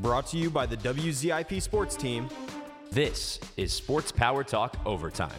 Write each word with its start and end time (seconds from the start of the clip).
Brought 0.00 0.26
to 0.28 0.38
you 0.38 0.50
by 0.50 0.66
the 0.66 0.76
WZIP 0.76 1.60
Sports 1.60 1.96
Team, 1.96 2.28
This 2.90 3.38
is 3.56 3.72
Sports 3.72 4.10
Power 4.12 4.42
Talk 4.44 4.76
Overtime. 4.86 5.30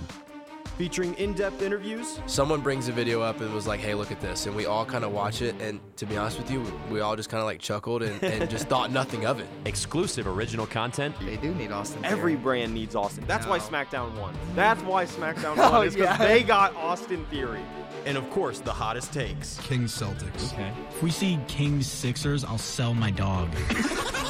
featuring 0.77 1.13
in 1.15 1.33
depth 1.33 1.61
interviews, 1.61 2.19
Someone 2.27 2.61
brings 2.61 2.87
a 2.87 2.91
video 2.91 3.21
up 3.21 3.39
and 3.41 3.53
was 3.53 3.67
like, 3.67 3.79
"Hey, 3.79 3.93
look 3.93 4.11
at 4.11 4.19
this," 4.21 4.45
and 4.47 4.55
we 4.55 4.65
all 4.65 4.83
kind 4.85 5.03
of 5.03 5.11
watch 5.11 5.41
it. 5.41 5.53
And 5.61 5.79
to 5.97 6.05
be 6.05 6.15
honest 6.17 6.37
with 6.39 6.49
you, 6.49 6.63
we 6.89 7.01
all 7.01 7.15
just 7.15 7.29
kind 7.29 7.39
of 7.41 7.45
like 7.45 7.59
chuckled 7.59 8.01
and, 8.03 8.23
and 8.23 8.49
just 8.49 8.67
thought 8.67 8.91
nothing 9.01 9.25
of 9.25 9.39
it. 9.39 9.47
Exclusive 9.65 10.27
original 10.27 10.65
content. 10.65 11.15
They 11.19 11.37
do 11.37 11.53
need 11.55 11.71
Austin. 11.71 12.01
Theory. 12.01 12.11
every 12.13 12.35
brand 12.35 12.73
needs 12.73 12.95
Austin. 12.95 13.25
That's 13.27 13.45
why 13.47 13.59
SmackDown 13.59 14.15
won. 14.19 14.33
That's 14.55 14.81
why 14.83 15.05
SmackDown 15.05 15.55
Oh, 15.57 15.71
won, 15.71 15.87
is 15.87 15.95
because 15.95 16.19
yeah. 16.19 16.25
they 16.27 16.41
got 16.43 16.75
Austin 16.75 17.25
Theory. 17.25 17.61
And 18.05 18.17
of 18.17 18.27
course, 18.31 18.59
the 18.59 18.73
hottest 18.73 19.11
takes. 19.13 19.59
Kings 19.61 19.91
Celtics. 19.95 20.53
Okay. 20.53 20.71
If 20.89 21.03
we 21.03 21.11
see 21.11 21.37
Kings 21.47 21.85
Sixers, 21.85 22.43
I'll 22.43 22.57
sell 22.57 22.93
my 22.95 23.11
dog. 23.11 23.49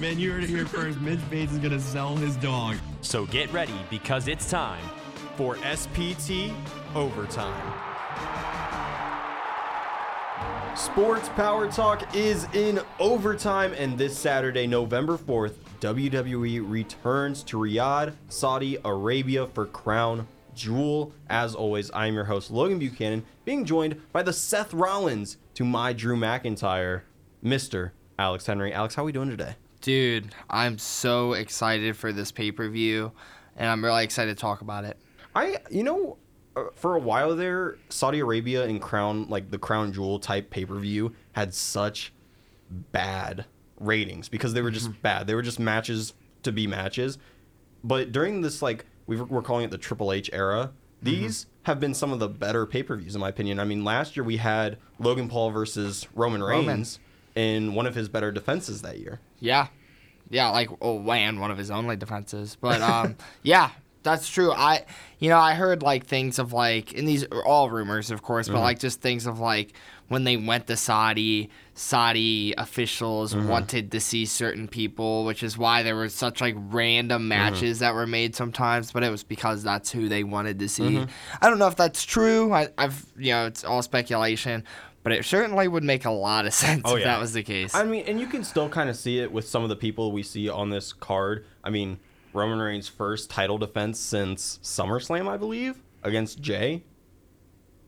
Man, 0.00 0.16
you 0.16 0.30
heard 0.30 0.44
it 0.44 0.48
here 0.48 0.64
first. 0.64 1.00
Mitch 1.00 1.18
Bates 1.28 1.50
is 1.52 1.58
gonna 1.58 1.80
sell 1.80 2.14
his 2.14 2.36
dog. 2.36 2.76
So 3.00 3.26
get 3.26 3.52
ready 3.52 3.74
because 3.90 4.28
it's 4.28 4.48
time. 4.48 4.82
for 5.36 5.56
SPT 5.58 6.52
Overtime. 6.96 7.72
Sports 10.76 11.28
Power 11.30 11.70
Talk 11.70 12.12
is 12.12 12.46
in 12.54 12.80
overtime, 12.98 13.72
and 13.78 13.96
this 13.96 14.18
Saturday, 14.18 14.66
November 14.66 15.16
4th, 15.16 15.54
WWE 15.80 16.60
returns 16.68 17.44
to 17.44 17.56
Riyadh, 17.56 18.14
Saudi 18.28 18.78
Arabia 18.84 19.46
for 19.46 19.66
Crown 19.66 20.26
Jewel. 20.56 21.12
As 21.30 21.54
always, 21.54 21.88
I'm 21.94 22.14
your 22.14 22.24
host, 22.24 22.50
Logan 22.50 22.80
Buchanan, 22.80 23.24
being 23.44 23.64
joined 23.64 24.00
by 24.12 24.24
the 24.24 24.32
Seth 24.32 24.74
Rollins 24.74 25.36
to 25.54 25.64
my 25.64 25.92
Drew 25.92 26.16
McIntyre, 26.16 27.02
Mr. 27.44 27.92
Alex 28.18 28.46
Henry. 28.46 28.72
Alex, 28.72 28.96
how 28.96 29.02
are 29.02 29.06
we 29.06 29.12
doing 29.12 29.30
today? 29.30 29.54
Dude, 29.80 30.34
I'm 30.50 30.78
so 30.78 31.34
excited 31.34 31.96
for 31.96 32.12
this 32.12 32.32
pay 32.32 32.50
per 32.50 32.68
view, 32.68 33.12
and 33.56 33.68
I'm 33.68 33.84
really 33.84 34.04
excited 34.04 34.36
to 34.36 34.40
talk 34.40 34.60
about 34.60 34.84
it. 34.84 34.96
I, 35.34 35.58
you 35.70 35.84
know, 35.84 36.18
uh, 36.56 36.64
for 36.74 36.96
a 36.96 36.98
while 36.98 37.36
there, 37.36 37.78
Saudi 37.88 38.18
Arabia 38.18 38.64
and 38.64 38.82
Crown, 38.82 39.28
like 39.28 39.50
the 39.50 39.58
Crown 39.58 39.92
Jewel 39.92 40.18
type 40.18 40.50
pay 40.50 40.64
per 40.64 40.76
view, 40.76 41.14
had 41.32 41.54
such 41.54 42.12
bad 42.70 43.46
ratings 43.78 44.28
because 44.28 44.52
they 44.52 44.62
were 44.62 44.70
just 44.70 45.00
bad. 45.02 45.26
They 45.26 45.34
were 45.34 45.42
just 45.42 45.60
matches 45.60 46.14
to 46.42 46.52
be 46.52 46.66
matches. 46.66 47.18
But 47.84 48.10
during 48.10 48.40
this, 48.40 48.60
like, 48.60 48.86
we 49.06 49.16
were, 49.16 49.24
we're 49.24 49.42
calling 49.42 49.64
it 49.64 49.70
the 49.70 49.78
Triple 49.78 50.12
H 50.12 50.28
era, 50.32 50.72
these 51.00 51.46
have 51.62 51.78
been 51.78 51.94
some 51.94 52.12
of 52.12 52.18
the 52.18 52.28
better 52.28 52.66
pay 52.66 52.82
per 52.82 52.96
views, 52.96 53.14
in 53.14 53.20
my 53.20 53.28
opinion. 53.28 53.60
I 53.60 53.64
mean, 53.64 53.84
last 53.84 54.16
year 54.16 54.24
we 54.24 54.38
had 54.38 54.78
Logan 54.98 55.28
Paul 55.28 55.50
versus 55.50 56.08
Roman 56.14 56.42
Roman. 56.42 56.84
In 57.38 57.74
one 57.74 57.86
of 57.86 57.94
his 57.94 58.08
better 58.08 58.32
defenses 58.32 58.82
that 58.82 58.98
year. 58.98 59.20
Yeah, 59.38 59.68
yeah, 60.28 60.48
like 60.50 60.70
oh 60.80 60.98
man, 60.98 61.38
one 61.38 61.50
of 61.50 61.58
his 61.58 61.70
only 61.70 61.96
defenses. 61.96 62.56
But 62.60 62.80
um, 62.82 63.16
yeah, 63.42 63.70
that's 64.02 64.28
true. 64.28 64.52
I, 64.52 64.84
you 65.18 65.28
know, 65.28 65.38
I 65.38 65.54
heard 65.54 65.82
like 65.82 66.06
things 66.06 66.38
of 66.38 66.52
like, 66.52 66.96
and 66.96 67.06
these 67.06 67.24
are 67.24 67.44
all 67.44 67.70
rumors, 67.70 68.10
of 68.10 68.22
course, 68.22 68.48
but 68.48 68.54
mm-hmm. 68.54 68.62
like 68.62 68.78
just 68.78 69.00
things 69.00 69.26
of 69.26 69.38
like 69.38 69.72
when 70.08 70.24
they 70.24 70.36
went 70.36 70.66
to 70.68 70.76
Saudi, 70.76 71.50
Saudi 71.74 72.54
officials 72.56 73.34
mm-hmm. 73.34 73.48
wanted 73.48 73.92
to 73.92 74.00
see 74.00 74.24
certain 74.24 74.66
people, 74.66 75.24
which 75.24 75.42
is 75.42 75.58
why 75.58 75.82
there 75.82 75.96
were 75.96 76.08
such 76.08 76.40
like 76.40 76.54
random 76.56 77.22
mm-hmm. 77.22 77.28
matches 77.28 77.80
that 77.80 77.94
were 77.94 78.06
made 78.06 78.34
sometimes. 78.34 78.92
But 78.92 79.02
it 79.02 79.10
was 79.10 79.24
because 79.24 79.62
that's 79.62 79.90
who 79.90 80.08
they 80.08 80.24
wanted 80.24 80.58
to 80.60 80.68
see. 80.68 81.04
I 81.40 81.50
don't 81.50 81.58
know 81.58 81.68
if 81.68 81.76
that's 81.76 82.04
true. 82.04 82.52
I, 82.52 82.68
I've, 82.78 83.04
you 83.16 83.32
know, 83.32 83.46
it's 83.46 83.64
all 83.64 83.82
speculation. 83.82 84.64
But 85.04 85.12
it 85.12 85.24
certainly 85.24 85.68
would 85.68 85.84
make 85.84 86.04
a 86.04 86.10
lot 86.10 86.46
of 86.46 86.52
sense 86.64 86.82
Oh, 86.84 86.94
if 86.96 87.00
yeah. 87.00 87.06
that 87.06 87.20
was 87.20 87.32
the 87.32 87.42
case. 87.42 87.74
I 87.74 87.84
mean, 87.84 88.04
and 88.06 88.20
you 88.20 88.26
can 88.26 88.44
still 88.44 88.68
kind 88.68 88.90
of 88.90 88.96
see 88.96 89.20
it 89.20 89.30
with 89.32 89.46
some 89.48 89.62
of 89.62 89.68
the 89.68 89.76
people 89.76 90.12
we 90.12 90.22
see 90.22 90.48
on 90.48 90.70
this 90.70 90.92
card. 90.92 91.44
I 91.64 91.70
mean, 91.70 91.98
Roman 92.34 92.58
Reigns' 92.58 92.88
first 92.88 93.30
title 93.30 93.58
defense 93.58 93.98
since 93.98 94.58
SummerSlam, 94.62 95.28
I 95.28 95.36
believe, 95.36 95.82
against 96.02 96.40
Jey. 96.40 96.82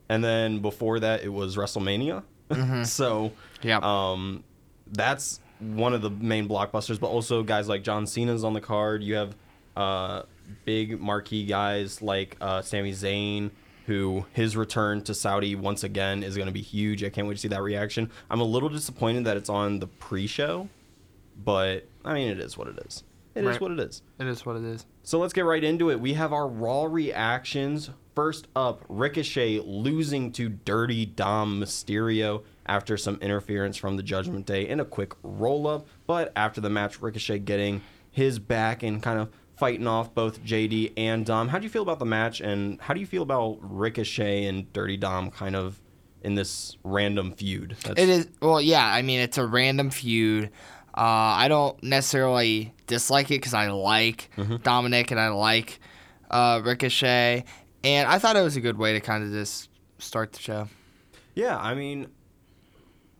And 0.09 0.25
then 0.25 0.60
before 0.60 0.99
that, 1.00 1.22
it 1.22 1.28
was 1.28 1.56
WrestleMania. 1.56 2.22
so, 2.87 3.32
Yeah. 3.62 3.78
um, 3.82 4.43
that's 4.87 5.41
one 5.60 5.93
of 5.94 6.03
the 6.03 6.10
main 6.10 6.49
blockbusters. 6.49 6.99
But 6.99 7.09
also, 7.09 7.43
guys 7.43 7.69
like 7.69 7.84
John 7.84 8.06
Cena's 8.06 8.43
on 8.44 8.54
the 8.54 8.60
card. 8.60 9.03
You 9.04 9.15
have 9.16 9.37
uh, 9.76 10.22
big 10.65 11.00
marquee 11.00 11.44
guys 11.47 12.03
like 12.03 12.37
uh, 12.41 12.60
Sami 12.62 12.93
Zayn, 12.93 13.50
who 13.91 14.25
his 14.33 14.56
return 14.56 15.03
to 15.03 15.12
Saudi 15.12 15.56
once 15.56 15.83
again 15.83 16.23
is 16.23 16.37
going 16.37 16.47
to 16.47 16.53
be 16.53 16.62
huge. 16.62 17.03
I 17.03 17.09
can't 17.11 17.27
wait 17.27 17.34
to 17.34 17.41
see 17.41 17.49
that 17.49 17.61
reaction. 17.61 18.09
I'm 18.31 18.39
a 18.41 18.45
little 18.45 18.69
disappointed 18.69 19.25
that 19.25 19.37
it's 19.37 19.49
on 19.49 19.81
the 19.81 19.89
pre-show, 19.89 20.69
but 21.45 21.89
I 22.05 22.15
mean, 22.15 22.29
it 22.31 22.39
is 22.39 22.56
what 22.56 22.69
it 22.69 22.79
is. 22.87 23.03
It 23.34 23.41
is 23.41 23.47
Right. 23.47 23.61
what 23.61 23.73
it 23.73 23.81
is. 23.81 24.03
It 24.21 24.29
is 24.29 24.47
what 24.47 24.55
it 24.56 24.62
is. 24.65 24.87
So 25.03 25.19
let's 25.19 25.33
get 25.33 25.45
right 25.45 25.62
into 25.65 25.91
it. 25.91 25.99
We 26.00 26.12
have 26.15 26.33
our 26.33 26.47
Raw 26.47 26.84
reactions. 26.84 27.91
First 28.15 28.47
up, 28.55 28.84
Ricochet 28.89 29.59
losing 29.65 30.31
to 30.33 30.49
Dirty 30.49 31.05
Dom 31.05 31.61
Mysterio 31.61 32.43
after 32.67 32.97
some 32.97 33.17
interference 33.21 33.77
from 33.77 33.97
the 33.97 34.05
Judgment 34.05 34.47
Day 34.47 34.69
in 34.69 34.79
a 34.79 34.84
quick 34.84 35.15
roll 35.25 35.67
up. 35.67 35.87
But 36.06 36.33
after 36.37 36.61
the 36.61 36.71
match, 36.71 37.03
Ricochet 37.03 37.41
getting 37.41 37.83
his 38.12 38.39
back 38.39 38.84
and 38.84 39.03
kind 39.03 39.19
of 39.19 39.31
fighting 39.60 39.87
off 39.87 40.12
both 40.15 40.43
JD 40.43 40.94
and 40.97 41.25
Dom. 41.25 41.47
How 41.48 41.59
do 41.59 41.65
you 41.65 41.71
feel 41.71 41.82
about 41.82 41.98
the 42.00 42.04
match, 42.06 42.41
and 42.41 42.81
how 42.81 42.94
do 42.94 43.00
you 43.00 43.06
feel 43.06 43.22
about 43.22 43.59
Ricochet 43.60 44.47
and 44.47 44.71
Dirty 44.72 44.97
Dom 44.97 45.31
kind 45.31 45.54
of 45.54 45.78
in 46.22 46.34
this 46.34 46.76
random 46.82 47.32
feud? 47.32 47.76
That's- 47.84 48.03
It 48.03 48.09
is 48.09 48.28
well, 48.43 48.60
yeah. 48.60 48.84
I 48.84 49.03
mean, 49.03 49.20
it's 49.20 49.38
a 49.38 49.47
random 49.47 49.91
feud. 49.91 50.47
Uh, 50.97 51.00
I 51.44 51.47
don't 51.49 51.81
necessarily 51.84 52.75
dislike 52.88 53.26
it 53.26 53.34
because 53.41 53.54
I 53.54 53.69
like 53.70 54.28
Dominic 54.65 55.12
and 55.12 55.20
I 55.20 55.28
like 55.28 55.78
uh, 56.31 56.60
Ricochet, 56.65 57.44
and 57.84 58.09
I 58.09 58.19
thought 58.19 58.34
it 58.37 58.43
was 58.43 58.56
a 58.56 58.60
good 58.60 58.76
way 58.78 58.94
to 58.94 59.00
kind 59.00 59.22
of 59.22 59.31
just 59.31 59.69
start 59.99 60.32
the 60.32 60.41
show. 60.41 60.69
Yeah, 61.37 61.56
I 61.56 61.75
mean, 61.75 62.09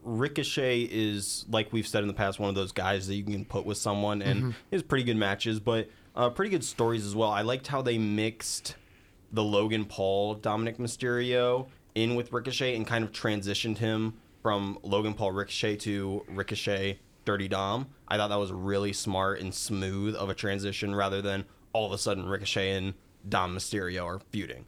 Ricochet 0.03 0.89
is 0.91 1.45
like 1.51 1.73
we've 1.73 1.87
said 1.87 2.03
in 2.03 2.09
the 2.09 2.15
past, 2.15 2.41
one 2.41 2.49
of 2.49 2.55
those 2.55 2.73
guys 2.73 3.07
that 3.07 3.15
you 3.15 3.25
can 3.25 3.45
put 3.45 3.65
with 3.67 3.79
someone, 3.79 4.23
and 4.23 4.39
Mm-hmm. 4.41 4.51
he 4.71 4.77
has 4.77 4.83
pretty 4.83 5.05
good 5.05 5.17
matches, 5.17 5.61
but 5.61 5.89
uh, 6.17 6.31
pretty 6.31 6.51
good 6.51 6.65
stories 6.65 7.07
as 7.07 7.15
well. 7.15 7.31
I 7.31 7.43
liked 7.43 7.67
how 7.67 7.83
they 7.83 7.99
mixed 7.99 8.77
the 9.33 9.43
Logan 9.43 9.85
Paul 9.85 10.35
Dominic 10.35 10.79
Mysterio 10.79 11.69
in 11.95 12.15
with 12.15 12.33
Ricochet 12.33 12.77
and 12.77 12.87
kind 12.87 13.05
of 13.05 13.13
transitioned 13.13 13.79
him 13.79 14.15
from 14.43 14.79
Logan 14.83 15.15
Paul 15.15 15.33
Ricochet 15.33 15.77
to 15.77 16.25
Ricochet 16.29 16.99
Dirty 17.25 17.49
Dom. 17.49 17.87
I 18.09 18.17
thought 18.17 18.29
that 18.29 18.39
was 18.39 18.53
really 18.53 18.93
smart 18.93 19.41
and 19.41 19.55
smooth 19.55 20.15
of 20.17 20.31
a 20.31 20.35
transition 20.35 20.95
rather 20.95 21.23
than 21.23 21.45
all 21.73 21.87
of 21.87 21.93
a 21.93 21.99
sudden 21.99 22.27
Ricochet 22.29 22.73
and 22.73 22.95
Dom 23.29 23.57
Mysterio 23.57 24.05
are 24.05 24.19
feuding. 24.31 24.65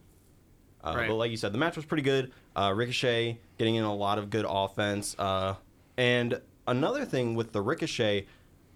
Uh, 0.84 0.94
Right. 0.96 1.08
But 1.08 1.14
like 1.14 1.30
you 1.30 1.36
said, 1.36 1.52
the 1.52 1.58
match 1.58 1.76
was 1.76 1.84
pretty 1.84 2.02
good. 2.02 2.32
Uh, 2.54 2.72
Ricochet 2.74 3.38
getting 3.58 3.76
in 3.76 3.84
a 3.84 3.94
lot 3.94 4.18
of 4.18 4.30
good 4.30 4.44
offense. 4.48 5.16
Uh, 5.18 5.54
and 5.96 6.40
another 6.66 7.04
thing 7.04 7.34
with 7.34 7.52
the 7.52 7.62
Ricochet 7.62 8.26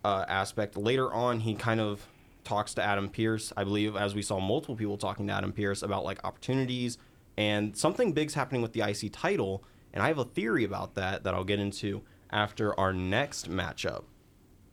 uh, 0.04 0.24
aspect, 0.28 0.76
later 0.76 1.12
on, 1.12 1.40
he 1.40 1.54
kind 1.54 1.80
of 1.80 2.06
talks 2.46 2.72
to 2.74 2.82
Adam 2.82 3.08
Pearce, 3.10 3.52
I 3.56 3.64
believe, 3.64 3.96
as 3.96 4.14
we 4.14 4.22
saw 4.22 4.38
multiple 4.40 4.76
people 4.76 4.96
talking 4.96 5.26
to 5.26 5.32
Adam 5.34 5.52
Pearce 5.52 5.82
about 5.82 6.04
like 6.04 6.24
opportunities. 6.24 6.96
And 7.36 7.76
something 7.76 8.12
big's 8.12 8.32
happening 8.32 8.62
with 8.62 8.72
the 8.72 8.80
IC 8.80 9.12
title. 9.12 9.62
And 9.92 10.02
I 10.02 10.08
have 10.08 10.18
a 10.18 10.24
theory 10.24 10.64
about 10.64 10.94
that 10.94 11.24
that 11.24 11.34
I'll 11.34 11.44
get 11.44 11.58
into 11.58 12.02
after 12.30 12.78
our 12.80 12.92
next 12.94 13.50
matchup. 13.50 14.04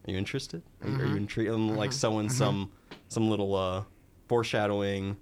Are 0.08 0.12
you 0.12 0.18
interested? 0.18 0.62
Are, 0.82 0.90
you- 0.90 0.96
are 1.00 1.06
you 1.06 1.16
intrigued? 1.18 1.50
I'm 1.52 1.76
like 1.76 1.92
sowing 1.92 2.30
some 2.30 2.72
some 3.10 3.30
little 3.30 3.54
uh, 3.56 3.84
foreshadowing 4.28 5.18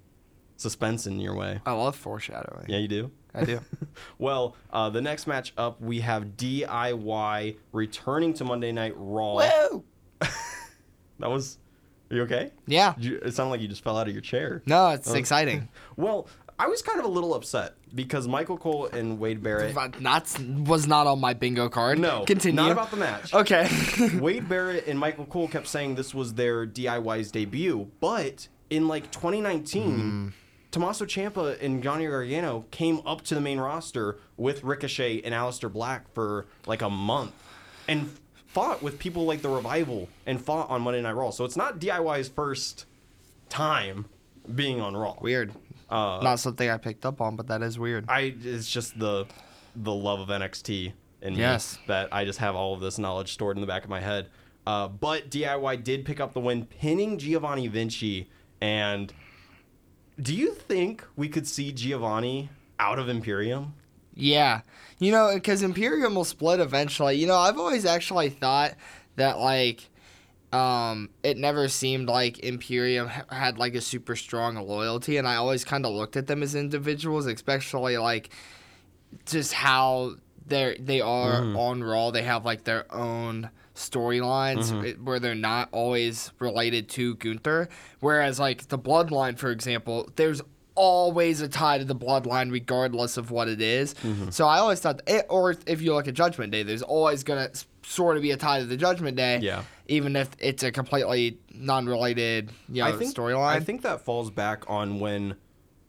suspense 0.56 1.06
in 1.06 1.18
your 1.20 1.34
way. 1.34 1.60
I 1.66 1.72
love 1.72 1.96
foreshadowing. 1.96 2.66
Yeah, 2.68 2.78
you 2.78 2.88
do. 2.88 3.10
I 3.34 3.44
do. 3.44 3.60
Well, 4.18 4.56
uh, 4.72 4.88
the 4.88 5.02
next 5.02 5.26
match 5.26 5.52
up, 5.58 5.80
we 5.80 6.00
have 6.00 6.36
DIY 6.38 7.56
returning 7.72 8.32
to 8.34 8.44
Monday 8.44 8.72
Night 8.72 8.94
Raw. 8.96 9.34
Woo! 9.36 9.84
That 11.18 11.30
was. 11.30 11.58
Are 12.12 12.16
you 12.16 12.22
okay? 12.24 12.50
Yeah. 12.66 12.92
You, 12.98 13.20
it 13.24 13.34
sounded 13.34 13.52
like 13.52 13.62
you 13.62 13.68
just 13.68 13.82
fell 13.82 13.96
out 13.96 14.06
of 14.06 14.12
your 14.12 14.20
chair. 14.20 14.62
No, 14.66 14.90
it's 14.90 15.12
exciting. 15.12 15.68
Well, 15.96 16.26
I 16.58 16.68
was 16.68 16.80
kind 16.80 16.98
of 16.98 17.04
a 17.04 17.08
little 17.08 17.34
upset 17.34 17.74
because 17.94 18.26
Michael 18.26 18.56
Cole 18.56 18.86
and 18.86 19.18
Wade 19.18 19.42
Barrett. 19.42 19.74
That's 20.00 20.38
was 20.38 20.86
not 20.86 21.06
on 21.06 21.20
my 21.20 21.34
bingo 21.34 21.68
card. 21.68 21.98
No, 21.98 22.24
continue. 22.24 22.56
Not 22.56 22.72
about 22.72 22.90
the 22.90 22.96
match. 22.96 23.32
Okay. 23.32 23.68
Wade 24.20 24.48
Barrett 24.48 24.86
and 24.86 24.98
Michael 24.98 25.26
Cole 25.26 25.48
kept 25.48 25.66
saying 25.66 25.96
this 25.96 26.14
was 26.14 26.34
their 26.34 26.66
DIY's 26.66 27.30
debut, 27.30 27.90
but 28.00 28.48
in 28.70 28.88
like 28.88 29.10
2019, 29.10 29.82
hmm. 29.82 30.28
Tommaso 30.70 31.04
Ciampa 31.04 31.60
and 31.62 31.82
Johnny 31.82 32.06
Gargano 32.06 32.64
came 32.70 33.00
up 33.04 33.22
to 33.22 33.34
the 33.34 33.40
main 33.40 33.60
roster 33.60 34.18
with 34.36 34.64
Ricochet 34.64 35.22
and 35.22 35.34
Aleister 35.34 35.70
Black 35.70 36.12
for 36.14 36.46
like 36.66 36.82
a 36.82 36.90
month 36.90 37.34
and 37.86 38.10
fought 38.52 38.82
with 38.82 38.98
people 38.98 39.24
like 39.24 39.42
the 39.42 39.48
Revival 39.48 40.08
and 40.26 40.40
fought 40.40 40.68
on 40.70 40.82
Monday 40.82 41.00
Night 41.00 41.12
Raw. 41.12 41.30
So 41.30 41.44
it's 41.44 41.56
not 41.56 41.78
DIY's 41.78 42.28
first 42.28 42.86
time 43.48 44.06
being 44.54 44.80
on 44.80 44.96
Raw. 44.96 45.16
weird. 45.20 45.52
Uh, 45.90 46.20
not 46.22 46.38
something 46.40 46.70
I 46.70 46.78
picked 46.78 47.04
up 47.04 47.20
on, 47.20 47.36
but 47.36 47.48
that 47.48 47.62
is 47.62 47.78
weird. 47.78 48.06
I 48.08 48.34
it's 48.42 48.70
just 48.70 48.98
the 48.98 49.26
the 49.76 49.92
love 49.92 50.20
of 50.20 50.28
NXT 50.28 50.92
in 51.22 51.34
Yes. 51.34 51.76
me 51.76 51.82
that 51.88 52.08
I 52.12 52.24
just 52.24 52.38
have 52.38 52.54
all 52.56 52.74
of 52.74 52.80
this 52.80 52.98
knowledge 52.98 53.32
stored 53.32 53.56
in 53.56 53.60
the 53.60 53.66
back 53.66 53.84
of 53.84 53.90
my 53.90 54.00
head. 54.00 54.28
Uh, 54.66 54.88
but 54.88 55.30
DIY 55.30 55.82
did 55.82 56.04
pick 56.04 56.20
up 56.20 56.32
the 56.34 56.40
win, 56.40 56.64
pinning 56.66 57.18
Giovanni 57.18 57.68
Vinci. 57.68 58.28
And 58.60 59.12
do 60.20 60.34
you 60.34 60.54
think 60.54 61.04
we 61.16 61.28
could 61.28 61.46
see 61.46 61.72
Giovanni 61.72 62.48
out 62.78 62.98
of 62.98 63.08
Imperium? 63.08 63.74
Yeah. 64.14 64.60
You 64.98 65.10
know, 65.12 65.32
because 65.34 65.62
Imperium 65.62 66.14
will 66.14 66.24
split 66.24 66.60
eventually. 66.60 67.16
You 67.16 67.26
know, 67.26 67.36
I've 67.36 67.58
always 67.58 67.84
actually 67.84 68.30
thought 68.30 68.74
that, 69.16 69.38
like, 69.38 69.88
um, 70.52 71.08
it 71.22 71.38
never 71.38 71.66
seemed 71.68 72.08
like 72.08 72.38
Imperium 72.40 73.08
ha- 73.08 73.24
had, 73.30 73.58
like, 73.58 73.74
a 73.74 73.80
super 73.80 74.14
strong 74.16 74.56
loyalty. 74.56 75.16
And 75.16 75.26
I 75.26 75.36
always 75.36 75.64
kind 75.64 75.86
of 75.86 75.92
looked 75.92 76.16
at 76.16 76.26
them 76.26 76.42
as 76.42 76.54
individuals, 76.54 77.26
especially, 77.26 77.96
like, 77.98 78.30
just 79.26 79.52
how 79.54 80.16
they're, 80.46 80.76
they 80.78 81.00
are 81.00 81.42
on 81.56 81.82
Raw. 81.82 82.10
They 82.10 82.22
have, 82.22 82.44
like, 82.44 82.64
their 82.64 82.92
own 82.94 83.50
storylines 83.74 84.70
it- 84.84 85.02
where 85.02 85.18
they're 85.18 85.34
not 85.34 85.68
always 85.72 86.30
related 86.38 86.88
to 86.90 87.14
Gunther. 87.16 87.68
Whereas, 88.00 88.38
like, 88.38 88.68
the 88.68 88.78
Bloodline, 88.78 89.38
for 89.38 89.50
example, 89.50 90.10
there's 90.16 90.42
always 90.74 91.40
a 91.40 91.48
tie 91.48 91.78
to 91.78 91.84
the 91.84 91.94
bloodline 91.94 92.50
regardless 92.50 93.16
of 93.16 93.30
what 93.30 93.48
it 93.48 93.60
is. 93.60 93.94
So 94.30 94.46
I 94.46 94.58
always 94.58 94.80
thought, 94.80 95.00
it, 95.06 95.26
or 95.28 95.54
if 95.66 95.82
you 95.82 95.94
look 95.94 96.08
at 96.08 96.14
Judgment 96.14 96.52
Day, 96.52 96.62
there's 96.62 96.82
always 96.82 97.22
going 97.24 97.50
to 97.50 97.64
sort 97.84 98.16
of 98.16 98.22
be 98.22 98.30
a 98.30 98.36
tie 98.36 98.60
to 98.60 98.66
the 98.66 98.76
Judgment 98.76 99.16
Day. 99.16 99.38
Yeah. 99.38 99.62
Even 99.88 100.16
if 100.16 100.30
it's 100.38 100.62
a 100.62 100.72
completely 100.72 101.38
non-related, 101.54 102.50
you 102.68 102.82
know, 102.82 102.88
I 102.88 102.92
think 102.92 103.14
storyline. 103.14 103.48
I 103.48 103.60
think 103.60 103.82
that 103.82 104.00
falls 104.02 104.30
back 104.30 104.64
on 104.70 105.00
when 105.00 105.34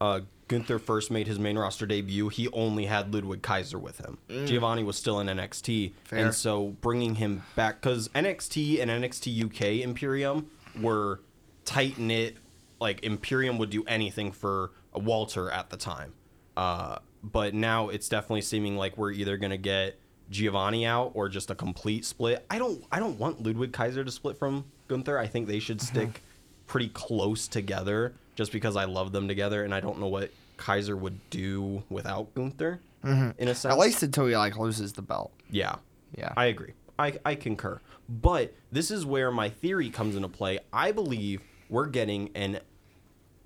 uh, 0.01 0.21
Gunther 0.47 0.79
first 0.79 1.11
made 1.11 1.27
his 1.27 1.39
main 1.39 1.57
roster 1.57 1.85
debut. 1.85 2.29
He 2.29 2.49
only 2.49 2.85
had 2.85 3.13
Ludwig 3.13 3.41
Kaiser 3.41 3.79
with 3.79 3.99
him. 3.99 4.17
Giovanni 4.45 4.83
was 4.83 4.97
still 4.97 5.19
in 5.19 5.27
NXT, 5.27 5.93
Fair. 6.03 6.25
and 6.25 6.35
so 6.35 6.75
bringing 6.81 7.15
him 7.15 7.43
back 7.55 7.81
because 7.81 8.09
NXT 8.09 8.81
and 8.81 8.91
NXT 8.91 9.45
UK 9.45 9.83
Imperium 9.83 10.49
were 10.81 11.21
tight 11.65 11.97
knit. 11.97 12.37
Like 12.83 13.03
Imperium 13.03 13.57
would 13.59 13.69
do 13.69 13.83
anything 13.87 14.31
for 14.31 14.71
Walter 14.93 15.49
at 15.49 15.69
the 15.69 15.77
time, 15.77 16.13
uh, 16.57 16.97
but 17.23 17.53
now 17.53 17.89
it's 17.89 18.09
definitely 18.09 18.41
seeming 18.41 18.75
like 18.77 18.97
we're 18.97 19.11
either 19.11 19.37
gonna 19.37 19.57
get 19.57 19.97
Giovanni 20.29 20.85
out 20.85 21.11
or 21.15 21.29
just 21.29 21.49
a 21.49 21.55
complete 21.55 22.03
split. 22.05 22.45
I 22.49 22.57
don't 22.59 22.83
I 22.91 22.99
don't 22.99 23.17
want 23.17 23.41
Ludwig 23.41 23.71
Kaiser 23.71 24.03
to 24.03 24.11
split 24.11 24.37
from 24.37 24.65
Gunther. 24.89 25.17
I 25.17 25.27
think 25.27 25.47
they 25.47 25.59
should 25.59 25.81
stick 25.81 26.21
pretty 26.67 26.89
close 26.89 27.47
together 27.47 28.13
just 28.35 28.51
because 28.51 28.75
I 28.75 28.85
love 28.85 29.11
them 29.11 29.27
together 29.27 29.63
and 29.63 29.73
I 29.73 29.79
don't 29.79 29.99
know 29.99 30.07
what 30.07 30.31
Kaiser 30.57 30.95
would 30.97 31.19
do 31.29 31.83
without 31.89 32.33
Gunther 32.35 32.79
in 33.03 33.47
a 33.47 33.55
sense. 33.55 33.65
At 33.73 33.79
least 33.79 34.03
until 34.03 34.27
he 34.27 34.35
like 34.35 34.57
loses 34.57 34.93
the 34.93 35.01
belt. 35.01 35.31
Yeah. 35.49 35.75
Yeah. 36.17 36.33
I 36.37 36.45
agree. 36.45 36.73
I, 36.99 37.19
I 37.25 37.35
concur. 37.35 37.79
But 38.07 38.53
this 38.71 38.91
is 38.91 39.05
where 39.05 39.31
my 39.31 39.49
theory 39.49 39.89
comes 39.89 40.15
into 40.15 40.29
play. 40.29 40.59
I 40.71 40.91
believe 40.91 41.41
we're 41.69 41.87
getting 41.87 42.29
an 42.35 42.59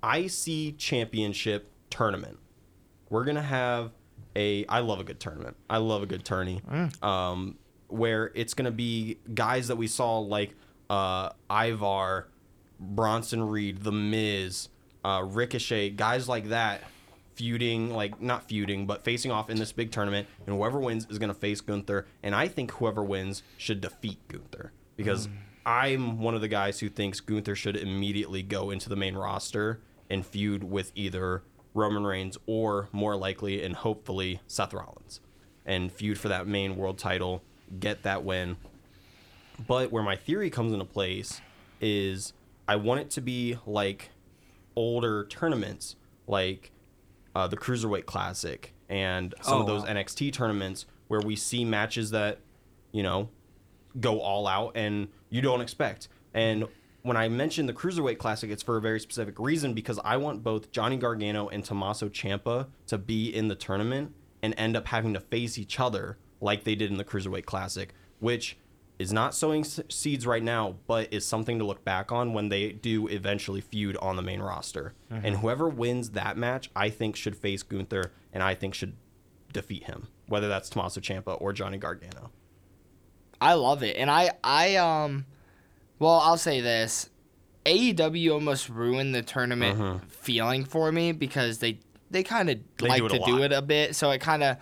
IC 0.02 0.78
championship 0.78 1.70
tournament. 1.90 2.38
We're 3.10 3.24
gonna 3.24 3.42
have 3.42 3.92
a 4.36 4.64
I 4.66 4.80
love 4.80 5.00
a 5.00 5.04
good 5.04 5.20
tournament. 5.20 5.56
I 5.68 5.78
love 5.78 6.02
a 6.02 6.06
good 6.06 6.24
tourney. 6.24 6.60
Um, 7.02 7.56
where 7.88 8.30
it's 8.34 8.54
gonna 8.54 8.70
be 8.70 9.18
guys 9.34 9.68
that 9.68 9.76
we 9.76 9.86
saw 9.86 10.18
like 10.18 10.54
uh, 10.90 11.30
Ivar, 11.50 12.28
Bronson 12.78 13.48
Reed, 13.48 13.82
The 13.82 13.92
Miz, 13.92 14.68
uh, 15.04 15.22
Ricochet, 15.26 15.90
guys 15.90 16.28
like 16.28 16.48
that 16.48 16.82
feuding, 17.34 17.90
like 17.94 18.20
not 18.20 18.48
feuding, 18.48 18.86
but 18.86 19.04
facing 19.04 19.30
off 19.30 19.48
in 19.48 19.58
this 19.58 19.72
big 19.72 19.90
tournament, 19.92 20.26
and 20.46 20.56
whoever 20.56 20.78
wins 20.80 21.06
is 21.08 21.18
gonna 21.18 21.34
face 21.34 21.60
Gunther. 21.60 22.06
And 22.22 22.34
I 22.34 22.48
think 22.48 22.72
whoever 22.72 23.02
wins 23.02 23.42
should 23.56 23.80
defeat 23.80 24.18
Gunther 24.28 24.72
because 24.96 25.28
I'm 25.64 26.18
one 26.20 26.34
of 26.34 26.40
the 26.40 26.48
guys 26.48 26.80
who 26.80 26.88
thinks 26.88 27.20
Gunther 27.20 27.54
should 27.54 27.76
immediately 27.76 28.42
go 28.42 28.70
into 28.70 28.88
the 28.88 28.96
main 28.96 29.14
roster 29.14 29.80
and 30.10 30.24
feud 30.24 30.64
with 30.64 30.92
either 30.94 31.42
Roman 31.74 32.04
Reigns 32.04 32.36
or 32.46 32.88
more 32.92 33.16
likely 33.16 33.62
and 33.62 33.74
hopefully 33.74 34.40
Seth 34.46 34.72
Rollins 34.74 35.20
and 35.66 35.92
feud 35.92 36.18
for 36.18 36.28
that 36.28 36.46
main 36.46 36.76
world 36.76 36.98
title, 36.98 37.42
get 37.78 38.02
that 38.04 38.24
win. 38.24 38.56
But 39.66 39.92
where 39.92 40.02
my 40.02 40.16
theory 40.16 40.50
comes 40.50 40.72
into 40.72 40.84
place 40.84 41.40
is 41.80 42.32
I 42.66 42.76
want 42.76 43.00
it 43.00 43.10
to 43.10 43.20
be 43.20 43.58
like 43.66 44.10
older 44.76 45.24
tournaments, 45.26 45.96
like 46.26 46.70
uh, 47.34 47.46
the 47.48 47.56
Cruiserweight 47.56 48.06
Classic 48.06 48.72
and 48.88 49.34
some 49.42 49.58
Oh, 49.58 49.60
of 49.60 49.66
those 49.66 49.82
wow. 49.82 49.88
NXT 49.88 50.32
tournaments 50.32 50.86
where 51.08 51.20
we 51.20 51.36
see 51.36 51.64
matches 51.64 52.10
that, 52.10 52.38
you 52.92 53.02
know, 53.02 53.28
go 54.00 54.20
all 54.20 54.46
out 54.46 54.72
and 54.74 55.08
you 55.30 55.40
don't 55.40 55.60
expect. 55.60 56.08
And 56.32 56.66
when 57.02 57.16
I 57.16 57.28
mentioned 57.28 57.68
the 57.68 57.72
Cruiserweight 57.72 58.18
Classic, 58.18 58.50
it's 58.50 58.62
for 58.62 58.76
a 58.76 58.80
very 58.80 59.00
specific 59.00 59.38
reason 59.38 59.72
because 59.74 59.98
I 60.04 60.16
want 60.16 60.42
both 60.42 60.70
Johnny 60.72 60.96
Gargano 60.96 61.48
and 61.48 61.64
Tommaso 61.64 62.08
Ciampa 62.08 62.66
to 62.88 62.98
be 62.98 63.28
in 63.34 63.48
the 63.48 63.54
tournament 63.54 64.14
and 64.42 64.54
end 64.58 64.76
up 64.76 64.86
having 64.88 65.14
to 65.14 65.20
face 65.20 65.58
each 65.58 65.78
other 65.80 66.18
like 66.40 66.64
they 66.64 66.74
did 66.74 66.90
in 66.90 66.96
the 66.98 67.04
Cruiserweight 67.04 67.44
Classic, 67.46 67.94
which 68.20 68.56
is 68.98 69.12
not 69.12 69.32
sowing 69.34 69.60
s- 69.62 69.80
seeds 69.88 70.26
right 70.26 70.42
now, 70.42 70.74
but 70.88 71.12
is 71.12 71.24
something 71.24 71.58
to 71.60 71.64
look 71.64 71.84
back 71.84 72.10
on 72.10 72.32
when 72.32 72.48
they 72.48 72.72
do 72.72 73.06
eventually 73.08 73.60
feud 73.60 73.96
on 73.98 74.16
the 74.16 74.22
main 74.22 74.40
roster. 74.40 74.92
And 75.10 75.36
whoever 75.36 75.68
wins 75.68 76.10
that 76.10 76.36
match, 76.36 76.68
I 76.74 76.90
think 76.90 77.14
should 77.16 77.36
face 77.36 77.62
Gunther, 77.62 78.10
and 78.32 78.42
I 78.42 78.54
think 78.54 78.74
should 78.74 78.96
defeat 79.52 79.84
him, 79.84 80.08
whether 80.26 80.48
that's 80.48 80.68
Tommaso 80.68 81.00
Ciampa 81.00 81.40
or 81.40 81.52
Johnny 81.52 81.78
Gargano. 81.78 82.30
I 83.40 83.54
love 83.54 83.82
it, 83.84 83.96
and 83.96 84.10
I 84.10 84.32
I 84.42 84.76
um, 84.76 85.26
well 85.98 86.20
I'll 86.20 86.36
say 86.38 86.60
this, 86.60 87.08
AEW 87.66 88.32
almost 88.32 88.68
ruined 88.68 89.14
the 89.14 89.22
tournament 89.22 90.02
feeling 90.10 90.64
for 90.64 90.90
me 90.92 91.12
because 91.12 91.58
they 91.58 91.78
they 92.10 92.22
kind 92.22 92.48
of 92.50 92.56
Mm-hmm. 92.78 92.86
Like 92.86 93.02
do 93.02 93.08
to 93.08 93.22
a 93.22 93.26
do 93.26 93.42
it 93.42 93.52
a 93.52 93.60
bit, 93.62 93.94
so 93.96 94.10
it 94.10 94.20
kind 94.20 94.42
of 94.42 94.56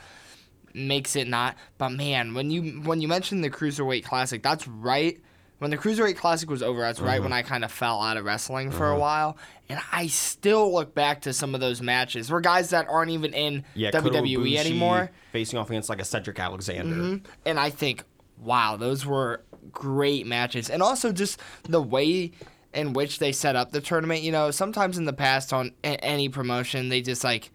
makes 0.74 1.16
it 1.16 1.28
not. 1.28 1.56
But 1.78 1.90
man, 1.90 2.34
when 2.34 2.50
you 2.50 2.80
when 2.82 3.00
you 3.00 3.08
mentioned 3.08 3.44
the 3.44 3.50
cruiserweight 3.50 4.04
classic, 4.04 4.42
that's 4.42 4.66
right. 4.66 5.20
When 5.58 5.70
the 5.70 5.78
cruiserweight 5.78 6.16
classic 6.16 6.50
was 6.50 6.62
over, 6.62 6.80
that's 6.80 6.98
Mm-hmm. 6.98 7.08
right 7.08 7.22
when 7.22 7.32
I 7.32 7.42
kind 7.42 7.64
of 7.64 7.72
fell 7.72 8.02
out 8.02 8.16
of 8.18 8.24
wrestling 8.26 8.70
for 8.70 8.90
a 8.90 8.98
while, 8.98 9.38
and 9.70 9.80
I 9.92 10.06
still 10.08 10.70
look 10.72 10.94
back 10.94 11.22
to 11.22 11.32
some 11.32 11.54
of 11.54 11.60
those 11.62 11.80
matches 11.80 12.30
where 12.30 12.40
guys 12.42 12.70
that 12.70 12.88
aren't 12.88 13.10
even 13.10 13.32
in 13.32 13.64
Yeah, 13.74 13.90
WWE 13.90 14.56
anymore 14.56 15.10
facing 15.32 15.58
off 15.58 15.70
against 15.70 15.88
like 15.88 16.00
a 16.00 16.04
Cedric 16.04 16.38
Alexander. 16.38 16.94
Mm-hmm. 16.94 17.26
and 17.46 17.58
I 17.60 17.70
think, 17.70 18.02
wow, 18.38 18.76
those 18.76 19.06
were 19.06 19.42
great 19.72 20.26
matches, 20.26 20.70
and 20.70 20.82
also 20.82 21.12
just 21.12 21.40
the 21.64 21.80
way 21.82 22.32
in 22.74 22.93
which 22.93 23.19
they 23.19 23.32
set 23.32 23.56
up 23.56 23.72
the 23.72 23.81
tournament. 23.81 24.22
You 24.22 24.32
know, 24.32 24.50
sometimes 24.50 24.98
in 24.98 25.05
the 25.05 25.12
past 25.12 25.52
on 25.52 25.72
a- 25.84 26.05
any 26.05 26.29
promotion, 26.29 26.88
they 26.88 27.02
just 27.02 27.24
like 27.24 27.50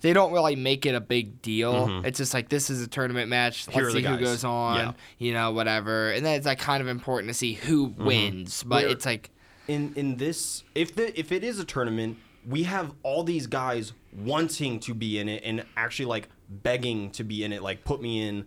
they 0.00 0.12
don't 0.12 0.32
really 0.32 0.56
make 0.56 0.86
it 0.86 0.94
a 0.94 1.00
big 1.00 1.42
deal. 1.42 2.02
It's 2.04 2.18
just 2.18 2.32
like 2.34 2.48
this 2.48 2.70
is 2.70 2.82
a 2.82 2.86
tournament 2.86 3.28
match. 3.28 3.66
Mm-hmm. 3.66 3.78
Let's 3.78 3.88
are 3.88 3.92
the 3.92 4.02
see 4.02 4.06
who 4.06 4.18
goes 4.18 4.44
on. 4.44 4.76
Yeah. 4.76 4.92
You 5.18 5.32
know, 5.32 5.52
whatever, 5.52 6.10
and 6.10 6.24
then 6.24 6.36
it's 6.36 6.46
like 6.46 6.58
kind 6.58 6.80
of 6.80 6.88
important 6.88 7.30
to 7.30 7.34
see 7.34 7.54
who 7.54 7.84
wins. 7.96 8.62
But 8.62 8.84
Where- 8.84 8.92
it's 8.92 9.06
like. 9.06 9.30
In 9.66 9.92
in 9.96 10.16
this, 10.16 10.64
if 10.74 10.94
the 10.94 11.18
if 11.18 11.30
it 11.30 11.44
is 11.44 11.58
a 11.58 11.64
tournament, 11.64 12.16
we 12.48 12.62
have 12.62 12.94
all 13.02 13.22
these 13.22 13.46
guys 13.46 13.92
wanting 14.16 14.80
to 14.80 14.94
be 14.94 15.18
in 15.18 15.28
it 15.28 15.42
and 15.44 15.62
actually 15.76 16.06
like 16.06 16.28
begging 16.48 17.10
to 17.10 17.24
be 17.24 17.44
in 17.44 17.52
it. 17.52 17.62
Like 17.62 17.84
put 17.84 18.00
me 18.00 18.26
in 18.26 18.46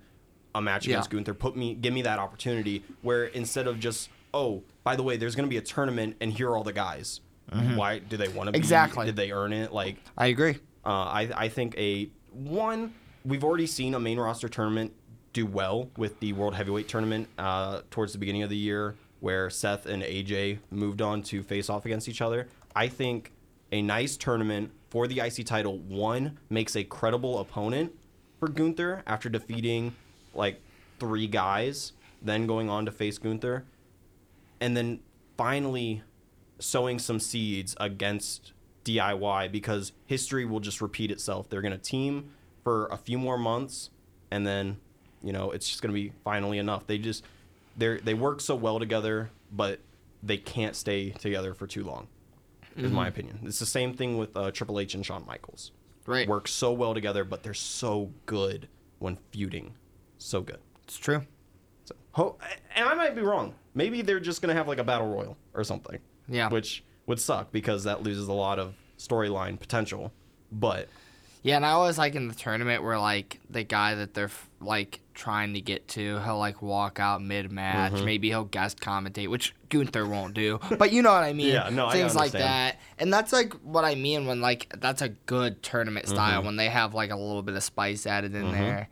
a 0.56 0.62
match 0.62 0.86
Yeah. 0.88 0.96
against 0.96 1.10
Gunther. 1.12 1.34
Put 1.34 1.56
me, 1.56 1.74
give 1.76 1.94
me 1.94 2.02
that 2.04 2.20
opportunity. 2.20 2.84
Where 3.02 3.26
instead 3.26 3.68
of 3.68 3.80
just 3.80 4.10
oh, 4.34 4.64
by 4.84 4.96
the 4.96 5.04
way, 5.04 5.18
there's 5.18 5.36
going 5.36 5.46
to 5.48 5.50
be 5.50 5.58
a 5.58 5.62
tournament 5.62 6.16
and 6.22 6.32
here 6.32 6.50
are 6.50 6.58
all 6.58 6.64
the 6.64 6.74
guys. 6.74 7.22
Why 7.76 8.00
do 8.00 8.16
they 8.16 8.30
want 8.30 8.48
to 8.48 8.52
be? 8.54 8.58
Exactly. 8.58 9.06
Did 9.06 9.18
they 9.18 9.32
earn 9.32 9.52
it? 9.52 9.74
Like 9.74 9.98
I 10.18 10.28
agree. 10.28 10.58
Uh, 10.86 10.90
I 10.90 11.30
I 11.36 11.50
think 11.50 11.78
a 11.78 12.10
one 12.32 12.94
we've 13.26 13.44
already 13.44 13.68
seen 13.68 13.94
a 13.94 14.00
main 14.00 14.18
roster 14.20 14.48
tournament 14.48 14.94
do 15.34 15.46
well 15.46 15.90
with 15.98 16.20
the 16.22 16.32
World 16.34 16.56
Heavyweight 16.56 16.88
Tournament 16.88 17.28
uh, 17.38 17.82
towards 17.90 18.14
the 18.14 18.20
beginning 18.20 18.44
of 18.44 18.50
the 18.50 18.56
year, 18.58 18.96
where 19.20 19.50
Seth 19.50 19.86
and 19.86 20.02
AJ 20.02 20.60
moved 20.72 21.02
on 21.02 21.22
to 21.24 21.44
face 21.44 21.70
off 21.70 21.86
against 21.86 22.08
each 22.10 22.22
other. 22.22 22.48
I 22.76 22.88
think 22.88 23.32
a 23.74 23.82
nice 23.82 24.16
tournament 24.18 24.72
for 24.90 25.08
the 25.08 25.20
IC 25.20 25.46
title 25.46 25.78
one 25.80 26.38
makes 26.50 26.76
a 26.78 26.84
credible 26.86 27.40
opponent 27.40 27.92
for 28.40 28.48
Gunther 28.48 29.04
after 29.08 29.28
defeating 29.30 29.94
like 30.34 30.62
three 31.00 31.28
guys, 31.28 31.94
then 32.22 32.48
going 32.48 32.70
on 32.70 32.86
to 32.86 32.92
face 32.92 33.18
Gunther, 33.18 33.66
and 34.60 34.76
then 34.76 35.00
finally 35.38 36.04
sowing 36.60 37.00
some 37.00 37.20
seeds 37.20 37.76
against 37.80 38.54
DIY 38.86 39.52
because 39.52 39.92
history 40.06 40.46
will 40.46 40.60
just 40.60 40.82
repeat 40.82 41.12
itself. 41.12 41.50
They're 41.50 41.62
going 41.62 41.72
to 41.72 41.78
team 41.78 42.32
for 42.64 42.88
a 42.88 42.98
few 42.98 43.18
more 43.18 43.38
months 43.38 43.90
and 44.30 44.46
then, 44.48 44.78
you 45.22 45.34
know, 45.34 45.52
it's 45.52 45.68
just 45.68 45.82
going 45.82 45.94
to 45.94 46.00
be 46.00 46.14
finally 46.24 46.58
enough. 46.58 46.88
They 46.88 46.98
just 46.98 47.24
they 47.78 47.98
they 47.98 48.14
work 48.14 48.42
so 48.42 48.56
well 48.56 48.80
together, 48.80 49.30
but 49.52 49.80
they 50.24 50.38
can't 50.38 50.76
stay 50.76 51.10
together 51.12 51.54
for 51.54 51.68
too 51.68 51.84
long. 51.84 52.08
Is 52.78 52.90
my 52.90 53.08
opinion. 53.08 53.40
It's 53.44 53.60
the 53.60 53.66
same 53.66 53.94
thing 53.94 54.18
with 54.18 54.36
uh, 54.38 54.50
Triple 54.52 54.80
H 54.80 54.96
and 54.96 55.06
Shawn 55.06 55.26
Michaels. 55.28 55.72
Right. 56.06 56.26
Work 56.26 56.48
so 56.48 56.72
well 56.72 56.94
together, 56.94 57.26
but 57.26 57.44
they're 57.44 57.54
so 57.54 58.12
good 58.26 58.70
when 59.00 59.18
feuding. 59.32 59.74
So 60.24 60.42
good. 60.42 60.60
It's 60.84 60.98
true. 60.98 61.24
So 61.86 61.96
Ho- 62.12 62.38
and 62.76 62.88
I 62.88 62.94
might 62.94 63.16
be 63.16 63.22
wrong. 63.22 63.56
Maybe 63.74 64.02
they're 64.02 64.20
just 64.20 64.42
gonna 64.42 64.54
have 64.54 64.68
like 64.68 64.78
a 64.80 64.84
battle 64.84 65.08
royal 65.12 65.38
or 65.54 65.64
something. 65.64 66.00
Yeah. 66.28 66.50
Which 66.50 66.84
would 67.08 67.20
suck 67.20 67.52
because 67.52 67.84
that 67.86 68.04
loses 68.04 68.28
a 68.28 68.34
lot 68.34 68.60
of 68.60 68.76
storyline 68.98 69.60
potential. 69.60 70.12
But 70.52 70.88
Yeah, 71.44 71.56
and 71.56 71.66
I 71.66 71.72
always 71.72 71.98
like 71.98 72.14
in 72.16 72.28
the 72.28 72.36
tournament 72.36 72.84
where 72.84 73.00
like 73.00 73.40
the 73.50 73.64
guy 73.64 73.96
that 73.96 74.14
they're 74.14 74.30
like 74.60 75.00
trying 75.14 75.54
to 75.56 75.62
get 75.62 75.88
to, 75.90 76.20
he'll 76.20 76.38
like 76.38 76.62
walk 76.62 77.00
out 77.00 77.22
mid 77.22 77.52
match. 77.52 77.94
Mm-hmm. 77.94 78.06
Maybe 78.06 78.28
he'll 78.30 78.44
guest 78.44 78.80
commentate, 78.80 79.30
which 79.30 79.56
Gunther 79.70 80.06
won't 80.06 80.34
do. 80.36 80.60
But 80.78 80.92
you 80.94 81.02
know 81.02 81.12
what 81.12 81.24
I 81.24 81.34
mean? 81.42 81.48
Yeah, 81.54 81.70
no, 81.70 81.88
I 81.88 81.94
things 81.94 82.14
like 82.16 82.34
that. 82.34 82.80
And 83.00 83.12
that's 83.12 83.34
like 83.34 83.54
what 83.64 83.86
I 83.86 83.96
mean 83.96 84.28
when 84.28 84.40
like 84.42 84.72
that's 84.80 85.02
a 85.02 85.10
good 85.10 85.64
tournament 85.64 86.06
Mm-hmm. 86.06 86.16
style 86.16 86.44
when 86.44 86.58
they 86.58 86.70
have 86.70 86.94
like 86.94 87.10
a 87.10 87.16
little 87.18 87.42
bit 87.42 87.56
of 87.56 87.64
spice 87.64 88.06
added 88.06 88.36
in 88.36 88.52
there. 88.52 88.90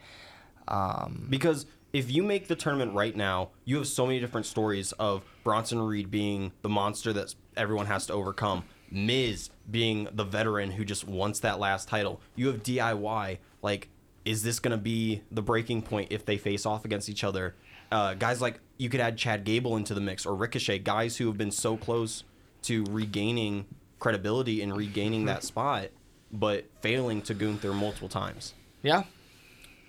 Because 1.30 1.66
if 1.94 2.12
you 2.12 2.24
make 2.24 2.48
the 2.48 2.56
tournament 2.56 2.94
right 2.94 3.16
now, 3.16 3.50
you 3.66 3.78
have 3.78 3.88
so 3.88 4.06
many 4.06 4.20
different 4.20 4.46
stories 4.46 4.92
of 4.94 5.24
Bronson 5.44 5.82
Reed 5.82 6.12
being 6.12 6.52
the 6.62 6.70
monster 6.70 7.12
that 7.14 7.34
everyone 7.58 7.88
has 7.88 8.06
to 8.08 8.14
overcome, 8.14 8.64
Miz 8.92 9.50
being 9.70 10.08
the 10.12 10.24
veteran 10.24 10.72
who 10.72 10.86
just 10.86 11.08
wants 11.08 11.40
that 11.42 11.60
last 11.60 11.88
title. 11.88 12.22
You 12.36 12.48
have 12.48 12.64
DIY. 12.64 13.38
Like, 13.62 13.90
is 14.26 14.44
this 14.44 14.60
going 14.60 14.72
to 14.72 14.82
be 14.82 15.24
the 15.32 15.42
breaking 15.42 15.82
point 15.82 16.12
if 16.12 16.26
they 16.26 16.38
face 16.38 16.66
off 16.66 16.86
against 16.86 17.10
each 17.10 17.24
other? 17.24 17.56
Uh, 17.92 18.14
guys 18.14 18.42
like 18.42 18.60
you 18.78 18.90
could 18.90 19.00
add 19.00 19.18
Chad 19.18 19.44
Gable 19.44 19.76
into 19.76 19.94
the 19.94 20.02
mix 20.02 20.26
or 20.26 20.36
Ricochet, 20.36 20.80
guys 20.80 21.18
who 21.18 21.28
have 21.28 21.38
been 21.38 21.52
so 21.52 21.76
close 21.76 22.24
to 22.64 22.84
regaining 22.90 23.66
credibility 23.98 24.62
and 24.62 24.76
regaining 24.76 25.26
that 25.26 25.44
spot, 25.44 25.90
but 26.32 26.66
failing 26.82 27.22
to 27.24 27.34
Gunther 27.34 27.74
multiple 27.74 28.10
times. 28.10 28.54
Yeah. 28.84 29.04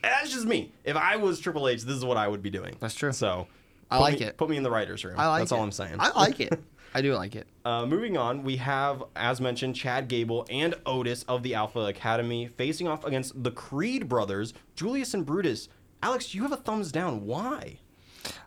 That's 0.03 0.33
just 0.33 0.47
me. 0.47 0.73
If 0.85 0.97
I 0.97 1.17
was 1.17 1.41
Triple 1.41 1.69
H, 1.69 1.83
this 1.83 1.97
is 1.97 2.05
what 2.05 2.17
I 2.17 2.29
would 2.29 2.43
be 2.43 2.51
doing. 2.51 2.77
That's 2.81 2.95
true. 2.95 3.13
So 3.13 3.47
I 3.91 3.99
like 3.99 4.21
me- 4.21 4.27
it. 4.27 4.37
Put 4.37 4.49
me 4.51 4.57
in 4.57 4.63
the 4.63 4.71
writers' 4.71 5.05
room. 5.05 5.15
I 5.19 5.29
like 5.29 5.41
That's 5.43 5.53
it. 5.53 5.55
all 5.57 5.63
I'm 5.63 5.73
saying. 5.73 5.97
I 5.99 6.11
like 6.19 6.41
it. 6.41 6.59
I 6.95 7.03
do 7.03 7.15
like 7.15 7.37
it. 7.37 7.47
Uh, 7.65 7.87
moving 7.87 8.17
on, 8.17 8.43
we 8.43 8.57
have, 8.57 9.05
as 9.15 9.41
mentioned, 9.41 9.77
Chad 9.77 10.09
Gable 10.09 10.45
and 10.51 10.75
Otis 10.85 11.23
of 11.29 11.45
the 11.45 11.55
Alpha 11.55 11.81
Academy 11.81 12.49
facing 12.57 12.89
off 12.89 13.05
against 13.05 13.45
the 13.45 13.53
Creed 13.53 14.09
brothers, 14.09 14.55
Julius 14.75 15.15
and 15.15 15.25
Brutus. 15.25 15.69
Alex, 16.03 16.35
you 16.35 16.43
have 16.43 16.51
a 16.51 16.57
thumbs 16.57 16.91
down. 16.91 17.27
Why? 17.27 17.79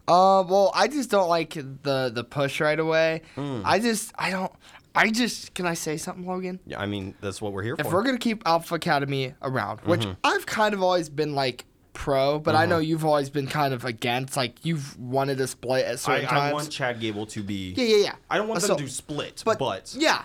Uh, 0.07 0.43
well, 0.47 0.71
I 0.75 0.87
just 0.89 1.09
don't 1.09 1.29
like 1.29 1.53
the 1.53 2.11
the 2.13 2.23
push 2.23 2.59
right 2.59 2.79
away. 2.79 3.21
Hmm. 3.35 3.61
I 3.63 3.79
just 3.79 4.11
I 4.15 4.29
don't. 4.31 4.51
I 4.95 5.09
just 5.09 5.53
can 5.55 5.65
I 5.65 5.73
say 5.73 5.97
something, 5.97 6.25
Logan? 6.25 6.59
Yeah, 6.67 6.79
I 6.79 6.85
mean, 6.85 7.15
that's 7.21 7.41
what 7.41 7.51
we're 7.53 7.63
here 7.63 7.73
If 7.73 7.81
for. 7.81 7.87
If 7.87 7.93
we're 7.93 8.03
gonna 8.03 8.17
keep 8.17 8.43
Alpha 8.45 8.75
Academy 8.75 9.33
around, 9.41 9.79
which 9.81 10.01
Mm-hmm. 10.01 10.11
I've 10.23 10.45
kind 10.45 10.73
of 10.73 10.83
always 10.83 11.09
been 11.09 11.33
like 11.35 11.65
pro, 11.93 12.39
but 12.39 12.55
I 12.55 12.65
know 12.65 12.79
you've 12.79 13.05
always 13.05 13.29
been 13.29 13.47
kind 13.47 13.73
of 13.73 13.85
against. 13.85 14.37
Like 14.37 14.63
you've 14.65 14.99
wanted 14.99 15.37
to 15.39 15.47
split 15.47 15.85
at 15.85 15.99
certain 15.99 16.25
I 16.25 16.29
times. 16.29 16.51
I 16.51 16.53
want 16.53 16.69
Chad 16.71 16.99
Gable 16.99 17.25
to 17.27 17.41
be. 17.43 17.73
yeah, 17.77 17.83
yeah, 17.85 18.03
yeah. 18.03 18.15
I 18.29 18.37
don't 18.37 18.47
want 18.47 18.61
So- 18.61 18.75
them 18.75 18.85
to 18.85 18.89
split, 18.91 19.41
but, 19.45 19.57
but, 19.59 19.95
yeah. 19.97 20.23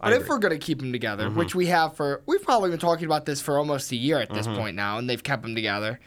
I 0.00 0.10
But 0.10 0.12
if 0.12 0.16
agree. 0.16 0.22
Mm-hmm. 0.24 0.32
we're 0.34 0.38
gonna 0.40 0.58
keep 0.58 0.78
them 0.80 0.92
together, 0.92 1.30
which 1.30 1.54
we 1.54 1.66
have 1.66 1.96
for, 1.96 2.22
we've 2.26 2.42
probably 2.42 2.70
been 2.70 2.78
talking 2.78 3.06
about 3.06 3.24
this 3.26 3.40
for 3.40 3.58
almost 3.58 3.90
a 3.92 3.96
year 3.96 4.18
at 4.20 4.28
this 4.32 4.46
Mm-hmm. 4.46 4.56
point 4.60 4.76
now, 4.76 4.98
and 4.98 5.08
they've 5.10 5.22
kept 5.22 5.42
them 5.42 5.54
together. 5.54 5.98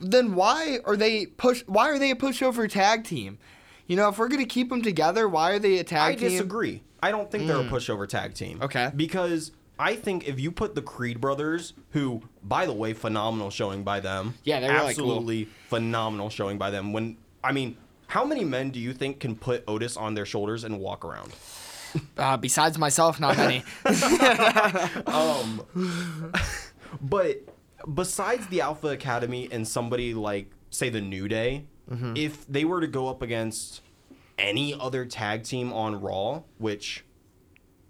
Then 0.00 0.34
why 0.34 0.78
are 0.84 0.96
they 0.96 1.26
push? 1.26 1.62
Why 1.66 1.88
are 1.90 1.98
they 1.98 2.10
a 2.10 2.16
pushover 2.16 2.68
tag 2.68 3.04
team? 3.04 3.38
You 3.86 3.96
know, 3.96 4.08
if 4.10 4.18
we're 4.18 4.28
gonna 4.28 4.44
keep 4.44 4.68
them 4.68 4.82
together, 4.82 5.28
why 5.28 5.52
are 5.52 5.58
they 5.58 5.78
a 5.78 5.84
tag 5.84 6.12
I 6.12 6.14
team? 6.16 6.26
I 6.26 6.30
disagree. 6.30 6.82
I 7.02 7.10
don't 7.10 7.30
think 7.30 7.46
they're 7.46 7.60
a 7.60 7.64
pushover 7.64 8.08
tag 8.08 8.34
team. 8.34 8.60
Okay. 8.62 8.90
Because 8.94 9.52
I 9.78 9.94
think 9.94 10.26
if 10.26 10.40
you 10.40 10.50
put 10.50 10.74
the 10.74 10.82
Creed 10.82 11.20
brothers, 11.20 11.74
who, 11.90 12.22
by 12.42 12.66
the 12.66 12.72
way, 12.72 12.92
phenomenal 12.94 13.50
showing 13.50 13.84
by 13.84 14.00
them. 14.00 14.34
Yeah, 14.44 14.60
they're 14.60 14.70
really 14.72 14.94
cool. 14.94 15.04
absolutely 15.04 15.44
phenomenal 15.68 16.30
showing 16.30 16.58
by 16.58 16.70
them. 16.70 16.92
When 16.92 17.16
I 17.44 17.52
mean, 17.52 17.76
how 18.08 18.24
many 18.24 18.44
men 18.44 18.70
do 18.70 18.80
you 18.80 18.92
think 18.92 19.20
can 19.20 19.36
put 19.36 19.62
Otis 19.68 19.96
on 19.96 20.14
their 20.14 20.26
shoulders 20.26 20.64
and 20.64 20.80
walk 20.80 21.04
around? 21.04 21.32
Uh, 22.18 22.36
besides 22.36 22.76
myself, 22.76 23.18
not 23.18 23.34
many. 23.38 23.64
But 27.00 27.38
besides 27.94 28.46
the 28.48 28.60
Alpha 28.60 28.88
Academy 28.88 29.48
and 29.50 29.66
somebody 29.66 30.12
like, 30.14 30.50
say, 30.70 30.90
the 30.90 31.00
New 31.00 31.28
Day, 31.28 31.64
Mm-hmm. 31.90 32.12
if 32.18 32.46
they 32.46 32.66
were 32.66 32.82
to 32.82 32.86
go 32.86 33.08
up 33.08 33.22
against 33.22 33.80
any 34.38 34.74
other 34.78 35.04
tag 35.04 35.44
team 35.44 35.72
on 35.72 36.00
Raw, 36.00 36.42
which 36.58 37.04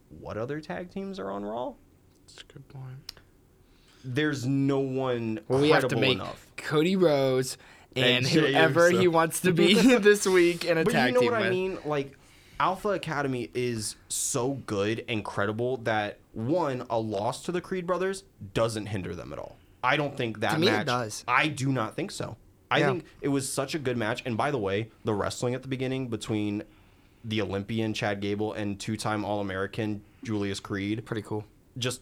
what 0.09 0.37
other 0.37 0.61
tag 0.61 0.91
teams 0.91 1.19
are 1.19 1.31
on 1.31 1.45
Raw? 1.45 1.75
That's 2.27 2.43
a 2.43 2.53
good 2.53 2.69
point. 2.69 3.13
There's 4.05 4.47
no 4.47 4.81
one 4.81 5.41
Well, 5.49 5.61
we 5.61 5.71
have 5.71 5.89
to 5.89 5.97
make 5.97 6.15
enough. 6.15 6.47
Cody 6.57 6.97
Rhodes 6.97 7.59
and, 7.97 8.07
And 8.25 8.27
whoever 8.27 8.91
he 8.91 9.09
wants 9.09 9.41
to 9.41 9.53
be 9.53 9.75
this 9.99 10.27
week 10.27 10.65
in 10.65 10.79
a 10.79 10.85
But 10.85 10.93
tag 10.93 11.09
you 11.09 11.15
know 11.15 11.21
team 11.21 11.33
what 11.33 11.43
I 11.43 11.51
mean? 11.51 11.79
Like 11.85 12.17
Alpha 12.61 12.91
Academy 12.91 13.51
is 13.55 13.97
so 14.09 14.55
good 14.67 15.05
and 15.09 15.25
credible 15.25 15.79
that 15.79 16.19
one, 16.33 16.87
a 16.91 16.99
loss 16.99 17.43
to 17.45 17.53
the 17.53 17.61
Creed 17.61 17.87
brothers 17.87 18.25
doesn't 18.55 18.87
hinder 18.87 19.15
them 19.15 19.33
at 19.33 19.39
all. 19.39 19.57
I 19.83 19.97
don't 19.97 20.17
think 20.17 20.41
that 20.41 20.53
To 20.55 20.59
me, 20.59 20.69
it 20.69 20.73
match. 20.73 20.87
does. 20.87 21.25
I 21.29 21.49
do 21.49 21.71
not 21.73 21.95
think 21.97 22.11
so. 22.11 22.37
I 22.71 22.79
Yeah. 22.81 22.87
think 22.91 23.05
it 23.21 23.29
was 23.29 23.51
such 23.51 23.75
a 23.75 23.79
good 23.79 23.97
match. 23.97 24.23
And 24.27 24.37
by 24.37 24.51
the 24.51 24.59
way, 24.59 24.91
the 25.05 25.15
wrestling 25.15 25.55
at 25.55 25.63
the 25.63 25.69
beginning 25.69 26.09
between 26.09 26.63
the 27.25 27.41
Olympian 27.43 27.95
Chad 27.95 28.21
Gable 28.21 28.53
and 28.53 28.79
two-time 28.79 29.25
All-American 29.25 30.03
Julius 30.23 30.61
Creed, 30.61 31.05
Pretty 31.05 31.23
cool. 31.23 31.45
just 31.79 32.01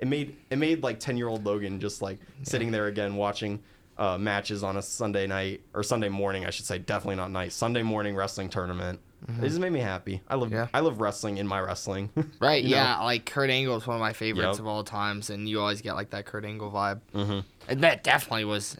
it 0.00 0.06
made 0.06 0.36
it 0.50 0.56
made 0.58 0.82
like 0.82 1.00
10 1.00 1.16
year 1.16 1.26
old 1.28 1.44
logan 1.44 1.80
just 1.80 2.02
like 2.02 2.18
sitting 2.44 2.70
there 2.70 2.86
again 2.86 3.16
watching 3.16 3.60
uh, 3.98 4.16
matches 4.16 4.62
on 4.62 4.76
a 4.76 4.82
sunday 4.82 5.26
night 5.26 5.60
or 5.74 5.82
sunday 5.82 6.08
morning 6.08 6.46
i 6.46 6.50
should 6.50 6.64
say 6.66 6.78
definitely 6.78 7.16
not 7.16 7.32
night 7.32 7.50
sunday 7.52 7.82
morning 7.82 8.14
wrestling 8.14 8.48
tournament 8.48 9.00
it 9.42 9.48
just 9.48 9.58
made 9.58 9.72
me 9.72 9.80
happy 9.80 10.20
i 10.28 10.36
love 10.36 10.48
Mm-hmm. 10.50 10.54
Yeah. 10.56 10.66
i 10.72 10.78
love 10.80 11.00
wrestling 11.00 11.38
in 11.38 11.48
my 11.48 11.58
wrestling 11.60 12.10
Right, 12.40 12.62
You 12.62 12.70
know? 12.70 12.76
yeah, 12.76 13.00
like 13.02 13.26
Kurt 13.26 13.50
Angle 13.50 13.76
is 13.76 13.86
one 13.88 13.96
of 13.96 14.00
my 14.00 14.12
favorites 14.12 14.58
Yep. 14.58 14.60
of 14.60 14.66
all 14.68 14.84
times, 14.84 15.30
and 15.30 15.48
you 15.48 15.58
always 15.60 15.82
get 15.82 15.94
like 15.96 16.10
that 16.10 16.24
Kurt 16.26 16.44
Angle 16.44 16.70
vibe. 16.70 17.00
Mm-hmm. 17.12 17.40
And 17.68 17.80
that 17.82 18.04
definitely 18.04 18.44
was. 18.44 18.76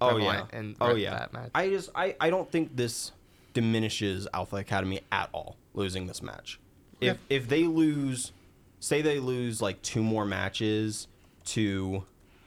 Oh 0.00 0.16
yeah. 0.16 0.46
in 0.52 0.76
oh 0.80 0.88
that 0.88 0.98
yeah. 1.00 1.26
Match. 1.32 1.50
i 1.54 1.68
just 1.68 1.90
I, 1.94 2.16
I 2.20 2.30
don't 2.30 2.50
think 2.50 2.76
this 2.76 3.12
diminishes 3.52 4.26
alpha 4.32 4.56
academy 4.56 5.00
at 5.10 5.28
all 5.32 5.56
losing 5.74 6.06
this 6.06 6.22
match. 6.22 6.58
If 7.00 7.18
if 7.28 7.48
they 7.48 7.64
lose 7.64 8.32
say 8.78 9.02
they 9.02 9.18
lose 9.18 9.60
like 9.60 9.80
two 9.82 10.02
more 10.02 10.24
matches 10.24 11.08
to 11.46 12.04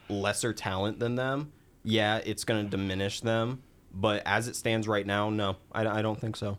lesser 0.08 0.52
talent 0.52 0.98
than 0.98 1.14
them 1.14 1.52
yeah 1.82 2.18
it's 2.18 2.44
going 2.44 2.64
to 2.64 2.70
diminish 2.70 3.20
them. 3.20 3.62
But 3.96 4.22
as 4.26 4.48
it 4.48 4.56
stands 4.56 4.88
right 4.88 5.06
now 5.06 5.30
no 5.30 5.56
i, 5.72 5.86
I 5.86 6.02
don't 6.02 6.20
think 6.20 6.36
so. 6.36 6.58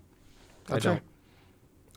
I 0.70 0.80
don't. 0.80 1.02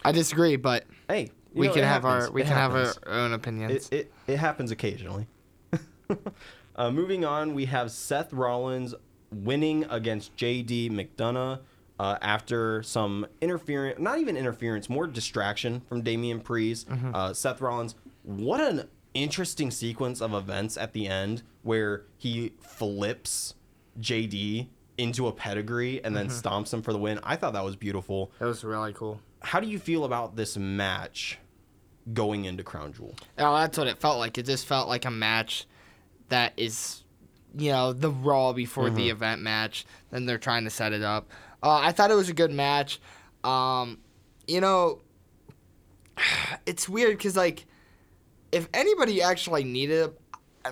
I 0.04 0.12
disagree, 0.12 0.56
but 0.56 0.84
hey 1.08 1.30
we 1.54 1.66
know, 1.66 1.74
can 1.74 1.82
have 1.84 2.02
happens. 2.02 2.26
our 2.26 2.32
we 2.32 2.42
It 2.42 2.46
can 2.46 2.54
have 2.54 2.74
our 2.74 2.94
own 3.06 3.32
opinions. 3.32 3.88
It, 3.88 3.92
it, 3.92 4.12
it 4.26 4.36
happens 4.36 4.70
occasionally. 4.70 5.26
uh, 6.78 6.90
moving 6.90 7.24
on, 7.24 7.52
we 7.54 7.66
have 7.66 7.90
Seth 7.90 8.32
Rollins 8.32 8.94
winning 9.30 9.84
against 9.90 10.34
JD 10.36 10.90
McDonagh 10.90 11.60
uh, 12.00 12.16
after 12.22 12.82
some 12.82 13.26
interference, 13.42 13.98
not 13.98 14.18
even 14.18 14.36
interference, 14.36 14.88
more 14.88 15.06
distraction 15.06 15.80
from 15.88 16.00
Damian 16.02 16.40
Priest. 16.40 16.88
Mm-hmm. 16.88 17.14
Uh, 17.14 17.34
Seth 17.34 17.60
Rollins, 17.60 17.94
what 18.22 18.60
an 18.60 18.88
interesting 19.14 19.70
sequence 19.70 20.22
of 20.22 20.32
events 20.32 20.76
at 20.76 20.92
the 20.92 21.08
end 21.08 21.42
where 21.62 22.04
he 22.16 22.52
flips 22.60 23.54
JD 24.00 24.68
into 24.96 25.26
a 25.26 25.32
pedigree 25.32 26.02
and 26.04 26.16
then 26.16 26.28
Mm-hmm. 26.28 26.48
stomps 26.48 26.72
him 26.72 26.82
for 26.82 26.92
the 26.92 26.98
win. 26.98 27.18
I 27.22 27.36
thought 27.36 27.52
that 27.52 27.64
was 27.64 27.76
beautiful. 27.76 28.30
that 28.38 28.46
was 28.46 28.64
really 28.64 28.92
cool. 28.92 29.20
How 29.40 29.60
do 29.60 29.66
you 29.68 29.78
feel 29.78 30.04
about 30.04 30.36
this 30.36 30.56
match 30.56 31.38
going 32.12 32.44
into 32.44 32.62
Crown 32.64 32.92
Jewel? 32.92 33.14
Oh, 33.38 33.54
that's 33.56 33.76
what 33.78 33.86
it 33.86 33.98
felt 33.98 34.18
like. 34.18 34.38
It 34.38 34.46
just 34.46 34.66
felt 34.66 34.88
like 34.88 35.04
a 35.04 35.10
match 35.10 35.66
that 36.28 36.52
is, 36.56 37.02
you 37.56 37.70
know, 37.72 37.92
the 37.92 38.10
Raw 38.10 38.52
before 38.52 38.84
Mm-hmm. 38.86 38.94
the 38.96 39.10
event 39.10 39.42
match. 39.42 39.86
Then 40.10 40.26
they're 40.26 40.38
trying 40.38 40.64
to 40.64 40.70
set 40.70 40.92
it 40.92 41.02
up. 41.02 41.28
Uh, 41.62 41.78
I 41.82 41.92
thought 41.92 42.10
it 42.10 42.14
was 42.14 42.28
a 42.28 42.34
good 42.34 42.52
match. 42.52 43.00
Um, 43.44 43.98
you 44.46 44.60
know, 44.60 45.00
it's 46.66 46.88
weird 46.88 47.16
because 47.16 47.36
like, 47.36 47.66
if 48.52 48.68
anybody 48.72 49.22
actually 49.22 49.64
needed, 49.64 50.10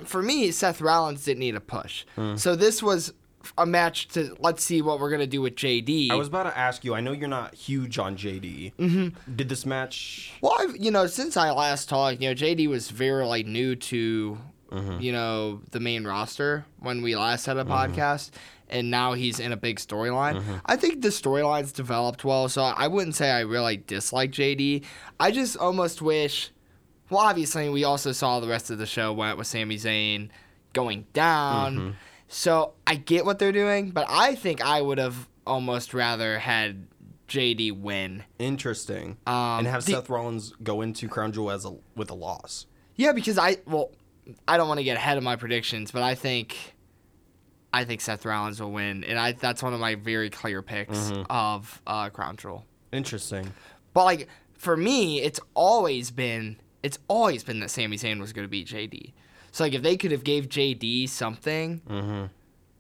for 0.05 0.23
me, 0.23 0.51
Seth 0.51 0.81
Rollins 0.81 1.25
didn't 1.25 1.41
need 1.41 1.55
a 1.55 1.61
push. 1.61 2.05
Hmm. 2.17 2.37
So 2.37 2.57
this 2.57 2.83
was 2.83 3.13
a 3.57 3.65
match 3.67 4.09
to 4.09 4.37
let's 4.41 4.65
see 4.65 4.83
what 4.83 4.99
we're 4.99 5.11
gonna 5.11 5.27
do 5.27 5.41
with 5.41 5.55
JD. 5.55 6.11
I 6.11 6.15
was 6.17 6.27
about 6.29 6.45
to 6.45 6.59
ask 6.59 6.85
you. 6.85 6.95
I 6.95 7.01
know 7.01 7.13
you're 7.13 7.29
not 7.29 7.55
huge 7.55 7.99
on 7.99 8.17
JD. 8.17 8.75
Mm-hmm. 8.75 9.37
Did 9.37 9.49
this 9.49 9.65
match? 9.65 10.33
Well, 10.41 10.57
I've, 10.59 10.77
you 10.77 10.91
know, 10.91 11.07
since 11.07 11.37
I 11.37 11.51
last 11.53 11.89
talked, 11.89 12.21
you 12.21 12.29
know, 12.29 12.35
JD 12.35 12.67
was 12.69 12.91
very 12.91 13.25
like 13.25 13.47
new 13.47 13.77
to, 13.77 14.39
Mm-hmm. 14.77 15.01
you 15.01 15.13
know, 15.13 15.61
the 15.71 15.81
main 15.81 16.05
roster 16.05 16.65
when 16.79 17.03
we 17.03 17.17
last 17.17 17.47
had 17.47 17.57
a 17.57 17.65
podcast, 17.65 18.31
and 18.69 18.91
now 18.91 19.15
he's 19.15 19.41
in 19.41 19.53
a 19.53 19.57
big 19.57 19.79
storyline. 19.79 20.41
Mm-hmm. 20.41 20.57
I 20.67 20.77
think 20.77 21.03
the 21.03 21.09
storyline's 21.09 21.73
developed 21.73 22.25
well, 22.25 22.49
so 22.49 22.63
I 22.63 22.89
wouldn't 22.89 23.15
say 23.15 23.31
I 23.31 23.41
really 23.41 23.77
dislike 23.79 24.33
JD. 24.33 24.85
I 25.21 25.31
just 25.31 25.57
almost 25.57 26.03
wish. 26.03 26.51
Well, 27.09 27.21
obviously, 27.21 27.69
we 27.69 27.85
also 27.85 28.13
saw 28.13 28.41
the 28.41 28.49
rest 28.49 28.71
of 28.71 28.79
the 28.79 28.87
show 28.87 29.13
went 29.13 29.39
with 29.39 29.47
Sami 29.47 29.77
Zayn 29.77 30.31
going 30.73 31.07
down. 31.13 31.77
Mm-hmm. 31.77 31.91
So 32.29 32.75
I 32.87 32.97
get 32.97 33.25
what 33.25 33.39
they're 33.39 33.53
doing, 33.53 33.91
but 33.91 34.07
I 34.09 34.35
think 34.35 34.61
I 34.61 34.83
would 34.83 34.99
have 34.99 35.29
almost 35.47 35.95
rather 35.95 36.41
had 36.41 36.89
JD 37.29 37.81
win. 37.81 38.25
Interesting. 38.39 39.17
Um, 39.27 39.61
and 39.61 39.67
have 39.67 39.85
the- 39.85 39.93
Seth 39.93 40.11
Rollins 40.11 40.53
go 40.63 40.81
into 40.81 41.09
Crown 41.09 41.33
Jewel 41.33 41.51
as 41.51 41.65
a 41.65 41.77
with 41.95 42.11
a 42.11 42.15
loss. 42.15 42.67
Yeah, 42.97 43.13
because 43.13 43.39
I 43.39 43.59
well, 43.67 43.91
I 44.49 44.57
don't 44.57 44.69
want 44.69 44.79
to 44.79 44.85
get 44.85 44.97
ahead 44.97 45.19
of 45.19 45.23
my 45.25 45.37
predictions, 45.37 45.91
but 45.91 46.03
I 46.03 46.15
think 46.15 46.57
I 47.73 47.85
think 47.85 48.01
Seth 48.01 48.25
Rollins 48.25 48.61
will 48.61 48.73
win, 48.73 49.05
and 49.05 49.19
I 49.19 49.33
that's 49.33 49.63
one 49.63 49.75
of 49.75 49.81
my 49.81 49.95
very 49.97 50.31
clear 50.31 50.63
picks 50.63 50.97
Mm-hmm. 50.99 51.23
of 51.31 51.83
uh, 51.87 52.11
Crown 52.11 52.37
Jewel. 52.37 52.65
Interesting. 52.93 53.53
But 53.93 54.05
like 54.05 54.29
for 54.55 54.77
me, 54.77 55.21
it's 55.21 55.41
always 55.55 56.11
been 56.11 56.57
it's 56.83 56.99
always 57.09 57.43
been 57.45 57.61
that 57.61 57.71
Sami 57.71 57.97
Zayn 57.97 58.21
was 58.21 58.33
going 58.33 58.45
to 58.47 58.51
beat 58.51 58.69
JD. 58.69 59.13
So 59.53 59.65
like 59.65 59.75
if 59.75 59.83
they 59.83 59.97
could 59.97 60.11
have 60.13 60.23
gave 60.25 60.49
JD 60.49 61.09
something, 61.09 62.31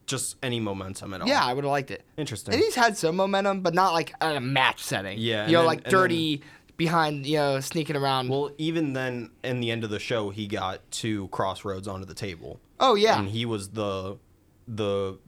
Just 0.07 0.37
any 0.43 0.61
momentum 0.61 1.15
at 1.15 1.21
all. 1.23 1.27
yeah, 1.29 1.45
I 1.45 1.53
would 1.55 1.65
have 1.65 1.71
liked 1.71 1.91
it. 1.91 2.05
Interesting. 2.17 2.55
And 2.55 2.63
he's 2.63 2.75
had 2.75 2.97
some 2.97 3.17
momentum, 3.17 3.63
but 3.63 3.75
not 3.75 3.93
like 3.93 4.13
at 4.21 4.37
a 4.37 4.41
match 4.41 4.83
setting. 4.83 5.19
Yeah, 5.19 5.47
you 5.47 5.53
know, 5.53 5.61
then- 5.61 5.67
like 5.67 5.85
dirty 5.85 6.43
behind, 6.77 7.27
you 7.27 7.37
know, 7.37 7.61
sneaking 7.61 7.97
around. 7.97 8.29
Well, 8.29 8.51
even 8.59 8.93
then, 8.93 9.31
in 9.43 9.61
the 9.61 9.71
end 9.71 9.85
of 9.85 9.91
the 9.91 9.99
show, 9.99 10.31
he 10.31 10.47
got 10.47 10.81
two 10.91 11.29
crossroads 11.29 11.89
onto 11.89 12.07
the 12.07 12.15
table. 12.15 12.61
oh 12.81 12.95
yeah, 12.95 13.19
and 13.19 13.29
he 13.29 13.45
was 13.47 13.71
the 13.71 14.19
the 14.69 15.19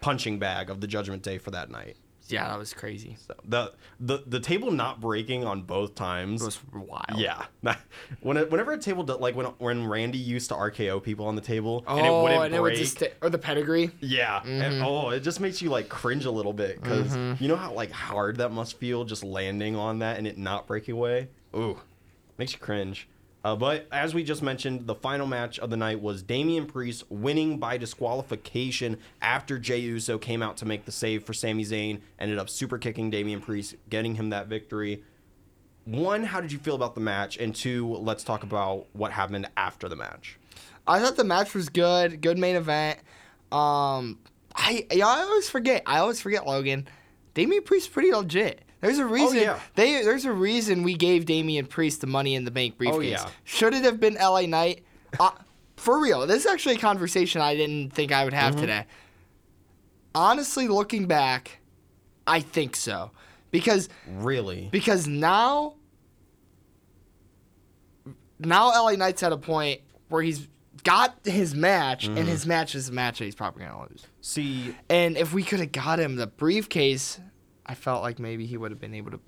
punching 0.00 0.38
bag 0.38 0.70
of 0.70 0.80
the 0.80 0.86
Judgment 0.86 1.22
Day 1.22 1.38
for 1.38 1.50
that 1.50 1.70
night. 1.70 1.96
Yeah, 2.28 2.48
that 2.48 2.58
was 2.58 2.72
crazy. 2.74 3.16
So 3.26 3.34
the 3.44 3.72
the 4.00 4.22
the 4.26 4.40
table 4.40 4.70
not 4.70 5.00
breaking 5.00 5.44
on 5.44 5.62
both 5.62 5.94
times 5.94 6.42
It 6.42 6.44
was 6.46 6.60
wild. 6.72 7.16
Yeah, 7.16 7.44
when 8.20 8.36
it, 8.36 8.50
whenever 8.50 8.72
a 8.72 8.78
table 8.78 9.04
like 9.20 9.34
when 9.34 9.46
when 9.58 9.86
Randy 9.86 10.18
used 10.18 10.48
to 10.50 10.54
RKO 10.54 11.02
people 11.02 11.26
on 11.26 11.34
the 11.36 11.40
table 11.42 11.84
Oh, 11.86 11.96
and 11.96 12.06
it 12.06 12.10
wouldn't 12.10 12.44
and 12.46 12.54
it 12.54 12.60
break. 12.60 12.72
would 12.74 12.78
just 12.78 13.02
or 13.20 13.30
the 13.30 13.38
pedigree. 13.38 13.90
yeah, 14.00 14.40
Mm-hmm. 14.40 14.62
and, 14.62 14.82
oh, 14.82 15.10
it 15.10 15.20
just 15.20 15.40
makes 15.40 15.60
you 15.62 15.70
like 15.70 15.88
cringe 15.88 16.24
a 16.24 16.30
little 16.30 16.52
bit 16.52 16.82
because 16.82 17.16
you 17.40 17.48
know 17.48 17.56
how 17.56 17.72
like 17.72 17.90
hard 17.90 18.36
that 18.36 18.52
must 18.52 18.78
feel 18.78 19.04
just 19.04 19.24
landing 19.24 19.74
on 19.76 19.98
that 20.00 20.18
and 20.18 20.26
it 20.26 20.38
not 20.38 20.66
breaking 20.66 20.94
away. 20.94 21.28
Ooh, 21.56 21.80
makes 22.36 22.52
you 22.52 22.58
cringe. 22.58 23.08
Uh, 23.44 23.54
but 23.54 23.86
as 23.92 24.14
we 24.14 24.24
just 24.24 24.42
mentioned, 24.42 24.86
the 24.86 24.94
final 24.94 25.26
match 25.26 25.58
of 25.58 25.70
the 25.70 25.76
night 25.76 26.00
was 26.00 26.22
Damian 26.22 26.66
Priest 26.66 27.04
winning 27.08 27.58
by 27.58 27.78
disqualification 27.78 28.98
after 29.22 29.58
Jey 29.58 29.78
Uso 29.78 30.18
came 30.18 30.42
out 30.42 30.56
to 30.58 30.66
make 30.66 30.84
the 30.84 30.92
save 30.92 31.24
for 31.24 31.32
Sami 31.32 31.64
Zayn. 31.64 32.00
Ended 32.18 32.38
up 32.38 32.50
super 32.50 32.78
kicking 32.78 33.10
Damian 33.10 33.40
Priest, 33.40 33.76
getting 33.88 34.16
him 34.16 34.30
that 34.30 34.48
victory. 34.48 35.04
One, 35.84 36.24
how 36.24 36.40
did 36.40 36.52
you 36.52 36.58
feel 36.58 36.74
about 36.74 36.94
the 36.94 37.00
match? 37.00 37.38
And 37.38 37.54
two, 37.54 37.94
let's 37.94 38.24
talk 38.24 38.42
about 38.42 38.86
what 38.92 39.12
happened 39.12 39.48
after 39.56 39.88
the 39.88 39.96
match. 39.96 40.38
I 40.86 41.00
thought 41.00 41.16
the 41.16 41.24
match 41.24 41.54
was 41.54 41.68
good. 41.68 42.20
Good 42.20 42.38
main 42.38 42.56
event. 42.56 42.98
Um, 43.52 44.18
I 44.54 44.86
I 44.92 45.00
always 45.00 45.48
forget. 45.48 45.82
I 45.86 45.98
always 45.98 46.20
forget 46.20 46.46
Logan. 46.46 46.88
Damian 47.34 47.62
Priest's 47.62 47.88
pretty 47.88 48.12
legit. 48.12 48.62
There's 48.80 48.98
a 48.98 49.06
reason. 49.06 49.38
yeah. 49.38 49.58
They 49.74 50.02
there's 50.02 50.24
a 50.24 50.32
reason 50.32 50.82
we 50.82 50.94
gave 50.94 51.26
Damian 51.26 51.66
Priest 51.66 52.00
the 52.00 52.06
Money 52.06 52.34
in 52.34 52.44
the 52.44 52.50
Bank 52.50 52.78
briefcase. 52.78 53.10
yeah. 53.10 53.28
Should 53.44 53.74
it 53.74 53.84
have 53.84 53.98
been 53.98 54.14
LA 54.14 54.42
Knight? 54.42 54.84
Uh, 55.18 55.30
for 55.76 56.00
real, 56.00 56.26
this 56.26 56.44
is 56.44 56.46
actually 56.46 56.76
a 56.76 56.78
conversation 56.78 57.40
I 57.40 57.54
didn't 57.56 57.90
think 57.92 58.12
I 58.12 58.24
would 58.24 58.32
have 58.34 58.56
today. 58.56 58.84
Honestly, 60.14 60.68
looking 60.68 61.06
back, 61.06 61.60
I 62.26 62.40
think 62.40 62.76
so 62.76 63.10
because 63.50 63.88
Really? 64.06 64.68
because 64.70 65.06
now 65.06 65.74
now 68.38 68.68
LA 68.68 68.92
Knight's 68.92 69.22
at 69.22 69.32
a 69.32 69.36
point 69.36 69.80
where 70.08 70.22
he's 70.22 70.46
got 70.84 71.18
his 71.24 71.54
match 71.54 72.06
and 72.06 72.18
his 72.18 72.46
match 72.46 72.74
is 72.74 72.88
a 72.88 72.92
match 72.92 73.18
that 73.18 73.24
he's 73.24 73.34
probably 73.34 73.64
gonna 73.64 73.86
lose. 73.90 74.06
See, 74.20 74.74
And 74.88 75.16
if 75.16 75.32
we 75.32 75.42
could 75.42 75.60
have 75.60 75.72
got 75.72 75.98
him 75.98 76.16
the 76.16 76.26
briefcase, 76.26 77.20
I 77.68 77.74
felt 77.74 78.02
like 78.02 78.18
maybe 78.18 78.46
he 78.46 78.56
would 78.56 78.70
have 78.70 78.80
been 78.80 78.94
able 78.94 79.10
to 79.12 79.20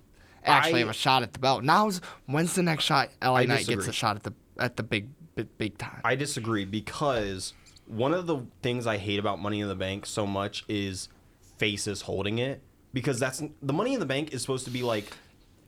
actually 0.45 0.77
I- 0.77 0.79
have 0.81 0.89
a 0.89 0.95
shot 0.95 1.23
at 1.23 1.33
the 1.33 1.39
belt. 1.39 1.63
Now 1.63 1.91
when's 2.27 2.55
the 2.55 2.63
next 2.63 2.85
shot 2.85 3.11
LA 3.23 3.41
I 3.41 3.45
Knight 3.45 3.67
gets 3.67 3.87
a 3.87 3.93
shot 3.93 4.17
at 4.17 4.23
the 4.23 4.33
at 4.59 4.77
the 4.77 4.83
big 4.83 5.09
big, 5.35 5.49
big 5.59 5.79
time? 5.79 6.01
I 6.05 6.15
disagree 6.17 6.65
because 6.65 7.53
one 7.87 8.15
of 8.15 8.27
the 8.27 8.39
things 8.63 8.87
I 8.87 8.97
hate 8.97 9.19
about 9.19 9.41
Money 9.41 9.61
in 9.61 9.69
the 9.69 9.75
Bank 9.75 10.07
so 10.07 10.27
much 10.27 10.65
is 10.69 11.09
faces 11.59 12.03
holding 12.03 12.39
it 12.39 12.63
because 12.93 13.19
that's 13.21 13.43
the 13.63 13.73
Money 13.73 13.95
in 13.95 14.01
the 14.01 14.07
Bank 14.07 14.33
is 14.33 14.41
supposed 14.41 14.65
to 14.65 14.71
be 14.71 14.83
like 14.83 15.13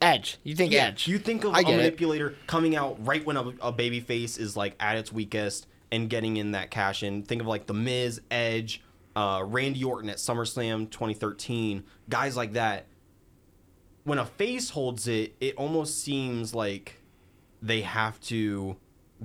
Edge. 0.00 0.38
You 0.42 0.56
think 0.56 0.72
Edge? 0.74 1.06
You 1.06 1.18
think 1.18 1.44
of 1.44 1.54
a 1.54 1.62
get 1.62 1.74
it. 1.74 1.76
manipulator 1.76 2.34
coming 2.46 2.74
out 2.74 3.04
right 3.06 3.24
when 3.24 3.36
a, 3.36 3.52
a 3.60 3.72
baby 3.72 4.00
face 4.00 4.36
is 4.36 4.56
like 4.56 4.74
at 4.80 4.96
its 4.96 5.12
weakest 5.12 5.66
and 5.92 6.08
getting 6.10 6.36
in 6.38 6.52
that 6.52 6.70
cash 6.70 7.02
in. 7.02 7.22
Think 7.22 7.40
of 7.40 7.46
like 7.46 7.66
the 7.66 7.74
Miz, 7.74 8.20
Edge, 8.30 8.82
uh, 9.14 9.42
Randy 9.44 9.84
Orton 9.84 10.10
at 10.10 10.16
SummerSlam 10.16 10.90
2013, 10.90 11.84
guys 12.08 12.36
like 12.36 12.54
that. 12.54 12.86
When 14.04 14.18
a 14.18 14.26
face 14.26 14.70
holds 14.70 15.06
it, 15.06 15.34
it 15.40 15.54
almost 15.56 16.02
seems 16.02 16.54
like 16.54 17.00
they 17.60 17.82
have 17.82 18.20
to 18.22 18.76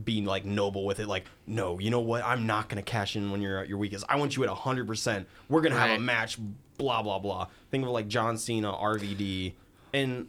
be 0.03 0.21
like 0.21 0.45
noble 0.45 0.85
with 0.85 0.99
it. 0.99 1.07
Like, 1.07 1.25
no, 1.47 1.79
you 1.79 1.89
know 1.89 1.99
what? 1.99 2.23
I'm 2.23 2.45
not 2.45 2.69
gonna 2.69 2.83
cash 2.83 3.15
in 3.15 3.31
when 3.31 3.41
you're 3.41 3.59
at 3.59 3.67
your 3.67 3.79
weakest. 3.79 4.05
I 4.07 4.17
want 4.17 4.35
you 4.35 4.43
at 4.43 4.49
100. 4.49 4.87
percent 4.87 5.27
We're 5.49 5.61
gonna 5.61 5.79
have 5.79 5.97
a 5.97 6.01
match. 6.01 6.37
Blah 6.77 7.01
blah 7.01 7.17
blah. 7.17 7.47
Think 7.71 7.83
of 7.83 7.89
like 7.89 8.07
John 8.07 8.37
Cena, 8.37 8.71
RVD, 8.71 9.53
and 9.93 10.27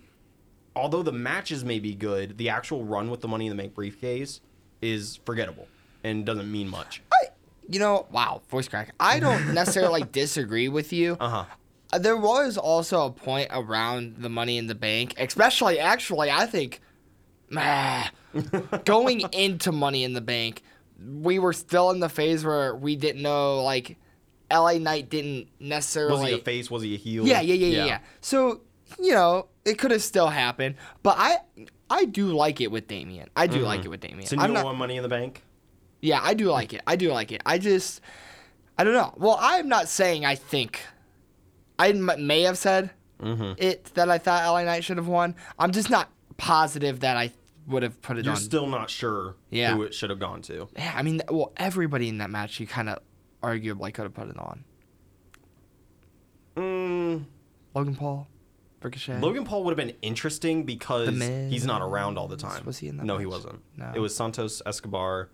although 0.74 1.02
the 1.02 1.12
matches 1.12 1.64
may 1.64 1.78
be 1.78 1.94
good, 1.94 2.38
the 2.38 2.48
actual 2.48 2.84
run 2.84 3.10
with 3.10 3.20
the 3.20 3.28
Money 3.28 3.46
in 3.46 3.54
the 3.54 3.62
Bank 3.62 3.74
briefcase 3.74 4.40
is 4.80 5.16
forgettable 5.26 5.68
and 6.04 6.24
doesn't 6.24 6.50
mean 6.50 6.68
much. 6.68 7.02
You 7.70 7.78
know, 7.78 8.06
wow, 8.10 8.42
voice 8.48 8.66
crack. 8.66 8.94
I 8.98 9.20
don't 9.20 9.52
necessarily 9.54 10.00
like 10.00 10.12
disagree 10.12 10.68
with 10.68 10.92
you. 10.92 11.16
Uh-huh. 11.28 11.44
Uh, 11.92 11.98
There 11.98 12.16
was 12.16 12.56
also 12.56 13.06
a 13.06 13.10
point 13.10 13.48
around 13.50 14.16
the 14.18 14.28
money 14.28 14.56
in 14.56 14.66
the 14.66 14.74
bank, 14.74 15.14
especially 15.18 15.78
actually, 15.78 16.30
I 16.30 16.46
think, 16.46 16.80
ah, 17.56 18.10
going 18.84 19.20
into 19.32 19.72
money 19.72 20.04
in 20.04 20.12
the 20.14 20.20
bank, 20.20 20.62
we 21.02 21.38
were 21.38 21.52
still 21.52 21.90
in 21.90 22.00
the 22.00 22.08
phase 22.08 22.44
where 22.44 22.74
we 22.74 22.96
didn't 22.96 23.22
know, 23.22 23.62
like, 23.62 23.96
LA 24.50 24.74
Knight 24.78 25.10
didn't 25.10 25.48
necessarily. 25.60 26.20
Was 26.20 26.28
he 26.30 26.34
a 26.34 26.38
face? 26.38 26.70
Was 26.70 26.82
he 26.82 26.94
a 26.94 26.98
heel? 26.98 27.26
Yeah, 27.26 27.40
yeah, 27.40 27.54
yeah, 27.54 27.66
yeah, 27.66 27.84
yeah. 27.84 27.98
So, 28.20 28.62
you 28.98 29.12
know, 29.12 29.48
it 29.64 29.78
could 29.78 29.90
have 29.90 30.02
still 30.02 30.28
happened, 30.28 30.76
but 31.02 31.16
I. 31.18 31.38
I 31.90 32.04
do 32.04 32.26
like 32.26 32.60
it 32.60 32.70
with 32.70 32.86
Damian. 32.86 33.30
I 33.34 33.46
do 33.46 33.60
like 33.60 33.82
it 33.82 33.88
with 33.88 34.00
Damian. 34.00 34.26
So 34.26 34.36
don't 34.36 34.52
not, 34.52 34.62
want 34.62 34.76
Money 34.76 34.98
in 34.98 35.02
the 35.02 35.08
Bank? 35.08 35.42
Yeah, 36.00 36.20
I 36.22 36.34
do 36.34 36.46
like 36.50 36.72
it. 36.72 36.82
I 36.86 36.96
do 36.96 37.12
like 37.12 37.32
it. 37.32 37.42
I 37.46 37.58
just, 37.58 38.00
I 38.76 38.84
don't 38.84 38.94
know. 38.94 39.12
Well, 39.16 39.38
I'm 39.40 39.68
not 39.68 39.88
saying 39.88 40.24
I 40.24 40.34
think. 40.34 40.80
I 41.78 41.90
m- 41.90 42.10
may 42.26 42.42
have 42.42 42.58
said 42.58 42.90
Mm-hmm. 43.20 43.54
it 43.58 43.86
that 43.94 44.08
I 44.08 44.18
thought 44.18 44.44
LA 44.48 44.62
Knight 44.62 44.84
should 44.84 44.96
have 44.96 45.08
won. 45.08 45.34
I'm 45.58 45.72
just 45.72 45.90
not 45.90 46.08
positive 46.36 47.00
that 47.00 47.16
I 47.16 47.32
would 47.66 47.82
have 47.82 48.00
put 48.00 48.16
it 48.16 48.24
You're 48.24 48.34
on. 48.34 48.40
still 48.40 48.68
not 48.68 48.90
sure 48.90 49.34
Yeah. 49.50 49.74
who 49.74 49.82
it 49.82 49.92
should 49.92 50.10
have 50.10 50.20
gone 50.20 50.40
to. 50.42 50.68
yeah, 50.76 50.92
I 50.94 51.02
mean, 51.02 51.20
well, 51.28 51.50
everybody 51.56 52.08
in 52.08 52.18
that 52.18 52.30
match, 52.30 52.60
you 52.60 52.68
kind 52.68 52.88
of 52.88 53.00
arguably 53.42 53.92
could 53.92 54.04
have 54.04 54.14
put 54.14 54.28
it 54.28 54.38
on. 54.38 54.62
Mm, 56.56 57.24
Logan 57.74 57.94
Paul, 57.96 58.26
Ricochet. 58.82 59.20
Logan 59.20 59.44
Paul 59.44 59.64
would 59.64 59.76
have 59.78 59.86
been 59.86 59.96
interesting 60.02 60.64
because 60.64 61.08
he's 61.50 61.66
not 61.66 61.82
around 61.82 62.18
all 62.18 62.28
the 62.28 62.36
time. 62.36 62.64
Was 62.64 62.78
he 62.78 62.88
in 62.88 62.96
that 62.98 63.04
No, 63.06 63.18
he 63.18 63.26
wasn't. 63.26 63.60
No. 63.76 63.92
It 63.94 63.98
was 63.98 64.14
Santos 64.14 64.62
Escobar, 64.66 65.28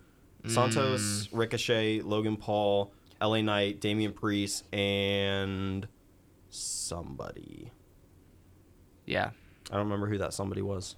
Santos, 0.47 1.01
mm. 1.01 1.29
Ricochet, 1.33 2.01
Logan 2.03 2.37
Paul, 2.37 2.93
LA 3.21 3.41
Knight, 3.41 3.81
Damian 3.81 4.13
Priest, 4.13 4.65
and 4.73 5.89
somebody. 6.51 7.71
Yeah. 9.07 9.31
I 9.71 9.77
don't 9.77 9.85
remember 9.85 10.07
who 10.09 10.19
that 10.19 10.35
somebody 10.35 10.63
was. 10.63 10.97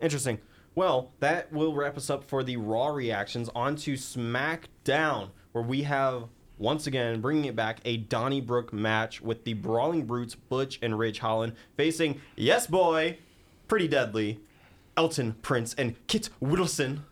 Interesting. 0.00 0.38
Well, 0.74 1.12
that 1.20 1.52
will 1.52 1.74
wrap 1.74 1.96
us 1.96 2.10
up 2.10 2.24
for 2.24 2.42
the 2.42 2.56
Raw 2.56 2.88
reactions. 2.88 3.48
On 3.54 3.76
to 3.76 3.94
SmackDown, 3.94 5.30
where 5.52 5.64
we 5.64 5.82
have, 5.82 6.28
once 6.58 6.86
again, 6.86 7.20
bringing 7.20 7.46
it 7.46 7.56
back, 7.56 7.80
a 7.84 7.98
Donnybrook 7.98 8.72
match 8.72 9.20
with 9.20 9.44
the 9.44 9.54
Brawling 9.54 10.06
Brutes, 10.06 10.34
Butch 10.34 10.78
and 10.82 10.98
Ridge 10.98 11.18
Holland, 11.18 11.54
facing, 11.76 12.20
yes, 12.36 12.66
boy, 12.66 13.18
pretty 13.68 13.88
deadly, 13.88 14.40
Elton 14.96 15.34
Prince 15.42 15.74
and 15.74 15.94
Kit 16.06 16.30
Wilson. 16.40 17.04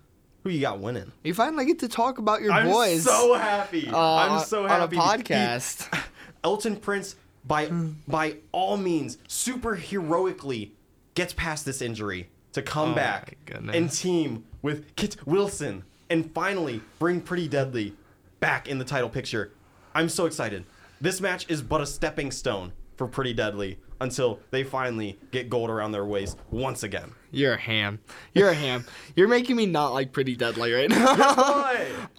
Who 0.42 0.50
you 0.50 0.60
got 0.60 0.78
winning? 0.80 1.12
You 1.22 1.34
finally 1.34 1.66
get 1.66 1.80
to 1.80 1.88
talk 1.88 2.18
about 2.18 2.40
your 2.40 2.52
boys. 2.52 2.62
I'm 2.64 2.70
boys 2.70 3.04
so 3.04 3.34
happy. 3.34 3.88
uh, 3.88 3.98
I'm 3.98 4.44
so 4.44 4.66
happy. 4.66 4.96
on 4.96 5.10
a 5.10 5.14
He- 5.16 5.22
podcast. 5.22 6.02
Elton 6.44 6.76
Prince, 6.76 7.16
by 7.46 7.66
by 8.08 8.36
all 8.52 8.76
means, 8.78 9.18
super 9.28 9.74
heroically 9.74 10.72
gets 11.14 11.32
past 11.34 11.64
this 11.66 11.82
injury 11.82 12.28
to 12.52 12.62
come 12.62 12.92
Oh 12.92 12.94
back 12.94 13.36
and 13.72 13.90
team 13.92 14.44
with 14.62 14.94
Kit 14.96 15.16
Wilson 15.26 15.84
and 16.08 16.32
finally 16.32 16.80
bring 16.98 17.20
Pretty 17.20 17.46
Deadly 17.48 17.94
back 18.40 18.66
in 18.68 18.78
the 18.78 18.84
title 18.84 19.08
picture. 19.10 19.52
I'm 19.94 20.08
so 20.08 20.24
excited. 20.26 20.64
This 21.00 21.20
match 21.20 21.46
is 21.50 21.62
but 21.62 21.80
a 21.80 21.86
stepping 21.86 22.30
stone 22.30 22.72
for 22.96 23.06
Pretty 23.06 23.32
Deadly 23.34 23.78
until 24.00 24.40
they 24.50 24.64
finally 24.64 25.18
get 25.30 25.48
gold 25.50 25.70
around 25.70 25.92
their 25.92 26.04
waist 26.04 26.38
once 26.50 26.82
again. 26.82 27.12
You're 27.30 27.54
a 27.54 27.60
ham. 27.60 28.00
You're 28.34 28.50
a 28.50 28.54
ham. 28.54 28.84
You're 29.16 29.28
making 29.28 29.56
me 29.56 29.66
not 29.66 29.92
like 29.92 30.12
Pretty 30.12 30.36
Deadly 30.36 30.72
right 30.72 30.88
now. 30.90 31.66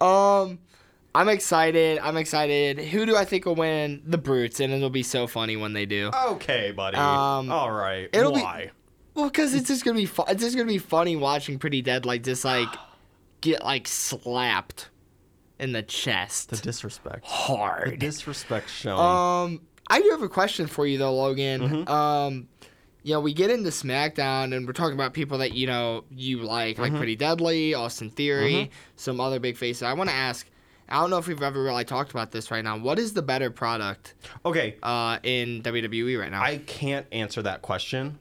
Um, 0.00 0.58
I'm 1.14 1.28
excited. 1.28 1.98
I'm 1.98 2.16
excited. 2.16 2.78
Who 2.78 3.04
do 3.06 3.16
I 3.16 3.24
think 3.24 3.44
will 3.44 3.54
win? 3.54 4.02
The 4.06 4.18
Brutes, 4.18 4.60
and 4.60 4.72
it'll 4.72 4.90
be 4.90 5.02
so 5.02 5.26
funny 5.26 5.56
when 5.56 5.74
they 5.74 5.84
do. 5.86 6.10
Okay, 6.26 6.72
buddy. 6.72 6.96
Um, 6.96 7.52
All 7.52 7.70
right. 7.70 8.08
it'll 8.12 8.32
be- 8.32 8.40
Why? 8.40 8.70
Well, 9.14 9.26
because 9.28 9.52
it's 9.54 9.68
just 9.68 9.84
gonna 9.84 9.98
be 9.98 10.08
it's 10.28 10.42
just 10.42 10.56
gonna 10.56 10.66
be 10.68 10.78
funny 10.78 11.16
watching 11.16 11.58
Pretty 11.58 11.82
Dead 11.82 12.06
like 12.06 12.22
just 12.22 12.44
like 12.46 12.68
get 13.42 13.62
like 13.62 13.86
slapped 13.86 14.88
in 15.58 15.72
the 15.72 15.82
chest 15.82 16.48
the 16.48 16.56
disrespect. 16.56 17.26
Hard. 17.26 17.90
The 17.92 17.96
disrespect 17.98 18.70
shown. 18.70 18.98
Um, 18.98 19.60
I 19.88 20.00
do 20.00 20.08
have 20.10 20.22
a 20.22 20.28
question 20.28 20.66
for 20.66 20.86
you 20.86 20.98
though, 20.98 21.14
Logan. 21.14 21.60
Mm-hmm. 21.60 21.88
Um, 21.90 22.48
you 23.02 23.12
know, 23.14 23.20
we 23.20 23.34
get 23.34 23.50
into 23.50 23.70
SmackDown 23.70 24.54
and 24.56 24.66
we're 24.66 24.72
talking 24.72 24.94
about 24.94 25.12
people 25.12 25.38
that 25.38 25.52
you 25.52 25.66
know 25.66 26.04
you 26.10 26.38
like, 26.42 26.74
Mm-hmm. 26.76 26.82
like 26.82 26.94
Pretty 26.94 27.16
Deadly, 27.16 27.74
Austin 27.74 28.10
Theory, 28.10 28.70
some 28.96 29.20
other 29.20 29.40
big 29.40 29.56
faces. 29.56 29.82
I 29.82 29.92
want 29.94 30.08
to 30.10 30.16
ask. 30.16 30.48
I 30.88 31.00
don't 31.00 31.10
know 31.10 31.18
if 31.18 31.26
we've 31.26 31.42
ever 31.42 31.62
really 31.62 31.84
talked 31.84 32.10
about 32.10 32.32
this 32.32 32.50
right 32.50 32.62
now. 32.62 32.76
What 32.76 32.98
is 32.98 33.14
the 33.14 33.22
better 33.22 33.50
product 33.50 34.14
okay. 34.44 34.76
uh, 34.82 35.18
in 35.22 35.62
WWE 35.62 36.20
right 36.20 36.30
now? 36.30 36.42
I 36.42 36.58
can't 36.58 37.06
answer 37.12 37.40
that 37.42 37.62
question. 37.62 38.18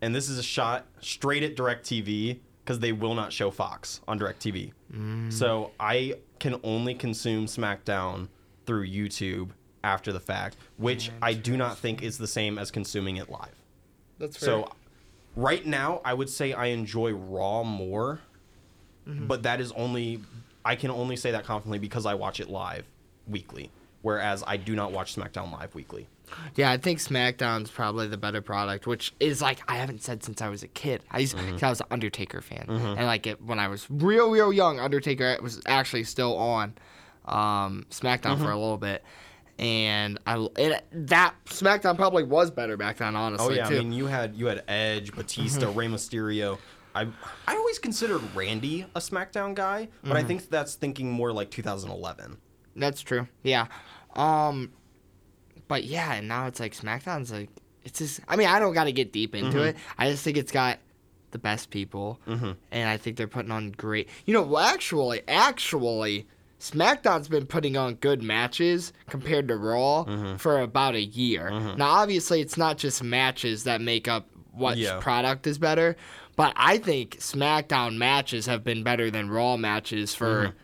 And 0.00 0.14
this 0.14 0.28
is 0.28 0.38
a 0.38 0.42
shot 0.42 0.86
straight 1.00 1.42
at 1.42 1.56
DirecTV 1.56 2.38
because 2.62 2.78
they 2.78 2.92
will 2.92 3.14
not 3.14 3.32
show 3.32 3.50
Fox 3.50 4.02
on 4.06 4.20
DirecTV. 4.20 4.72
Mm. 4.94 5.32
So 5.32 5.72
I 5.80 6.14
can 6.38 6.60
only 6.62 6.94
consume 6.94 7.46
SmackDown 7.46 8.28
through 8.66 8.86
YouTube 8.88 9.50
after 9.84 10.12
the 10.12 10.20
fact, 10.20 10.56
which 10.76 11.10
I 11.22 11.32
do 11.34 11.56
not 11.56 11.78
think 11.78 12.02
is 12.02 12.18
the 12.18 12.26
same 12.26 12.58
as 12.58 12.70
consuming 12.70 13.16
it 13.16 13.30
live. 13.30 13.54
That's 14.18 14.38
So 14.40 14.70
right 15.36 15.64
now, 15.64 16.00
I 16.04 16.14
would 16.14 16.28
say 16.30 16.52
I 16.52 16.66
enjoy 16.66 17.12
Raw 17.12 17.62
more, 17.62 18.20
Mm-hmm. 19.08 19.28
but 19.28 19.44
that 19.44 19.60
is 19.60 19.70
only 19.72 20.20
I 20.64 20.74
can 20.74 20.90
only 20.90 21.14
say 21.14 21.30
that 21.30 21.44
confidently 21.44 21.78
because 21.78 22.06
I 22.06 22.14
watch 22.14 22.40
it 22.40 22.50
live 22.50 22.84
weekly, 23.28 23.70
whereas 24.02 24.42
I 24.44 24.56
do 24.56 24.74
not 24.74 24.90
watch 24.90 25.14
SmackDown 25.14 25.52
live 25.52 25.76
weekly. 25.76 26.08
Yeah, 26.56 26.72
I 26.72 26.76
think 26.76 26.98
SmackDown's 26.98 27.70
probably 27.70 28.08
the 28.08 28.16
better 28.16 28.42
product, 28.42 28.84
which 28.88 29.14
is 29.20 29.40
like 29.40 29.60
I 29.70 29.76
haven't 29.76 30.02
said 30.02 30.24
since 30.24 30.42
I 30.42 30.48
was 30.48 30.64
a 30.64 30.66
kid. 30.68 31.04
I 31.08 31.20
used, 31.20 31.36
Mm-hmm. 31.36 31.52
'cause 31.52 31.62
I 31.62 31.70
was 31.70 31.80
an 31.82 31.86
Undertaker 31.92 32.40
fan, 32.40 32.66
and 32.68 33.06
like 33.06 33.28
it, 33.28 33.40
when 33.40 33.60
I 33.60 33.68
was 33.68 33.86
real, 33.88 34.28
real 34.28 34.52
young, 34.52 34.80
Undertaker 34.80 35.38
was 35.40 35.62
actually 35.66 36.02
still 36.02 36.36
on 36.36 36.74
um, 37.26 37.86
SmackDown 37.90 38.34
Mm-hmm. 38.34 38.42
for 38.44 38.50
a 38.50 38.58
little 38.58 38.76
bit, 38.78 39.04
and 39.58 40.18
I 40.26 40.46
it, 40.56 40.84
that 40.92 41.34
SmackDown 41.46 41.96
probably 41.96 42.24
was 42.24 42.50
better 42.50 42.76
back 42.76 42.98
then, 42.98 43.16
honestly. 43.16 43.44
Oh 43.44 43.48
honestly. 43.48 43.56
yeah, 43.56 43.68
too. 43.68 43.76
I 43.76 43.88
mean 43.88 43.92
you 43.92 44.06
had 44.06 44.36
you 44.36 44.46
had 44.46 44.62
Edge, 44.68 45.12
Batista, 45.12 45.66
Mm-hmm. 45.66 45.78
Rey 45.78 45.86
Mysterio. 45.86 46.58
I 46.94 47.06
I 47.46 47.56
always 47.56 47.78
considered 47.78 48.22
Randy 48.34 48.86
a 48.94 49.00
SmackDown 49.00 49.54
guy, 49.54 49.88
but 50.02 50.08
Mm-hmm. 50.08 50.16
I 50.16 50.22
think 50.24 50.48
that's 50.48 50.74
thinking 50.74 51.10
more 51.10 51.32
like 51.32 51.50
2011. 51.50 52.36
That's 52.76 53.00
true. 53.02 53.26
Yeah. 53.42 53.66
Um 54.14 54.72
but 55.68 55.84
yeah, 55.84 56.12
and 56.14 56.28
now 56.28 56.46
it's 56.46 56.60
like 56.60 56.74
SmackDown's 56.76 57.32
like 57.32 57.50
it's 57.84 57.98
just 58.00 58.20
I 58.28 58.36
mean, 58.36 58.48
I 58.48 58.58
don't 58.58 58.74
got 58.74 58.84
to 58.84 58.92
get 58.92 59.12
deep 59.12 59.34
into 59.34 59.58
Mm-hmm. 59.58 59.66
it. 59.68 59.76
I 59.98 60.10
just 60.10 60.22
think 60.24 60.36
it's 60.36 60.52
got 60.52 60.78
the 61.32 61.38
best 61.38 61.70
people. 61.70 62.20
Mm-hmm. 62.26 62.52
And 62.72 62.88
I 62.88 62.96
think 62.96 63.16
they're 63.16 63.26
putting 63.28 63.50
on 63.50 63.72
great. 63.72 64.08
You 64.26 64.34
know, 64.34 64.42
well, 64.42 64.64
actually 64.64 65.22
actually 65.28 66.26
SmackDown's 66.70 67.28
been 67.28 67.46
putting 67.46 67.76
on 67.76 67.94
good 67.94 68.22
matches 68.22 68.92
compared 69.08 69.48
to 69.48 69.56
Raw 69.56 70.04
Mm-hmm. 70.04 70.36
for 70.36 70.60
about 70.60 70.94
a 70.94 71.02
year. 71.02 71.50
Now, 71.76 71.90
obviously, 71.90 72.40
it's 72.40 72.56
not 72.56 72.76
just 72.78 73.02
matches 73.02 73.64
that 73.64 73.80
make 73.80 74.08
up 74.08 74.28
what 74.52 74.76
Yeah. 74.78 74.98
product 75.00 75.46
is 75.46 75.58
better, 75.58 75.96
but 76.34 76.52
I 76.56 76.78
think 76.78 77.18
SmackDown 77.18 77.96
matches 77.96 78.46
have 78.46 78.64
been 78.64 78.82
better 78.82 79.10
than 79.10 79.28
Raw 79.30 79.56
matches 79.56 80.14
for, 80.14 80.54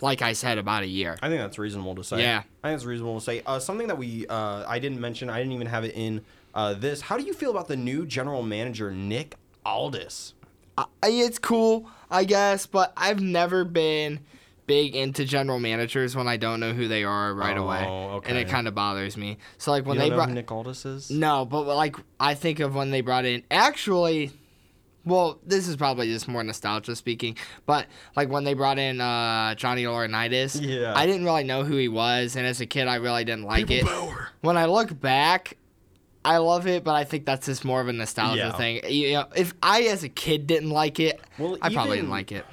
like 0.00 0.22
I 0.22 0.32
said, 0.32 0.58
about 0.58 0.82
a 0.82 0.86
year. 0.86 1.16
I 1.22 1.28
think 1.28 1.40
that's 1.40 1.58
reasonable 1.58 1.94
to 1.96 2.04
say. 2.04 2.20
Yeah. 2.22 2.42
I 2.62 2.68
think 2.68 2.76
it's 2.76 2.84
reasonable 2.86 3.18
to 3.18 3.24
say. 3.24 3.42
Uh, 3.46 3.58
something 3.58 3.86
that 3.88 3.98
we 3.98 4.26
uh, 4.28 4.64
I 4.66 4.78
didn't 4.78 5.00
mention, 5.00 5.28
I 5.30 5.38
didn't 5.38 5.52
even 5.52 5.66
have 5.68 5.84
it 5.84 5.94
in 5.94 6.22
uh, 6.54 6.74
this. 6.74 7.02
How 7.02 7.16
do 7.18 7.24
you 7.24 7.34
feel 7.34 7.50
about 7.50 7.68
the 7.68 7.76
new 7.76 8.06
general 8.06 8.42
manager 8.42 8.90
Nick 8.90 9.36
Aldis? 9.64 10.32
It's 11.02 11.38
cool, 11.38 11.88
I 12.10 12.24
guess, 12.24 12.66
but 12.66 12.92
I've 12.96 13.20
never 13.20 13.64
been 13.64 14.20
big 14.66 14.94
into 14.96 15.24
general 15.24 15.58
managers 15.60 16.16
when 16.16 16.26
I 16.28 16.36
don't 16.36 16.60
know 16.60 16.72
who 16.72 16.88
they 16.88 17.04
are 17.04 17.32
right 17.34 17.56
Oh, 17.56 17.64
away, 17.64 18.20
and 18.26 18.36
it 18.36 18.48
kind 18.48 18.66
of 18.68 18.74
bothers 18.74 19.16
me. 19.16 19.38
So 19.58 19.70
like 19.70 19.86
when 19.86 19.98
they 19.98 20.10
brought 20.10 20.30
Nick 20.30 20.50
Aldis 20.50 20.84
is? 20.84 21.10
no, 21.10 21.44
but 21.44 21.62
like 21.66 21.96
I 22.20 22.34
think 22.34 22.60
of 22.60 22.74
when 22.74 22.90
they 22.90 23.00
brought 23.00 23.24
in 23.24 23.42
actually. 23.50 24.32
Well, 25.04 25.38
this 25.46 25.68
is 25.68 25.76
probably 25.76 26.08
just 26.08 26.26
more 26.26 26.42
nostalgia 26.42 26.96
speaking, 26.96 27.36
but 27.64 27.86
like 28.16 28.28
when 28.28 28.42
they 28.42 28.54
brought 28.54 28.76
in 28.76 29.00
uh, 29.00 29.54
Johnny 29.54 29.84
Laurinaitis, 29.84 30.60
Yeah. 30.60 30.94
I 30.96 31.06
didn't 31.06 31.24
really 31.24 31.44
know 31.44 31.62
who 31.62 31.76
he 31.76 31.86
was, 31.86 32.34
and 32.34 32.44
as 32.44 32.60
a 32.60 32.66
kid, 32.66 32.88
I 32.88 32.96
really 32.96 33.24
didn't 33.24 33.44
like 33.44 33.70
it. 33.70 33.86
When 34.40 34.56
I 34.56 34.64
look 34.66 34.98
back, 35.00 35.58
I 36.24 36.38
love 36.38 36.66
it, 36.66 36.82
but 36.82 36.96
I 36.96 37.04
think 37.04 37.24
that's 37.24 37.46
just 37.46 37.64
more 37.64 37.80
of 37.80 37.86
a 37.86 37.92
nostalgia 37.92 38.36
Yeah. 38.52 38.56
thing. 38.56 38.80
You 38.88 39.12
know, 39.12 39.26
if 39.36 39.54
I 39.62 39.82
as 39.82 40.02
a 40.02 40.08
kid 40.08 40.48
didn't 40.48 40.70
like 40.70 40.98
it, 40.98 41.20
Well, 41.38 41.56
I 41.62 41.72
probably 41.72 41.98
didn't 41.98 42.10
like 42.10 42.32
it. 42.32 42.44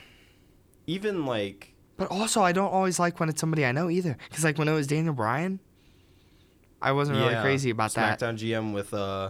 Even 0.85 1.25
like 1.25 1.72
But 2.07 2.15
also, 2.15 2.41
I 2.41 2.51
don't 2.51 2.71
always 2.71 2.99
like 2.99 3.19
when 3.19 3.29
it's 3.29 3.39
somebody 3.39 3.65
I 3.65 3.71
know 3.71 3.89
either. 3.89 4.17
Because 4.29 4.43
like 4.43 4.57
when 4.57 4.67
it 4.67 4.73
was 4.73 4.87
Daniel 4.87 5.13
Bryan, 5.13 5.59
I 6.81 6.91
wasn't 6.91 7.17
really 7.17 7.33
yeah, 7.33 7.41
crazy 7.41 7.69
about 7.69 7.93
that. 7.93 8.19
SmackDown 8.19 8.37
GM 8.37 8.73
with 8.73 8.93
uh 8.93 9.29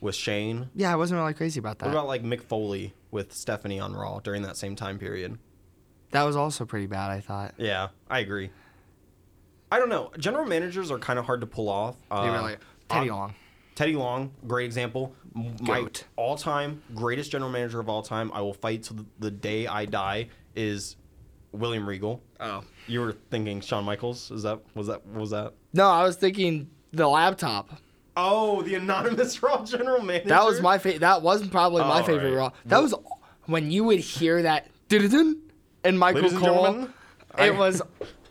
with 0.00 0.14
Shane. 0.14 0.70
Yeah, 0.74 0.92
I 0.92 0.96
wasn't 0.96 1.18
really 1.18 1.34
crazy 1.34 1.60
about 1.60 1.78
that. 1.78 1.86
What 1.86 1.92
about 1.92 2.06
like 2.06 2.22
Mick 2.22 2.42
Foley 2.42 2.94
with 3.10 3.32
Stephanie 3.32 3.80
on 3.80 3.94
Raw 3.94 4.20
during 4.20 4.42
that 4.42 4.56
same 4.56 4.76
time 4.76 4.98
period? 4.98 5.38
that 6.12 6.22
was 6.22 6.36
also 6.36 6.64
pretty 6.64 6.86
bad. 6.86 7.10
I 7.10 7.20
thought. 7.20 7.54
Yeah, 7.58 7.88
I 8.08 8.20
agree. 8.20 8.50
I 9.70 9.78
don't 9.78 9.88
know. 9.88 10.12
General 10.18 10.46
managers 10.46 10.90
are 10.90 10.98
kind 10.98 11.18
of 11.18 11.26
hard 11.26 11.40
to 11.40 11.46
pull 11.46 11.68
off. 11.68 11.96
Uh, 12.10 12.22
They 12.22 12.30
really 12.30 12.56
Teddy 12.88 13.10
Long. 13.10 13.34
Teddy 13.74 13.96
Long, 13.96 14.32
great 14.46 14.64
example. 14.64 15.14
My 15.34 15.82
Goat. 15.82 16.04
all-time 16.16 16.82
greatest 16.94 17.30
general 17.30 17.50
manager 17.50 17.78
of 17.78 17.90
all 17.90 18.02
time. 18.02 18.30
I 18.32 18.40
will 18.40 18.54
fight 18.54 18.84
to 18.84 19.04
the 19.18 19.30
day 19.30 19.66
I 19.66 19.84
die. 19.84 20.28
Is 20.54 20.96
William 21.58 21.88
Regal. 21.88 22.22
Oh 22.40 22.62
You 22.86 23.00
were 23.00 23.12
thinking 23.30 23.60
Shawn 23.60 23.84
Michaels? 23.84 24.30
Is 24.30 24.42
that 24.44 24.60
was 24.74 24.86
that 24.88 25.06
was 25.06 25.30
that? 25.30 25.52
no, 25.72 25.88
I 25.88 26.02
was 26.04 26.16
thinking 26.16 26.70
the 26.92 27.06
laptop. 27.08 27.70
Oh, 28.16 28.62
the 28.62 28.74
anonymous 28.76 29.42
Raw 29.42 29.64
general 29.64 30.02
manager. 30.02 30.28
That 30.30 30.44
was 30.44 30.60
my 30.60 30.78
favorite. 30.78 31.00
That 31.00 31.22
was 31.22 31.46
probably 31.48 31.82
my 31.82 32.00
All 32.00 32.02
favorite 32.02 32.30
right. 32.30 32.36
Raw. 32.36 32.50
That 32.66 32.82
was 32.82 32.94
when 33.44 33.70
you 33.70 33.84
would 33.84 34.00
hear 34.00 34.42
that 34.42 34.68
dun 34.88 35.40
and 35.84 35.98
Michael 35.98 36.22
Ladies 36.22 36.32
and 36.34 36.42
Cole. 36.42 36.54
gentlemen, 36.64 36.92
I- 37.34 37.46
It 37.48 37.56
was 37.56 37.82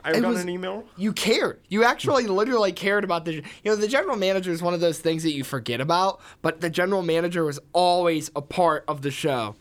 I've 0.03 0.15
it 0.17 0.21
got 0.21 0.29
was- 0.33 0.41
an 0.41 0.49
email. 0.49 0.83
you 0.97 1.13
cared. 1.13 1.61
You 1.67 1.83
actually 1.83 2.25
literally 2.27 2.71
cared 2.71 3.03
about 3.03 3.25
the 3.25 3.33
you 3.35 3.43
know 3.65 3.75
the 3.75 3.87
general 3.87 4.17
manager 4.17 4.51
is 4.51 4.61
one 4.61 4.73
of 4.73 4.79
those 4.79 4.99
things 4.99 5.23
that 5.23 5.31
you 5.33 5.43
forget 5.43 5.81
about, 5.81 6.19
but 6.41 6.61
the 6.61 6.69
general 6.69 7.01
manager 7.03 7.43
was 7.45 7.59
always 7.73 8.29
a 8.35 8.41
part 8.41 8.83
of 8.87 9.01
the 9.03 9.11
show 9.11 9.55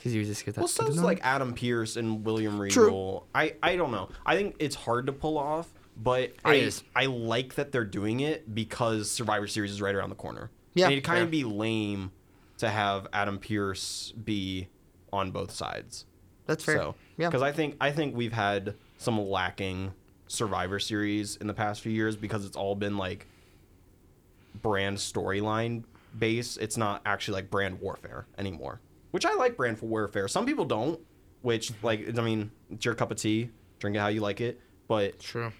because 0.00 0.14
you 0.14 0.24
just 0.24 0.44
get 0.46 0.54
that. 0.54 0.60
Well, 0.62 0.68
so's 0.68 1.02
like 1.02 1.20
Adam 1.22 1.52
Pearce 1.52 1.96
and 1.96 2.24
William 2.24 2.58
Regal. 2.58 2.72
True. 2.74 3.22
I 3.34 3.54
I 3.62 3.76
don't 3.76 3.90
know. 3.92 4.08
I 4.24 4.34
think 4.34 4.56
it's 4.58 4.74
hard 4.74 5.06
to 5.06 5.12
pull 5.12 5.36
off, 5.36 5.68
but 5.96 6.32
I 6.42 6.54
is. 6.54 6.82
I 6.96 7.06
like 7.06 7.56
that 7.56 7.70
they're 7.70 7.84
doing 7.84 8.20
it 8.20 8.54
because 8.54 9.10
Survivor 9.10 9.46
Series 9.46 9.70
is 9.70 9.82
right 9.82 9.94
around 9.94 10.08
the 10.08 10.16
corner. 10.16 10.50
Yeah, 10.72 10.86
and 10.86 10.92
it'd 10.92 11.04
kind 11.04 11.18
fair. 11.18 11.24
of 11.24 11.30
be 11.30 11.44
lame 11.44 12.12
to 12.58 12.70
have 12.70 13.06
Adam 13.12 13.38
Pearce 13.38 14.12
be 14.12 14.68
on 15.12 15.30
both 15.32 15.50
sides. 15.50 16.06
that's 16.46 16.64
fair. 16.64 16.76
So, 16.76 16.94
yeah, 17.18 17.28
because 17.28 17.42
I 17.42 17.52
think 17.52 17.76
I 17.80 17.90
think 17.92 18.16
we've 18.16 18.32
had 18.32 18.74
some 18.96 19.20
lacking 19.20 19.92
Survivor 20.28 20.78
Series 20.78 21.36
in 21.36 21.46
the 21.46 21.54
past 21.54 21.82
few 21.82 21.92
years 21.92 22.16
because 22.16 22.44
it's 22.46 22.56
all 22.56 22.74
been 22.74 22.96
like 22.96 23.26
brand 24.62 24.96
storyline 24.96 25.84
base. 26.18 26.56
It's 26.56 26.76
not 26.76 27.02
actually 27.04 27.34
like 27.34 27.50
brand 27.50 27.80
warfare 27.80 28.26
anymore, 28.38 28.80
which 29.10 29.24
I 29.24 29.34
like 29.34 29.56
brand 29.56 29.80
warfare. 29.80 30.28
Some 30.28 30.46
people 30.46 30.64
don't, 30.64 31.00
which 31.42 31.72
like 31.82 32.18
I 32.18 32.22
mean, 32.22 32.50
it's 32.70 32.84
your 32.84 32.94
cup 32.94 33.10
of 33.10 33.16
tea. 33.16 33.50
Drink 33.78 33.96
it 33.96 34.00
how 34.00 34.08
you 34.08 34.20
like 34.20 34.40
it, 34.40 34.60
but 34.88 35.18
true. 35.18 35.52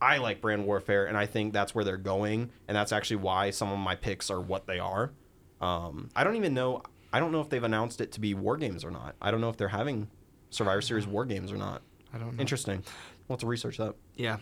I 0.00 0.16
like 0.16 0.40
brand 0.40 0.64
warfare, 0.64 1.06
and 1.06 1.16
I 1.16 1.26
think 1.26 1.52
that's 1.52 1.74
where 1.74 1.84
they're 1.84 1.98
going, 1.98 2.50
and 2.68 2.76
that's 2.76 2.90
actually 2.90 3.16
why 3.16 3.50
some 3.50 3.70
of 3.70 3.78
my 3.78 3.96
picks 3.96 4.30
are 4.30 4.40
what 4.40 4.66
they 4.66 4.78
are. 4.78 5.12
Um, 5.60 6.08
I 6.16 6.24
don't 6.24 6.36
even 6.36 6.54
know. 6.54 6.82
I 7.12 7.20
don't 7.20 7.32
know 7.32 7.40
if 7.40 7.50
they've 7.50 7.62
announced 7.62 8.00
it 8.00 8.12
to 8.12 8.20
be 8.20 8.32
war 8.32 8.56
games 8.56 8.82
or 8.84 8.90
not. 8.90 9.14
I 9.20 9.30
don't 9.30 9.42
know 9.42 9.50
if 9.50 9.58
they're 9.58 9.68
having 9.68 10.08
Survivor 10.48 10.80
Series 10.80 11.06
war 11.06 11.26
games 11.26 11.52
or 11.52 11.56
not. 11.56 11.82
I 12.14 12.18
don't 12.18 12.36
know. 12.36 12.40
Interesting. 12.40 12.82
We'll 13.28 13.34
have 13.34 13.40
to 13.40 13.46
research 13.46 13.76
that. 13.76 13.94
Yeah. 14.16 14.38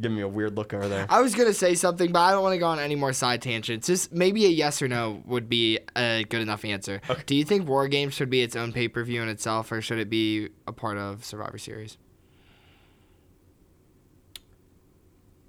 Give 0.01 0.11
me 0.11 0.21
a 0.21 0.27
weird 0.27 0.57
look 0.57 0.73
over 0.73 0.87
there. 0.89 1.05
I 1.09 1.21
was 1.21 1.33
gonna 1.33 1.53
say 1.53 1.73
something, 1.73 2.11
but 2.11 2.19
I 2.19 2.31
don't 2.31 2.43
want 2.43 2.53
to 2.53 2.59
go 2.59 2.67
on 2.67 2.77
any 2.77 2.95
more 2.95 3.13
side 3.13 3.41
tangents. 3.41 3.87
Just 3.87 4.11
maybe 4.11 4.45
a 4.45 4.49
yes 4.49 4.81
or 4.81 4.89
no 4.89 5.23
would 5.25 5.47
be 5.47 5.79
a 5.95 6.25
good 6.27 6.41
enough 6.41 6.65
answer. 6.65 6.99
Okay. 7.09 7.23
Do 7.25 7.35
you 7.35 7.45
think 7.45 7.67
War 7.67 7.87
Games 7.87 8.13
should 8.13 8.29
be 8.29 8.41
its 8.41 8.55
own 8.55 8.73
pay 8.73 8.89
per 8.89 9.03
view 9.05 9.21
in 9.21 9.29
itself, 9.29 9.71
or 9.71 9.81
should 9.81 9.99
it 9.99 10.09
be 10.09 10.49
a 10.67 10.73
part 10.73 10.97
of 10.97 11.23
Survivor 11.23 11.57
Series? 11.57 11.97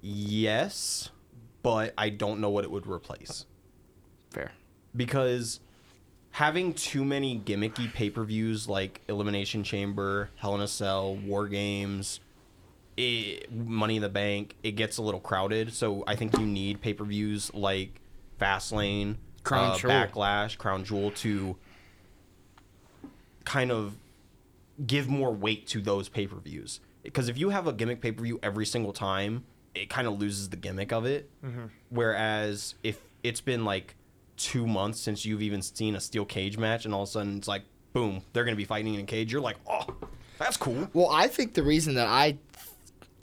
Yes, 0.01 1.09
but 1.61 1.93
I 1.97 2.09
don't 2.09 2.39
know 2.39 2.49
what 2.49 2.63
it 2.63 2.71
would 2.71 2.87
replace 2.87 3.45
Fair. 4.31 4.51
because 4.95 5.59
having 6.31 6.73
too 6.73 7.03
many 7.03 7.37
gimmicky 7.37 7.91
pay 7.93 8.09
per 8.09 8.23
views 8.23 8.69
like 8.69 9.01
Elimination 9.09 9.63
Chamber, 9.63 10.29
Hell 10.37 10.55
in 10.55 10.61
a 10.61 10.67
Cell, 10.67 11.15
War 11.15 11.47
Games, 11.49 12.21
it, 12.99 13.51
Money 13.51 13.95
in 13.95 14.01
the 14.01 14.09
Bank, 14.09 14.55
it 14.63 14.71
gets 14.71 14.97
a 14.97 15.01
little 15.01 15.19
crowded. 15.19 15.73
So 15.73 16.03
I 16.05 16.15
think 16.15 16.37
you 16.37 16.45
need 16.45 16.81
pay 16.81 16.93
per 16.93 17.05
views 17.05 17.53
like 17.53 18.01
Fastlane, 18.39 19.15
Crown 19.43 19.71
uh, 19.71 19.77
Jewel. 19.77 19.91
Backlash, 19.91 20.57
Crown 20.57 20.83
Jewel 20.83 21.11
to 21.11 21.55
kind 23.45 23.71
of 23.71 23.95
give 24.85 25.07
more 25.07 25.31
weight 25.31 25.67
to 25.67 25.81
those 25.81 26.09
pay 26.09 26.27
per 26.27 26.37
views. 26.37 26.79
Because 27.03 27.29
if 27.29 27.37
you 27.37 27.49
have 27.49 27.67
a 27.67 27.73
gimmick 27.73 28.01
pay 28.01 28.11
per 28.11 28.23
view 28.23 28.39
every 28.43 28.65
single 28.65 28.93
time, 28.93 29.45
it 29.73 29.89
kind 29.89 30.07
of 30.07 30.19
loses 30.19 30.49
the 30.49 30.57
gimmick 30.57 30.91
of 30.91 31.05
it. 31.05 31.29
Whereas 31.89 32.75
if 32.83 32.99
it's 33.23 33.41
been 33.41 33.65
like 33.65 33.95
two 34.35 34.67
months 34.67 34.99
since 34.99 35.25
you've 35.25 35.41
even 35.41 35.61
seen 35.61 35.95
a 35.95 35.99
steel 35.99 36.25
cage 36.25 36.57
match, 36.57 36.85
and 36.85 36.93
all 36.93 37.03
of 37.03 37.09
a 37.09 37.11
sudden 37.11 37.37
it's 37.37 37.47
like, 37.47 37.63
boom, 37.93 38.21
they're 38.33 38.43
gonna 38.43 38.55
be 38.55 38.65
fighting 38.65 38.93
in 38.95 39.01
a 39.01 39.05
cage, 39.05 39.31
you're 39.31 39.41
like, 39.41 39.57
oh, 39.69 39.85
that's 40.37 40.55
cool. 40.55 40.89
Well, 40.93 41.09
I 41.09 41.27
think 41.27 41.53
the 41.53 41.63
reason 41.63 41.95
that 41.95 42.07
I 42.07 42.37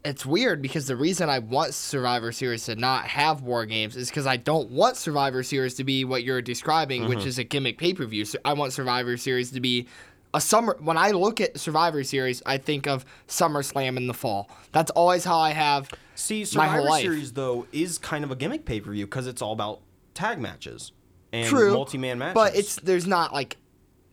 it's 0.06 0.24
weird 0.24 0.62
because 0.62 0.86
the 0.86 0.96
reason 0.96 1.28
I 1.28 1.40
want 1.40 1.74
Survivor 1.74 2.30
Series 2.30 2.64
to 2.66 2.76
not 2.76 3.06
have 3.06 3.42
war 3.42 3.66
games 3.66 3.96
is 3.96 4.08
because 4.08 4.26
I 4.26 4.36
don't 4.36 4.70
want 4.70 4.96
Survivor 4.96 5.42
Series 5.42 5.74
to 5.74 5.84
be 5.84 6.04
what 6.04 6.22
you're 6.22 6.40
describing, 6.40 7.08
which 7.08 7.20
mm-hmm. 7.20 7.28
is 7.28 7.38
a 7.38 7.44
gimmick 7.44 7.76
pay 7.78 7.92
per 7.92 8.04
view. 8.06 8.24
So 8.24 8.38
I 8.44 8.52
want 8.52 8.72
Survivor 8.72 9.16
Series 9.16 9.50
to 9.50 9.60
be 9.60 9.88
a 10.32 10.40
summer. 10.40 10.76
When 10.80 10.96
I 10.96 11.10
look 11.10 11.40
at 11.40 11.58
Survivor 11.58 12.04
Series, 12.04 12.42
I 12.46 12.58
think 12.58 12.86
of 12.86 13.04
SummerSlam 13.26 13.96
in 13.96 14.06
the 14.06 14.14
fall. 14.14 14.48
That's 14.72 14.90
always 14.92 15.24
how 15.24 15.38
I 15.38 15.50
have. 15.50 15.90
See, 16.14 16.46
My 16.54 16.68
whole 16.68 16.84
Survivor. 16.84 17.02
Series 17.02 17.32
though 17.32 17.66
is 17.72 17.98
kind 17.98 18.24
of 18.24 18.30
a 18.30 18.36
gimmick 18.36 18.64
pay 18.64 18.80
per 18.80 18.92
view 18.92 19.06
because 19.06 19.26
it's 19.26 19.42
all 19.42 19.52
about 19.52 19.80
tag 20.14 20.38
matches 20.38 20.92
and 21.32 21.52
multi 21.52 21.98
man 21.98 22.18
matches. 22.18 22.34
but 22.34 22.56
it's 22.56 22.76
there's 22.76 23.06
not 23.06 23.32
like 23.32 23.56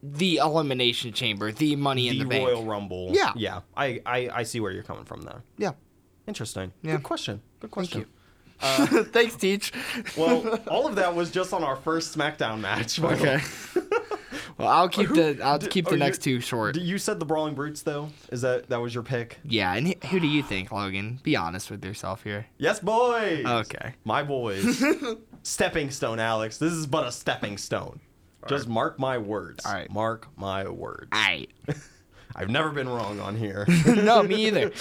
the 0.04 0.38
Elimination 0.38 1.13
Chamber, 1.13 1.54
the 1.54 1.78
Money 1.78 2.10
in 2.10 2.18
the 2.18 2.24
the 2.26 2.30
Bank. 2.30 2.48
Royal 2.48 2.66
Rumble. 2.66 3.10
Yeah. 3.13 3.32
yeah. 3.36 3.62
I, 3.76 4.02
I 4.06 4.30
I 4.34 4.44
see 4.44 4.60
where 4.60 4.72
you're 4.72 4.84
coming 4.84 5.06
from 5.06 5.22
there. 5.22 5.44
Yeah. 5.58 5.72
Interesting. 6.28 6.74
Yeah. 6.82 6.98
Good 6.98 7.04
question. 7.04 7.42
Good 7.62 7.72
question. 7.72 8.02
you. 8.02 8.08
Thanks, 9.06 9.36
Teach. 9.36 9.74
Well, 10.18 10.60
all 10.68 10.88
of 10.88 10.96
that 10.96 11.16
was 11.16 11.32
just 11.32 11.54
on 11.54 11.63
our 11.63 11.76
first 11.76 12.18
SmackDown 12.18 12.60
match. 12.60 13.00
Okay. 13.00 13.39
well, 14.58 14.68
I'll 14.68 14.89
keep 14.89 15.10
the 15.10 15.39
I'll 15.42 15.60
keep 15.60 15.88
oh, 15.88 15.92
the 15.92 15.96
you- 15.96 16.00
next 16.00 16.22
two 16.22 16.42
short. 16.42 16.76
You 16.78 16.98
said 16.98 17.20
the 17.20 17.26
Brawling 17.26 17.56
Brutes 17.56 17.82
though. 17.82 18.10
Is 18.32 18.42
that 18.42 18.70
that 18.70 18.82
was 18.82 18.94
your 18.94 19.04
pick? 19.04 19.39
Yeah, 19.46 19.74
and 19.74 19.96
who 20.06 20.20
do 20.20 20.28
you 20.28 20.44
think, 20.44 20.72
Logan? 20.72 21.20
Be 21.24 21.36
honest 21.36 21.72
with 21.72 21.84
yourself 21.84 22.24
here. 22.24 22.46
Yes, 22.58 22.80
boys. 22.80 23.46
Okay. 23.46 23.94
My 24.04 24.24
boys. 24.24 24.84
stepping 25.44 25.92
stone, 25.92 26.20
Alex. 26.20 26.58
This 26.58 26.74
is 26.74 26.88
but 26.88 27.06
a 27.06 27.12
stepping 27.12 27.58
stone. 27.58 28.00
Just 28.47 28.67
mark 28.67 28.99
my 28.99 29.17
words. 29.17 29.65
All 29.65 29.73
right. 29.73 29.89
Mark 29.91 30.27
my 30.36 30.67
words. 30.67 31.10
Aight. 31.12 31.49
I've 32.36 32.49
never 32.49 32.71
been 32.71 32.89
wrong 32.89 33.19
on 33.19 33.38
here. 33.38 33.65
no, 33.86 34.23
me 34.23 34.47
either. 34.47 34.71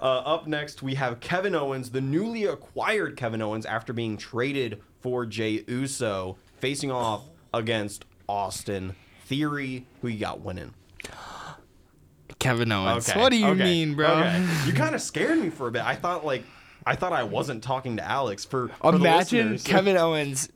Uh, 0.00 0.18
up 0.18 0.46
next, 0.46 0.82
we 0.82 0.94
have 0.94 1.20
Kevin 1.20 1.54
Owens, 1.54 1.90
the 1.90 2.00
newly 2.00 2.44
acquired 2.44 3.16
Kevin 3.16 3.42
Owens 3.42 3.66
after 3.66 3.92
being 3.92 4.16
traded 4.16 4.80
for 5.00 5.24
Jey 5.24 5.64
Uso, 5.68 6.36
facing 6.58 6.90
off 6.90 7.22
against 7.54 8.04
Austin 8.28 8.94
Theory, 9.26 9.86
who 10.00 10.08
you 10.08 10.18
got 10.18 10.40
winning. 10.40 10.74
Kevin 12.38 12.72
Owens. 12.72 13.10
What 13.12 13.30
do 13.30 13.36
you 13.36 13.48
okay, 13.48 13.64
mean, 13.64 13.94
bro? 13.94 14.06
okay. 14.06 14.46
You 14.66 14.72
kind 14.72 14.94
of 14.94 15.02
scared 15.02 15.38
me 15.38 15.50
for 15.50 15.68
a 15.68 15.70
bit. 15.70 15.84
I 15.84 15.94
thought 15.94 16.24
like, 16.24 16.44
I 16.86 16.96
thought 16.96 17.12
I 17.12 17.24
wasn't 17.24 17.62
talking 17.62 17.96
to 17.98 18.04
Alex 18.04 18.44
for, 18.44 18.68
for 18.68 18.94
Imagine. 18.94 19.58
Kevin 19.58 19.96
Owens, 19.96 20.48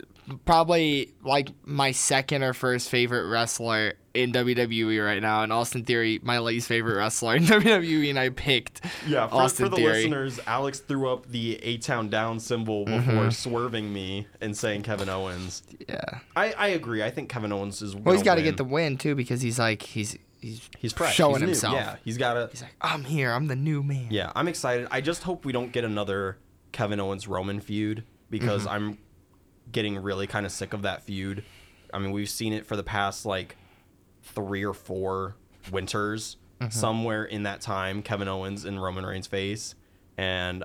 probably 0.45 1.13
like 1.23 1.49
my 1.65 1.91
second 1.91 2.43
or 2.43 2.53
first 2.53 2.89
favorite 2.89 3.27
wrestler 3.29 3.93
in 4.13 4.31
WWE 4.31 5.03
right 5.03 5.21
now, 5.21 5.41
and 5.43 5.51
Austin 5.51 5.83
Theory, 5.83 6.19
my 6.21 6.37
least 6.39 6.67
favorite 6.67 6.97
wrestler 6.97 7.35
in 7.35 7.43
WWE, 7.45 8.09
and 8.11 8.19
I 8.19 8.29
picked 8.29 8.81
Yeah, 9.07 9.27
for, 9.27 9.35
Austin 9.35 9.65
for 9.65 9.69
the 9.71 9.75
Theory. 9.77 9.93
listeners, 9.93 10.39
Alex 10.45 10.79
threw 10.79 11.11
up 11.11 11.27
the 11.27 11.55
A 11.63 11.77
Town 11.77 12.09
Down 12.09 12.39
symbol 12.39 12.85
before 12.85 13.01
Mm-hmm. 13.13 13.29
swerving 13.31 13.91
me 13.91 14.27
and 14.39 14.55
saying 14.55 14.83
Kevin 14.83 15.09
Owens. 15.09 15.63
Yeah. 15.89 15.99
I, 16.35 16.53
I 16.53 16.67
agree. 16.69 17.01
I 17.03 17.09
think 17.09 17.29
Kevin 17.29 17.51
Owens 17.51 17.81
is. 17.81 17.95
Well, 17.95 18.13
he's 18.13 18.23
got 18.23 18.35
to 18.35 18.43
get 18.43 18.57
the 18.57 18.63
win 18.63 18.97
too 18.97 19.15
because 19.15 19.41
he's 19.41 19.57
like 19.59 19.81
he's 19.81 20.17
he's 20.39 20.69
He's 20.77 20.93
fresh. 20.93 21.15
showing 21.15 21.35
he's 21.35 21.41
new. 21.41 21.47
himself. 21.47 21.73
Yeah, 21.75 21.95
he's 22.05 22.17
got 22.17 22.33
to. 22.35 22.49
He's 22.51 22.61
like, 22.61 22.75
I'm 22.81 23.03
here. 23.03 23.31
I'm 23.31 23.47
the 23.47 23.55
new 23.55 23.81
man. 23.81 24.07
Yeah, 24.11 24.31
I'm 24.35 24.47
excited. 24.47 24.87
I 24.91 25.01
just 25.01 25.23
hope 25.23 25.43
we 25.45 25.51
don't 25.53 25.71
get 25.71 25.83
another 25.85 26.37
Kevin 26.71 26.99
Owens 26.99 27.27
Roman 27.27 27.59
feud 27.59 28.03
because 28.29 28.61
Mm-hmm. 28.65 28.69
I'm 28.69 28.97
getting 29.73 29.97
really 30.01 30.25
kind 30.27 30.45
of 30.45 30.51
sick 30.53 30.71
of 30.73 30.83
that 30.83 31.03
feud. 31.03 31.43
I 31.93 31.99
mean, 31.99 32.11
we've 32.11 32.29
seen 32.29 32.53
it 32.53 32.65
for 32.65 32.75
the 32.77 32.83
past 32.83 33.25
like 33.25 33.57
three 34.23 34.63
or 34.63 34.73
four 34.73 35.35
winters. 35.71 36.37
Mm-hmm. 36.61 36.71
Somewhere 36.71 37.25
in 37.25 37.43
that 37.43 37.59
time, 37.59 38.01
Kevin 38.01 38.27
Owens 38.29 38.63
and 38.63 38.81
Roman 38.81 39.05
Reigns 39.05 39.27
face, 39.27 39.75
and 40.17 40.63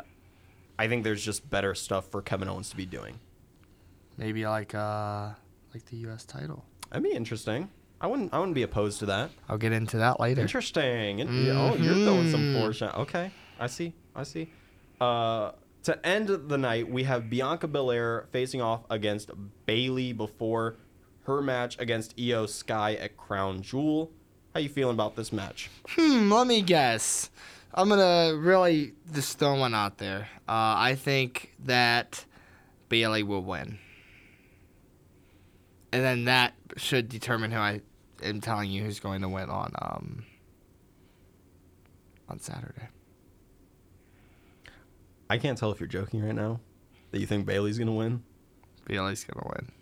I 0.78 0.86
think 0.86 1.02
there's 1.02 1.24
just 1.24 1.50
better 1.50 1.74
stuff 1.74 2.06
for 2.08 2.22
Kevin 2.22 2.48
Owens 2.48 2.70
to 2.70 2.76
be 2.76 2.86
doing. 2.86 3.18
Maybe 4.16 4.46
like 4.46 4.74
uh 4.74 5.30
like 5.74 5.84
the 5.86 5.96
U.S. 5.98 6.24
title. 6.24 6.64
That'd 6.90 7.02
be 7.02 7.12
interesting. 7.12 7.68
I 8.00 8.06
wouldn't. 8.06 8.32
I 8.32 8.38
wouldn't 8.38 8.54
be 8.54 8.62
opposed 8.62 9.00
to 9.00 9.06
that. 9.06 9.30
I'll 9.48 9.58
get 9.58 9.72
into 9.72 9.96
that 9.98 10.20
later. 10.20 10.40
Interesting. 10.40 11.18
Yeah, 11.18 11.72
Oh, 11.72 11.74
you're 11.74 11.94
throwing 11.94 12.30
some 12.30 12.54
Mm-hmm. 12.54 12.94
Okay, 13.00 13.30
I 13.58 13.66
see. 13.66 13.92
I 14.14 14.22
see. 14.22 14.52
Uh, 15.00 15.52
to 15.84 16.06
end 16.06 16.28
the 16.28 16.58
night, 16.58 16.90
we 16.90 17.04
have 17.04 17.30
Bianca 17.30 17.68
Belair 17.68 18.28
facing 18.32 18.60
off 18.60 18.82
against 18.90 19.30
Bayley 19.66 20.12
before 20.12 20.76
her 21.22 21.42
match 21.42 21.78
against 21.78 22.16
Iyo 22.16 22.48
Sky 22.48 22.94
at 22.94 23.16
Crown 23.16 23.62
Jewel. 23.62 24.10
How 24.54 24.60
you 24.60 24.68
feeling 24.68 24.94
about 24.94 25.14
this 25.14 25.32
match? 25.32 25.70
Hmm, 25.88 26.32
let 26.32 26.46
me 26.46 26.62
guess. 26.62 27.30
I'm 27.72 27.88
gonna 27.88 28.34
really 28.36 28.94
just 29.12 29.38
throw 29.38 29.54
one 29.56 29.74
out 29.74 29.98
there. 29.98 30.28
Uh, 30.48 30.74
I 30.76 30.94
think 30.94 31.54
that 31.64 32.24
Bayley 32.88 33.22
will 33.22 33.42
win, 33.42 33.78
and 35.92 36.02
then 36.02 36.24
that 36.24 36.54
should 36.76 37.08
determine 37.08 37.50
who 37.50 37.58
I 37.58 37.82
am 38.22 38.40
telling 38.40 38.70
you 38.70 38.82
who's 38.82 39.00
going 39.00 39.20
to 39.20 39.28
win 39.28 39.50
on 39.50 39.72
um 39.80 40.24
on 42.28 42.40
Saturday. 42.40 42.88
I 45.30 45.38
can't 45.38 45.58
tell 45.58 45.70
if 45.72 45.80
you're 45.80 45.86
joking 45.88 46.24
right 46.24 46.34
now. 46.34 46.60
That 47.10 47.20
you 47.20 47.26
think 47.26 47.46
Bayley's 47.46 47.78
gonna 47.78 47.92
win? 47.94 48.22
Bayley's 48.86 49.24
gonna 49.24 49.46
win. 49.48 49.72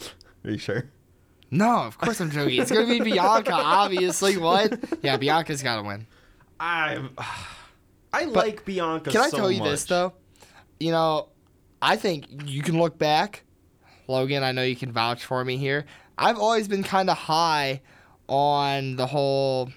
Are 0.44 0.50
you 0.50 0.58
sure? 0.58 0.90
No, 1.50 1.78
of 1.82 1.98
course 1.98 2.20
I'm 2.20 2.30
joking. 2.30 2.60
It's 2.60 2.70
gonna 2.70 2.86
be 2.86 3.00
Bianca, 3.00 3.52
obviously. 3.52 4.36
What? 4.36 4.78
Yeah, 5.02 5.16
Bianca's 5.16 5.62
gotta 5.62 5.82
win. 5.82 6.06
I 6.60 7.02
I 8.12 8.24
like 8.24 8.64
Bianca. 8.64 9.10
Can 9.10 9.20
I 9.20 9.28
so 9.28 9.36
tell 9.38 9.50
you 9.52 9.62
this 9.62 9.84
though? 9.84 10.12
You 10.78 10.92
know, 10.92 11.28
I 11.82 11.96
think 11.96 12.26
you 12.46 12.62
can 12.62 12.78
look 12.78 12.98
back, 12.98 13.44
Logan. 14.08 14.42
I 14.42 14.52
know 14.52 14.62
you 14.62 14.76
can 14.76 14.92
vouch 14.92 15.24
for 15.24 15.44
me 15.44 15.56
here. 15.56 15.86
I've 16.18 16.38
always 16.38 16.68
been 16.68 16.82
kind 16.82 17.08
of 17.10 17.16
high 17.16 17.80
on 18.28 18.96
the 18.96 19.06
whole 19.06 19.70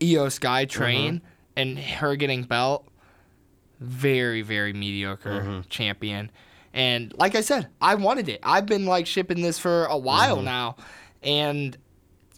Iyo 0.00 0.30
Sky 0.32 0.64
train 0.64 1.16
Mm-hmm. 1.16 1.26
and 1.56 1.78
her 1.78 2.16
getting 2.16 2.42
belt. 2.44 2.88
Very, 3.84 4.42
very 4.42 4.72
mediocre 4.72 5.40
Mm-hmm. 5.40 5.60
champion. 5.68 6.30
And 6.72 7.12
like 7.16 7.34
I 7.36 7.40
said, 7.40 7.68
I 7.80 7.94
wanted 7.94 8.28
it. 8.28 8.40
I've 8.42 8.66
been 8.66 8.84
like 8.86 9.06
shipping 9.06 9.42
this 9.42 9.58
for 9.58 9.84
a 9.84 9.96
while 9.96 10.42
now, 10.42 10.76
and 11.22 11.76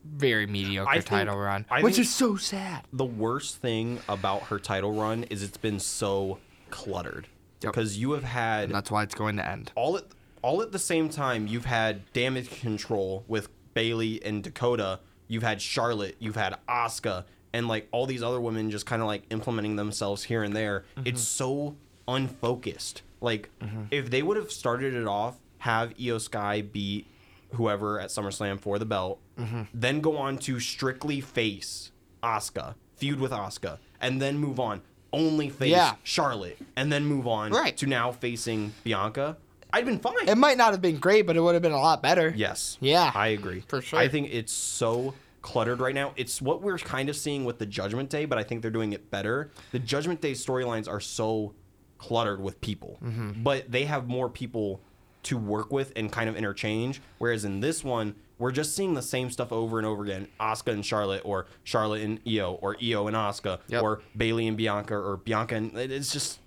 very 0.04 0.46
mediocre 0.46 0.88
Mm-hmm. 0.90 0.94
Think- 1.00 1.06
title 1.06 1.38
run, 1.38 1.64
I 1.70 1.82
which 1.82 1.98
is 1.98 2.12
so 2.14 2.36
sad. 2.36 2.84
the 2.92 3.04
worst 3.04 3.56
thing 3.56 3.98
about 4.08 4.42
her 4.44 4.58
title 4.58 4.92
run 4.92 5.24
is 5.24 5.42
it's 5.42 5.56
been 5.56 5.80
so 5.80 6.38
cluttered 6.70 7.26
Yep. 7.62 7.72
because 7.72 7.96
you 7.96 8.12
have 8.12 8.24
had 8.24 8.64
And 8.64 8.74
that's 8.74 8.90
why 8.90 9.02
it's 9.02 9.14
going 9.14 9.36
to 9.38 9.48
end. 9.48 9.72
all 9.74 9.96
at 9.96 10.04
all 10.42 10.62
at 10.62 10.70
the 10.70 10.78
same 10.78 11.08
time 11.08 11.46
you've 11.46 11.64
had 11.64 12.12
damage 12.12 12.50
control 12.60 13.24
with 13.26 13.48
Bayley 13.74 14.22
and 14.24 14.42
Dakota 14.44 15.00
you've 15.26 15.42
had 15.42 15.60
Charlotte 15.62 16.14
you've 16.20 16.36
had 16.36 16.56
Asuka 16.68 17.24
and 17.56 17.68
like 17.68 17.88
all 17.90 18.04
these 18.04 18.22
other 18.22 18.40
women 18.40 18.70
just 18.70 18.84
kind 18.84 19.00
of 19.00 19.08
like 19.08 19.22
implementing 19.30 19.76
themselves 19.76 20.22
here 20.22 20.42
and 20.42 20.54
there 20.54 20.84
it's 21.04 21.22
mm-hmm. 21.22 21.72
so 21.72 21.76
unfocused 22.06 23.02
like 23.22 23.48
mm-hmm. 23.60 23.84
if 23.90 24.10
they 24.10 24.22
would 24.22 24.36
have 24.36 24.52
started 24.52 24.92
it 24.92 25.06
off 25.06 25.38
have 25.58 25.96
Iyo 25.96 26.20
Sky 26.20 26.60
beat 26.60 27.06
whoever 27.54 27.98
at 27.98 28.10
SummerSlam 28.10 28.60
for 28.60 28.78
the 28.78 28.84
belt 28.84 29.18
mm-hmm. 29.38 29.62
then 29.72 30.00
go 30.02 30.18
on 30.18 30.36
to 30.38 30.60
strictly 30.60 31.20
face 31.22 31.92
Asuka 32.22 32.74
feud 32.96 33.20
with 33.20 33.32
Asuka 33.32 33.78
and 34.00 34.20
then 34.20 34.36
move 34.38 34.60
on 34.60 34.82
only 35.12 35.48
face 35.48 35.70
Yeah. 35.70 35.94
Charlotte 36.02 36.58
and 36.76 36.92
then 36.92 37.06
move 37.06 37.26
on 37.26 37.52
Right. 37.52 37.74
to 37.78 37.86
now 37.86 38.12
facing 38.12 38.74
Bianca, 38.84 39.38
I'd 39.72 39.86
been 39.86 39.98
fine. 39.98 40.28
It 40.28 40.36
might 40.36 40.58
not 40.58 40.72
have 40.72 40.82
been 40.82 40.98
great, 40.98 41.26
but 41.26 41.36
it 41.36 41.40
would 41.40 41.54
have 41.54 41.62
been 41.62 41.72
a 41.72 41.80
lot 41.80 42.02
better. 42.02 42.32
yes. 42.36 42.76
Yeah. 42.80 43.10
I 43.14 43.28
agree. 43.28 43.64
For 43.66 43.80
sure. 43.80 43.98
I 43.98 44.08
think 44.08 44.28
it's 44.32 44.52
so 44.52 45.14
cluttered 45.46 45.80
right 45.80 45.94
now. 45.94 46.12
It's 46.16 46.42
what 46.42 46.60
we're 46.60 46.76
kind 46.78 47.08
of 47.08 47.14
seeing 47.16 47.44
with 47.44 47.58
the 47.58 47.66
Judgment 47.66 48.10
Day, 48.10 48.24
but 48.24 48.36
I 48.36 48.42
think 48.42 48.62
they're 48.62 48.70
doing 48.70 48.92
it 48.92 49.10
better. 49.12 49.50
The 49.70 49.78
Judgment 49.78 50.20
Day 50.20 50.32
storylines 50.32 50.88
are 50.88 51.00
so 51.00 51.54
cluttered 51.98 52.40
with 52.42 52.60
people, 52.60 52.98
Mm-hmm. 53.02 53.42
but 53.44 53.70
they 53.70 53.84
have 53.84 54.08
more 54.08 54.28
people 54.28 54.80
to 55.22 55.38
work 55.38 55.72
with 55.72 55.92
and 55.96 56.10
kind 56.10 56.28
of 56.28 56.36
interchange. 56.36 57.00
Whereas 57.18 57.44
in 57.44 57.60
this 57.60 57.84
one, 57.84 58.16
we're 58.38 58.50
just 58.52 58.74
seeing 58.76 58.94
the 58.94 59.02
same 59.02 59.30
stuff 59.30 59.52
over 59.52 59.78
and 59.78 59.86
over 59.86 60.02
again. 60.02 60.26
Asuka 60.40 60.72
and 60.72 60.84
Charlotte, 60.84 61.22
or 61.24 61.46
Charlotte 61.64 62.02
and 62.02 62.22
Iyo, 62.24 62.58
or 62.60 62.74
Iyo 62.76 63.06
and 63.06 63.16
Asuka, 63.16 63.60
Yep. 63.68 63.82
or 63.82 64.02
Bayley 64.16 64.46
and 64.48 64.56
Bianca, 64.56 64.94
or 64.94 65.16
Bianca 65.16 65.54
and 65.54 65.76
it's 65.78 66.12
just 66.12 66.40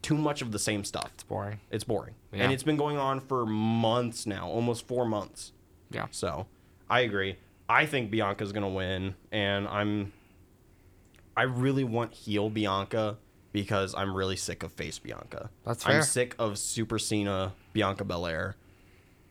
too 0.00 0.16
much 0.16 0.42
of 0.42 0.52
the 0.52 0.58
same 0.60 0.84
stuff. 0.84 1.10
It's 1.14 1.24
boring. 1.24 1.58
It's 1.72 1.84
boring, 1.84 2.14
Yeah. 2.32 2.44
and 2.44 2.52
it's 2.52 2.62
been 2.62 2.76
going 2.76 2.96
on 2.98 3.18
for 3.20 3.44
months 3.44 4.26
now, 4.26 4.48
almost 4.48 4.86
four 4.86 5.04
months. 5.04 5.52
Yeah. 5.90 6.06
So 6.12 6.46
I 6.88 7.00
agree. 7.00 7.36
I 7.68 7.86
think 7.86 8.10
Bianca's 8.10 8.52
gonna 8.52 8.68
win, 8.68 9.14
and 9.30 9.68
I'm. 9.68 10.12
I 11.36 11.42
really 11.42 11.84
want 11.84 12.14
heel 12.14 12.50
Bianca 12.50 13.18
because 13.52 13.94
I'm 13.94 14.14
really 14.14 14.36
sick 14.36 14.62
of 14.62 14.72
face 14.72 14.98
Bianca. 14.98 15.50
That's 15.64 15.84
fair. 15.84 15.96
I'm 15.96 16.02
sick 16.02 16.34
of 16.38 16.58
Super 16.58 16.98
Cena 16.98 17.52
Bianca 17.72 18.04
Belair. 18.04 18.56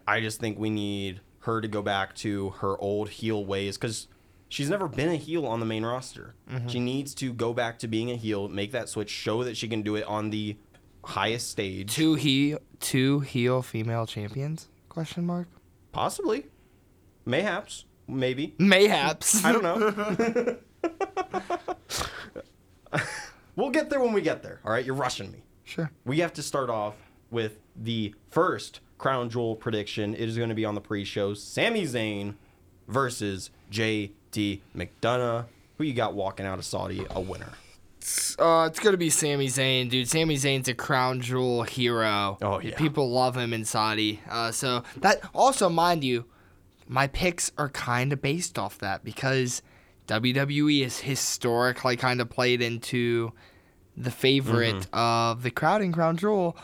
I 0.08 0.22
just 0.22 0.40
think 0.40 0.58
we 0.58 0.70
need 0.70 1.22
her 1.40 1.62
to 1.62 1.68
go 1.68 1.82
back 1.82 2.16
to 2.16 2.52
her 2.62 2.78
old 2.80 3.10
heel 3.10 3.46
ways 3.46 3.78
because 3.78 4.08
she's 4.50 4.70
never 4.70 4.88
been 4.88 5.10
a 5.10 5.16
heel 5.16 5.46
on 5.46 5.60
the 5.60 5.66
main 5.66 5.86
roster. 5.86 6.36
Mm-hmm. 6.50 6.68
She 6.68 6.80
needs 6.80 7.14
to 7.16 7.34
go 7.34 7.54
back 7.54 7.80
to 7.80 7.88
being 7.88 8.12
a 8.12 8.16
heel, 8.16 8.48
make 8.48 8.72
that 8.72 8.90
switch, 8.90 9.10
show 9.10 9.44
that 9.44 9.58
she 9.58 9.68
can 9.68 9.82
do 9.82 9.96
it 9.96 10.06
on 10.06 10.30
the 10.30 10.58
highest 11.04 11.50
stage. 11.50 11.94
Two 11.94 12.16
heel, 12.16 12.60
two 12.80 13.20
heel 13.22 13.62
female 13.62 14.06
champions? 14.06 14.70
Question 14.90 15.26
mark. 15.26 15.48
Possibly, 15.92 16.46
mayhaps, 17.26 17.86
maybe. 18.08 18.56
Mayhaps. 18.58 19.44
I 19.44 19.52
don't 19.52 19.64
know. 19.64 20.58
we'll 23.56 23.70
get 23.70 23.90
there 23.90 24.00
when 24.00 24.14
we 24.14 24.22
get 24.22 24.44
there. 24.44 24.60
All 24.66 24.72
right, 24.72 24.86
you're 24.86 24.96
rushing 24.96 25.32
me. 25.32 25.44
Sure. 25.64 25.92
We 26.06 26.20
have 26.20 26.34
to 26.34 26.44
start 26.44 26.70
off 26.70 26.96
with 27.30 27.60
the 27.76 28.16
first 28.30 28.80
crown 28.98 29.30
jewel 29.30 29.56
prediction. 29.56 30.14
It 30.14 30.30
is 30.30 30.38
going 30.38 30.50
to 30.50 30.56
be 30.56 30.66
on 30.66 30.76
the 30.76 30.82
pre-show: 30.82 31.34
Sami 31.34 31.84
Zayn 31.84 32.36
versus 32.88 33.50
J.D. 33.70 34.62
McDonagh. 34.76 35.46
Who 35.78 35.84
you 35.84 35.94
got 35.94 36.16
walking 36.16 36.46
out 36.46 36.58
of 36.58 36.66
Saudi 36.66 37.06
a 37.12 37.22
winner? 37.22 37.54
Uh, 38.40 38.68
it's 38.70 38.80
gonna 38.80 38.96
be 38.98 39.10
Sami 39.10 39.48
Zayn, 39.48 39.90
dude. 39.90 40.08
Sami 40.08 40.36
Zayn's 40.36 40.68
a 40.70 40.74
crown 40.74 41.20
jewel 41.20 41.64
hero. 41.64 42.38
Oh, 42.42 42.60
yeah. 42.60 42.78
People 42.78 43.12
love 43.12 43.36
him 43.36 43.54
in 43.54 43.66
Saudi. 43.66 44.22
Uh, 44.30 44.52
so 44.52 44.84
that 44.98 45.20
also, 45.36 45.68
mind 45.68 46.04
you, 46.04 46.26
my 46.88 47.08
picks 47.08 47.52
are 47.58 47.70
kind 47.70 48.14
of 48.14 48.22
based 48.22 48.58
off 48.58 48.78
that 48.80 49.04
because 49.04 49.62
WWE 50.08 50.86
is 50.86 51.00
historically 51.00 51.98
kind 51.98 52.22
of 52.22 52.30
played 52.30 52.62
into 52.62 53.32
the 53.96 54.12
favorite 54.12 54.76
Mm-hmm. 54.92 54.96
of 54.98 55.44
the 55.44 55.52
crowd 55.52 55.82
in 55.82 55.92
crown 55.92 56.18
jewel. 56.18 56.56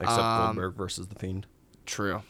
Except 0.00 0.18
Um, 0.20 0.46
Goldberg 0.56 0.74
versus 0.76 1.06
the 1.08 1.14
Fiend. 1.16 1.46
True. 1.86 2.22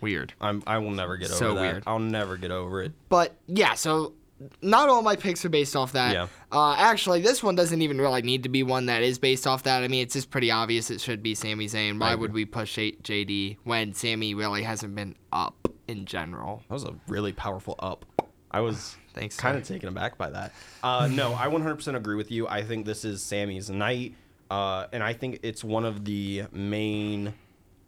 Weird. 0.00 0.32
I'm. 0.40 0.62
I 0.66 0.78
will 0.78 0.90
never 0.90 1.16
get 1.16 1.28
over 1.28 1.36
So 1.36 1.54
that. 1.54 1.60
weird. 1.60 1.82
I'll 1.86 1.98
never 2.00 2.36
get 2.36 2.50
over 2.50 2.82
it. 2.82 2.92
But 3.08 3.36
yeah, 3.46 3.74
so 3.74 4.14
not 4.60 4.88
all 4.88 5.02
my 5.02 5.14
picks 5.14 5.44
are 5.44 5.48
based 5.48 5.76
off 5.76 5.92
that. 5.92 6.12
Yeah. 6.12 6.26
Uh, 6.50 6.74
actually, 6.76 7.20
this 7.20 7.40
one 7.42 7.54
doesn't 7.54 7.80
even 7.82 8.00
really 8.00 8.22
need 8.22 8.42
to 8.42 8.48
be 8.48 8.64
one 8.64 8.86
that 8.86 9.02
is 9.04 9.20
based 9.20 9.46
off 9.46 9.62
that. 9.62 9.84
I 9.84 9.88
mean, 9.88 10.02
it's 10.02 10.14
just 10.14 10.30
pretty 10.30 10.50
obvious 10.50 10.90
it 10.90 11.00
should 11.00 11.22
be 11.22 11.36
Sami 11.36 11.66
Zayn. 11.68 12.00
Why 12.00 12.16
would 12.16 12.32
we 12.32 12.44
push 12.44 12.76
JD 12.76 13.58
when 13.62 13.94
Sami 13.94 14.34
really 14.34 14.64
hasn't 14.64 14.96
been 14.96 15.14
up 15.32 15.61
in 15.88 16.04
general? 16.04 16.62
That 16.68 16.74
was 16.74 16.84
a 16.84 16.94
really 17.08 17.32
powerful 17.32 17.76
up. 17.78 18.04
I 18.50 18.60
was 18.60 18.96
Thanks, 19.14 19.36
kind 19.36 19.56
of 19.56 19.64
taken 19.64 19.88
aback 19.88 20.16
by 20.18 20.30
that. 20.30 20.52
Uh, 20.82 21.08
no, 21.10 21.34
I 21.34 21.46
100% 21.48 21.94
agree 21.96 22.16
with 22.16 22.30
you. 22.30 22.48
I 22.48 22.62
think 22.62 22.86
this 22.86 23.04
is 23.04 23.22
Sami's 23.22 23.68
night, 23.70 24.14
uh, 24.50 24.86
and 24.92 25.02
I 25.02 25.12
think 25.12 25.40
it's 25.42 25.62
one 25.64 25.84
of 25.84 26.04
the 26.04 26.44
main 26.52 27.34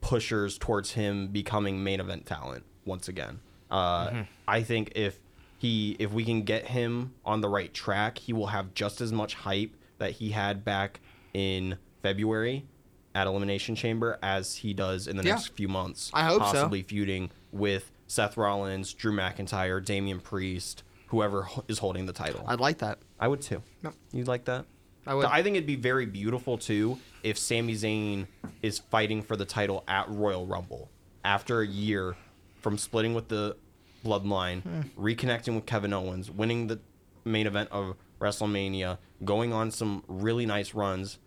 pushers 0.00 0.59
towards 0.59 0.92
him 0.92 1.28
becoming 1.28 1.83
main 1.83 2.00
event 2.00 2.26
talent 2.26 2.64
once 2.85 3.09
again. 3.09 3.40
Uh, 3.70 4.09
Mm-hmm. 4.09 4.22
I 4.46 4.62
think 4.62 4.92
if 4.94 5.18
he 5.59 5.96
if 5.98 6.12
we 6.12 6.24
can 6.24 6.42
get 6.42 6.66
him 6.66 7.14
on 7.24 7.40
the 7.40 7.48
right 7.48 7.72
track, 7.72 8.18
he 8.18 8.33
will 8.35 8.48
have 8.48 8.74
just 8.74 9.00
as 9.00 9.12
much 9.12 9.35
hype 9.35 9.70
that 9.98 10.11
he 10.12 10.30
had 10.30 10.62
back 10.64 11.00
in 11.33 11.78
February 12.02 12.66
at 13.14 13.26
Elimination 13.26 13.74
Chamber 13.74 14.18
as 14.22 14.57
he 14.57 14.74
does 14.74 15.07
in 15.09 15.16
the 15.16 15.22
Yeah. 15.24 15.37
next 15.37 15.48
few 15.57 15.68
months. 15.68 16.11
I 16.12 16.24
hope 16.24 16.42
so. 16.42 16.52
possibly 16.52 16.83
feuding 16.83 17.30
with 17.54 17.90
Seth 18.06 18.36
Rollins, 18.36 18.92
Drew 18.92 19.12
McIntyre, 19.12 19.82
Damian 19.84 20.20
Priest, 20.20 20.82
whoever 21.06 21.48
is 21.68 21.78
holding 21.78 22.06
the 22.06 22.12
title. 22.12 22.44
I'd 22.46 22.60
like 22.60 22.78
that. 22.78 22.98
I 23.18 23.28
would 23.28 23.40
too. 23.40 23.62
Yep. 23.82 23.94
You'd 24.12 24.28
like 24.28 24.44
that? 24.46 24.66
I 25.06 25.14
would. 25.14 25.26
I 25.26 25.42
think 25.42 25.56
it'd 25.56 25.66
be 25.66 25.76
very 25.76 26.06
beautiful 26.06 26.58
too 26.58 26.98
if 27.22 27.38
Sami 27.38 27.74
Zayn 27.74 28.26
is 28.62 28.78
fighting 28.78 29.22
for 29.22 29.36
the 29.36 29.44
title 29.44 29.84
at 29.86 30.08
Royal 30.10 30.46
Rumble 30.46 30.90
after 31.24 31.60
a 31.60 31.66
year 31.66 32.16
from 32.60 32.76
splitting 32.78 33.14
with 33.14 33.28
the 33.28 33.56
Bloodline, 34.04 34.62
Hmm. 34.62 34.80
reconnecting 34.98 35.54
with 35.54 35.64
Kevin 35.66 35.92
Owens, 35.92 36.30
winning 36.30 36.66
the 36.66 36.78
main 37.24 37.46
event 37.46 37.70
of 37.70 37.96
WrestleMania, 38.20 38.98
going 39.24 39.52
on 39.52 39.70
some 39.70 40.02
really 40.08 40.44
nice 40.46 40.74
runs, 40.74 41.18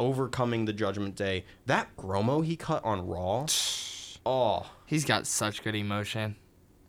overcoming 0.00 0.64
the 0.64 0.72
Judgment 0.72 1.14
Day. 1.16 1.44
That 1.66 1.94
promo 1.96 2.44
he 2.44 2.56
cut 2.56 2.84
on 2.84 3.06
Raw, 3.06 3.46
oh, 4.28 4.66
He's 4.86 5.04
got 5.04 5.26
such 5.26 5.62
good 5.64 5.74
emotion. 5.74 6.36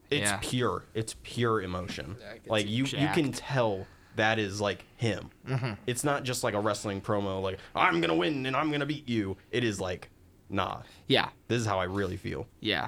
it's 0.09 0.29
Yeah. 0.31 0.39
pure. 0.41 0.83
It's 0.93 1.15
pure 1.23 1.61
emotion. 1.61 2.15
Like 2.47 2.67
you, 2.67 2.83
you 2.85 3.07
can 3.09 3.31
tell 3.31 3.85
that 4.15 4.39
is 4.39 4.59
like 4.59 4.83
him. 4.97 5.29
Mm-hmm. 5.47 5.73
It's 5.87 6.03
not 6.03 6.23
just 6.23 6.43
like 6.43 6.53
a 6.53 6.59
wrestling 6.59 6.99
promo. 7.01 7.41
Like 7.41 7.59
I'm 7.75 8.01
gonna 8.01 8.15
win 8.15 8.45
and 8.45 8.55
I'm 8.55 8.71
gonna 8.71 8.85
beat 8.85 9.07
you. 9.07 9.37
It 9.51 9.63
is 9.63 9.79
like, 9.79 10.09
nah. 10.49 10.81
Yeah. 11.07 11.29
This 11.47 11.61
is 11.61 11.65
how 11.67 11.79
I 11.79 11.85
really 11.85 12.17
feel. 12.17 12.47
Yeah. 12.59 12.87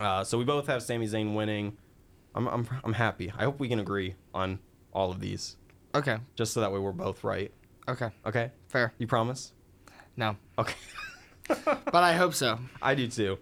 Uh, 0.00 0.24
so 0.24 0.38
we 0.38 0.44
both 0.44 0.66
have 0.66 0.82
Sami 0.82 1.06
Zayn 1.06 1.34
winning. 1.34 1.76
I'm, 2.34 2.46
I'm, 2.48 2.68
I'm 2.84 2.92
happy. 2.92 3.32
I 3.36 3.44
hope 3.44 3.58
we 3.60 3.68
can 3.68 3.78
agree 3.80 4.14
on 4.34 4.58
all 4.92 5.10
of 5.10 5.20
these, 5.20 5.56
Okay. 5.94 6.16
just 6.36 6.52
so 6.52 6.60
that 6.60 6.70
way 6.72 6.78
we're 6.78 6.92
both 6.92 7.22
right. 7.24 7.50
Okay. 7.88 8.10
Okay. 8.26 8.50
Fair. 8.68 8.92
You 8.98 9.06
promise? 9.06 9.52
No. 10.16 10.36
Okay. 10.58 10.74
But 11.48 11.94
I 12.02 12.14
hope 12.14 12.34
so. 12.34 12.58
I 12.82 12.94
do 12.96 13.06
too. 13.06 13.38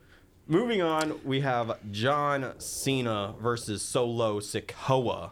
Moving 0.47 0.83
on, 0.83 1.21
we 1.25 1.41
have 1.41 1.79
John 1.91 2.53
Cena 2.59 3.35
versus 3.41 3.81
Solo 3.83 4.41
Sikoa. 4.41 5.31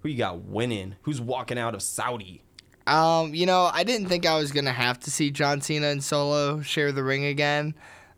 Who 0.00 0.08
you 0.10 0.18
got 0.18 0.42
winning? 0.42 0.96
Who's 1.02 1.20
walking 1.20 1.58
out 1.58 1.74
of 1.74 1.82
Saudi? 1.82 2.42
Um, 2.86 3.34
you 3.34 3.46
know, 3.46 3.70
I 3.72 3.84
didn't 3.84 4.08
think 4.08 4.26
I 4.26 4.36
was 4.38 4.52
gonna 4.52 4.72
have 4.72 5.00
to 5.00 5.10
see 5.10 5.30
John 5.30 5.60
Cena 5.62 5.86
and 5.88 6.04
Solo 6.04 6.60
share 6.60 6.92
the 6.92 7.02
ring 7.02 7.24
again, 7.24 7.74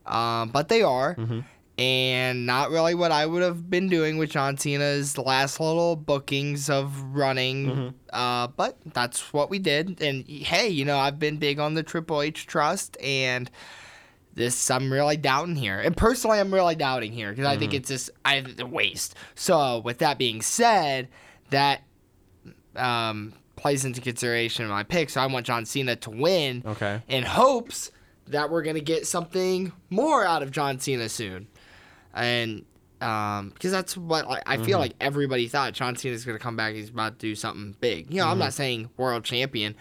um, 0.07 0.49
but 0.51 0.69
they 0.69 0.83
are, 0.83 1.17
and 1.79 2.45
not 2.47 2.71
really 2.71 2.95
what 2.95 3.11
I 3.13 3.25
would 3.27 3.43
have 3.43 3.71
been 3.71 3.89
doing 3.89 4.19
with 4.19 4.31
John 4.31 4.57
Cena's 4.57 5.17
last 5.17 5.59
little 5.61 5.97
bookings 5.97 6.69
of 6.69 7.01
running. 7.15 7.95
Uh, 8.13 8.49
but 8.49 8.77
that's 8.93 9.33
what 9.33 9.49
we 9.51 9.59
did, 9.61 10.01
and 10.03 10.27
hey, 10.29 10.69
you 10.69 10.85
know, 10.85 10.99
I've 10.99 11.19
been 11.21 11.37
big 11.39 11.59
on 11.61 11.75
the 11.75 11.83
Triple 11.85 12.21
H 12.23 12.47
trust, 12.47 12.97
and 13.01 13.51
this 14.35 14.71
I'm 14.71 14.93
really 14.93 15.17
doubting 15.17 15.57
here, 15.57 15.79
and 15.81 15.97
personally, 15.97 16.39
I'm 16.39 16.53
really 16.55 16.77
doubting 16.77 17.13
here 17.13 17.31
because 17.31 17.47
I 17.47 17.57
think 17.57 17.75
it's 17.75 17.89
just 17.89 18.11
I 18.25 18.41
the 18.41 18.67
waste. 18.67 19.15
So, 19.35 19.79
with 19.81 19.99
that 19.99 20.19
being 20.19 20.41
said, 20.43 21.09
that 21.51 21.83
um, 22.77 23.33
plays 23.57 23.85
into 23.85 24.01
consideration 24.01 24.67
my 24.69 24.83
pick. 24.85 25.11
So 25.11 25.21
I 25.21 25.27
want 25.27 25.47
John 25.47 25.67
Cena 25.67 25.97
to 25.97 26.11
win 26.11 26.63
Okay. 26.65 27.03
in 27.09 27.25
hopes 27.25 27.91
that 28.29 28.51
we're 28.51 28.63
gonna 28.63 28.81
get 28.81 29.07
something 29.07 29.73
more 29.91 30.25
out 30.25 30.43
of 30.43 30.51
John 30.53 30.79
Cena 30.79 31.09
soon, 31.09 31.49
and 32.15 32.65
um, 33.01 33.49
because 33.51 33.73
that's 33.73 33.97
what 33.97 34.27
I, 34.29 34.43
I 34.47 34.57
feel 34.59 34.79
like 34.79 34.93
everybody 35.01 35.49
thought 35.49 35.73
John 35.73 35.97
Cena's 35.97 36.25
gonna 36.25 36.39
come 36.39 36.55
back. 36.57 36.75
He's 36.75 36.91
about 36.91 37.19
to 37.19 37.27
do 37.27 37.35
something 37.35 37.75
big. 37.81 38.13
You 38.15 38.21
know, 38.21 38.29
I'm 38.29 38.39
not 38.39 38.53
saying 38.53 38.91
world 38.97 39.25
champion. 39.25 39.75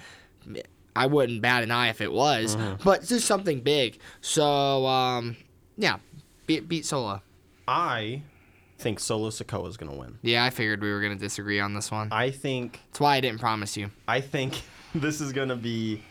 I 1.00 1.06
wouldn't 1.08 1.42
bat 1.42 1.64
an 1.64 1.72
eye 1.72 1.90
if 1.90 2.02
it 2.02 2.12
was, 2.12 2.56
but 2.84 3.00
it's 3.00 3.10
just 3.10 3.26
something 3.26 3.62
big. 3.62 4.00
So 4.22 4.86
um, 4.86 5.36
yeah, 5.78 5.98
beat 6.46 6.68
beat 6.68 6.86
Solo. 6.86 7.22
I 7.68 8.24
think 8.78 9.00
Solo 9.00 9.30
Sikoa 9.30 9.68
is 9.68 9.78
gonna 9.78 9.96
win. 9.96 10.20
Yeah, 10.22 10.44
I 10.44 10.50
figured 10.50 10.82
we 10.82 10.92
were 10.92 11.02
gonna 11.02 11.16
disagree 11.16 11.60
on 11.60 11.74
this 11.74 11.92
one. 11.92 12.10
I 12.12 12.32
think 12.32 12.80
That's 12.92 13.00
why 13.00 13.16
I 13.16 13.22
didn't 13.22 13.40
promise 13.40 13.76
you. 13.78 13.92
I 14.08 14.22
think 14.22 14.62
this 14.96 15.22
is 15.22 15.34
gonna 15.34 15.56
be 15.56 16.04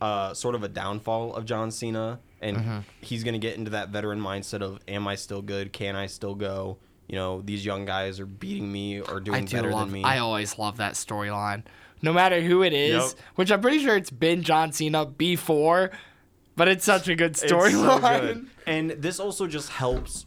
uh, 0.00 0.34
sort 0.34 0.54
of 0.54 0.62
a 0.62 0.68
downfall 0.68 1.34
of 1.34 1.44
John 1.46 1.70
Cena, 1.70 2.18
and 2.40 2.56
Mm-hmm. 2.58 2.78
he's 3.00 3.24
gonna 3.24 3.38
get 3.38 3.56
into 3.56 3.70
that 3.72 3.88
veteran 3.90 4.20
mindset 4.20 4.60
of, 4.62 4.78
"Am 4.88 5.06
I 5.08 5.14
still 5.14 5.40
good? 5.42 5.72
Can 5.72 5.96
I 5.96 6.06
still 6.06 6.34
go?" 6.34 6.78
You 7.08 7.14
know, 7.14 7.40
these 7.40 7.64
young 7.64 7.84
guys 7.84 8.18
are 8.18 8.26
beating 8.26 8.70
me 8.70 9.00
or 9.00 9.20
doing 9.20 9.44
do 9.44 9.56
better 9.56 9.70
love. 9.70 9.86
than 9.86 9.92
me. 9.92 10.02
I 10.02 10.18
always 10.18 10.58
love 10.58 10.78
that 10.78 10.94
storyline, 10.94 11.62
no 12.02 12.12
matter 12.12 12.40
who 12.40 12.62
it 12.62 12.72
is. 12.72 13.02
Yep. 13.02 13.24
Which 13.36 13.52
I'm 13.52 13.60
pretty 13.60 13.80
sure 13.80 13.96
it's 13.96 14.10
been 14.10 14.42
John 14.42 14.72
Cena 14.72 15.06
before, 15.06 15.90
but 16.56 16.68
it's 16.68 16.84
such 16.84 17.08
a 17.08 17.14
good 17.14 17.32
It's 17.32 17.40
so 17.40 17.58
storyline. 17.58 18.46
And 18.66 18.90
this 18.90 19.20
also 19.20 19.46
just 19.46 19.70
helps 19.70 20.26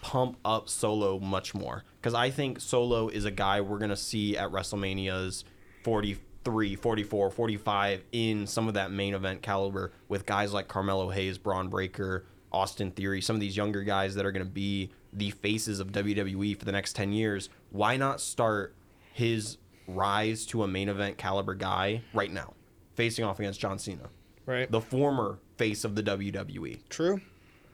pump 0.00 0.38
up 0.44 0.68
Solo 0.68 1.18
much 1.18 1.54
more 1.54 1.84
because 2.00 2.14
I 2.14 2.30
think 2.30 2.60
Solo 2.60 3.08
is 3.08 3.24
a 3.24 3.30
guy 3.30 3.60
we're 3.60 3.78
going 3.78 3.90
to 3.90 3.96
see 3.96 4.36
at 4.36 4.50
WrestleMania's 4.50 5.44
43, 5.82 6.76
44, 6.76 7.30
45 7.30 8.04
in 8.12 8.46
some 8.46 8.68
of 8.68 8.74
that 8.74 8.90
main 8.90 9.14
event 9.14 9.42
caliber 9.42 9.92
with 10.08 10.26
guys 10.26 10.52
like 10.52 10.68
Carmelo 10.68 11.10
Hayes, 11.10 11.38
Bron 11.38 11.68
Breakker, 11.68 12.24
Austin 12.52 12.90
Theory, 12.90 13.20
some 13.20 13.36
of 13.36 13.40
these 13.40 13.56
younger 13.56 13.82
guys 13.82 14.14
that 14.14 14.24
are 14.24 14.32
going 14.32 14.44
to 14.44 14.50
be 14.50 14.90
the 15.12 15.30
faces 15.30 15.80
of 15.80 15.92
WWE 15.92 16.58
for 16.58 16.64
the 16.64 16.72
next 16.72 16.94
10 16.94 17.12
years, 17.12 17.48
why 17.70 17.96
not 17.96 18.20
start 18.20 18.74
his 19.12 19.58
rise 19.88 20.46
to 20.46 20.62
a 20.62 20.68
main 20.68 20.88
event 20.88 21.18
caliber 21.18 21.54
guy 21.54 22.02
right 22.14 22.30
now, 22.30 22.54
facing 22.94 23.24
off 23.24 23.40
against 23.40 23.58
John 23.58 23.78
Cena, 23.78 24.10
Right. 24.46 24.70
the 24.70 24.80
former 24.80 25.38
face 25.56 25.82
of 25.84 25.94
the 25.96 26.02
WWE, 26.02 26.80
True. 26.88 27.20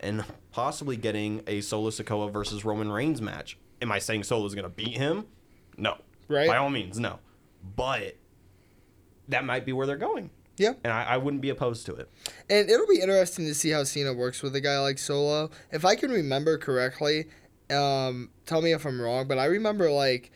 and 0.00 0.24
possibly 0.52 0.96
getting 0.96 1.42
a 1.46 1.60
Solo 1.60 1.90
Sikoa 1.90 2.32
versus 2.32 2.64
Roman 2.64 2.90
Reigns 2.90 3.20
match. 3.20 3.58
Am 3.82 3.90
I 3.92 3.98
saying 3.98 4.22
Solo's 4.22 4.54
going 4.54 4.62
to 4.64 4.68
beat 4.70 4.96
him? 4.96 5.26
No. 5.76 5.98
Right. 6.28 6.46
By 6.48 6.56
all 6.56 6.70
means, 6.70 6.98
no. 6.98 7.18
But 7.76 8.16
that 9.28 9.44
might 9.44 9.66
be 9.66 9.72
where 9.72 9.86
they're 9.86 9.96
going. 9.96 10.30
Yeah. 10.56 10.74
And 10.84 10.92
I, 10.92 11.02
I 11.02 11.16
wouldn't 11.16 11.42
be 11.42 11.48
opposed 11.50 11.84
to 11.86 11.94
it. 11.96 12.08
And 12.48 12.70
it'll 12.70 12.86
be 12.86 13.00
interesting 13.00 13.44
to 13.46 13.54
see 13.54 13.70
how 13.70 13.82
Cena 13.84 14.12
works 14.14 14.40
with 14.42 14.54
a 14.54 14.60
guy 14.60 14.78
like 14.78 14.98
Solo. 14.98 15.50
If 15.72 15.84
I 15.84 15.96
can 15.96 16.10
remember 16.12 16.58
correctly, 16.58 17.26
um, 17.70 18.30
tell 18.46 18.62
me 18.62 18.72
if 18.72 18.84
I'm 18.86 19.00
wrong, 19.00 19.26
but 19.26 19.38
I 19.38 19.46
remember 19.46 19.90
like 19.90 20.30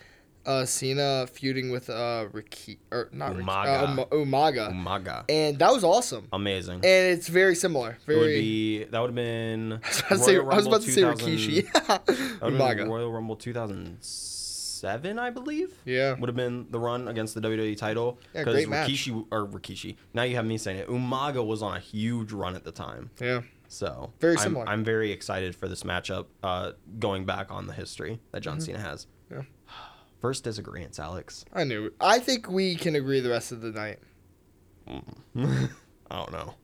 uh, 0.49 0.65
Cena 0.65 1.27
feuding 1.31 1.71
with 1.71 1.89
uh, 1.91 2.27
Riki 2.33 2.79
or 2.91 3.09
not 3.13 3.37
Riki, 3.37 3.47
Umaga. 3.49 3.83
uh, 3.83 3.91
Uma- 3.91 4.07
Umaga, 4.07 4.73
Umaga. 4.73 5.25
and 5.29 5.59
that 5.59 5.71
was 5.73 5.85
awesome. 5.85 6.27
Amazing. 6.33 6.77
And 6.77 6.85
it's 7.19 7.29
very 7.29 7.55
similar. 7.55 7.91
it 7.91 7.97
Very. 8.07 8.19
would 8.19 8.27
be 8.29 8.85
that 8.85 8.99
would 9.01 9.09
have 9.11 9.15
been 9.15 9.73
I 9.85 9.89
was 9.89 10.01
about 10.01 10.09
to 10.19 10.25
say, 10.25 10.37
I 10.39 10.41
was 10.41 10.67
about 10.67 10.83
to 10.83 10.91
say 10.91 11.03
Rikishi. 11.03 11.73
that 11.87 12.07
would've 12.09 12.41
been 12.41 12.59
Umaga. 12.59 12.89
Royal 12.89 13.13
Rumble 13.13 13.37
2007, 13.37 15.19
I 15.19 15.31
believe. 15.31 15.75
Yeah. 15.85 16.15
Would 16.19 16.29
have 16.29 16.37
been 16.37 16.67
the 16.71 16.79
run 16.79 17.09
against 17.09 17.35
the 17.35 17.41
WWE 17.41 17.77
title. 17.77 18.19
Yeah, 18.35 18.45
great 18.45 18.69
match. 18.69 18.89
Rikishi 18.91 19.27
or 19.31 19.47
Rikishi. 19.47 19.97
Now 20.15 20.23
you 20.23 20.37
have 20.37 20.47
me 20.47 20.59
saying 20.59 20.79
it. 20.79 20.89
Umaga 20.89 21.45
was 21.47 21.63
on 21.63 21.77
a 21.77 21.81
huge 21.81 22.33
run 22.33 22.55
at 22.55 22.65
the 22.65 22.73
time. 22.73 23.11
Yeah. 23.21 23.43
So 23.69 24.13
Very 24.21 24.37
I'm- 24.37 24.43
similar. 24.43 24.67
I'm, 24.69 24.83
very 24.85 25.13
excited 25.13 25.55
for 25.55 25.69
this 25.69 25.83
matchup. 25.83 26.27
Uh, 26.43 26.73
going 26.99 27.27
back 27.27 27.51
on 27.51 27.67
the 27.67 27.75
history 27.75 28.19
that 28.33 28.41
John 28.41 28.61
Cena 28.61 28.79
has. 28.79 29.07
First 30.21 30.45
disagreements, 30.45 30.99
Alex. 30.99 31.45
I 31.53 31.65
knew. 31.65 31.93
I 32.01 32.19
think 32.19 32.51
we 32.51 32.75
can 32.75 32.97
agree 32.97 33.21
the 33.21 33.31
rest 33.31 33.53
of 33.53 33.61
the 33.61 33.71
night, 33.71 33.99
mm. 34.89 35.03
I 36.11 36.17
don't 36.17 36.33
know. 36.33 36.55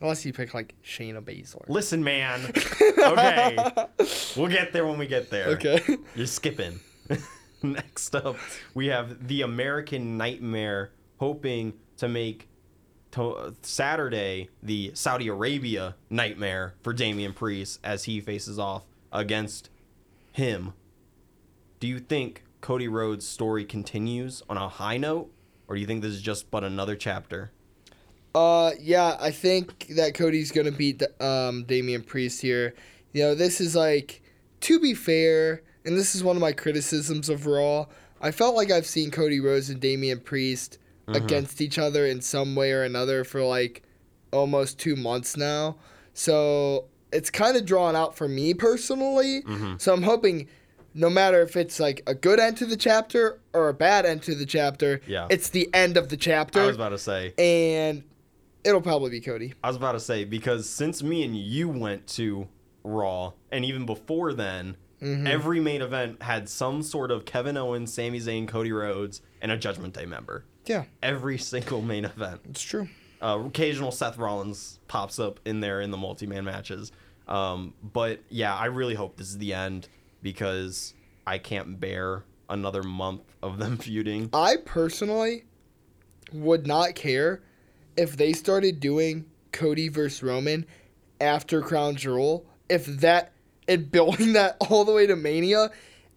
unless 0.00 0.24
you 0.26 0.32
pick 0.32 0.52
like 0.54 0.74
Shayna 0.84 1.20
Baszler. 1.22 1.68
Listen, 1.68 2.02
man. 2.02 2.52
Okay. 2.98 3.56
we'll 4.36 4.48
get 4.48 4.72
there 4.72 4.84
when 4.84 4.98
we 4.98 5.06
get 5.06 5.30
there. 5.30 5.48
Okay. 5.50 5.80
You're 6.16 6.26
skipping. 6.26 6.80
Next 7.62 8.14
up, 8.14 8.36
we 8.74 8.88
have 8.88 9.28
the 9.28 9.42
American 9.42 10.16
Nightmare 10.16 10.90
hoping 11.18 11.74
to 11.98 12.08
make 12.08 12.48
to- 13.12 13.54
Saturday 13.62 14.48
the 14.62 14.90
Saudi 14.94 15.28
Arabia 15.28 15.94
Nightmare 16.10 16.74
for 16.82 16.92
Damian 16.92 17.32
Priest 17.32 17.78
as 17.84 18.04
he 18.04 18.20
faces 18.20 18.58
off 18.58 18.82
against 19.12 19.70
him. 20.32 20.72
Do 21.80 21.86
you 21.86 21.98
think 22.00 22.42
Cody 22.60 22.88
Rhodes' 22.88 23.26
story 23.26 23.64
continues 23.64 24.42
on 24.48 24.56
a 24.56 24.68
high 24.68 24.96
note, 24.96 25.30
or 25.68 25.74
do 25.74 25.80
you 25.80 25.86
think 25.86 26.02
this 26.02 26.12
is 26.12 26.22
just 26.22 26.50
but 26.50 26.64
another 26.64 26.96
chapter? 26.96 27.50
Uh, 28.34 28.72
yeah, 28.80 29.16
I 29.20 29.30
think 29.30 29.88
that 29.96 30.14
Cody's 30.14 30.52
gonna 30.52 30.72
beat 30.72 30.98
the, 30.98 31.24
um 31.24 31.64
Damian 31.64 32.02
Priest 32.02 32.42
here. 32.42 32.74
You 33.12 33.22
know, 33.22 33.34
this 33.34 33.60
is 33.60 33.74
like, 33.74 34.22
to 34.60 34.78
be 34.80 34.94
fair, 34.94 35.62
and 35.84 35.96
this 35.96 36.14
is 36.14 36.22
one 36.22 36.36
of 36.36 36.40
my 36.40 36.52
criticisms 36.52 37.28
of 37.28 37.46
Raw. 37.46 37.86
I 38.20 38.32
felt 38.32 38.54
like 38.56 38.70
I've 38.70 38.86
seen 38.86 39.10
Cody 39.10 39.40
Rhodes 39.40 39.70
and 39.70 39.80
Damian 39.80 40.20
Priest 40.20 40.78
against 41.16 41.60
each 41.62 41.78
other 41.78 42.04
in 42.04 42.20
some 42.20 42.54
way 42.54 42.72
or 42.72 42.82
another 42.82 43.24
for 43.24 43.42
like 43.42 43.82
almost 44.32 44.78
two 44.78 44.94
months 44.94 45.36
now. 45.38 45.76
So 46.12 46.84
it's 47.12 47.30
kind 47.30 47.56
of 47.56 47.64
drawn 47.64 47.96
out 47.96 48.14
for 48.14 48.28
me 48.28 48.52
personally. 48.54 49.42
So 49.78 49.94
I'm 49.94 50.02
hoping. 50.02 50.48
No 50.94 51.08
matter 51.10 51.40
if 51.42 51.56
it's 51.56 51.78
like 51.78 52.02
a 52.06 52.14
good 52.14 52.40
end 52.40 52.56
to 52.58 52.66
the 52.66 52.76
chapter 52.76 53.38
or 53.52 53.68
a 53.68 53.74
bad 53.74 54.04
end 54.06 54.22
to 54.22 54.34
the 54.34 54.46
chapter, 54.46 55.00
Yeah. 55.06 55.26
it's 55.30 55.50
the 55.50 55.68
end 55.74 55.96
of 55.96 56.08
the 56.08 56.16
chapter 56.16 56.60
I 56.60 56.66
was 56.66 56.76
about 56.76 56.88
to 56.90 56.98
say. 56.98 57.34
and 57.38 58.02
it'll 58.64 58.80
probably 58.80 59.10
be 59.10 59.20
Cody. 59.20 59.54
I 59.62 59.68
was 59.68 59.76
about 59.76 59.92
to 59.92 60.00
say 60.00 60.24
because 60.24 60.68
since 60.68 61.02
me 61.02 61.22
and 61.24 61.36
you 61.36 61.68
went 61.68 62.06
to 62.08 62.48
Raw, 62.84 63.32
and 63.52 63.64
even 63.64 63.86
before 63.86 64.32
then, 64.32 64.76
Mm-hmm. 65.00 65.28
every 65.28 65.60
main 65.60 65.80
event 65.80 66.22
had 66.24 66.48
some 66.48 66.82
sort 66.82 67.12
of 67.12 67.24
Kevin 67.24 67.56
Owens, 67.56 67.92
Sami 67.92 68.18
Zayn, 68.18 68.48
Cody 68.48 68.72
Rhodes, 68.72 69.22
and 69.40 69.52
a 69.52 69.56
Judgment 69.56 69.94
Day 69.94 70.06
member. 70.06 70.42
Yeah, 70.66 70.86
Every 71.00 71.38
single 71.38 71.80
main 71.82 72.04
event. 72.04 72.40
it's 72.50 72.62
true. 72.62 72.88
Uh, 73.22 73.40
occasional 73.46 73.92
Seth 73.92 74.18
Rollins 74.18 74.80
pops 74.88 75.20
up 75.20 75.38
in 75.44 75.60
there 75.60 75.80
in 75.80 75.92
the 75.92 75.96
multi-man 75.96 76.44
matches. 76.44 76.90
Um, 77.28 77.74
but 77.80 78.18
yeah, 78.28 78.52
I 78.56 78.64
really 78.64 78.96
hope 78.96 79.16
this 79.16 79.28
is 79.28 79.38
the 79.38 79.54
end 79.54 79.86
because 80.22 80.94
I 81.26 81.38
can't 81.38 81.78
bear 81.78 82.24
another 82.48 82.82
month 82.82 83.22
of 83.42 83.58
them 83.58 83.76
feuding. 83.78 84.30
I 84.32 84.56
personally 84.64 85.44
would 86.32 86.66
not 86.66 86.94
care 86.94 87.42
if 87.96 88.16
they 88.16 88.32
started 88.32 88.80
doing 88.80 89.26
Cody 89.52 89.88
versus 89.88 90.22
Roman 90.22 90.66
after 91.20 91.62
Crown 91.62 91.96
Jewel. 91.96 92.46
If 92.68 92.86
that 92.86 93.32
and 93.66 93.90
building 93.92 94.32
that 94.34 94.56
all 94.60 94.84
the 94.84 94.92
way 94.92 95.06
to 95.06 95.16
Mania, 95.16 95.70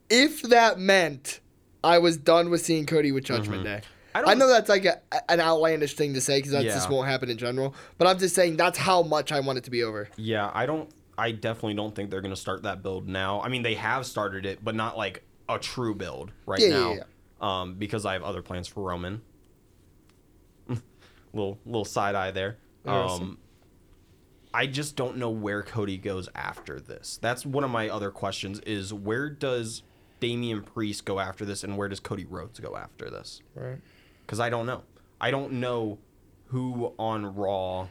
if 0.10 0.42
that 0.44 0.80
meant 0.80 1.40
I 1.84 1.98
was 1.98 2.18
done 2.18 2.50
with 2.50 2.62
seeing 2.62 2.86
Cody 2.86 3.12
with 3.12 3.24
Judgment 3.24 3.64
mm-hmm. 3.64 3.80
Day. 3.80 3.82
I 4.14 4.24
I, 4.24 4.34
know 4.34 4.48
that's 4.48 4.68
like 4.68 4.84
a, 4.86 5.02
an 5.30 5.40
outlandish 5.40 5.96
thing 5.96 6.14
to 6.16 6.22
say 6.22 6.40
because 6.40 6.52
that 6.52 6.64
just 6.64 6.90
won't 6.90 7.08
happen 7.08 7.30
in 7.30 7.38
general. 7.38 7.74
But 7.98 8.08
I'm 8.08 8.20
just 8.20 8.36
saying 8.36 8.58
that's 8.58 8.78
how 8.78 9.04
much 9.04 9.32
I 9.32 9.40
want 9.40 9.58
it 9.58 9.64
to 9.66 9.72
be 9.72 9.84
over. 9.84 10.10
Yeah, 10.18 10.52
I 10.54 10.66
don't. 10.66 10.90
I 11.22 11.32
definitely 11.32 11.76
don't 11.76 11.94
think 11.96 12.10
they're 12.10 12.22
going 12.22 12.34
to 12.34 12.40
start 12.40 12.64
that 12.64 12.82
build 12.82 13.08
now. 13.08 13.42
I 13.42 13.48
mean, 13.50 13.62
they 13.62 13.76
have 13.76 14.06
started 14.06 14.46
it, 14.46 14.64
but 14.64 14.74
not 14.76 14.98
like 14.98 15.24
a 15.48 15.60
true 15.60 15.94
build 15.94 16.32
right 16.46 16.60
Yeah, 16.60 16.68
yeah, 16.68 16.74
now. 16.80 16.94
yeah. 16.94 17.04
Um, 17.62 17.76
because 17.76 18.06
I 18.06 18.14
have 18.14 18.24
other 18.24 18.42
plans 18.42 18.68
for 18.68 18.84
Roman. 18.84 19.22
little 21.34 21.60
little 21.66 21.86
side 21.86 22.16
eye 22.16 22.32
there. 22.32 22.58
Um, 22.86 23.38
I 24.54 24.66
just 24.68 24.96
don't 24.96 25.18
know 25.18 25.30
where 25.30 25.64
Cody 25.64 25.98
goes 25.98 26.28
after 26.36 26.80
this. 26.80 27.20
That's 27.22 27.46
one 27.46 27.64
of 27.64 27.72
my 27.72 27.90
other 27.90 28.12
questions: 28.12 28.60
is 28.62 28.94
where 28.94 29.30
does 29.30 29.84
Damian 30.20 30.62
Priest 30.62 31.06
go 31.06 31.20
after 31.20 31.46
this, 31.46 31.64
and 31.64 31.78
where 31.78 31.88
does 31.88 32.00
Cody 32.00 32.26
Rhodes 32.26 32.60
go 32.60 32.76
after 32.76 33.10
this? 33.10 33.42
Right. 33.56 33.78
because 34.26 34.40
I 34.40 34.50
don't 34.50 34.66
know. 34.66 34.84
I 35.20 35.32
don't 35.32 35.54
know 35.54 36.00
who 36.48 36.94
on 36.98 37.36
Raw 37.36 37.88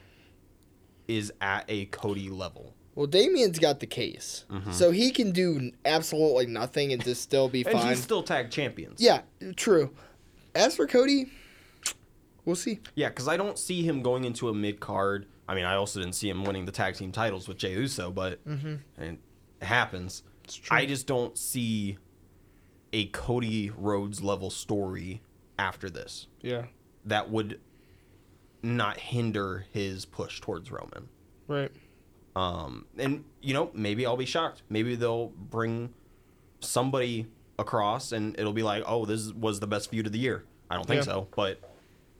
is 1.09 1.33
at 1.41 1.65
a 1.69 1.87
Cody 1.87 2.29
level. 2.29 2.75
Well, 3.01 3.07
Damian's 3.07 3.59
got 3.59 3.81
the 3.81 3.87
case, 3.87 4.45
so 4.73 4.91
he 4.91 5.11
can 5.11 5.33
do 5.33 5.73
absolutely 5.87 6.45
nothing 6.45 6.93
and 6.93 7.03
just 7.03 7.23
still 7.23 7.49
be 7.49 7.61
Mm-hmm. 7.61 7.71
And 7.71 7.79
fine. 7.81 7.89
he's 7.89 8.03
still 8.03 8.23
tag 8.23 8.51
champions. 8.51 9.01
yeah, 9.01 9.23
true. 9.57 9.95
As 10.55 10.77
for 10.77 10.87
Cody, 10.87 11.33
we'll 12.45 12.57
see. 12.57 12.81
Yeah, 12.95 13.09
because 13.09 13.27
I 13.27 13.39
don't 13.39 13.59
see 13.59 13.83
him 13.85 14.03
going 14.03 14.25
into 14.25 14.51
a 14.51 14.53
mid 14.55 14.81
card. 14.81 15.25
I 15.49 15.55
mean, 15.55 15.65
I 15.65 15.77
also 15.77 15.99
didn't 15.99 16.15
see 16.15 16.29
him 16.29 16.45
winning 16.45 16.67
the 16.67 16.73
tag 16.73 16.95
team 16.97 17.11
titles 17.11 17.49
with 17.49 17.57
Jey 17.57 17.73
Uso, 17.73 18.11
but 18.11 18.39
and 18.45 18.81
it 18.99 19.19
happens. 19.65 20.23
true. 20.47 20.77
I 20.77 20.85
just 20.85 21.07
don't 21.07 21.39
see 21.39 21.97
a 22.93 23.07
Cody 23.07 23.71
Rhodes 23.79 24.23
level 24.23 24.51
story 24.51 25.23
after 25.59 25.89
this 25.89 26.27
Yeah. 26.43 26.67
that 27.07 27.31
would 27.31 27.61
not 28.63 28.99
hinder 28.99 29.65
his 29.73 30.05
push 30.05 30.39
towards 30.43 30.71
Roman. 30.71 31.09
Right. 31.49 31.71
Um, 32.37 32.87
and 32.97 33.25
you 33.43 33.55
know, 33.55 33.71
maybe 33.75 34.07
I'll 34.07 34.17
be 34.17 34.25
shocked. 34.27 34.63
Maybe 34.69 34.95
they'll 34.95 35.29
bring 35.29 35.93
somebody 36.61 37.27
across, 37.59 38.13
and 38.13 38.39
it'll 38.39 38.53
be 38.53 38.63
like, 38.63 38.83
"Oh, 38.87 39.05
this 39.05 39.33
was 39.33 39.61
the 39.61 39.67
best 39.67 39.91
feud 39.91 40.07
of 40.07 40.13
the 40.13 40.19
year." 40.19 40.45
I 40.71 40.77
don't 40.77 40.87
think 40.87 40.99
Yeah. 41.01 41.13
so, 41.13 41.29
but 41.35 41.59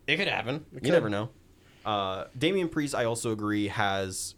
it 0.07 0.17
could 0.17 0.29
happen. 0.29 0.57
It 0.73 0.77
you 0.77 0.81
could. 0.81 0.93
never 0.93 1.09
know. 1.09 1.31
Uh, 1.85 2.25
Damian 2.37 2.69
Priest, 2.69 2.95
I 2.95 3.05
also 3.05 3.31
agree, 3.33 3.69
has 3.69 4.35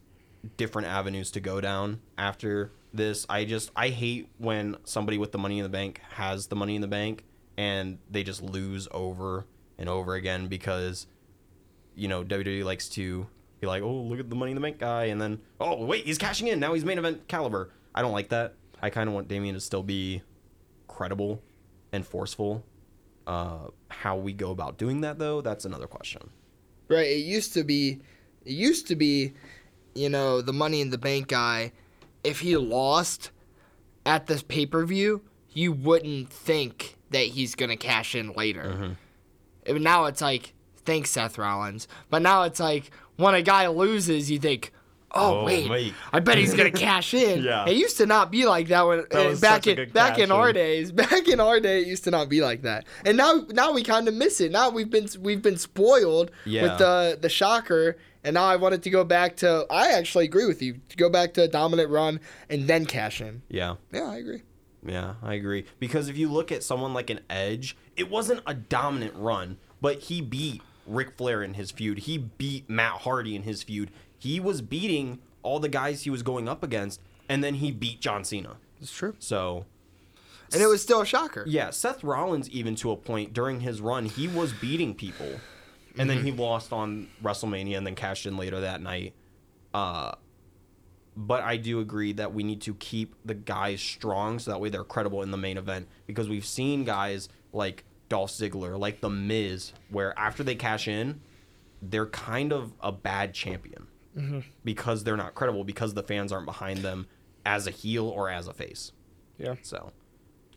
different 0.57 0.89
avenues 0.89 1.31
to 1.33 1.41
go 1.41 1.61
down 1.61 2.01
after 2.19 2.71
this. 2.93 3.25
I 3.29 3.45
just 3.45 3.71
I 3.75 3.89
hate 3.89 4.29
when 4.39 4.77
somebody 4.85 5.17
with 5.19 5.33
the 5.33 5.39
money 5.39 5.59
in 5.59 5.63
the 5.63 5.69
bank 5.71 6.01
has 6.11 6.49
the 6.49 6.57
money 6.57 6.75
in 6.77 6.83
the 6.83 6.89
bank 6.89 7.25
and 7.57 7.99
they 8.11 8.23
just 8.23 8.43
lose 8.43 8.87
over 8.93 9.47
and 9.79 9.89
over 9.89 10.15
again 10.15 10.47
because 10.49 11.07
you 11.95 12.09
know 12.09 12.23
WWE 12.25 12.65
likes 12.65 12.89
to 12.91 13.27
be 13.63 13.67
like, 13.67 13.83
oh 13.83 13.95
look 13.95 14.21
at 14.21 14.29
the 14.29 14.37
money 14.37 14.51
in 14.51 14.57
the 14.57 14.61
bank 14.61 14.79
guy, 14.79 15.05
and 15.05 15.19
then 15.19 15.41
oh 15.61 15.87
wait 15.87 16.05
he's 16.05 16.19
cashing 16.19 16.49
in 16.49 16.61
now 16.61 16.75
he's 16.75 16.85
main 16.85 16.99
event 16.99 17.27
caliber. 17.29 17.71
I 17.95 18.03
don't 18.03 18.13
like 18.13 18.29
that. 18.29 18.55
I 18.83 18.91
kind 18.91 19.09
of 19.09 19.15
want 19.15 19.29
Damian 19.29 19.55
to 19.55 19.61
still 19.61 19.83
be 19.83 20.23
credible 20.89 21.41
and 21.93 22.07
forceful. 22.07 22.65
Uh, 23.27 23.69
how 23.89 24.17
we 24.17 24.33
go 24.33 24.51
about 24.51 24.77
doing 24.77 25.03
that 25.03 25.19
though, 25.19 25.41
that's 25.41 25.65
another 25.65 25.87
question. 25.87 26.31
Right. 26.89 27.07
It 27.07 27.25
used 27.25 27.55
to 27.55 27.63
be, 27.63 28.01
it 28.45 28.53
used 28.53 28.89
to 28.89 28.97
be, 28.97 29.33
you 29.95 30.09
know, 30.09 30.43
the 30.43 30.53
Money 30.53 30.81
in 30.81 30.91
the 30.91 30.99
Bank 30.99 31.29
guy. 31.29 31.73
If 32.25 32.41
he 32.41 32.57
lost 32.57 33.31
at 34.05 34.27
this 34.27 34.43
pay 34.43 34.67
per 34.67 34.85
view, 34.85 35.23
you 35.53 35.71
wouldn't 35.73 36.31
think 36.31 36.97
that 37.11 37.27
he's 37.27 37.55
gonna 37.55 37.77
cash 37.77 38.15
in 38.17 38.33
later. 38.33 38.97
And 39.65 39.85
now 39.85 40.07
it's 40.07 40.21
like, 40.21 40.55
thanks 40.85 41.11
Seth 41.11 41.39
Rollins. 41.39 41.87
But 42.11 42.23
now 42.23 42.43
it's 42.43 42.59
like 42.59 42.91
when 43.17 43.35
a 43.35 43.43
guy 43.43 43.67
loses, 43.69 44.31
you 44.31 44.39
think, 44.39 44.73
oh, 45.15 45.41
Oh, 45.41 45.45
wait. 45.45 45.95
I 46.13 46.21
bet 46.21 46.39
he's 46.39 46.55
gonna 46.55 46.71
cash 46.89 47.13
in. 47.15 47.43
Yeah. 47.45 47.67
It 47.67 47.77
used 47.77 47.99
to 47.99 48.07
not 48.07 48.31
be 48.31 48.47
like 48.47 48.69
that 48.69 48.83
when 48.87 49.05
That 49.11 49.27
eh, 49.27 49.29
was 49.29 49.41
back 49.41 49.67
in 49.67 49.91
back 49.91 50.19
in 50.19 50.31
our 50.33 50.49
in. 50.51 50.55
days. 50.55 50.93
Back 51.03 51.29
in 51.29 51.39
our 51.41 51.61
day, 51.61 51.83
it 51.83 51.87
used 51.87 52.05
to 52.05 52.11
not 52.11 52.29
be 52.29 52.41
like 52.41 52.63
that. 52.63 52.87
And 53.05 53.17
now 53.17 53.45
now 53.51 53.73
we 53.73 53.83
kind 53.83 54.09
of 54.09 54.15
miss 54.15 54.41
it. 54.41 54.51
Now 54.53 54.71
we've 54.71 54.91
been 54.91 55.09
we've 55.21 55.43
been 55.43 55.59
spoiled 55.59 56.31
Yeah. 56.45 56.63
with 56.63 56.79
the 56.79 57.19
the 57.21 57.29
shocker. 57.29 57.97
And 58.25 58.35
now 58.35 58.45
I 58.45 58.55
wanted 58.55 58.85
to 58.85 58.91
go 58.91 59.03
back 59.03 59.37
to. 59.39 59.67
I 59.69 59.89
actually 59.93 60.27
agree 60.27 60.47
with 60.47 60.63
you. 60.63 60.79
To 60.91 60.97
go 60.97 61.11
back 61.11 61.35
to 61.35 61.43
a 61.43 61.49
dominant 61.49 61.91
run 61.91 62.21
and 62.49 62.69
then 62.69 62.87
cash 62.87 63.21
in. 63.21 63.43
Yeah. 63.49 63.75
Yeah, 63.93 64.05
I 64.11 64.17
agree. 64.19 64.43
Yeah, 64.87 65.15
I 65.23 65.35
agree. 65.35 65.65
Because 65.81 66.09
if 66.09 66.17
you 66.17 66.31
look 66.31 66.53
at 66.53 66.63
someone 66.63 66.95
like 66.95 67.11
an 67.11 67.19
Edge, 67.29 67.77
it 67.97 68.09
wasn't 68.09 68.41
a 68.47 68.55
dominant 68.55 69.15
run, 69.17 69.59
but 69.81 70.01
he 70.05 70.21
beat 70.21 70.63
Ric 70.87 71.17
Flair 71.17 71.43
in 71.43 71.55
his 71.55 71.71
feud. 71.71 72.01
He 72.01 72.19
beat 72.19 72.69
Matt 72.69 73.03
Hardy 73.03 73.37
in 73.37 73.43
his 73.43 73.63
feud. 73.63 73.91
He 74.19 74.41
was 74.41 74.61
beating 74.63 75.21
all 75.43 75.59
the 75.61 75.69
guys 75.69 76.03
he 76.03 76.11
was 76.11 76.23
going 76.23 76.49
up 76.49 76.63
against, 76.63 77.01
and 77.29 77.43
then 77.43 77.55
he 77.55 77.71
beat 77.73 78.01
John 78.01 78.25
Cena. 78.25 78.57
It's 78.81 78.93
true. 78.93 79.15
So, 79.19 79.65
And 80.53 80.61
it 80.63 80.67
was 80.67 80.83
still 80.83 81.01
a 81.01 81.07
shocker. 81.07 81.45
yeah, 81.47 81.71
Seth 81.71 82.03
Rollins, 82.05 82.49
even 82.51 82.75
to 82.77 82.91
a 82.91 82.97
point 82.97 83.33
during 83.33 83.61
his 83.61 83.81
run, 83.81 84.07
he 84.07 84.29
was 84.29 84.53
beating 84.53 84.95
people. 84.95 85.41
And 85.99 86.09
then 86.09 86.25
he 86.25 86.33
lost 86.33 86.73
on 86.73 87.09
WrestleMania 87.23 87.77
and 87.77 87.87
then 87.87 87.95
cashed 87.95 88.25
in 88.25 88.37
later 88.39 88.61
that 88.61 88.81
night. 88.81 89.13
Uh, 89.75 90.13
but 91.15 91.43
I 91.43 91.59
do 91.59 91.81
agree 91.81 92.13
that 92.15 92.33
we 92.33 92.43
need 92.43 92.63
to 92.63 92.75
keep 92.75 93.15
the 93.27 93.35
guys 93.35 93.83
strong 93.83 94.39
so 94.39 94.51
that 94.53 94.59
way 94.61 94.71
they're 94.71 94.85
credible 94.85 95.21
in 95.23 95.31
the 95.31 95.37
main 95.37 95.59
event 95.59 95.89
because 96.07 96.31
we've 96.31 96.47
seen 96.47 96.85
guys 96.85 97.29
like 97.53 97.85
Dolph 98.13 98.31
Ziggler, 98.31 98.79
like 98.79 99.01
The 99.01 99.09
Miz, 99.09 99.73
where 99.89 100.13
after 100.19 100.43
they 100.43 100.55
cash 100.55 100.87
in, 100.87 101.23
they're 101.81 102.05
kind 102.05 102.53
of 102.53 102.75
a 102.83 102.93
bad 102.93 103.33
champion 103.33 103.87
mm-hmm. 104.15 104.41
because 104.63 105.03
they're 105.03 105.17
not 105.17 105.35
credible 105.35 105.65
because 105.65 105.95
the 105.95 106.03
fans 106.03 106.31
aren't 106.31 106.45
behind 106.45 106.81
them 106.81 107.07
as 107.47 107.67
a 107.67 107.71
heel 107.71 108.07
or 108.07 108.29
as 108.29 108.49
a 108.49 108.53
face. 108.53 108.93
Yeah. 109.39 109.55
So 109.63 109.93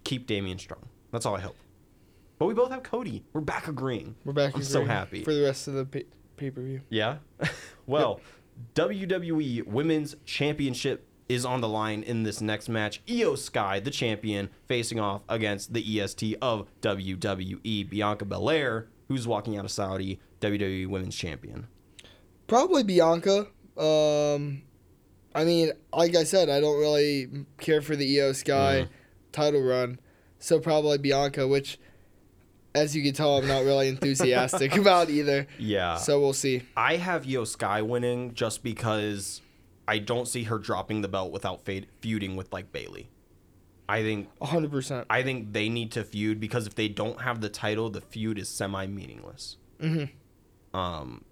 keep 0.03 0.28
Damian 0.28 0.60
strong. 0.60 0.82
That's 1.12 1.26
all 1.26 1.38
I 1.38 1.39
hope. 1.39 1.56
But 2.39 2.47
we 2.47 2.53
both 2.53 2.72
have 2.72 2.84
Cody. 2.84 3.24
We're 3.32 3.39
back 3.39 3.70
agreeing. 3.70 4.16
We're 4.26 4.34
back. 4.34 4.53
I'm 4.53 4.62
so 4.62 4.84
happy. 4.84 5.24
for 5.24 5.34
the 5.34 5.43
rest 5.43 5.70
of 5.70 5.76
the 5.76 5.86
pay 6.36 6.51
per 6.51 6.62
view. 6.62 6.82
Yeah. 6.89 7.20
well, 7.86 8.20
WWE 8.74 9.66
Women's 9.66 10.18
Championship 10.26 11.08
is 11.28 11.45
on 11.45 11.61
the 11.61 11.67
line 11.67 12.03
in 12.03 12.23
this 12.23 12.41
next 12.41 12.69
match. 12.69 13.03
Iyo 13.05 13.38
Sky, 13.38 13.80
the 13.80 13.91
champion, 13.91 14.49
facing 14.67 14.99
off 14.99 15.21
against 15.28 15.73
the 15.73 16.01
EST 16.01 16.38
of 16.41 16.67
WWE, 16.82 17.89
Bianca 17.89 18.26
Belair, 18.26 18.88
who's 19.07 19.28
walking 19.28 19.57
out 19.57 19.65
of 19.65 19.71
Saudi, 19.71 20.19
WWE 20.41 20.88
Women's 20.88 21.15
Champion. 21.15 21.67
Probably 22.47 22.84
Bianca. 22.84 23.47
Um, 23.78 24.61
I 25.34 25.43
mean, 25.43 25.71
like 25.93 26.15
I 26.15 26.23
said, 26.23 26.49
I 26.49 26.59
don't 26.59 26.80
really 26.80 27.28
care 27.57 27.82
for 27.82 27.95
the 27.95 28.17
Iyo 28.17 28.36
Sky 28.36 28.88
title 29.32 29.61
run, 29.61 29.99
so 30.39 30.59
probably 30.59 30.97
Bianca, 30.97 31.47
which, 31.47 31.80
as 32.73 32.95
you 32.95 33.03
can 33.03 33.13
tell, 33.13 33.38
I'm 33.38 33.47
not 33.47 33.63
really 33.63 33.88
enthusiastic 33.88 34.76
about 34.78 35.09
either. 35.09 35.47
Yeah. 35.57 35.97
So 35.97 36.19
we'll 36.21 36.34
see. 36.34 36.63
I 36.78 36.97
have 36.97 37.23
Iyo 37.23 37.47
Sky 37.47 37.82
winning 37.82 38.34
just 38.34 38.63
because 38.63 39.41
I 39.88 39.99
don't 39.99 40.27
see 40.27 40.43
her 40.43 40.57
dropping 40.57 41.01
the 41.01 41.07
belt 41.07 41.31
without 41.31 41.63
fade, 41.65 41.88
feuding 42.01 42.36
with 42.36 42.51
like 42.51 42.71
Bayley. 42.71 43.09
I 43.88 44.01
think 44.01 44.29
100. 44.39 44.71
percent 44.71 45.05
I 45.09 45.21
think 45.21 45.53
they 45.53 45.69
need 45.69 45.91
to 45.91 46.03
feud 46.03 46.39
because 46.39 46.65
if 46.65 46.73
they 46.73 46.88
don't 46.88 47.21
have 47.21 47.41
the 47.41 47.49
title, 47.49 47.89
the 47.89 48.01
feud 48.01 48.39
is 48.39 48.49
semi 48.49 48.88
meaningless. 48.88 49.57
Mm-hmm. 49.79 50.77
Um, 50.77 51.23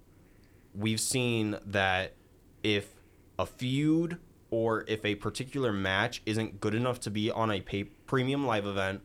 we've 0.75 0.99
seen 0.99 1.57
that 1.65 2.13
if 2.61 2.89
a 3.39 3.45
feud 3.45 4.19
or 4.51 4.85
if 4.87 5.03
a 5.03 5.15
particular 5.15 5.73
match 5.73 6.21
isn't 6.25 6.61
good 6.61 6.75
enough 6.75 6.99
to 7.01 7.09
be 7.09 7.31
on 7.31 7.51
a 7.51 7.59
pay- 7.61 7.85
premium 7.85 8.45
live 8.45 8.67
event, 8.67 9.01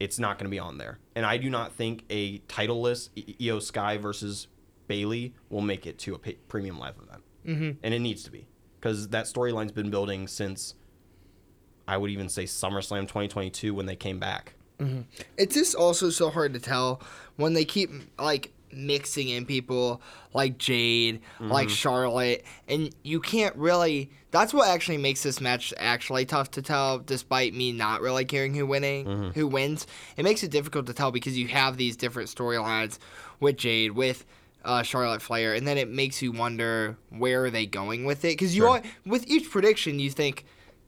it's 0.00 0.18
not 0.18 0.38
going 0.38 0.46
to 0.46 0.50
be 0.50 0.58
on 0.58 0.78
there. 0.78 0.98
And 1.14 1.26
I 1.26 1.36
do 1.36 1.50
not 1.50 1.72
think 1.72 2.04
a 2.08 2.38
titleless 2.40 3.10
Iyo 3.14 3.60
Sky 3.60 3.98
versus 3.98 4.46
Bayley 4.86 5.34
will 5.50 5.60
make 5.60 5.86
it 5.86 5.98
to 6.00 6.14
a 6.14 6.18
pay- 6.18 6.38
premium 6.48 6.78
live 6.78 6.94
event. 6.96 7.22
Mm-hmm. 7.46 7.78
And 7.82 7.94
it 7.94 7.98
needs 7.98 8.22
to 8.24 8.30
be 8.30 8.48
because 8.88 9.08
that 9.08 9.26
storyline's 9.26 9.72
been 9.72 9.90
building 9.90 10.26
since 10.26 10.74
I 11.86 11.98
would 11.98 12.10
even 12.10 12.28
say 12.28 12.44
SummerSlam 12.44 13.02
2022 13.02 13.74
when 13.74 13.84
they 13.84 13.96
came 13.96 14.18
back. 14.18 14.54
Mm-hmm. 14.78 15.02
It's 15.36 15.54
just 15.54 15.74
also 15.74 16.08
so 16.08 16.30
hard 16.30 16.54
to 16.54 16.60
tell 16.60 17.02
when 17.36 17.52
they 17.52 17.66
keep 17.66 17.90
like 18.18 18.52
mixing 18.72 19.28
in 19.28 19.44
people 19.44 20.00
like 20.32 20.56
Jade, 20.56 21.20
like 21.40 21.68
mm-hmm. 21.68 21.74
Charlotte, 21.74 22.44
and 22.66 22.94
you 23.02 23.20
can't 23.20 23.54
really. 23.56 24.10
That's 24.30 24.54
what 24.54 24.68
actually 24.68 24.98
makes 24.98 25.22
this 25.22 25.40
match 25.40 25.74
actually 25.78 26.24
tough 26.24 26.50
to 26.52 26.62
tell, 26.62 26.98
despite 26.98 27.54
me 27.54 27.72
not 27.72 28.00
really 28.00 28.24
caring 28.24 28.54
who 28.54 28.66
winning, 28.66 29.06
mm-hmm. 29.06 29.30
who 29.30 29.46
wins. 29.46 29.86
It 30.16 30.22
makes 30.22 30.42
it 30.42 30.50
difficult 30.50 30.86
to 30.86 30.94
tell 30.94 31.10
because 31.10 31.36
you 31.36 31.48
have 31.48 31.76
these 31.76 31.96
different 31.96 32.30
storylines 32.30 32.98
with 33.38 33.58
Jade, 33.58 33.92
with. 33.92 34.24
Uh, 34.64 34.82
Charlotte 34.82 35.22
Flair, 35.22 35.54
and 35.54 35.66
then 35.66 35.78
it 35.78 35.88
makes 35.88 36.20
you 36.20 36.32
wonder 36.32 36.98
where 37.10 37.44
are 37.44 37.50
they 37.50 37.64
going 37.64 38.04
with 38.04 38.24
it? 38.24 38.32
Because 38.32 38.54
you, 38.56 38.62
Sure. 38.62 38.82
with 39.06 39.26
each 39.30 39.48
prediction, 39.50 39.98
you 40.00 40.10
think 40.10 40.44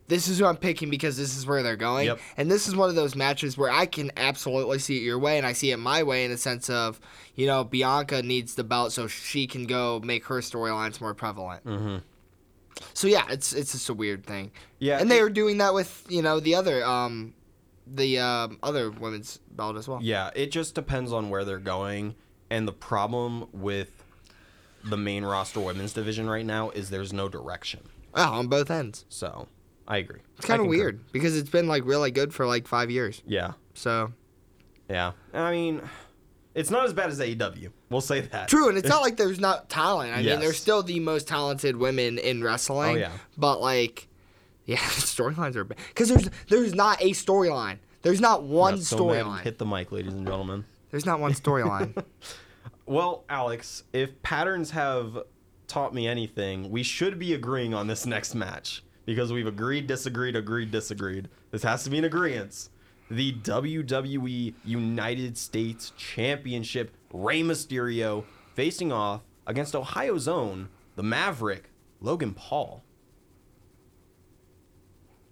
this 0.09 0.27
is 0.29 0.41
who 0.41 0.45
I'm 0.45 0.57
picking 0.57 0.91
because 0.91 1.17
this 1.17 1.37
is 1.39 1.47
where 1.47 1.63
they're 1.63 1.77
going. 1.77 2.07
Yep. 2.07 2.19
And 2.37 2.51
this 2.51 2.67
is 2.67 2.75
one 2.75 2.89
of 2.91 2.97
those 2.97 3.15
matches 3.15 3.57
where 3.57 3.71
I 3.71 3.87
can 3.87 4.11
absolutely 4.17 4.81
see 4.81 4.97
it 4.99 5.03
your 5.03 5.21
way 5.21 5.39
and 5.39 5.47
I 5.47 5.53
see 5.53 5.71
it 5.71 5.77
my 5.79 6.03
way 6.03 6.25
in 6.25 6.33
the 6.33 6.37
sense 6.37 6.69
of, 6.69 7.01
you 7.37 7.47
know, 7.47 7.63
Bianca 7.63 8.21
needs 8.23 8.57
the 8.57 8.65
belt 8.65 8.93
so 8.93 9.07
she 9.07 9.47
can 9.47 9.65
go 9.67 10.01
make 10.05 10.25
her 10.27 10.41
storylines 10.41 11.01
more 11.01 11.15
prevalent. 11.15 11.65
Mm-hmm. 11.65 11.99
So 12.93 13.07
yeah, 13.07 13.25
it's 13.31 13.53
it's 13.53 13.73
just 13.73 13.89
a 13.89 13.95
weird 13.95 14.27
thing. 14.27 14.51
Yeah, 14.79 14.99
and 15.01 15.11
they 15.11 15.19
it- 15.19 15.23
are 15.23 15.31
doing 15.31 15.59
that 15.59 15.75
with 15.75 16.05
you 16.09 16.23
know 16.23 16.41
the 16.41 16.55
other 16.57 16.85
um, 16.85 17.35
the 17.87 18.19
um, 18.19 18.59
other 18.63 18.91
women's 18.91 19.39
belt 19.53 19.77
as 19.77 19.87
well. 19.87 20.01
Yeah, 20.03 20.31
it 20.35 20.51
just 20.51 20.75
depends 20.75 21.13
on 21.13 21.31
where 21.31 21.45
they're 21.45 21.59
going. 21.59 22.15
And 22.51 22.67
the 22.67 22.73
problem 22.73 23.47
with 23.53 24.03
the 24.85 24.97
main 24.97 25.25
roster 25.25 25.61
women's 25.61 25.93
division 25.93 26.29
right 26.29 26.45
now 26.45 26.71
is 26.71 26.91
there's 26.91 27.13
no 27.13 27.29
direction. 27.29 27.81
Well, 28.15 28.33
on 28.33 28.49
both 28.49 28.71
ends. 28.71 29.05
So 29.09 29.47
I 29.87 29.99
agree. 29.99 30.21
It's 30.37 30.47
kind 30.47 30.61
of 30.61 30.65
concur. 30.67 30.79
weird 30.79 31.13
because 31.13 31.37
it's 31.37 31.51
been 31.51 31.69
like 31.69 31.85
really 31.85 32.11
good 32.11 32.35
for 32.35 32.47
like 32.47 32.67
five 32.67 32.91
years. 32.91 33.23
Yeah, 33.27 33.53
So 33.75 34.13
yeah. 34.89 35.13
I 35.33 35.53
mean, 35.53 35.81
it's 36.55 36.71
not 36.71 36.85
as 36.87 36.93
bad 36.93 37.11
as 37.11 37.21
AEW. 37.21 37.71
We'll 37.91 38.01
say 38.01 38.21
that. 38.23 38.49
True, 38.49 38.69
and 38.69 38.77
it's 38.77 38.89
not 38.89 39.03
like 39.07 39.17
there's 39.17 39.39
not 39.39 39.69
talent. 39.69 40.13
I 40.13 40.17
mean, 40.17 40.27
Yes. 40.27 40.41
there's 40.41 40.59
still 40.59 40.83
the 40.83 40.99
most 40.99 41.29
talented 41.29 41.77
women 41.77 42.19
in 42.19 42.43
wrestling. 42.43 42.97
Oh, 42.97 42.99
yeah. 42.99 43.13
But 43.39 43.61
like, 43.61 44.09
yeah, 44.65 44.77
storylines 44.79 45.55
are 45.57 45.65
bad 45.65 45.79
because 45.89 46.09
there's 46.09 46.29
there's 46.49 46.75
not 46.75 47.01
a 47.01 47.11
storyline. 47.11 47.79
There's 48.03 48.21
not 48.21 48.43
one 48.43 48.79
so 48.81 48.97
storyline. 48.97 49.43
Hit 49.43 49.59
the 49.59 49.67
mic, 49.67 49.93
ladies 49.93 50.15
and 50.15 50.27
gentlemen. 50.27 50.65
There's 50.91 51.07
not 51.07 51.21
one 51.21 51.33
storyline. 51.33 52.05
Well, 52.87 53.25
Alex, 53.29 53.85
if 53.93 54.21
patterns 54.25 54.73
have 54.73 55.17
taught 55.69 55.95
me 55.95 56.09
anything, 56.09 56.71
we 56.71 56.83
should 56.83 57.21
be 57.21 57.35
agreeing 57.35 57.73
on 57.73 57.87
this 57.87 58.05
next 58.05 58.35
match 58.35 58.83
because 59.07 59.33
we've 59.33 59.47
agreed, 59.47 59.87
disagreed, 59.87 60.35
agreed, 60.35 60.73
disagreed. 60.73 61.29
This 61.53 61.63
has 61.63 61.85
to 61.85 61.91
be 61.91 61.99
an 61.99 62.05
agreement. 62.05 62.69
The 63.09 63.33
WWE 63.35 64.55
United 64.65 65.39
States 65.39 65.93
Championship, 65.97 66.93
Rey 67.13 67.43
Mysterio 67.43 68.25
facing 68.55 68.91
off 68.91 69.21
against 69.47 69.77
Ohio's 69.77 70.27
own, 70.27 70.69
the 70.97 71.05
Maverick, 71.05 71.71
Logan 72.01 72.35
Paul. 72.35 72.83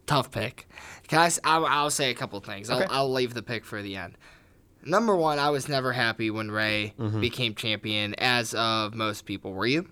Tough 0.06 0.30
pick. 0.30 0.68
Can 1.09 1.18
I? 1.18 1.26
s- 1.26 1.40
I'll, 1.44 1.66
I'll 1.66 1.90
say 1.90 2.11
a 2.11 2.14
couple 2.14 2.38
things. 2.40 2.70
Okay. 2.70 2.84
I'll, 2.84 3.00
I'll 3.02 3.12
leave 3.12 3.34
the 3.34 3.42
pick 3.42 3.64
for 3.64 3.82
the 3.82 3.96
end. 3.96 4.16
Number 4.85 5.14
one, 5.16 5.39
I 5.39 5.51
was 5.51 5.68
never 5.68 5.93
happy 5.93 6.31
when 6.31 6.51
Rey 6.51 6.95
Mm-hmm. 6.99 7.20
became 7.20 7.55
champion, 7.55 8.14
as 8.18 8.55
of 8.55 8.95
most 8.95 9.26
people. 9.26 9.53
Were 9.53 9.66
you? 9.66 9.89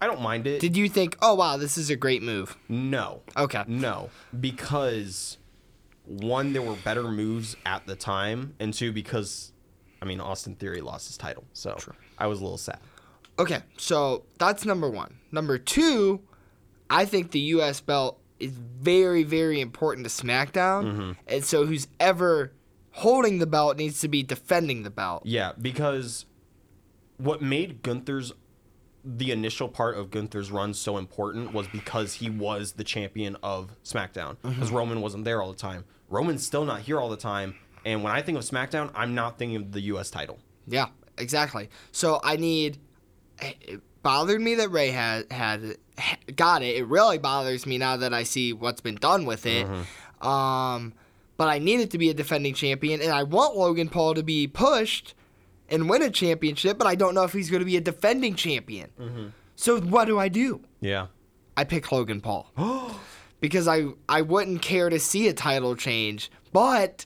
I 0.00 0.06
don't 0.06 0.20
mind 0.22 0.46
it. 0.46 0.60
Did 0.60 0.76
you 0.76 0.88
think, 0.88 1.16
oh 1.20 1.34
wow, 1.34 1.56
this 1.56 1.76
is 1.76 1.90
a 1.90 1.96
great 1.96 2.22
move? 2.22 2.56
no. 2.68 3.22
Okay. 3.36 3.64
No, 3.66 4.10
because 4.38 5.38
one, 6.04 6.52
there 6.52 6.62
were 6.62 6.76
better 6.76 7.02
moves 7.02 7.56
at 7.66 7.84
the 7.86 7.96
time, 7.96 8.54
and 8.60 8.72
two, 8.72 8.92
because 8.92 9.52
I 10.00 10.04
mean 10.04 10.20
Austin 10.20 10.54
Theory 10.54 10.80
lost 10.82 11.08
his 11.08 11.16
title, 11.16 11.42
so 11.52 11.76
I 12.16 12.28
was 12.28 12.38
a 12.38 12.42
little 12.44 12.58
sad. 12.58 12.78
Okay, 13.40 13.58
so 13.76 14.22
that's 14.38 14.64
number 14.64 14.88
one. 14.88 15.16
Number 15.32 15.58
two, 15.58 16.20
I 16.88 17.04
think 17.04 17.32
the 17.32 17.40
U.S. 17.40 17.80
belt 17.80 18.17
is 18.40 18.52
very, 18.52 19.22
very 19.24 19.60
important 19.60 20.06
to 20.08 20.12
SmackDown, 20.26 20.84
Mm-hmm. 20.84 21.12
and 21.26 21.44
so 21.44 21.66
who's 21.66 21.88
ever 21.98 22.52
holding 22.92 23.38
the 23.38 23.46
belt 23.46 23.76
needs 23.76 24.00
to 24.00 24.08
be 24.08 24.22
defending 24.22 24.82
the 24.82 24.90
belt. 24.90 25.22
Yeah, 25.24 25.52
because 25.60 26.26
what 27.16 27.40
made 27.42 27.82
Gunther's 27.82 28.32
the 29.04 29.30
initial 29.30 29.68
part 29.68 29.96
of 29.96 30.10
Gunther's 30.10 30.50
run 30.50 30.74
so 30.74 30.98
important 30.98 31.52
was 31.52 31.66
because 31.68 32.14
he 32.14 32.28
was 32.28 32.72
the 32.72 32.84
champion 32.84 33.36
of 33.42 33.70
SmackDown. 33.84 34.36
Because 34.42 34.70
Roman 34.70 35.00
wasn't 35.00 35.24
there 35.24 35.40
all 35.40 35.50
the 35.50 35.56
time. 35.56 35.84
Roman's 36.10 36.44
still 36.44 36.64
not 36.64 36.80
here 36.80 37.00
all 37.00 37.08
the 37.08 37.16
time. 37.16 37.54
And 37.86 38.02
when 38.02 38.12
I 38.12 38.20
think 38.22 38.36
of 38.36 38.44
SmackDown, 38.44 38.90
I'm 38.94 39.14
not 39.14 39.38
thinking 39.38 39.56
of 39.56 39.72
the 39.72 39.80
U.S. 39.82 40.10
title. 40.10 40.40
Yeah, 40.66 40.86
exactly. 41.16 41.70
So 41.92 42.20
I 42.22 42.36
need 42.36 42.78
bothered 44.02 44.40
me 44.40 44.54
that 44.56 44.70
Rey 44.70 44.90
had 44.90 45.30
had 45.32 45.76
got 46.36 46.62
it. 46.62 46.76
It 46.76 46.86
really 46.86 47.18
bothers 47.18 47.66
me 47.66 47.78
now 47.78 47.96
that 47.96 48.14
I 48.14 48.22
see 48.22 48.52
what's 48.52 48.80
been 48.80 48.96
done 48.96 49.24
with 49.26 49.46
it. 49.46 49.66
Um, 50.20 50.92
but 51.36 51.48
I 51.48 51.58
need 51.58 51.80
it 51.80 51.90
to 51.92 51.98
be 51.98 52.10
a 52.10 52.14
defending 52.14 52.54
champion, 52.54 53.00
and 53.00 53.12
I 53.12 53.22
want 53.22 53.56
Logan 53.56 53.88
Paul 53.88 54.14
to 54.14 54.22
be 54.22 54.46
pushed 54.46 55.14
and 55.68 55.88
win 55.88 56.02
a 56.02 56.10
championship. 56.10 56.78
But 56.78 56.86
I 56.86 56.94
don't 56.94 57.14
know 57.14 57.24
if 57.24 57.32
he's 57.32 57.50
going 57.50 57.60
to 57.60 57.66
be 57.66 57.76
a 57.76 57.80
defending 57.80 58.34
champion. 58.34 59.32
So 59.56 59.80
what 59.80 60.06
do 60.06 60.18
I 60.18 60.28
do? 60.28 60.62
Yeah. 60.80 61.06
I 61.56 61.64
pick 61.64 61.90
Logan 61.90 62.20
Paul 62.20 62.50
because 63.40 63.66
I 63.66 63.86
I 64.08 64.22
wouldn't 64.22 64.62
care 64.62 64.88
to 64.90 65.00
see 65.00 65.26
a 65.28 65.32
title 65.32 65.74
change, 65.74 66.30
but 66.52 67.04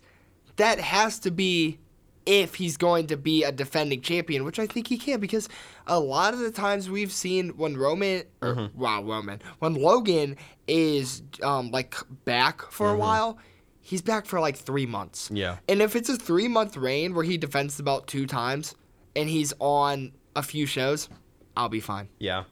that 0.57 0.78
has 0.78 1.18
to 1.20 1.30
be 1.30 1.78
if 2.26 2.54
he's 2.54 2.76
going 2.76 3.06
to 3.08 3.16
be 3.16 3.44
a 3.44 3.52
defending 3.52 4.00
champion, 4.00 4.44
which 4.44 4.58
I 4.58 4.66
think 4.66 4.86
he 4.88 4.98
can 4.98 5.20
because 5.20 5.48
a 5.86 5.98
lot 5.98 6.34
of 6.34 6.40
the 6.40 6.50
times 6.50 6.88
we've 6.88 7.12
seen 7.12 7.50
when 7.50 7.76
Roman 7.76 8.24
or 8.40 8.54
mm-hmm. 8.54 8.80
wow 8.80 9.02
Roman 9.02 9.40
when 9.58 9.74
Logan 9.74 10.36
is 10.66 11.22
um 11.42 11.70
like 11.70 11.94
back 12.24 12.62
for 12.70 12.88
a 12.88 12.90
mm-hmm. 12.90 13.00
while, 13.00 13.38
he's 13.80 14.02
back 14.02 14.26
for 14.26 14.40
like 14.40 14.56
three 14.56 14.86
months. 14.86 15.30
Yeah. 15.32 15.58
And 15.68 15.82
if 15.82 15.96
it's 15.96 16.08
a 16.08 16.16
three 16.16 16.48
month 16.48 16.76
reign 16.76 17.14
where 17.14 17.24
he 17.24 17.36
defends 17.36 17.78
about 17.80 18.06
two 18.06 18.26
times 18.26 18.74
and 19.16 19.28
he's 19.28 19.52
on 19.58 20.12
a 20.36 20.42
few 20.42 20.66
shows, 20.66 21.08
I'll 21.56 21.68
be 21.68 21.80
fine. 21.80 22.08
Yeah. 22.18 22.44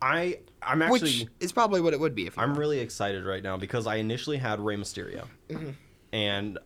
I 0.00 0.38
I'm 0.62 0.82
actually 0.82 1.00
Which 1.00 1.26
is 1.40 1.52
probably 1.52 1.80
what 1.80 1.92
it 1.92 2.00
would 2.00 2.14
be 2.14 2.26
if 2.26 2.38
I'm 2.38 2.58
really 2.58 2.80
excited 2.80 3.24
right 3.24 3.42
now 3.42 3.56
because 3.56 3.86
I 3.86 3.96
initially 3.96 4.36
had 4.36 4.60
Rey 4.60 4.76
Mysterio, 4.76 5.26
mm-hmm. 5.48 5.70
and 6.12 6.58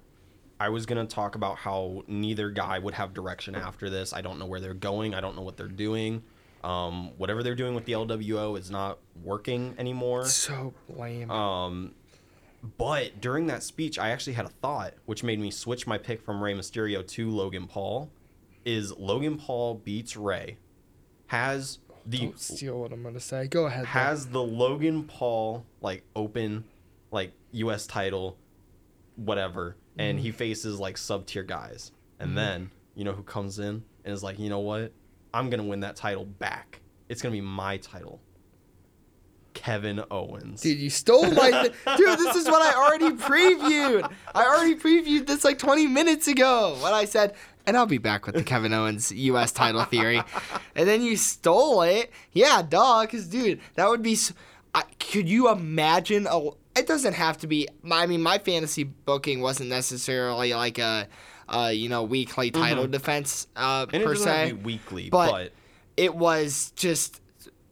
I 0.59 0.69
was 0.71 0.87
gonna 0.87 1.07
talk 1.07 1.35
about 1.35 1.57
how 1.59 2.03
neither 2.07 2.51
guy 2.51 2.79
would 2.79 2.95
have 2.95 3.13
direction 3.13 3.55
after 3.55 3.91
this. 3.91 4.13
I 4.13 4.23
don't 4.23 4.39
know 4.39 4.47
where 4.47 4.61
they're 4.61 4.75
going. 4.75 5.15
I 5.15 5.21
don't 5.21 5.37
know 5.37 5.43
what 5.43 5.57
they're 5.57 5.69
doing. 5.69 6.23
Um, 6.65 7.17
whatever 7.19 7.43
they're 7.43 7.55
doing 7.55 7.75
with 7.75 7.85
the 7.85 7.93
LWO 7.93 8.59
is 8.59 8.71
not 8.71 8.99
working 9.23 9.75
anymore. 9.79 10.25
so 10.27 10.75
lame. 10.89 11.31
Um, 11.31 11.95
but 12.79 13.21
during 13.21 13.47
that 13.47 13.63
speech, 13.63 13.99
I 13.99 14.11
actually 14.11 14.33
had 14.33 14.47
a 14.47 14.51
thought, 14.51 14.95
which 15.05 15.23
made 15.23 15.39
me 15.39 15.51
switch 15.51 15.87
my 15.87 15.99
pick 15.99 16.23
from 16.23 16.43
Rey 16.43 16.55
Mysterio 16.55 17.07
to 17.07 17.31
Logan 17.31 17.67
Paul. 17.67 18.11
Is 18.65 18.97
Logan 18.97 19.37
Paul 19.37 19.75
beats 19.77 20.17
Rey, 20.17 20.57
has 21.29 21.79
the 22.05 22.19
Don't 22.19 22.41
steal 22.41 22.81
what 22.81 22.93
I'm 22.93 23.03
gonna 23.03 23.21
say. 23.21 23.47
Go 23.47 23.67
ahead. 23.67 23.85
has 23.87 24.27
the 24.29 24.43
Logan 24.43 25.05
Paul 25.05 25.65
like 25.81 26.03
open 26.17 26.65
like 27.13 27.33
US 27.53 27.87
title 27.87 28.37
whatever 29.15 29.77
and 29.99 30.19
mm. 30.19 30.23
he 30.23 30.31
faces 30.31 30.79
like 30.79 30.97
sub 30.99 31.27
tier 31.27 31.43
guys 31.43 31.93
and 32.21 32.29
mm-hmm. 32.29 32.37
then 32.37 32.71
you 32.95 33.05
know 33.05 33.13
who 33.13 33.23
comes 33.23 33.59
in 33.59 33.83
and 34.05 34.15
is 34.15 34.23
like 34.23 34.39
you 34.39 34.49
know 34.49 34.61
what 34.61 34.93
I'm 35.35 35.51
gonna 35.51 35.65
win 35.65 35.81
that 35.81 35.97
title 35.97 36.25
back 36.25 36.81
it's 37.09 37.23
gonna 37.23 37.33
be 37.33 37.41
my 37.41 37.77
title 37.79 38.21
Kevin 39.55 40.05
Owens 40.11 40.61
Dude, 40.61 40.79
you 40.79 40.91
stole 40.91 41.31
my. 41.31 41.51
Th- 41.87 41.97
Dude, 41.97 42.19
this 42.19 42.37
is 42.37 42.45
what 42.45 42.61
I 42.61 42.79
already 42.79 43.17
previewed. 43.17 44.13
I 44.35 44.45
already 44.45 44.77
previewed 44.77 45.27
this 45.27 45.45
like 45.45 45.59
20 45.59 45.87
minutes 45.87 46.29
ago 46.29 46.77
when 46.83 46.93
I 46.93 47.07
said, 47.07 47.35
and 47.67 47.77
I'll 47.77 47.87
be 47.87 47.99
back 47.99 48.27
with 48.27 48.37
the 48.37 48.45
Kevin 48.45 48.73
Owens 48.73 49.11
U.S. 49.11 49.53
title 49.53 49.83
theory. 49.85 50.23
And 50.77 50.87
then 50.87 51.03
you 51.03 51.17
stole 51.17 51.83
it. 51.83 52.13
Yeah, 52.33 52.63
dog. 52.63 53.09
Because, 53.09 53.27
dude, 53.27 53.61
that 53.75 53.89
would 53.89 54.03
be. 54.03 54.13
s 54.13 54.33
I 54.75 54.83
could 55.01 55.29
you 55.29 55.51
imagine 55.51 56.27
a. 56.31 56.51
It 56.77 56.87
doesn't 56.87 57.15
have 57.15 57.39
to 57.39 57.47
be. 57.47 57.69
I 57.91 58.07
mean, 58.07 58.23
my 58.23 58.39
fantasy 58.39 58.85
booking 58.85 59.41
wasn't 59.41 59.71
necessarily 59.71 60.53
like 60.55 60.79
a, 60.79 61.09
uh, 61.49 61.71
you 61.75 61.89
know, 61.89 62.03
weekly 62.03 62.51
title 62.51 62.87
defense 62.87 63.47
uh, 63.57 63.87
Mm-hmm. 63.87 63.95
and 63.95 64.03
it 64.03 64.07
per 64.07 64.15
se 64.15 64.31
have 64.31 64.49
to 64.51 64.55
be 64.57 64.63
weekly 64.65 65.11
but- 65.11 65.31
but, 65.31 65.53
it 65.97 66.15
was 66.15 66.73
just 66.77 67.21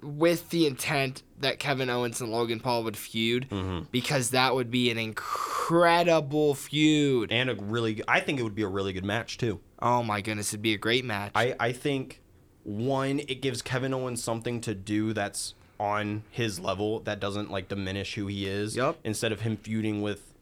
with 0.02 0.48
the 0.50 0.66
intent 0.66 1.22
that 1.40 1.58
Kevin 1.58 1.90
Owens 1.90 2.20
and 2.22 2.30
Logan 2.32 2.60
Paul 2.60 2.84
would 2.84 2.96
feud 2.96 3.48
Mm-hmm. 3.50 3.84
because 3.90 4.30
that 4.30 4.54
would 4.54 4.70
be 4.70 4.90
an 4.90 4.96
incredible 4.98 6.54
feud. 6.54 7.30
and 7.32 7.50
a 7.50 7.54
really 7.54 8.02
I 8.08 8.20
think 8.20 8.38
it 8.40 8.42
would 8.42 8.54
be 8.54 8.62
a 8.62 8.68
really 8.68 8.92
good 8.92 9.04
match 9.04 9.38
too 9.38 9.60
oh 9.80 10.02
my 10.02 10.22
goodness, 10.22 10.48
it'd 10.54 10.62
be 10.62 10.72
a 10.72 10.78
great 10.78 11.04
match. 11.04 11.32
I, 11.34 11.54
I 11.60 11.72
think 11.72 12.22
one, 12.62 13.18
it 13.28 13.42
gives 13.42 13.60
Kevin 13.60 13.92
Owens 13.92 14.24
something 14.24 14.62
to 14.62 14.74
do 14.74 15.12
that's 15.12 15.54
on 15.80 16.22
his 16.30 16.60
level 16.60 17.00
that 17.00 17.20
doesn't 17.20 17.50
like 17.50 17.68
diminish 17.68 18.14
who 18.14 18.26
he 18.26 18.46
is. 18.46 18.76
Yep. 18.76 18.98
Instead 19.04 19.32
of 19.32 19.40
him 19.40 19.56
feuding 19.56 20.02
with 20.02 20.32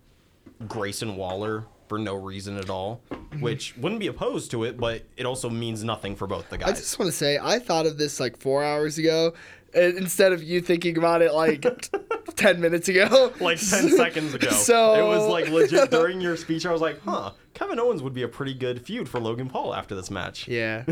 Grayson 0.68 1.16
Waller 1.16 1.64
for 1.88 1.98
no 1.98 2.14
reason 2.14 2.56
at 2.56 2.70
all, 2.70 3.00
which 3.40 3.76
wouldn't 3.76 4.00
be 4.00 4.06
opposed 4.06 4.50
to 4.52 4.64
it, 4.64 4.78
but 4.78 5.02
it 5.16 5.26
also 5.26 5.50
means 5.50 5.84
nothing 5.84 6.16
for 6.16 6.26
both 6.26 6.48
the 6.48 6.56
guys. 6.58 6.68
I 6.70 6.72
just 6.72 6.98
want 6.98 7.10
to 7.10 7.16
say 7.16 7.38
I 7.40 7.58
thought 7.58 7.86
of 7.86 7.98
this 7.98 8.18
like 8.20 8.36
four 8.38 8.64
hours 8.64 8.98
ago, 8.98 9.34
instead 9.74 10.32
of 10.32 10.42
you 10.42 10.60
thinking 10.60 10.96
about 10.96 11.20
it 11.22 11.34
like 11.34 11.64
ten 12.36 12.60
minutes 12.60 12.88
ago. 12.88 13.32
like 13.40 13.58
10 13.58 13.90
seconds 13.96 14.32
ago. 14.34 14.50
So- 14.50 14.94
it 14.94 15.06
was 15.06 15.28
like 15.28 15.48
legit 15.48 15.90
during 15.90 16.20
your 16.20 16.36
speech. 16.36 16.64
I 16.66 16.72
was 16.72 16.80
like, 16.80 17.00
huh, 17.04 17.32
Kevin 17.54 17.78
Owens 17.78 18.02
would 18.02 18.14
be 18.14 18.22
a 18.22 18.28
pretty 18.28 18.54
good 18.54 18.84
feud 18.86 19.08
for 19.08 19.20
Logan 19.20 19.48
Paul 19.50 19.74
after 19.74 19.94
this 19.94 20.10
match. 20.10 20.48
Yeah, 20.48 20.84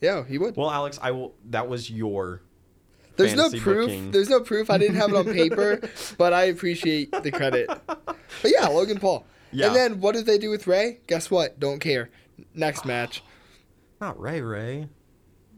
yeah, 0.00 0.24
he 0.24 0.38
would. 0.38 0.56
Well, 0.56 0.70
Alex, 0.70 0.98
I 1.02 1.10
will. 1.12 1.34
That 1.50 1.68
was 1.68 1.90
your. 1.90 2.42
There's 3.16 3.34
no 3.34 3.50
proof. 3.50 3.86
booking. 3.88 4.10
There's 4.10 4.28
no 4.28 4.40
proof. 4.40 4.70
I 4.70 4.78
didn't 4.78 4.96
have 4.96 5.10
it 5.10 5.16
on 5.16 5.24
paper, 5.32 5.80
but 6.18 6.32
I 6.32 6.44
appreciate 6.44 7.10
the 7.22 7.30
credit. 7.30 7.68
But 7.86 8.16
yeah, 8.44 8.66
Logan 8.68 8.98
Paul. 8.98 9.24
Yeah. 9.52 9.68
And 9.68 9.76
then 9.76 10.00
what 10.00 10.14
did 10.14 10.26
they 10.26 10.38
do 10.38 10.50
with 10.50 10.66
Rey? 10.66 10.98
Guess 11.06 11.30
what? 11.30 11.60
Don't 11.60 11.78
care. 11.78 12.10
Next 12.54 12.84
match. 12.86 13.22
Not 14.00 14.18
Rey 14.20 14.40
Rey. 14.40 14.88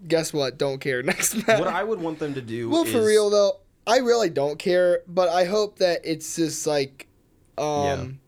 Guess 0.07 0.33
what? 0.33 0.59
Don't 0.59 0.79
care. 0.81 1.03
Next 1.05 1.35
match. 1.47 1.59
What 1.61 1.69
I 1.69 1.83
would 1.83 2.01
want 2.01 2.19
them 2.19 2.35
to 2.35 2.43
do. 2.43 2.69
well, 2.69 2.85
for 2.85 3.05
real 3.05 3.31
though, 3.31 3.61
I 3.87 3.99
really 3.99 4.31
don't 4.31 4.59
care. 4.59 5.01
But 5.09 5.29
I 5.31 5.45
hope 5.45 5.79
that 5.79 6.03
it's 6.05 6.37
just 6.37 6.67
like, 6.67 7.09
um, 7.57 8.21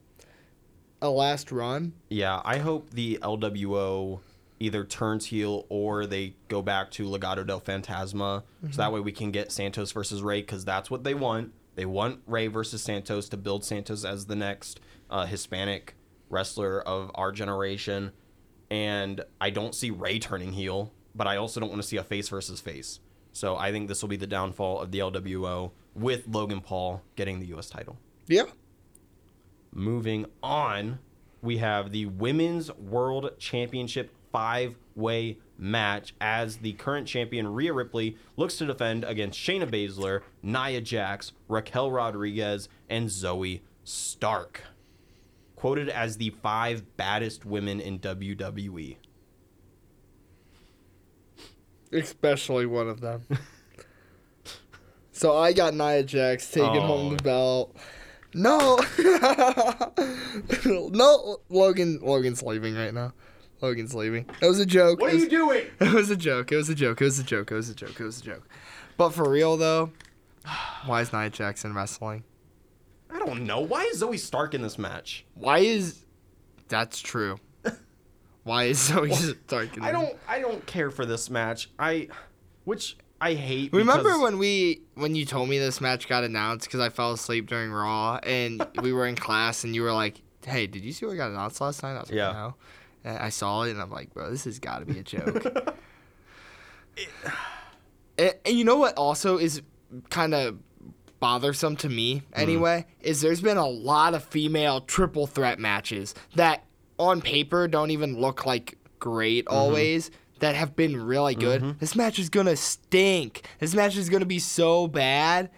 a 1.03 1.11
last 1.11 1.53
run. 1.53 1.93
Yeah, 2.09 2.41
I 2.45 2.59
hope 2.59 2.91
the 2.91 3.19
LWO 3.23 4.21
either 4.61 4.85
turns 4.85 5.27
heel 5.27 5.67
or 5.69 6.07
they 6.07 6.35
go 6.49 6.63
back 6.63 6.91
to 6.93 7.05
Legado 7.05 7.47
del 7.47 7.61
Fantasma. 7.61 8.43
So 8.71 8.77
that 8.79 8.93
way 8.93 9.01
we 9.01 9.13
can 9.13 9.31
get 9.31 9.53
Santos 9.53 9.93
versus 9.93 10.23
Rey 10.23 10.41
because 10.41 10.65
that's 10.65 10.91
what 10.91 11.05
they 11.05 11.15
want. 11.15 11.53
They 11.77 11.87
want 11.87 12.21
Rey 12.27 12.49
versus 12.49 12.83
Santos 12.83 13.29
to 13.29 13.37
build 13.37 13.65
Santos 13.65 14.05
as 14.05 14.27
the 14.27 14.35
next 14.35 14.81
uh, 15.11 15.27
Hispanic 15.27 15.95
wrestler 16.29 16.81
of 16.81 17.11
our 17.15 17.31
generation. 17.31 18.13
And 18.71 19.23
I 19.41 19.51
don't 19.51 19.75
see 19.75 19.91
Rey 19.91 20.19
turning 20.19 20.53
heel, 20.53 20.93
but 21.15 21.27
I 21.27 21.37
also 21.37 21.61
don't 21.61 21.71
want 21.71 21.81
to 21.81 21.87
see 21.89 21.97
a 21.97 22.03
face 22.03 22.29
versus 22.29 22.61
face. 22.61 23.01
So 23.33 23.57
I 23.57 23.71
think 23.71 23.89
this 23.89 24.03
will 24.03 24.09
be 24.09 24.17
the 24.17 24.27
downfall 24.27 24.81
of 24.81 24.91
the 24.91 24.99
LWO 24.99 25.71
with 25.95 26.27
Logan 26.27 26.61
Paul 26.61 27.03
getting 27.15 27.39
the 27.39 27.47
U.S. 27.47 27.71
title. 27.71 27.97
Yeah. 28.27 28.45
Moving 29.73 30.27
on, 30.43 30.99
we 31.41 31.59
have 31.59 31.93
the 31.93 32.07
Women's 32.07 32.73
World 32.73 33.31
Championship 33.39 34.11
five 34.39 34.77
way 34.95 35.37
match 35.59 36.15
as 36.21 36.59
the 36.59 36.73
current 36.75 37.09
champion 37.09 37.49
Rhea 37.49 37.73
Ripley 37.73 38.17
looks 38.37 38.57
to 38.59 38.67
defend 38.67 39.03
against 39.03 39.37
Shayna 39.37 39.69
Baszler, 39.69 40.21
Nia 40.45 40.81
Jax, 40.81 41.33
Raquel 41.49 41.91
Rodriguez, 41.91 42.69
and 42.89 43.09
Zoey 43.09 43.63
Stark. 43.83 44.63
Quoted 45.57 45.89
as 45.89 46.19
the 46.19 46.31
five 46.31 46.97
baddest 46.97 47.45
women 47.45 47.81
in. 47.81 47.99
WWE. 47.99 48.95
Especially 51.93 52.65
one 52.67 52.89
of 52.89 53.01
them. 53.01 53.23
so 55.11 55.37
I 55.37 55.53
got 55.53 55.75
Nia 55.75 56.05
Jax 56.05 56.49
taking 56.49 56.81
home 56.81 57.13
Oh. 57.13 57.17
the 57.17 57.23
belt. 57.25 57.77
No, 58.35 58.79
no, 60.91 61.39
Logan. 61.49 61.99
Logan's 62.03 62.41
leaving 62.45 62.77
right 62.77 62.95
now. 62.95 63.15
Logan's 63.61 63.95
leaving. 63.95 64.27
That 64.41 64.47
was 64.49 64.61
a 64.61 64.67
joke. 64.67 65.01
What 65.01 65.09
It 65.09 65.13
are 65.13 65.15
was- 65.17 65.25
you 65.25 65.31
doing? 65.31 65.67
It 65.81 65.93
was 65.95 66.11
a 66.11 66.17
joke. 66.17 66.53
It 66.53 66.57
was 66.57 66.69
a 66.69 66.75
joke. 66.75 67.01
It 67.01 67.05
was 67.05 67.19
a 67.19 67.25
joke. 67.25 67.51
It 67.51 67.55
was 67.55 67.69
a 67.71 67.75
joke. 67.75 68.01
It 68.01 68.05
was 68.05 68.21
a 68.21 68.23
joke. 68.25 68.49
But 68.97 69.11
for 69.11 69.29
real 69.29 69.57
though, 69.57 69.91
why 70.87 71.01
is 71.01 71.13
Nia 71.13 71.31
Jackson 71.31 71.75
wrestling? 71.75 72.25
I 73.11 73.19
don't 73.19 73.47
know. 73.47 73.61
Why 73.61 73.85
is 73.85 74.03
Zoey 74.03 74.19
Stark 74.19 74.55
in 74.55 74.63
this 74.63 74.79
match? 74.79 75.25
Why 75.35 75.59
is 75.59 76.05
that's 76.69 77.01
true? 77.01 77.39
Why 78.45 78.65
is 78.65 78.79
Zoey 78.91 79.15
Stark? 79.47 79.77
in 79.77 79.83
I 79.83 79.93
don't 79.93 80.17
I 80.29 80.41
don't 80.41 80.65
care 80.67 80.91
for 80.91 81.05
this 81.07 81.29
match. 81.31 81.71
I 81.79 82.09
which 82.65 82.97
I 83.21 83.35
hate 83.35 83.73
Remember 83.73 84.19
when 84.21 84.39
we 84.39 84.83
when 84.95 85.15
you 85.15 85.25
told 85.25 85.49
me 85.49 85.59
this 85.59 85.81
match 85.81 86.09
got 86.09 86.23
announced 86.25 86.67
because 86.67 86.81
I 86.81 86.89
fell 86.91 87.13
asleep 87.13 87.47
during 87.49 87.71
Raw 87.73 88.21
and 88.23 88.65
we 88.83 88.93
were 88.93 89.07
in 89.07 89.17
class 89.17 89.65
and 89.65 89.75
you 89.75 89.83
were 89.83 89.93
like, 89.93 90.21
"Hey, 90.45 90.67
did 90.67 90.85
you 90.85 90.93
see 90.93 91.05
what 91.07 91.17
got 91.17 91.31
announced 91.31 91.61
last 91.61 91.83
night?" 91.83 91.95
I 91.97 92.01
was 92.01 92.11
like, 92.11 92.17
Yeah. 92.17 92.33
"No." 92.33 92.55
I 93.05 93.29
saw 93.29 93.63
it 93.63 93.71
and 93.71 93.81
I'm 93.81 93.91
like, 93.91 94.13
"Bro, 94.13 94.31
this 94.31 94.45
has 94.45 94.59
got 94.59 94.81
to 94.81 94.87
be 94.87 94.99
a 94.99 95.03
joke." 95.03 95.75
Eh, 96.99 97.05
and, 98.19 98.35
and 98.45 98.59
you 98.59 98.65
know 98.65 98.77
what 98.77 98.93
also 98.97 99.39
is 99.39 99.63
kind 100.11 100.35
of 100.35 100.59
bothersome 101.21 101.77
to 101.77 101.89
me 101.89 102.17
mm-hmm. 102.17 102.41
anyway 102.41 102.85
is 103.01 103.21
there's 103.21 103.41
been 103.41 103.57
a 103.57 103.69
lot 103.69 104.15
of 104.15 104.25
female 104.25 104.81
triple 104.81 105.29
threat 105.29 105.61
matches 105.61 106.13
that 106.35 106.65
on 106.99 107.21
paper 107.21 107.69
don't 107.69 107.93
even 107.93 108.21
look 108.21 108.47
like 108.47 108.77
great 108.99 109.45
mm-hmm. 109.45 109.57
always 109.57 110.11
that 110.41 110.55
have 110.55 110.77
been 110.77 111.05
really 111.05 111.35
good. 111.35 111.63
Mm-hmm. 111.63 111.79
This 111.79 111.97
match 111.97 112.19
is 112.19 112.29
gonna 112.29 112.57
stink. 112.57 113.45
This 113.59 113.75
match 113.75 113.97
is 113.97 114.09
gonna 114.09 114.27
be 114.27 114.39
so 114.39 114.87
bad. 114.87 115.51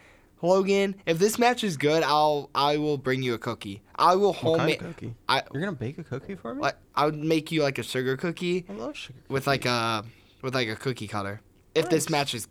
Logan, 0.42 0.96
if 1.06 1.18
this 1.18 1.38
match 1.38 1.62
is 1.64 1.76
good, 1.76 2.02
I'll 2.02 2.50
I 2.54 2.76
will 2.78 2.96
bring 2.98 3.22
you 3.22 3.34
a 3.34 3.38
cookie. 3.38 3.82
I 3.96 4.14
will 4.16 4.32
What 4.34 4.58
kind 4.58 4.60
homemade. 4.60 4.80
of 4.82 4.86
cookie? 4.96 5.14
I 5.28 5.42
You're 5.52 5.60
gonna 5.62 5.72
bake 5.72 5.98
a 5.98 6.04
cookie 6.04 6.34
for 6.34 6.54
me? 6.54 6.62
like 6.62 6.76
I 6.94 7.04
would 7.04 7.16
make 7.16 7.52
you 7.52 7.62
like 7.62 7.78
a 7.78 7.82
sugar 7.82 8.16
cookie 8.16 8.64
I 8.68 8.72
love 8.72 8.96
sugar. 8.96 9.18
with 9.28 9.46
like 9.46 9.66
a 9.66 10.04
with 10.42 10.54
like 10.54 10.68
a 10.68 10.76
cookie 10.76 11.06
cutter. 11.08 11.40
If 11.74 11.88
this 11.90 12.08
match 12.08 12.34
is 12.34 12.48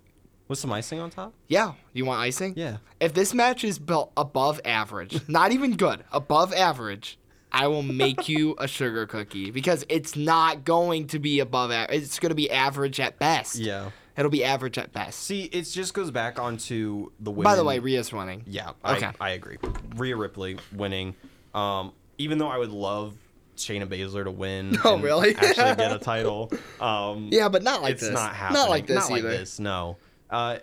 With 0.48 0.60
some 0.60 0.72
icing 0.72 1.00
on 1.00 1.10
top? 1.10 1.34
yeah, 1.48 1.74
you 1.94 2.06
want 2.06 2.22
icing? 2.22 2.54
Yeah. 2.56 2.78
If 3.00 3.14
this 3.14 3.34
match 3.34 3.64
is 3.64 3.80
built 3.80 4.12
above 4.16 4.62
average, 4.66 5.20
not 5.28 5.52
even 5.52 5.76
good, 5.76 6.04
above 6.12 6.54
average, 6.54 7.18
I 7.52 7.68
will 7.68 7.82
make 7.84 8.30
you 8.30 8.56
a 8.60 8.68
sugar 8.68 9.06
cookie 9.08 9.50
because 9.52 9.84
it's 9.90 10.16
not 10.16 10.64
going 10.64 11.08
to 11.08 11.20
be 11.20 11.40
above 11.40 11.72
average. 11.72 12.04
It's 12.04 12.20
going 12.20 12.30
to 12.30 12.36
be 12.36 12.50
average 12.52 13.00
at 13.00 13.18
best. 13.20 13.56
Yeah. 13.56 13.90
It'll 14.20 14.30
be 14.30 14.44
average 14.44 14.78
at 14.78 14.92
best. 14.92 15.20
See, 15.22 15.44
it 15.46 15.62
just 15.64 15.94
goes 15.94 16.12
back 16.12 16.38
onto 16.38 17.10
the 17.22 17.32
women. 17.32 17.46
By 17.46 17.56
the 17.56 17.64
way, 17.64 17.80
Rhea's 17.80 18.12
winning. 18.12 18.44
Yeah, 18.46 18.72
Okay. 18.86 19.08
I, 19.08 19.14
I 19.20 19.30
agree. 19.32 19.58
Rhea 19.96 20.16
Ripley 20.18 20.58
winning. 20.76 21.16
Um, 21.56 21.94
even 22.18 22.38
though 22.38 22.50
I 22.50 22.58
would 22.58 22.72
love 22.72 23.16
Shayna 23.56 23.88
Baszler 23.88 24.26
to 24.26 24.32
win. 24.32 24.78
Oh, 24.84 24.96
and 24.96 25.04
really? 25.04 25.36
actually 25.36 25.76
get 25.76 25.94
a 25.94 26.00
title. 26.04 26.52
Um, 26.82 27.30
Yeah, 27.32 27.48
but 27.48 27.64
not 27.64 27.82
like 27.82 27.94
it's 27.94 28.02
this. 28.02 28.12
not 28.12 28.36
happening. 28.36 28.62
Not 28.62 28.70
like 28.70 28.88
this 28.88 29.10
Not 29.10 29.18
either. 29.18 29.30
like 29.30 29.38
this. 29.40 29.58
No. 29.60 29.96
Uh, 30.30 30.58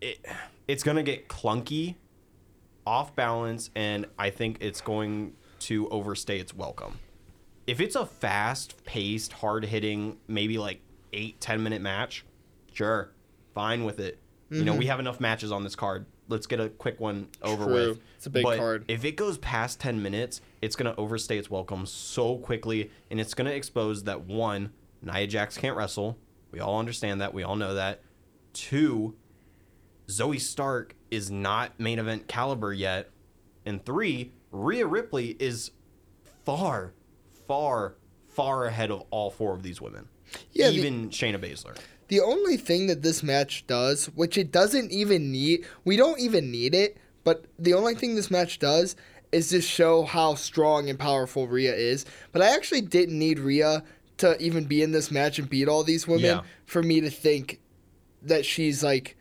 it, 0.00 0.18
it's 0.66 0.82
gonna 0.82 1.02
get 1.04 1.28
clunky, 1.28 1.94
off 2.86 3.14
balance, 3.14 3.70
and 3.76 4.06
I 4.18 4.30
think 4.30 4.58
it's 4.60 4.80
going 4.80 5.32
to 5.60 5.88
overstay 5.90 6.38
its 6.40 6.52
welcome. 6.54 6.98
If 7.68 7.80
it's 7.80 7.94
a 7.96 8.04
fast 8.06 8.84
paced, 8.84 9.32
hard 9.32 9.64
hitting, 9.64 10.18
maybe 10.28 10.58
like 10.58 10.80
eight, 11.12 11.40
ten 11.40 11.62
minute 11.62 11.80
match, 11.82 12.24
sure, 12.76 13.12
fine 13.54 13.84
with 13.84 14.00
it. 14.00 14.18
You 14.50 14.64
know, 14.64 14.76
we 14.76 14.86
have 14.86 15.00
enough 15.00 15.18
matches 15.18 15.50
on 15.50 15.64
this 15.64 15.74
card. 15.74 16.06
Let's 16.28 16.46
get 16.46 16.60
a 16.60 16.68
quick 16.68 17.00
one 17.00 17.28
over 17.42 17.64
Mm-hmm. 17.64 17.72
True. 17.72 17.88
with. 17.88 18.00
It's 18.16 18.26
a 18.26 18.30
big 18.30 18.44
But 18.44 18.58
card. 18.58 18.84
If 18.86 19.04
it 19.04 19.16
goes 19.16 19.38
past 19.38 19.80
10 19.80 20.00
minutes, 20.02 20.40
it's 20.62 20.76
going 20.76 20.92
to 20.92 21.00
overstay 21.00 21.36
its 21.38 21.50
welcome 21.50 21.84
so 21.86 22.36
quickly, 22.38 22.90
and 23.10 23.18
it's 23.20 23.34
going 23.34 23.46
to 23.50 23.54
expose 23.54 24.04
that 24.04 24.22
one, 24.26 24.72
Nia 25.02 25.26
Jax 25.26 25.56
can't 25.58 25.76
wrestle. 25.76 26.16
We 26.52 26.60
all 26.60 26.78
understand 26.78 27.20
that. 27.22 27.34
We 27.34 27.42
all 27.42 27.56
know 27.56 27.74
that. 27.74 28.02
Two, 28.52 29.16
Zoey 30.08 30.40
Stark 30.40 30.94
is 31.10 31.28
not 31.30 31.78
main 31.80 31.98
event 31.98 32.28
caliber 32.28 32.72
yet. 32.72 33.10
And 33.64 33.84
three, 33.84 34.32
Rhea 34.52 34.86
Ripley 34.86 35.36
is 35.40 35.72
far, 36.44 36.92
far, 37.48 37.96
far 38.28 38.66
ahead 38.66 38.90
of 38.92 39.02
all 39.10 39.30
four 39.30 39.54
of 39.54 39.62
these 39.64 39.80
women. 39.80 40.08
Yeah, 40.52 40.68
the- 40.68 40.76
Even 40.76 41.10
Shayna 41.10 41.38
Baszler. 41.38 41.76
The 42.08 42.20
only 42.20 42.56
thing 42.56 42.86
that 42.86 43.02
this 43.02 43.22
match 43.22 43.66
does, 43.66 44.06
which 44.06 44.38
it 44.38 44.52
doesn't 44.52 44.92
even 44.92 45.32
need, 45.32 45.66
we 45.84 45.96
don't 45.96 46.20
even 46.20 46.50
need 46.50 46.74
it, 46.74 46.96
but 47.24 47.46
the 47.58 47.74
only 47.74 47.94
thing 47.94 48.14
this 48.14 48.30
match 48.30 48.58
does 48.58 48.94
is 49.32 49.50
just 49.50 49.68
show 49.68 50.04
how 50.04 50.34
strong 50.34 50.88
and 50.88 50.98
powerful 50.98 51.48
Rhea 51.48 51.74
is. 51.74 52.04
But 52.32 52.42
I 52.42 52.54
actually 52.54 52.82
didn't 52.82 53.18
need 53.18 53.38
Rhea 53.40 53.82
to 54.18 54.40
even 54.40 54.64
be 54.66 54.82
in 54.82 54.92
this 54.92 55.10
match 55.10 55.38
and 55.38 55.50
beat 55.50 55.68
all 55.68 55.82
these 55.82 56.06
women 56.06 56.24
Yeah. 56.24 56.40
for 56.64 56.82
me 56.82 57.00
to 57.00 57.10
think 57.10 57.60
that 58.22 58.46
she's 58.46 58.82
like 58.82 59.16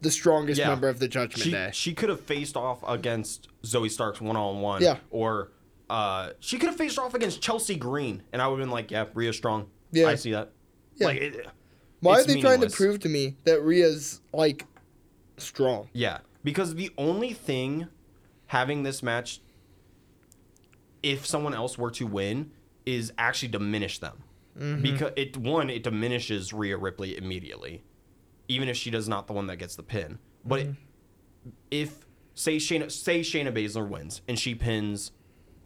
the 0.00 0.10
strongest 0.10 0.58
Yeah. 0.58 0.68
member 0.68 0.88
of 0.88 0.98
the 0.98 1.08
Judgment 1.08 1.42
she, 1.44 1.50
Day. 1.50 1.70
She 1.72 1.92
could 1.94 2.08
have 2.08 2.20
faced 2.20 2.56
off 2.56 2.82
against 2.88 3.48
Zoey 3.62 3.90
Starks 3.90 4.20
one 4.20 4.36
on 4.36 4.60
one. 4.62 4.82
Yeah. 4.82 4.98
Or 5.10 5.52
uh, 5.88 6.30
she 6.40 6.58
could 6.58 6.68
have 6.70 6.76
faced 6.76 6.98
off 6.98 7.14
against 7.14 7.40
Chelsea 7.40 7.76
Green, 7.76 8.22
and 8.32 8.42
I 8.42 8.48
would 8.48 8.58
have 8.58 8.66
been 8.66 8.72
like, 8.72 8.90
"Yeah, 8.90 9.04
Rhea's 9.14 9.36
strong. 9.36 9.68
Yeah. 9.92 10.08
I 10.08 10.16
see 10.16 10.32
that." 10.32 10.50
Yeah. 10.96 11.06
Like, 11.06 11.18
it, 11.18 11.46
Why 12.06 12.20
are 12.20 12.24
they 12.24 12.40
trying 12.40 12.60
to 12.60 12.70
prove 12.70 13.00
to 13.00 13.08
me 13.08 13.36
that 13.44 13.62
Rhea's 13.62 14.20
like 14.32 14.64
strong? 15.36 15.88
Yeah, 15.92 16.18
because 16.44 16.74
the 16.74 16.90
only 16.98 17.32
thing 17.32 17.88
having 18.46 18.82
this 18.82 19.02
match, 19.02 19.40
if 21.02 21.26
someone 21.26 21.54
else 21.54 21.76
were 21.78 21.90
to 21.92 22.06
win, 22.06 22.50
is 22.84 23.12
actually 23.18 23.48
diminish 23.48 23.98
them. 23.98 24.22
Mm-hmm. 24.58 24.82
Because 24.82 25.12
it 25.16 25.36
one, 25.36 25.68
it 25.68 25.82
diminishes 25.82 26.52
Rhea 26.52 26.76
Ripley 26.78 27.16
immediately, 27.16 27.82
even 28.48 28.68
if 28.68 28.76
she 28.76 28.90
does 28.90 29.08
not 29.08 29.26
the 29.26 29.32
one 29.34 29.46
that 29.48 29.56
gets 29.56 29.76
the 29.76 29.82
pin. 29.82 30.18
But 30.44 30.60
Mm-hmm. 30.62 30.72
if 31.70 32.06
say 32.34 32.56
Shayna 32.56 32.90
say 32.90 33.20
Shayna 33.20 33.52
Baszler 33.54 33.88
wins 33.88 34.22
and 34.28 34.38
she 34.38 34.54
pins 34.54 35.12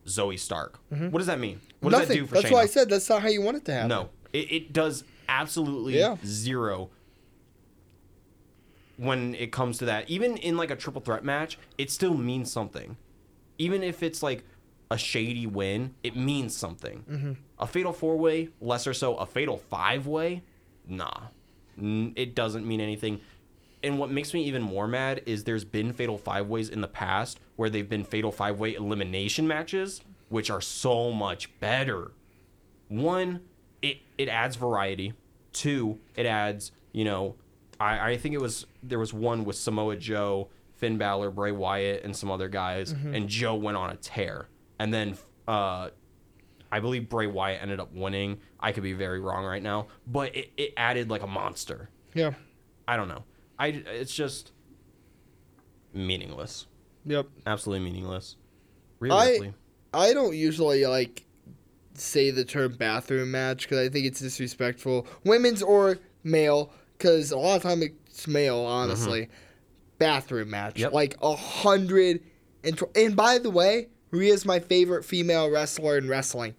Zoey 0.07 0.39
Stark, 0.39 0.79
what 0.89 1.19
does 1.19 1.27
that 1.27 1.39
mean? 1.39 1.61
What 1.81 1.91
does 1.91 2.01
Mm-hmm. 2.03 2.09
That 2.09 2.15
do 2.15 2.27
for 2.27 2.35
Shayna? 2.37 2.41
That's 2.43 2.47
Shayna? 2.47 2.53
why 2.55 2.63
I 2.63 2.67
said 2.67 2.89
that's 2.91 3.09
not 3.09 3.23
how 3.23 3.29
you 3.29 3.43
want 3.43 3.59
it 3.59 3.65
to 3.67 3.73
happen. 3.73 3.89
No, 3.89 4.09
it, 4.33 4.53
it 4.53 4.73
does 4.73 5.05
absolutely 5.31 5.99
Yeah. 5.99 6.17
zero 6.27 6.91
when 8.97 9.35
it 9.35 9.51
comes 9.53 9.79
to 9.79 9.87
that. 9.87 10.11
Even 10.11 10.37
in 10.37 10.57
like 10.57 10.71
a 10.71 10.77
triple 10.77 11.01
threat 11.01 11.25
match, 11.25 11.59
it 11.79 11.91
still 11.91 12.15
means 12.15 12.53
something. 12.53 12.97
Even 13.59 13.83
if 13.83 14.03
it's 14.03 14.23
like 14.23 14.45
a 14.91 14.99
shady 14.99 15.47
win, 15.47 15.95
it 16.03 16.17
means 16.17 16.57
something. 16.57 17.05
Mm-hmm. 17.09 17.33
A 17.59 17.67
fatal 17.67 17.93
four 17.93 18.17
way, 18.19 18.49
lesser 18.61 18.93
so. 18.93 19.17
A 19.17 19.27
fatal 19.27 19.57
five 19.57 20.07
way, 20.07 20.43
nah, 20.87 21.29
it 21.79 22.35
doesn't 22.35 22.67
mean 22.67 22.81
anything. 22.81 23.21
And 23.83 23.99
what 23.99 24.11
makes 24.11 24.35
me 24.35 24.45
even 24.45 24.61
more 24.61 24.87
mad 24.87 25.23
is 25.25 25.45
there's 25.45 25.65
been 25.65 25.93
fatal 25.95 26.19
five 26.19 26.49
ways 26.49 26.69
in 26.69 26.83
the 26.83 26.89
past 26.89 27.41
where 27.57 27.71
they've 27.71 27.89
been 27.89 28.05
fatal 28.05 28.33
five 28.33 28.59
way 28.59 28.75
elimination 28.75 29.47
matches, 29.49 30.03
which 30.29 30.51
are 30.51 30.61
so 30.61 31.11
much 31.13 31.49
better 31.61 32.11
one, 32.89 33.41
it 33.81 33.99
it 34.19 34.29
adds 34.29 34.57
variety. 34.57 35.15
Two, 35.53 35.99
it 36.17 36.27
adds, 36.27 36.73
you 36.93 37.05
know, 37.05 37.37
I, 37.79 38.11
I 38.13 38.17
think 38.17 38.35
it 38.35 38.41
was 38.41 38.67
there 38.83 38.99
was 38.99 39.13
one 39.13 39.45
with 39.45 39.57
Samoa 39.57 39.97
Joe, 39.97 40.49
Finn 40.75 40.97
Balor, 40.99 41.31
Bray 41.31 41.53
Wyatt, 41.53 42.05
and 42.05 42.17
some 42.17 42.31
other 42.31 42.49
guys, 42.49 42.93
and 42.93 43.29
Joe 43.29 43.55
went 43.55 43.77
on 43.77 43.91
a 43.91 43.97
tear. 43.97 44.49
And 44.79 44.93
then 44.95 45.17
uh 45.49 45.91
I 46.73 46.79
believe 46.79 47.09
Bray 47.09 47.27
Wyatt 47.27 47.61
ended 47.63 47.81
up 47.81 47.93
winning. 47.93 48.39
I 48.61 48.71
could 48.73 48.85
be 48.85 48.93
very 48.93 49.19
wrong 49.19 49.45
right 49.45 49.63
now, 49.63 49.89
but 50.07 50.37
it, 50.37 50.51
it 50.57 50.73
added 50.77 51.11
like 51.11 51.23
a 51.23 51.27
monster. 51.27 51.89
Yeah. 52.15 52.33
I 52.87 52.97
don't 52.97 53.09
know. 53.09 53.25
I 53.59 53.67
it's 53.69 54.15
just 54.15 54.53
meaningless. 55.93 56.67
Yep. 57.07 57.27
Absolutely 57.47 57.85
meaningless. 57.91 58.37
Rhea 59.01 59.13
I- 59.13 59.39
I 59.93 60.13
don't 60.13 60.37
usually 60.37 60.87
like 60.87 61.25
say 62.01 62.31
the 62.31 62.45
term 62.45 62.75
bathroom 62.75 63.31
match 63.31 63.63
because 63.69 63.79
I 63.79 63.89
think 63.91 64.07
it's 64.07 64.21
disrespectful, 64.21 65.07
women's 65.25 65.63
or 65.63 65.99
male. 66.25 66.73
Because 66.97 67.31
a 67.31 67.39
lot 67.39 67.57
of 67.57 67.63
time 67.63 67.83
it's 67.83 68.27
male, 68.29 68.59
honestly. 68.59 69.29
Bathroom 69.99 70.51
match, 70.51 70.75
Mm-hmm. 70.75 70.83
Yep. 70.83 70.93
like 70.93 71.17
a 71.23 71.35
hundred 71.37 72.21
and 72.65 72.77
tw- 72.79 72.95
and 72.97 73.15
by 73.17 73.39
the 73.39 73.51
way, 73.51 73.89
Rhea's 74.11 74.45
my 74.47 74.59
favorite 74.59 75.05
female 75.05 75.51
wrestler 75.51 75.97
in 75.99 76.09
wrestling. 76.09 76.55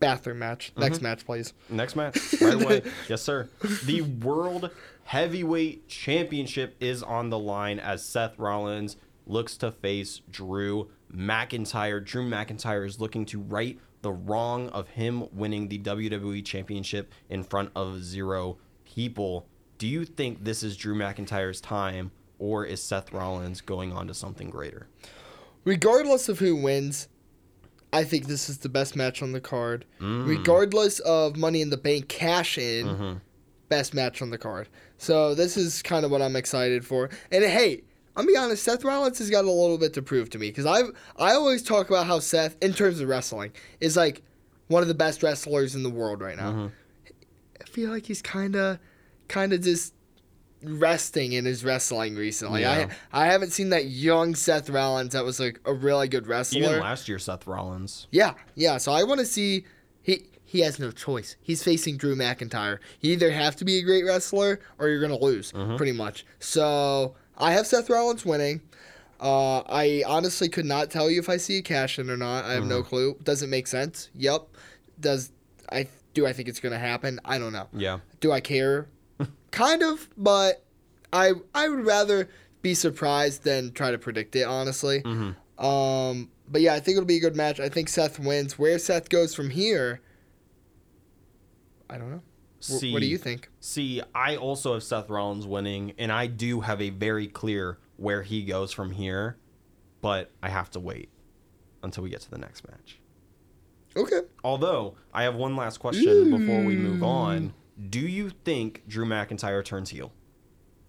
Bathroom 0.00 0.38
match. 0.40 0.72
Next 0.76 0.96
Mm-hmm. 0.96 1.02
match, 1.04 1.26
please. 1.26 1.52
Next 1.70 1.96
match, 1.96 2.18
right 2.40 2.54
away. 2.62 2.82
yes, 3.08 3.22
sir. 3.22 3.48
The 3.84 4.02
World 4.02 4.70
Heavyweight 5.04 5.88
Championship 5.88 6.76
is 6.80 7.02
on 7.02 7.30
the 7.30 7.38
line 7.38 7.78
as 7.78 8.04
Seth 8.04 8.38
Rollins 8.38 8.96
looks 9.26 9.56
to 9.58 9.70
face 9.72 10.20
Drew 10.30 10.90
McIntyre. 11.14 12.04
Drew 12.04 12.28
McIntyre 12.28 12.86
is 12.86 13.00
looking 13.00 13.24
to 13.26 13.40
right 13.40 13.78
the 14.04 14.12
wrong 14.12 14.68
of 14.68 14.88
him 14.90 15.26
winning 15.32 15.66
the 15.68 15.78
WWE 15.80 16.44
Championship 16.44 17.12
in 17.28 17.42
front 17.42 17.70
of 17.74 18.04
zero 18.04 18.58
people. 18.84 19.46
Do 19.78 19.88
you 19.88 20.04
think 20.04 20.44
this 20.44 20.62
is 20.62 20.76
Drew 20.76 20.94
McIntyre's 20.94 21.60
time, 21.60 22.12
or 22.38 22.64
is 22.64 22.80
Seth 22.80 23.12
Rollins 23.12 23.60
going 23.60 23.92
on 23.92 24.06
to 24.06 24.14
something 24.14 24.50
greater? 24.50 24.86
regardless 25.64 26.28
of 26.28 26.38
who 26.40 26.54
wins, 26.54 27.08
I 27.90 28.04
think 28.04 28.26
this 28.26 28.50
is 28.50 28.58
the 28.58 28.68
best 28.68 28.94
match 28.96 29.22
on 29.22 29.32
the 29.32 29.40
card. 29.40 29.86
Mm. 30.00 30.28
Regardless 30.28 30.98
of 31.00 31.36
Money 31.38 31.62
in 31.62 31.70
the 31.70 31.76
Bank 31.78 32.08
cash 32.08 32.58
in, 32.58 32.86
Mm-hmm. 32.86 33.12
best 33.70 33.94
match 33.94 34.20
on 34.20 34.28
the 34.30 34.36
card. 34.36 34.68
So 34.98 35.34
this 35.34 35.56
is 35.56 35.82
kind 35.82 36.04
of 36.04 36.10
what 36.10 36.20
I'm 36.20 36.36
excited 36.36 36.84
for. 36.84 37.08
And 37.32 37.42
hey, 37.44 37.82
I'll 38.16 38.26
be 38.26 38.36
honest, 38.36 38.62
Seth 38.62 38.84
Rollins 38.84 39.18
has 39.18 39.30
got 39.30 39.44
a 39.44 39.50
little 39.50 39.78
bit 39.78 39.92
to 39.94 40.02
prove 40.02 40.30
to 40.30 40.38
me 40.38 40.48
because 40.48 40.66
I've 40.66 40.90
I 41.16 41.32
always 41.32 41.62
talk 41.62 41.88
about 41.88 42.06
how 42.06 42.20
Seth, 42.20 42.56
in 42.62 42.72
terms 42.72 43.00
of 43.00 43.08
wrestling, 43.08 43.52
is 43.80 43.96
like 43.96 44.22
one 44.68 44.82
of 44.82 44.88
the 44.88 44.94
best 44.94 45.22
wrestlers 45.22 45.74
in 45.74 45.82
the 45.82 45.90
world 45.90 46.20
right 46.20 46.36
now. 46.36 46.50
Mm-hmm. 46.50 46.66
I 47.60 47.64
feel 47.64 47.90
like 47.90 48.06
he's 48.06 48.22
kind 48.22 48.54
of 48.56 48.78
kind 49.28 49.52
of 49.52 49.62
just 49.62 49.94
resting 50.62 51.32
in 51.32 51.44
his 51.44 51.64
wrestling 51.64 52.14
recently. 52.16 52.62
Yeah. 52.62 52.88
I 53.12 53.24
I 53.24 53.26
haven't 53.26 53.50
seen 53.50 53.70
that 53.70 53.86
young 53.86 54.34
Seth 54.34 54.70
Rollins 54.70 55.12
that 55.12 55.24
was 55.24 55.40
like 55.40 55.60
a 55.64 55.72
really 55.72 56.08
good 56.08 56.26
wrestler. 56.26 56.60
Even 56.60 56.80
last 56.80 57.08
year, 57.08 57.18
Seth 57.18 57.46
Rollins. 57.46 58.06
Yeah, 58.10 58.34
yeah. 58.54 58.78
So 58.78 58.92
I 58.92 59.02
want 59.02 59.20
to 59.20 59.26
see 59.26 59.64
he 60.02 60.26
he 60.44 60.60
has 60.60 60.78
no 60.78 60.92
choice. 60.92 61.36
He's 61.40 61.64
facing 61.64 61.96
Drew 61.96 62.14
McIntyre. 62.14 62.78
You 63.00 63.12
either 63.12 63.32
have 63.32 63.56
to 63.56 63.64
be 63.64 63.78
a 63.78 63.82
great 63.82 64.04
wrestler 64.04 64.60
or 64.78 64.88
you're 64.88 65.00
gonna 65.00 65.18
lose, 65.18 65.52
pretty 65.76 65.92
much. 65.92 66.24
So 66.38 67.16
I 67.38 67.52
have 67.52 67.66
Seth 67.66 67.90
Rollins 67.90 68.24
winning. 68.24 68.60
Uh, 69.20 69.60
I 69.60 70.02
honestly 70.06 70.48
could 70.48 70.66
not 70.66 70.90
tell 70.90 71.10
you 71.10 71.18
if 71.18 71.28
I 71.28 71.36
see 71.36 71.58
a 71.58 71.62
cash 71.62 71.98
in 71.98 72.10
or 72.10 72.16
not. 72.16 72.44
I 72.44 72.52
have 72.54 72.66
no 72.66 72.82
clue. 72.82 73.16
Does 73.22 73.42
it 73.42 73.48
make 73.48 73.66
sense? 73.66 74.10
Yep. 74.14 74.48
Does 75.00 75.32
I 75.70 75.88
Do 76.12 76.26
I 76.26 76.32
think 76.32 76.48
it's 76.48 76.60
gonna 76.60 76.78
happen? 76.78 77.20
I 77.24 77.38
don't 77.38 77.52
know. 77.52 77.68
Yeah. 77.72 78.00
Do 78.20 78.32
I 78.32 78.40
care? 78.40 78.88
kind 79.50 79.82
of, 79.82 80.08
but 80.16 80.64
I 81.12 81.32
I 81.54 81.68
would 81.68 81.86
rather 81.86 82.28
be 82.60 82.74
surprised 82.74 83.44
than 83.44 83.72
try 83.72 83.90
to 83.90 83.98
predict 83.98 84.36
it. 84.36 84.44
Honestly. 84.44 85.00
Mm-hmm. 85.02 85.64
Um, 85.64 86.30
but 86.48 86.60
yeah, 86.60 86.74
I 86.74 86.80
think 86.80 86.96
it'll 86.96 87.06
be 87.06 87.16
a 87.16 87.20
good 87.20 87.36
match. 87.36 87.60
I 87.60 87.68
think 87.68 87.88
Seth 87.88 88.18
wins. 88.18 88.58
Where 88.58 88.78
Seth 88.78 89.08
goes 89.08 89.34
from 89.34 89.50
here, 89.50 90.00
I 91.88 91.96
don't 91.96 92.10
know. 92.10 92.22
Wh- 92.66 92.78
See, 92.78 92.92
what 92.92 93.00
do 93.00 93.06
you 93.06 93.18
think? 93.18 93.50
See, 93.60 94.00
I 94.14 94.36
also 94.36 94.74
have 94.74 94.82
Seth 94.82 95.10
Rollins 95.10 95.46
winning, 95.46 95.92
and 95.98 96.10
I 96.10 96.26
do 96.26 96.60
have 96.60 96.80
a 96.80 96.90
very 96.90 97.26
clear 97.26 97.78
where 97.96 98.22
he 98.22 98.42
goes 98.44 98.72
from 98.72 98.92
here, 98.92 99.36
but 100.00 100.30
I 100.42 100.48
have 100.48 100.70
to 100.70 100.80
wait 100.80 101.10
until 101.82 102.04
we 102.04 102.10
get 102.10 102.20
to 102.22 102.30
the 102.30 102.38
next 102.38 102.66
match. 102.68 102.98
Okay. 103.96 104.20
Although, 104.42 104.96
I 105.12 105.24
have 105.24 105.34
one 105.34 105.56
last 105.56 105.78
question 105.78 106.30
before 106.30 106.64
we 106.64 106.74
move 106.74 106.98
hmm. 106.98 107.04
on. 107.04 107.54
Do 107.90 108.00
you 108.00 108.30
think 108.30 108.82
Drew 108.88 109.04
McIntyre 109.04 109.64
turns 109.64 109.90
heel? 109.90 110.12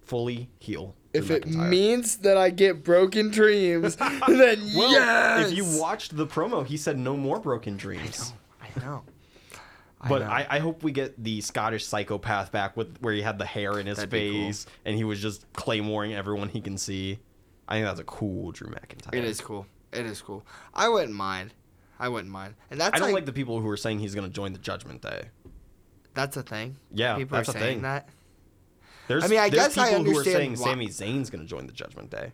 Fully 0.01 0.49
heel? 0.59 0.95
Drew 1.13 1.21
If 1.21 1.31
it 1.31 1.47
means 1.47 2.17
that 2.17 2.37
I 2.37 2.49
get 2.49 2.83
broken 2.83 3.29
dreams, 3.29 3.95
then 4.27 4.59
Well, 4.75 4.91
yes. 4.91 5.51
if 5.51 5.57
you 5.57 5.65
watched 5.79 6.15
the 6.15 6.25
promo, 6.25 6.65
he 6.65 6.77
said 6.77 6.97
no 6.97 7.17
more 7.17 7.39
broken 7.39 7.75
dreams. 7.77 8.33
I 8.61 8.79
know. 8.79 8.81
But 8.83 8.83
know. 8.83 9.03
I, 10.01 10.45
I 10.49 10.59
hope 10.59 10.83
we 10.83 10.91
get 10.91 11.21
the 11.23 11.41
Scottish 11.41 11.85
psychopath 11.85 12.51
back 12.51 12.77
with 12.77 12.97
where 13.01 13.13
he 13.13 13.21
had 13.21 13.39
the 13.39 13.45
hair 13.45 13.79
in 13.79 13.87
his 13.87 13.97
That'd 13.97 14.09
be 14.11 14.31
cool. 14.31 14.45
face 14.47 14.65
and 14.85 14.95
he 14.95 15.03
was 15.03 15.19
just 15.21 15.51
claymoring 15.53 16.13
everyone 16.15 16.49
he 16.49 16.61
can 16.61 16.77
see. 16.77 17.19
I 17.67 17.75
think 17.75 17.87
that's 17.87 17.99
a 17.99 18.03
cool 18.03 18.51
Drew 18.51 18.69
McIntyre. 18.69 19.15
It 19.15 19.23
is 19.23 19.41
cool. 19.41 19.65
It 19.91 20.05
is 20.05 20.21
cool. 20.21 20.45
I 20.73 20.89
wouldn't 20.89 21.13
mind. 21.15 21.53
I 21.97 22.09
wouldn't 22.09 22.31
mind. 22.31 22.55
And 22.69 22.79
that's 22.79 22.93
I 22.95 22.99
don't 22.99 23.07
like, 23.07 23.15
like 23.15 23.25
the 23.25 23.33
people 23.33 23.59
who 23.61 23.69
are 23.69 23.77
saying 23.77 23.99
he's 23.99 24.13
going 24.13 24.27
to 24.27 24.33
join 24.33 24.53
the 24.53 24.59
Judgment 24.59 25.01
Day. 25.01 25.29
that's 26.13 26.37
a 26.37 26.43
thing. 26.43 26.75
Yeah, 26.91 27.15
People 27.15 27.37
that's 27.37 27.49
are 27.49 27.57
a 27.57 27.59
saying 27.59 27.75
thing. 27.77 27.81
that. 27.83 28.09
There's, 29.07 29.23
I 29.23 29.27
mean, 29.27 29.39
I 29.39 29.49
guess 29.49 29.77
I 29.77 29.89
people 29.89 30.03
who 30.03 30.11
are 30.11 30.17
understand 30.19 30.35
saying 30.37 30.51
why- 30.57 30.65
Sami 30.71 30.87
Zayn's 30.87 31.29
going 31.29 31.41
to 31.43 31.47
join 31.47 31.67
the 31.67 31.73
Judgment 31.73 32.09
Day. 32.11 32.31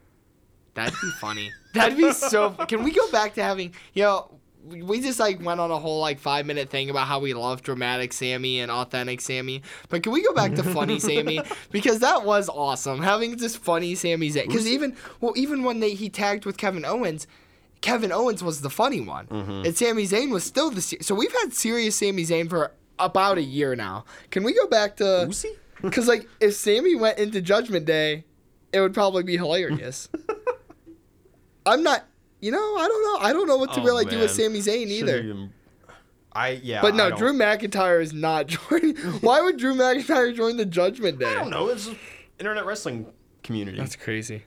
That'd 0.73 0.93
be 1.01 1.09
funny. 1.19 1.51
That'd 1.73 1.97
be 1.97 2.11
so. 2.13 2.51
Can 2.51 2.83
we 2.83 2.91
go 2.91 3.09
back 3.11 3.33
to 3.35 3.43
having 3.43 3.73
you 3.93 4.03
know? 4.03 4.31
We- 4.63 5.01
just 5.01 5.19
like 5.19 5.41
went 5.41 5.59
on 5.59 5.71
a 5.71 5.79
whole 5.79 5.99
like 5.99 6.19
five 6.19 6.45
minute 6.45 6.69
thing 6.69 6.89
about 6.89 7.07
how 7.07 7.19
we 7.19 7.33
love 7.33 7.63
dramatic 7.63 8.13
Sami 8.13 8.59
and 8.59 8.71
authentic 8.71 9.19
Sami, 9.21 9.63
but 9.89 10.03
can 10.03 10.11
we 10.11 10.21
go 10.21 10.33
back 10.33 10.53
to 10.55 10.63
funny 10.63 10.99
Sami 11.07 11.41
because 11.71 11.99
that 11.99 12.23
was 12.23 12.49
awesome 12.49 13.01
having 13.01 13.37
this 13.37 13.55
funny 13.55 13.95
Sami 13.95 14.29
Zayn. 14.29 14.47
Because 14.47 14.67
even 14.67 14.95
well, 15.19 15.33
even 15.35 15.63
when 15.63 15.79
they 15.79 15.93
he 15.93 16.09
tagged 16.09 16.45
with 16.45 16.57
Kevin 16.57 16.85
Owens, 16.85 17.27
Kevin 17.81 18.11
Owens 18.11 18.43
was 18.43 18.61
the 18.61 18.69
funny 18.69 19.01
one, 19.01 19.25
mm-hmm. 19.27 19.65
and 19.65 19.75
Sami 19.75 20.03
Zayn 20.03 20.31
was 20.31 20.43
still 20.43 20.69
the. 20.69 20.81
So 20.81 21.15
we've 21.15 21.33
had 21.41 21.53
serious 21.53 21.95
Sami 21.95 22.23
Zayn 22.23 22.49
for 22.49 22.71
about 22.99 23.37
a 23.37 23.43
year 23.43 23.75
now. 23.75 24.05
Can 24.29 24.43
we 24.43 24.53
go 24.53 24.67
back 24.67 24.97
to? 24.97 25.33
Because 25.81 26.07
like 26.07 26.29
if 26.39 26.53
Sami 26.53 26.95
went 26.95 27.17
into 27.17 27.41
Judgment 27.41 27.85
Day, 27.85 28.23
it 28.71 28.79
would 28.79 28.93
probably 28.93 29.23
be 29.23 29.35
hilarious. 29.35 30.09
I'm 31.65 31.83
not. 31.83 32.05
You 32.41 32.51
know, 32.51 32.75
I 32.77 32.87
don't 32.87 33.03
know. 33.03 33.27
I 33.27 33.33
don't 33.33 33.47
know 33.47 33.57
what 33.57 33.73
to 33.73 33.79
Oh, 33.81 33.83
really 33.85 34.03
do 34.05 34.19
with 34.19 34.37
man. 34.37 34.49
Sami 34.51 34.59
Zayn 34.59 34.87
either. 34.87 35.19
even- 35.19 35.53
I 36.33 36.61
yeah. 36.63 36.81
But 36.81 36.95
no, 36.95 37.11
Drew 37.15 37.33
McIntyre 37.33 38.01
is 38.01 38.13
not 38.13 38.47
joining. 38.69 38.95
Why 39.21 39.41
would 39.41 39.57
Drew 39.57 39.75
McIntyre 39.75 40.33
join 40.35 40.57
the 40.57 40.65
Judgment 40.65 41.19
Day? 41.19 41.25
I 41.29 41.33
don't 41.35 41.49
know. 41.49 41.67
It's 41.69 41.89
internet 42.39 42.65
wrestling 42.65 43.05
community. 43.43 43.77
That's 43.77 43.95
crazy. 43.97 44.43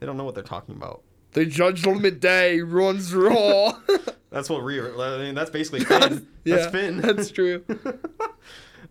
they 0.00 0.06
don't 0.06 0.16
know 0.16 0.24
what 0.24 0.34
they're 0.34 0.42
talking 0.44 0.74
about. 0.74 1.02
The 1.32 1.46
Judgment 1.46 2.20
Day 2.20 2.60
runs 2.62 3.14
Raw. 3.14 3.78
That's 4.30 4.50
what 4.50 4.64
Rhea. 4.64 4.92
I 4.98 5.18
mean, 5.18 5.34
that's 5.34 5.50
basically 5.50 5.80
Finn. 5.80 6.26
yeah, 6.44 6.56
that's 6.56 6.70
Finn. 6.72 6.98
That's 7.00 7.30
true. 7.30 7.64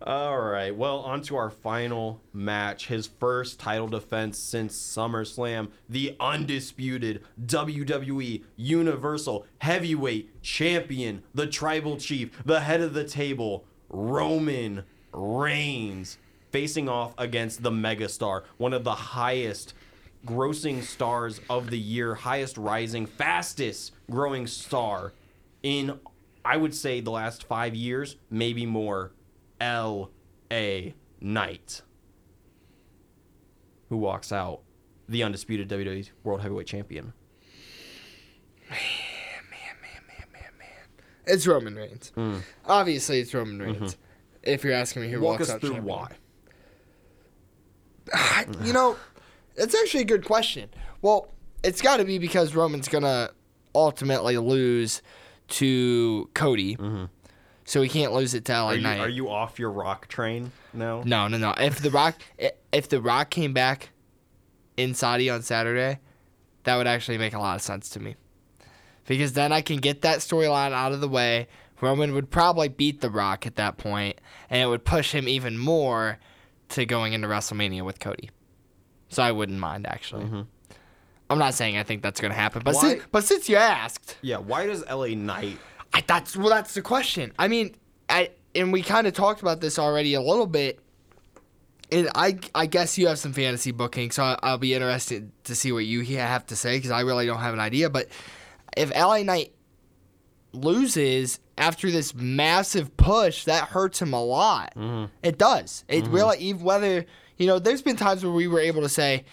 All 0.00 0.38
right. 0.38 0.74
Well, 0.74 1.00
on 1.00 1.22
to 1.22 1.36
our 1.36 1.50
final 1.50 2.20
match. 2.32 2.86
His 2.86 3.08
first 3.08 3.58
title 3.58 3.88
defense 3.88 4.38
since 4.38 4.78
SummerSlam. 4.78 5.70
The 5.88 6.16
undisputed 6.20 7.24
WWE 7.44 8.44
Universal 8.56 9.44
Heavyweight 9.58 10.40
Champion, 10.42 11.24
the 11.34 11.48
Tribal 11.48 11.96
Chief, 11.96 12.30
the 12.44 12.60
head 12.60 12.80
of 12.80 12.94
the 12.94 13.04
table, 13.04 13.64
Roman 13.88 14.84
Reigns, 15.12 16.18
facing 16.52 16.88
off 16.88 17.12
against 17.18 17.64
the 17.64 17.70
Megastar, 17.70 18.44
one 18.56 18.72
of 18.72 18.84
the 18.84 18.94
highest 18.94 19.74
grossing 20.24 20.82
stars 20.82 21.40
of 21.50 21.70
the 21.70 21.78
year, 21.78 22.14
highest 22.14 22.56
rising, 22.56 23.04
fastest 23.04 23.92
growing 24.08 24.46
star 24.46 25.12
in, 25.64 25.98
I 26.44 26.56
would 26.56 26.74
say, 26.74 27.00
the 27.00 27.10
last 27.10 27.44
five 27.44 27.74
years, 27.74 28.14
maybe 28.30 28.64
more. 28.64 29.10
L.A. 29.60 30.94
Knight, 31.20 31.82
who 33.88 33.96
walks 33.96 34.32
out 34.32 34.60
the 35.08 35.22
undisputed 35.22 35.68
WWE 35.68 36.10
World 36.22 36.42
Heavyweight 36.42 36.66
Champion. 36.66 37.12
Man, 38.70 38.78
man, 39.50 39.76
man, 39.80 40.02
man, 40.06 40.26
man, 40.32 40.50
man. 40.58 40.68
It's 41.26 41.46
Roman 41.46 41.74
Reigns. 41.74 42.12
Obviously, 42.66 43.20
it's 43.20 43.32
Roman 43.34 43.58
Reigns. 43.58 43.96
If 44.42 44.64
you're 44.64 44.74
asking 44.74 45.02
me 45.02 45.08
who. 45.08 45.16
Mm-hmm. 45.16 45.24
Walk 45.24 45.38
walks 45.40 45.48
us 45.48 45.54
out 45.54 45.60
through 45.60 45.70
champion. 45.74 45.84
why. 45.84 46.12
you 48.62 48.72
know, 48.72 48.96
that's 49.56 49.74
actually 49.74 50.02
a 50.02 50.06
good 50.06 50.24
question. 50.24 50.68
Well, 51.02 51.28
it's 51.62 51.82
got 51.82 51.98
to 51.98 52.04
be 52.04 52.18
because 52.18 52.54
Roman's 52.54 52.88
gonna 52.88 53.30
ultimately 53.74 54.36
lose 54.38 55.02
to 55.48 56.28
Cody, 56.34 56.76
so 57.68 57.82
he 57.82 57.88
can't 57.90 58.14
lose 58.14 58.32
it 58.32 58.46
to 58.46 58.52
LA 58.52 58.58
Mm-hmm. 58.58 58.68
Are 58.68 58.74
you, 58.76 58.82
Knight. 58.82 59.00
are 59.00 59.08
you 59.08 59.28
off 59.28 59.58
your 59.58 59.70
rock 59.70 60.08
train 60.08 60.52
now? 60.72 61.02
No, 61.04 61.28
no, 61.28 61.36
no. 61.36 61.52
If 61.58 61.80
the 61.82 61.90
Rock, 61.90 62.16
if 62.72 62.88
the 62.88 63.02
Rock 63.02 63.28
came 63.28 63.52
back 63.52 63.90
in 64.78 64.94
Saudi 64.94 65.28
on 65.28 65.42
Saturday, 65.42 65.98
that 66.64 66.76
would 66.76 66.86
actually 66.86 67.18
make 67.18 67.34
a 67.34 67.38
lot 67.38 67.56
of 67.56 67.62
sense 67.62 67.90
to 67.90 68.00
me, 68.00 68.16
because 69.06 69.34
then 69.34 69.52
I 69.52 69.60
can 69.60 69.76
get 69.78 70.00
that 70.02 70.20
storyline 70.20 70.72
out 70.72 70.92
of 70.92 71.00
the 71.02 71.08
way. 71.08 71.46
Roman 71.80 72.14
would 72.14 72.30
probably 72.30 72.68
beat 72.68 73.00
the 73.02 73.10
Rock 73.10 73.46
at 73.46 73.56
that 73.56 73.76
point, 73.76 74.18
and 74.50 74.62
it 74.62 74.66
would 74.66 74.84
push 74.84 75.12
him 75.12 75.28
even 75.28 75.58
more 75.58 76.18
to 76.70 76.86
going 76.86 77.12
into 77.12 77.28
WrestleMania 77.28 77.84
with 77.84 78.00
Cody. 78.00 78.30
So 79.10 79.22
I 79.22 79.30
wouldn't 79.32 79.58
mind 79.58 79.86
actually. 79.86 80.44
I'm 81.30 81.38
not 81.38 81.52
saying 81.54 81.76
I 81.76 81.82
think 81.82 82.02
that's 82.02 82.20
gonna 82.20 82.34
happen, 82.34 82.62
but 82.64 82.74
Mm-hmm. 82.74 82.88
Since, 82.88 83.02
but 83.12 83.24
since 83.24 83.48
you 83.48 83.56
asked, 83.56 84.16
Yeah. 84.22 84.38
Why 84.38 84.64
does 84.66 84.82
L.A. 84.86 85.14
Knight? 85.14 85.58
I, 85.92 86.02
that's 86.06 86.36
well, 86.36 86.48
that's 86.48 86.74
the 86.74 86.82
question. 86.82 87.32
I 87.38 87.48
mean, 87.48 87.74
I 88.08 88.30
and 88.54 88.72
we 88.72 88.82
kind 88.82 89.06
of 89.06 89.14
talked 89.14 89.40
about 89.42 89.60
this 89.60 89.78
already 89.78 90.14
a 90.14 90.20
little 90.20 90.46
bit. 90.46 90.80
And 91.90 92.10
I, 92.14 92.38
I 92.54 92.66
guess 92.66 92.98
you 92.98 93.06
have 93.06 93.18
some 93.18 93.32
fantasy 93.32 93.70
booking, 93.70 94.10
so 94.10 94.22
I, 94.22 94.38
I'll 94.42 94.58
be 94.58 94.74
interested 94.74 95.30
to 95.44 95.54
see 95.54 95.72
what 95.72 95.86
you 95.86 96.04
have 96.18 96.44
to 96.48 96.56
say 96.56 96.76
because 96.76 96.90
I 96.90 97.00
really 97.00 97.24
don't 97.24 97.38
have 97.38 97.54
an 97.54 97.60
idea. 97.60 97.88
But 97.88 98.08
if 98.76 98.90
LA 98.90 99.22
Knight 99.22 99.54
loses 100.52 101.40
after 101.56 101.90
this 101.90 102.14
massive 102.14 102.94
push, 102.98 103.44
that 103.44 103.68
hurts 103.68 104.02
him 104.02 104.12
a 104.12 104.22
lot. 104.22 104.74
Mm-hmm. 104.76 105.06
It 105.22 105.38
does. 105.38 105.84
It 105.88 106.04
mm-hmm. 106.04 106.14
really, 106.14 106.38
even 106.38 106.62
whether 106.62 107.06
you 107.38 107.46
know, 107.46 107.58
there's 107.58 107.82
been 107.82 107.96
times 107.96 108.22
where 108.24 108.32
we 108.32 108.48
were 108.48 108.60
able 108.60 108.82
to 108.82 108.88
say, 108.88 109.24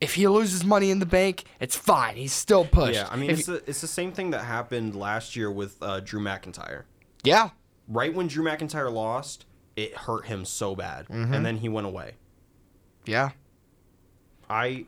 if 0.00 0.14
he 0.14 0.26
loses 0.28 0.64
money 0.64 0.90
in 0.90 0.98
the 0.98 1.06
bank, 1.06 1.44
it's 1.60 1.76
fine. 1.76 2.16
He's 2.16 2.32
still 2.32 2.64
pushed. 2.64 2.94
Yeah. 2.94 3.08
I 3.10 3.16
mean, 3.16 3.30
If- 3.30 3.38
it's, 3.40 3.46
the 3.46 3.62
it's 3.66 3.80
the 3.80 3.86
same 3.86 4.12
thing 4.12 4.30
that 4.30 4.44
happened 4.44 4.94
last 4.96 5.36
year 5.36 5.50
with 5.50 5.76
uh, 5.82 6.00
Drew 6.00 6.20
McIntyre. 6.20 6.84
yeah, 7.22 7.50
Right 7.88 8.14
when 8.14 8.26
Drew 8.28 8.44
McIntyre 8.44 8.92
lost, 8.92 9.46
it 9.76 9.96
hurt 9.96 10.26
him 10.26 10.44
so 10.44 10.74
bad, 10.76 11.06
Mm-hmm. 11.08 11.34
and 11.34 11.44
then 11.44 11.56
he 11.58 11.68
went 11.68 11.86
away. 11.86 12.14
yeah. 13.04 13.30
I 14.48 14.86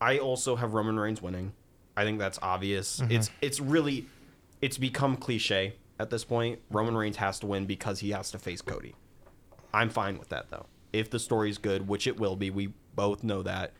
I 0.00 0.18
also 0.18 0.56
have 0.56 0.74
Roman 0.74 0.98
Reigns 0.98 1.20
winning. 1.22 1.52
I 1.96 2.04
think 2.04 2.18
that's 2.18 2.38
obvious. 2.42 3.00
Mm-hmm. 3.00 3.12
It's 3.12 3.30
it's 3.40 3.60
really 3.60 4.06
it's 4.60 4.78
become 4.78 5.16
cliche 5.16 5.74
at 5.98 6.10
this 6.10 6.24
point. 6.24 6.60
Roman 6.70 6.96
Reigns 6.96 7.16
has 7.16 7.38
to 7.40 7.46
win 7.46 7.64
because 7.66 8.00
he 8.00 8.10
has 8.10 8.30
to 8.32 8.38
face 8.38 8.60
Cody. 8.60 8.94
I'm 9.72 9.88
fine 9.90 10.18
with 10.18 10.28
that 10.28 10.50
though. 10.50 10.66
If 10.92 11.10
the 11.10 11.18
story's 11.18 11.58
good, 11.58 11.88
which 11.88 12.06
it 12.06 12.18
will 12.18 12.36
be, 12.36 12.50
we 12.50 12.72
both 12.98 13.22
know 13.22 13.42
that. 13.44 13.72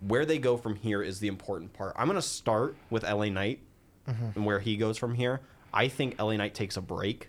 Where 0.00 0.26
they 0.26 0.38
go 0.38 0.56
from 0.58 0.76
here 0.76 1.02
is 1.02 1.18
the 1.20 1.28
important 1.28 1.72
part. 1.72 1.94
I'm 1.96 2.06
gonna 2.06 2.20
start 2.22 2.76
with 2.90 3.02
LA 3.02 3.26
Knight 3.30 3.60
Mm-hmm. 4.06 4.26
and 4.36 4.46
where 4.46 4.60
he 4.60 4.76
goes 4.76 4.96
from 4.98 5.14
here. 5.14 5.40
I 5.74 5.88
think 5.88 6.20
LA 6.20 6.36
Knight 6.36 6.54
takes 6.54 6.76
a 6.76 6.80
break 6.80 7.28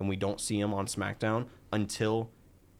and 0.00 0.08
we 0.08 0.16
don't 0.16 0.40
see 0.40 0.58
him 0.58 0.74
on 0.74 0.86
SmackDown 0.86 1.46
until 1.72 2.30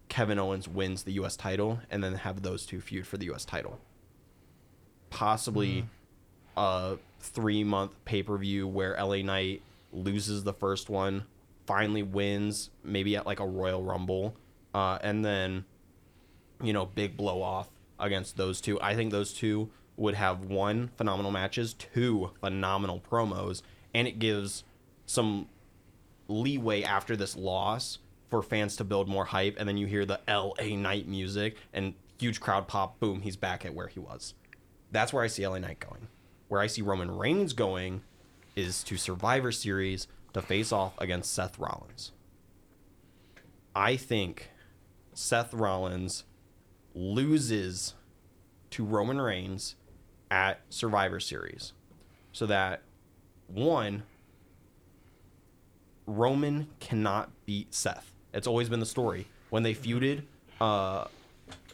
Kevin 0.08 0.38
Owens 0.40 0.66
wins 0.66 1.04
the 1.04 1.12
U.S. 1.12 1.36
title 1.36 1.78
and 1.88 2.02
then 2.02 2.14
have 2.14 2.42
those 2.42 2.66
two 2.66 2.80
feud 2.80 3.06
for 3.06 3.18
the 3.18 3.26
U.S. 3.26 3.44
title. 3.44 3.78
Possibly 5.10 5.86
a 6.56 6.96
three 7.20 7.62
month 7.62 7.92
pay 8.04 8.22
per 8.24 8.36
view 8.36 8.66
where 8.66 8.96
LA 9.00 9.18
Knight 9.18 9.62
loses 9.92 10.42
the 10.42 10.52
first 10.52 10.90
one, 10.90 11.24
finally 11.66 12.02
wins, 12.02 12.70
maybe 12.82 13.14
at 13.16 13.26
like 13.26 13.38
a 13.40 13.46
Royal 13.46 13.82
Rumble, 13.82 14.34
uh, 14.74 14.98
and 15.02 15.24
then, 15.24 15.64
you 16.62 16.72
know, 16.72 16.84
big 16.84 17.16
blow 17.16 17.40
off 17.42 17.68
against 17.98 18.36
those 18.36 18.60
two. 18.60 18.80
I 18.80 18.94
think 18.94 19.10
those 19.10 19.32
two 19.32 19.70
would 19.96 20.14
have 20.14 20.44
one 20.44 20.90
phenomenal 20.96 21.30
matches, 21.30 21.74
two 21.74 22.30
phenomenal 22.40 23.00
promos, 23.10 23.62
and 23.94 24.06
it 24.06 24.18
gives 24.18 24.64
some 25.06 25.48
leeway 26.28 26.82
after 26.82 27.16
this 27.16 27.36
loss 27.36 27.98
for 28.28 28.42
fans 28.42 28.76
to 28.76 28.84
build 28.84 29.08
more 29.08 29.24
hype, 29.24 29.56
and 29.58 29.68
then 29.68 29.76
you 29.76 29.86
hear 29.86 30.04
the 30.04 30.20
LA 30.28 30.76
Knight 30.76 31.06
music 31.06 31.56
and 31.72 31.94
huge 32.18 32.40
crowd 32.40 32.66
pop. 32.68 32.98
Boom, 32.98 33.22
he's 33.22 33.36
back 33.36 33.64
at 33.64 33.74
where 33.74 33.88
he 33.88 34.00
was. 34.00 34.34
That's 34.90 35.12
where 35.12 35.22
I 35.22 35.28
see 35.28 35.46
LA 35.46 35.58
Knight 35.58 35.80
going. 35.80 36.08
Where 36.48 36.60
I 36.60 36.66
see 36.66 36.82
Roman 36.82 37.10
Reigns 37.16 37.52
going 37.52 38.02
is 38.54 38.82
to 38.84 38.96
Survivor 38.96 39.52
Series 39.52 40.08
to 40.32 40.42
face 40.42 40.72
off 40.72 40.94
against 40.98 41.32
Seth 41.32 41.58
Rollins. 41.58 42.12
I 43.74 43.96
think 43.96 44.50
Seth 45.12 45.52
Rollins 45.52 46.24
loses 46.96 47.94
to 48.70 48.84
Roman 48.84 49.20
Reigns 49.20 49.76
at 50.30 50.60
Survivor 50.70 51.20
Series. 51.20 51.72
So 52.32 52.46
that 52.46 52.82
one 53.46 54.02
Roman 56.06 56.68
cannot 56.80 57.30
beat 57.44 57.74
Seth. 57.74 58.12
It's 58.32 58.46
always 58.46 58.68
been 58.68 58.80
the 58.80 58.86
story. 58.86 59.26
When 59.50 59.62
they 59.62 59.74
feuded 59.74 60.22
uh, 60.60 61.04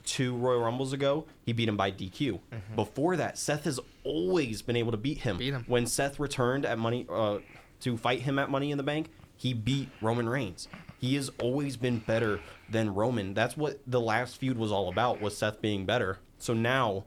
two 0.04 0.36
Royal 0.36 0.60
Rumbles 0.60 0.92
ago, 0.92 1.24
he 1.46 1.52
beat 1.52 1.68
him 1.68 1.76
by 1.76 1.90
DQ. 1.90 2.40
Before 2.76 3.16
that, 3.16 3.38
Seth 3.38 3.64
has 3.64 3.80
always 4.04 4.62
been 4.62 4.76
able 4.76 4.90
to 4.90 4.96
beat 4.96 5.18
him. 5.18 5.38
Beat 5.38 5.54
him. 5.54 5.64
When 5.66 5.86
Seth 5.86 6.18
returned 6.20 6.66
at 6.66 6.78
Money 6.78 7.06
uh, 7.10 7.38
to 7.80 7.96
fight 7.96 8.20
him 8.20 8.38
at 8.38 8.50
Money 8.50 8.70
in 8.70 8.78
the 8.78 8.84
Bank, 8.84 9.10
he 9.36 9.54
beat 9.54 9.88
Roman 10.00 10.28
Reigns. 10.28 10.68
He 11.02 11.16
has 11.16 11.32
always 11.40 11.76
been 11.76 11.98
better 11.98 12.38
than 12.70 12.94
Roman. 12.94 13.34
That's 13.34 13.56
what 13.56 13.80
the 13.88 14.00
last 14.00 14.36
feud 14.36 14.56
was 14.56 14.70
all 14.70 14.88
about. 14.88 15.20
Was 15.20 15.36
Seth 15.36 15.60
being 15.60 15.84
better? 15.84 16.20
So 16.38 16.54
now, 16.54 17.02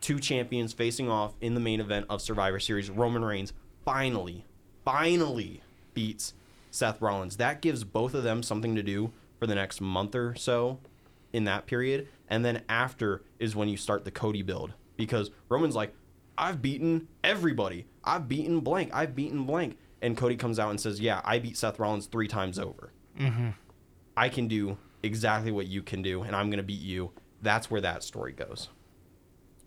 two 0.00 0.20
champions 0.20 0.72
facing 0.72 1.10
off 1.10 1.34
in 1.40 1.54
the 1.54 1.60
main 1.60 1.80
event 1.80 2.06
of 2.08 2.22
Survivor 2.22 2.60
Series. 2.60 2.88
Roman 2.88 3.24
Reigns 3.24 3.52
finally, 3.84 4.44
finally 4.84 5.60
beats 5.92 6.34
Seth 6.70 7.02
Rollins. 7.02 7.38
That 7.38 7.60
gives 7.60 7.82
both 7.82 8.14
of 8.14 8.22
them 8.22 8.44
something 8.44 8.76
to 8.76 8.82
do 8.84 9.10
for 9.40 9.48
the 9.48 9.56
next 9.56 9.80
month 9.80 10.14
or 10.14 10.36
so 10.36 10.78
in 11.32 11.42
that 11.44 11.66
period. 11.66 12.06
And 12.28 12.44
then 12.44 12.62
after 12.68 13.24
is 13.40 13.56
when 13.56 13.68
you 13.68 13.76
start 13.76 14.04
the 14.04 14.12
Cody 14.12 14.42
build 14.42 14.72
because 14.96 15.32
Roman's 15.48 15.74
like, 15.74 15.92
I've 16.38 16.62
beaten 16.62 17.08
everybody. 17.24 17.86
I've 18.04 18.28
beaten 18.28 18.60
blank. 18.60 18.92
I've 18.94 19.16
beaten 19.16 19.42
blank. 19.46 19.78
And 20.00 20.16
Cody 20.16 20.36
comes 20.36 20.60
out 20.60 20.70
and 20.70 20.80
says, 20.80 21.00
Yeah, 21.00 21.22
I 21.24 21.40
beat 21.40 21.56
Seth 21.56 21.80
Rollins 21.80 22.06
three 22.06 22.28
times 22.28 22.60
over. 22.60 22.92
Mm-hmm. 23.18 23.48
I 24.16 24.28
can 24.28 24.48
do 24.48 24.76
exactly 25.02 25.52
what 25.52 25.66
you 25.66 25.82
can 25.82 26.02
do, 26.02 26.22
and 26.22 26.34
I'm 26.34 26.48
going 26.50 26.58
to 26.58 26.64
beat 26.64 26.80
you. 26.80 27.10
That's 27.42 27.70
where 27.70 27.80
that 27.80 28.02
story 28.02 28.32
goes. 28.32 28.68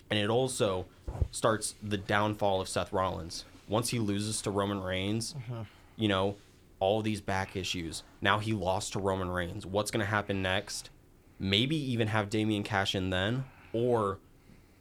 And 0.10 0.18
it 0.20 0.30
also 0.30 0.88
starts 1.32 1.76
the 1.84 1.98
downfall 1.98 2.62
of 2.62 2.68
Seth 2.68 2.92
Rollins. 2.92 3.46
Once 3.68 3.90
he 3.90 4.00
loses 4.00 4.42
to 4.42 4.52
Roman 4.52 4.82
Reigns, 4.82 5.34
mm-hmm. 5.34 5.62
you 5.96 6.08
know, 6.08 6.36
all 6.80 7.02
these 7.02 7.22
back 7.22 7.56
issues. 7.56 8.04
Now 8.22 8.40
he 8.40 8.54
lost 8.54 8.94
to 8.94 9.00
Roman 9.00 9.30
Reigns. 9.30 9.66
What's 9.66 9.92
going 9.92 10.04
to 10.04 10.10
happen 10.10 10.42
next? 10.42 10.90
Maybe 11.38 11.76
even 11.76 12.08
have 12.08 12.30
Damian 12.30 12.64
cash 12.64 12.96
in 12.96 13.10
then, 13.12 13.46
or 13.74 14.20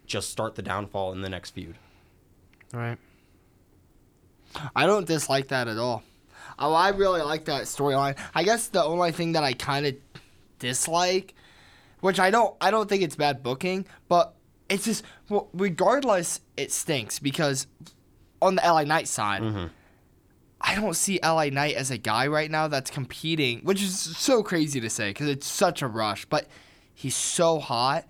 just 0.06 0.30
start 0.30 0.54
the 0.54 0.62
downfall 0.62 1.12
in 1.12 1.20
the 1.20 1.28
next 1.28 1.50
feud. 1.50 1.76
Right. 2.72 2.98
I 4.74 4.86
don't 4.86 5.06
dislike 5.06 5.48
that 5.48 5.68
at 5.68 5.78
all. 5.78 6.02
Oh, 6.58 6.74
I 6.74 6.88
really 6.90 7.22
like 7.22 7.44
that 7.46 7.64
storyline. 7.64 8.18
I 8.34 8.42
guess 8.42 8.68
the 8.68 8.82
only 8.82 9.12
thing 9.12 9.32
that 9.32 9.44
I 9.44 9.52
kind 9.52 9.86
of 9.86 9.96
dislike, 10.58 11.34
which 12.00 12.18
I 12.18 12.30
don't, 12.30 12.54
I 12.60 12.70
don't 12.70 12.88
think 12.88 13.02
it's 13.02 13.16
bad 13.16 13.42
booking, 13.42 13.86
but 14.08 14.34
it's 14.68 14.84
just, 14.84 15.04
well, 15.28 15.48
regardless, 15.52 16.40
it 16.56 16.72
stinks 16.72 17.18
because 17.18 17.66
on 18.42 18.56
the 18.56 18.62
LA 18.62 18.84
Knight 18.84 19.08
side, 19.08 19.42
mm-hmm. 19.42 19.66
I 20.60 20.74
don't 20.74 20.94
see 20.94 21.20
LA 21.22 21.46
Knight 21.46 21.76
as 21.76 21.90
a 21.90 21.98
guy 21.98 22.26
right 22.26 22.50
now 22.50 22.68
that's 22.68 22.90
competing, 22.90 23.60
which 23.60 23.82
is 23.82 23.98
so 23.98 24.42
crazy 24.42 24.80
to 24.80 24.90
say 24.90 25.10
because 25.10 25.28
it's 25.28 25.46
such 25.46 25.82
a 25.82 25.86
rush, 25.86 26.24
but 26.24 26.46
he's 26.92 27.14
so 27.14 27.60
hot 27.60 28.04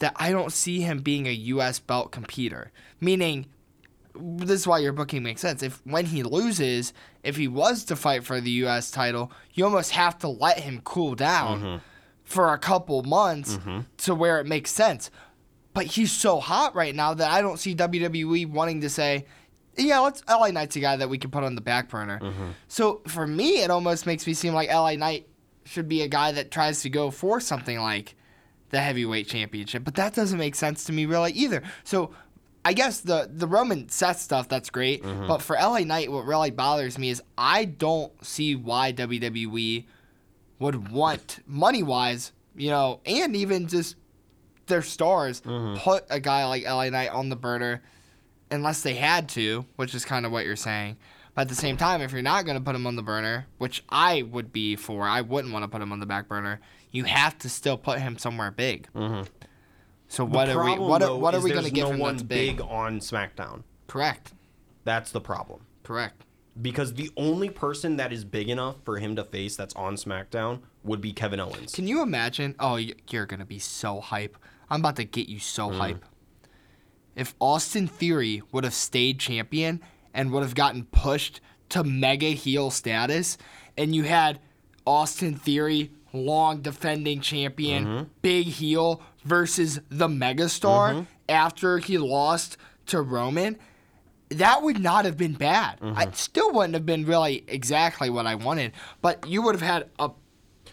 that 0.00 0.12
I 0.16 0.32
don't 0.32 0.52
see 0.52 0.80
him 0.80 1.00
being 1.00 1.26
a 1.26 1.32
U.S. 1.32 1.78
belt 1.78 2.10
competitor. 2.10 2.72
Meaning, 3.00 3.46
this 4.14 4.60
is 4.60 4.66
why 4.66 4.78
your 4.78 4.92
booking 4.92 5.22
makes 5.22 5.40
sense. 5.40 5.62
If 5.62 5.80
when 5.84 6.06
he 6.06 6.22
loses, 6.22 6.92
if 7.22 7.36
he 7.36 7.48
was 7.48 7.84
to 7.84 7.96
fight 7.96 8.24
for 8.24 8.40
the 8.40 8.50
U.S. 8.50 8.90
title, 8.90 9.32
you 9.52 9.64
almost 9.64 9.92
have 9.92 10.18
to 10.18 10.28
let 10.28 10.60
him 10.60 10.80
cool 10.84 11.14
down 11.14 11.60
mm-hmm. 11.60 11.76
for 12.22 12.52
a 12.52 12.58
couple 12.58 13.02
months 13.02 13.56
mm-hmm. 13.56 13.80
to 13.98 14.14
where 14.14 14.40
it 14.40 14.46
makes 14.46 14.70
sense. 14.70 15.10
But 15.72 15.86
he's 15.86 16.12
so 16.12 16.38
hot 16.38 16.74
right 16.76 16.94
now 16.94 17.14
that 17.14 17.30
I 17.30 17.42
don't 17.42 17.58
see 17.58 17.74
WWE 17.74 18.48
wanting 18.48 18.82
to 18.82 18.90
say, 18.90 19.26
yeah, 19.76 19.98
let's 19.98 20.22
LA 20.28 20.48
Knight's 20.48 20.76
a 20.76 20.80
guy 20.80 20.96
that 20.96 21.08
we 21.08 21.18
can 21.18 21.30
put 21.30 21.42
on 21.42 21.56
the 21.56 21.60
back 21.60 21.88
burner. 21.88 22.20
Mm-hmm. 22.20 22.50
So 22.68 23.02
for 23.08 23.26
me, 23.26 23.62
it 23.62 23.70
almost 23.70 24.06
makes 24.06 24.26
me 24.26 24.34
seem 24.34 24.54
like 24.54 24.68
LA 24.68 24.94
Knight 24.94 25.28
should 25.64 25.88
be 25.88 26.02
a 26.02 26.08
guy 26.08 26.30
that 26.32 26.50
tries 26.50 26.82
to 26.82 26.90
go 26.90 27.10
for 27.10 27.40
something 27.40 27.80
like 27.80 28.14
the 28.70 28.80
heavyweight 28.80 29.26
championship. 29.26 29.84
But 29.84 29.94
that 29.94 30.14
doesn't 30.14 30.38
make 30.38 30.54
sense 30.54 30.84
to 30.84 30.92
me 30.92 31.06
really 31.06 31.32
either. 31.32 31.62
So 31.82 32.12
I 32.64 32.72
guess 32.72 33.00
the 33.00 33.28
the 33.30 33.46
Roman 33.46 33.88
Seth 33.88 34.20
stuff 34.20 34.48
that's 34.48 34.70
great, 34.70 35.02
mm-hmm. 35.02 35.26
but 35.26 35.42
for 35.42 35.56
LA 35.56 35.80
Knight, 35.80 36.10
what 36.10 36.24
really 36.24 36.50
bothers 36.50 36.98
me 36.98 37.10
is 37.10 37.22
I 37.36 37.66
don't 37.66 38.12
see 38.24 38.56
why 38.56 38.92
WWE 38.92 39.84
would 40.58 40.90
want 40.90 41.40
money 41.46 41.82
wise, 41.82 42.32
you 42.56 42.70
know, 42.70 43.00
and 43.04 43.36
even 43.36 43.68
just 43.68 43.96
their 44.66 44.82
stars 44.82 45.42
mm-hmm. 45.42 45.76
put 45.78 46.06
a 46.08 46.20
guy 46.20 46.46
like 46.46 46.64
LA 46.64 46.88
Knight 46.88 47.10
on 47.10 47.28
the 47.28 47.36
burner 47.36 47.82
unless 48.50 48.82
they 48.82 48.94
had 48.94 49.28
to, 49.30 49.66
which 49.76 49.94
is 49.94 50.04
kind 50.04 50.24
of 50.24 50.32
what 50.32 50.46
you're 50.46 50.56
saying. 50.56 50.96
But 51.34 51.42
at 51.42 51.48
the 51.48 51.54
same 51.54 51.76
time, 51.76 52.00
if 52.00 52.12
you're 52.12 52.22
not 52.22 52.44
going 52.44 52.56
to 52.56 52.62
put 52.62 52.76
him 52.76 52.86
on 52.86 52.96
the 52.96 53.02
burner, 53.02 53.46
which 53.58 53.82
I 53.88 54.22
would 54.22 54.52
be 54.52 54.76
for, 54.76 55.02
I 55.02 55.20
wouldn't 55.20 55.52
want 55.52 55.64
to 55.64 55.68
put 55.68 55.82
him 55.82 55.92
on 55.92 55.98
the 55.98 56.06
back 56.06 56.28
burner. 56.28 56.60
You 56.92 57.04
have 57.04 57.36
to 57.38 57.48
still 57.48 57.76
put 57.76 57.98
him 57.98 58.18
somewhere 58.18 58.52
big. 58.52 58.88
Mm-hmm. 58.94 59.22
So 60.08 60.24
what 60.24 60.46
the 60.46 60.56
are 60.58 60.64
we? 60.64 60.78
What 60.78 61.02
are, 61.02 61.16
what 61.16 61.34
are 61.34 61.40
we 61.40 61.50
going 61.50 61.64
to 61.64 61.70
give 61.70 61.86
no 61.88 61.92
him 61.94 61.98
one 62.00 62.16
that's 62.16 62.22
big? 62.22 62.60
on 62.60 63.00
SmackDown. 63.00 63.62
Correct. 63.86 64.32
That's 64.84 65.10
the 65.10 65.20
problem. 65.20 65.60
Correct. 65.82 66.24
Because 66.60 66.94
the 66.94 67.10
only 67.16 67.50
person 67.50 67.96
that 67.96 68.12
is 68.12 68.24
big 68.24 68.48
enough 68.48 68.76
for 68.84 68.98
him 68.98 69.16
to 69.16 69.24
face 69.24 69.56
that's 69.56 69.74
on 69.74 69.96
SmackDown 69.96 70.60
would 70.84 71.00
be 71.00 71.12
Kevin 71.12 71.40
Owens. 71.40 71.72
Can 71.74 71.88
you 71.88 72.00
imagine? 72.02 72.54
Oh, 72.60 72.76
you're 73.10 73.26
gonna 73.26 73.44
be 73.46 73.58
so 73.58 74.00
hype. 74.00 74.36
I'm 74.70 74.80
about 74.80 74.96
to 74.96 75.04
get 75.04 75.28
you 75.28 75.40
so 75.40 75.68
Mm. 75.70 75.78
hype. 75.78 76.04
If 77.16 77.34
Austin 77.40 77.86
Theory 77.88 78.42
would 78.52 78.64
have 78.64 78.74
stayed 78.74 79.18
champion 79.18 79.80
and 80.12 80.30
would 80.32 80.42
have 80.42 80.54
gotten 80.54 80.84
pushed 80.84 81.40
to 81.70 81.82
mega 81.82 82.28
heel 82.30 82.70
status, 82.70 83.36
and 83.76 83.94
you 83.94 84.04
had 84.04 84.38
Austin 84.86 85.34
Theory, 85.34 85.90
long 86.12 86.60
defending 86.60 87.20
champion, 87.20 87.84
Mm-hmm. 87.86 88.04
big 88.22 88.46
heel, 88.46 89.02
versus 89.24 89.80
the 89.88 90.08
megastar 90.08 90.90
Mm-hmm. 90.92 91.02
after 91.28 91.78
he 91.78 91.98
lost 91.98 92.56
to 92.86 93.00
Roman, 93.00 93.58
that 94.30 94.62
would 94.62 94.78
not 94.80 95.04
have 95.04 95.16
been 95.16 95.34
bad. 95.34 95.80
Mm-hmm. 95.80 95.98
I 95.98 96.10
still 96.12 96.52
wouldn't 96.52 96.74
have 96.74 96.86
been 96.86 97.04
really 97.06 97.44
exactly 97.48 98.10
what 98.10 98.26
I 98.26 98.34
wanted, 98.34 98.72
but 99.00 99.26
you 99.28 99.42
would 99.42 99.54
have 99.54 99.62
had 99.62 99.90
a 99.98 100.10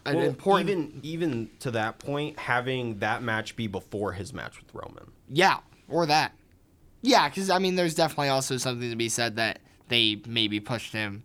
an 0.04 0.16
Well, 0.18 0.26
important 0.26 0.70
even 0.70 1.00
even 1.04 1.50
to 1.60 1.72
that 1.72 2.00
point, 2.00 2.40
having 2.40 2.98
that 3.00 3.22
match 3.22 3.56
be 3.56 3.68
before 3.68 4.14
his 4.14 4.34
match 4.34 4.60
with 4.60 4.74
Roman. 4.74 5.12
Yeah, 5.30 5.58
or 5.88 6.06
that. 6.08 6.34
Yeah, 7.04 7.30
because 7.30 7.50
I 7.52 7.60
mean, 7.60 7.76
there's 7.76 7.94
definitely 7.96 8.30
also 8.30 8.58
something 8.58 8.90
to 8.90 8.96
be 8.96 9.10
said 9.10 9.36
that 9.36 9.60
they 9.90 10.22
maybe 10.28 10.60
pushed 10.60 10.92
him 10.94 11.24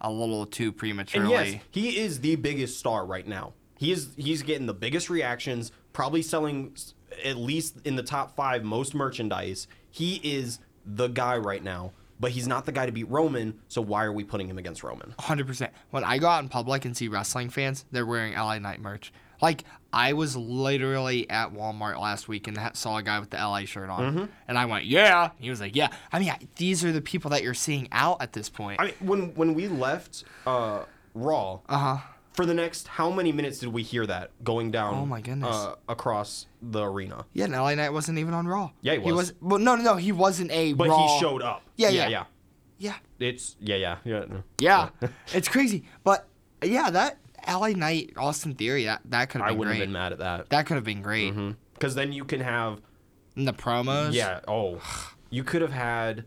a 0.00 0.10
little 0.10 0.46
too 0.46 0.68
And 0.68 0.76
prematurely. 0.76 1.30
yes, 1.30 1.62
he 1.72 1.98
is 1.98 2.20
the 2.20 2.36
biggest 2.36 2.78
star 2.78 3.04
right 3.04 3.26
now. 3.26 3.54
He 3.78 3.90
is 3.90 4.10
he's 4.16 4.42
getting 4.42 4.66
the 4.66 4.74
biggest 4.74 5.10
reactions, 5.10 5.72
probably 5.92 6.22
selling 6.22 6.76
at 7.24 7.36
least 7.36 7.76
in 7.84 7.96
the 7.96 8.02
top 8.02 8.34
5 8.36 8.64
most 8.64 8.94
merchandise. 8.94 9.66
He 9.90 10.16
is 10.16 10.60
the 10.86 11.08
guy 11.08 11.36
right 11.36 11.62
now, 11.62 11.92
but 12.18 12.30
he's 12.30 12.46
not 12.46 12.64
the 12.64 12.72
guy 12.72 12.86
to 12.86 12.92
beat 12.92 13.08
Roman, 13.08 13.60
so 13.68 13.82
why 13.82 14.04
are 14.04 14.12
we 14.12 14.24
putting 14.24 14.48
him 14.48 14.58
against 14.58 14.82
Roman? 14.82 15.14
100%. 15.18 15.68
When 15.90 16.04
I 16.04 16.18
go 16.18 16.28
out 16.28 16.42
in 16.42 16.48
public 16.48 16.84
and 16.84 16.96
see 16.96 17.08
wrestling 17.08 17.50
fans, 17.50 17.84
they're 17.92 18.06
wearing 18.06 18.34
LA 18.34 18.58
Knight 18.58 18.80
merch. 18.80 19.12
Like, 19.40 19.64
I 19.92 20.12
was 20.12 20.36
literally 20.36 21.28
at 21.28 21.52
Walmart 21.52 22.00
last 22.00 22.28
week 22.28 22.46
and 22.46 22.58
saw 22.74 22.96
a 22.98 23.02
guy 23.02 23.18
with 23.18 23.30
the 23.30 23.36
LA 23.36 23.64
shirt 23.64 23.90
on. 23.90 24.14
Mm-hmm. 24.14 24.24
And 24.46 24.56
I 24.56 24.64
went, 24.66 24.84
yeah. 24.84 25.30
He 25.38 25.50
was 25.50 25.60
like, 25.60 25.74
yeah. 25.74 25.88
I 26.12 26.20
mean, 26.20 26.32
these 26.56 26.84
are 26.84 26.92
the 26.92 27.02
people 27.02 27.30
that 27.32 27.42
you're 27.42 27.52
seeing 27.52 27.88
out 27.90 28.22
at 28.22 28.32
this 28.32 28.48
point. 28.48 28.80
I 28.80 28.84
mean, 28.86 28.94
when 29.00 29.34
when 29.34 29.54
we 29.54 29.66
left 29.66 30.24
uh, 30.46 30.84
Raw, 31.14 31.60
Uh 31.68 31.78
huh. 31.78 31.98
For 32.32 32.46
the 32.46 32.54
next 32.54 32.88
how 32.88 33.10
many 33.10 33.30
minutes 33.32 33.58
did 33.58 33.68
we 33.70 33.82
hear 33.82 34.06
that 34.06 34.30
going 34.42 34.70
down? 34.70 34.94
Oh 34.94 35.06
my 35.06 35.20
goodness. 35.20 35.54
Uh, 35.54 35.74
across 35.88 36.46
the 36.60 36.82
arena, 36.82 37.24
Yeah, 37.32 37.44
and 37.44 37.52
LA 37.54 37.74
Knight 37.74 37.92
wasn't 37.92 38.18
even 38.18 38.34
on 38.34 38.46
Raw. 38.46 38.70
Yeah, 38.80 38.94
he 38.94 39.12
was. 39.12 39.34
Well, 39.40 39.58
no, 39.58 39.76
no, 39.76 39.82
no. 39.82 39.96
He 39.96 40.12
wasn't 40.12 40.50
a 40.50 40.72
but 40.72 40.88
Raw. 40.88 41.08
he 41.14 41.20
showed 41.20 41.42
up. 41.42 41.62
Yeah, 41.76 41.88
yeah, 41.90 42.02
yeah. 42.04 42.08
yeah. 42.08 42.24
Yeah. 42.78 42.94
It's 43.28 43.56
yeah, 43.60 43.76
yeah, 43.76 43.96
yeah. 44.04 44.24
no. 44.28 44.42
Yeah, 44.58 44.88
it's 45.34 45.48
crazy. 45.48 45.84
But 46.04 46.26
yeah, 46.64 46.90
that 46.90 47.18
LA 47.46 47.68
Knight 47.68 48.12
Austin 48.16 48.54
Theory 48.54 48.84
that 48.86 49.02
that 49.06 49.28
could 49.30 49.40
have 49.40 49.48
been. 49.48 49.56
I 49.56 49.58
wouldn't 49.58 49.74
great. 49.74 49.80
have 49.80 49.86
been 49.88 49.92
mad 49.92 50.12
at 50.12 50.18
that. 50.18 50.48
That 50.50 50.66
could 50.66 50.74
have 50.74 50.84
been 50.84 51.02
great. 51.02 51.34
Because 51.74 51.94
then 51.94 52.12
you 52.12 52.24
can 52.24 52.40
have 52.40 52.80
And 53.36 53.46
the 53.46 53.52
promos. 53.52 54.14
yeah. 54.14 54.40
Oh, 54.48 54.80
you 55.30 55.44
could 55.44 55.62
have 55.62 55.72
had 55.72 56.24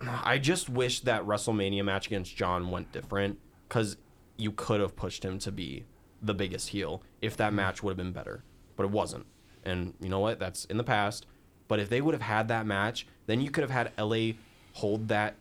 I 0.00 0.38
just 0.38 0.68
wish 0.70 1.00
that 1.00 1.24
WrestleMania 1.26 1.84
match 1.84 2.06
against 2.06 2.34
John 2.36 2.70
went 2.70 2.92
different 2.92 3.38
because 3.70 3.96
you 4.36 4.50
could 4.50 4.80
have 4.80 4.96
pushed 4.96 5.24
him 5.24 5.38
to 5.38 5.52
be 5.52 5.84
the 6.20 6.34
biggest 6.34 6.70
heel 6.70 7.02
if 7.22 7.36
that 7.36 7.54
match 7.54 7.82
would 7.82 7.92
have 7.92 7.96
been 7.96 8.12
better, 8.12 8.42
but 8.76 8.82
it 8.82 8.90
wasn't. 8.90 9.24
And 9.64 9.94
you 10.00 10.08
know 10.08 10.18
what? 10.18 10.40
That's 10.40 10.64
in 10.66 10.76
the 10.76 10.84
past. 10.84 11.26
But 11.68 11.78
if 11.78 11.88
they 11.88 12.00
would 12.00 12.12
have 12.12 12.22
had 12.22 12.48
that 12.48 12.66
match, 12.66 13.06
then 13.26 13.40
you 13.40 13.50
could 13.50 13.62
have 13.62 13.70
had 13.70 13.92
LA 13.96 14.32
hold 14.72 15.06
that 15.08 15.36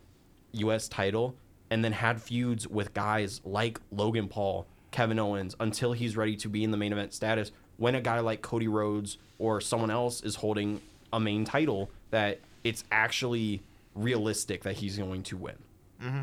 U.S. 0.51 0.88
title 0.88 1.36
and 1.71 1.84
then 1.84 1.91
had 1.91 2.21
feuds 2.21 2.67
with 2.67 2.93
guys 2.93 3.41
like 3.43 3.82
Logan 3.91 4.27
Paul, 4.27 4.67
Kevin 4.91 5.17
Owens 5.17 5.55
until 5.59 5.93
he's 5.93 6.15
ready 6.15 6.36
to 6.38 6.47
be 6.47 6.63
in 6.63 6.69
the 6.69 6.77
main 6.77 6.91
event 6.93 7.13
status. 7.13 7.51
When 7.77 7.95
a 7.95 8.01
guy 8.01 8.19
like 8.19 8.43
Cody 8.43 8.67
Rhodes 8.67 9.17
or 9.39 9.59
someone 9.59 9.89
else 9.89 10.21
is 10.21 10.36
holding 10.36 10.82
a 11.11 11.19
main 11.19 11.45
title, 11.45 11.89
that 12.11 12.41
it's 12.63 12.84
actually 12.91 13.63
realistic 13.95 14.63
that 14.63 14.75
he's 14.75 14.97
going 14.99 15.23
to 15.23 15.38
win. 15.38 15.55
Mm-hmm. 16.01 16.21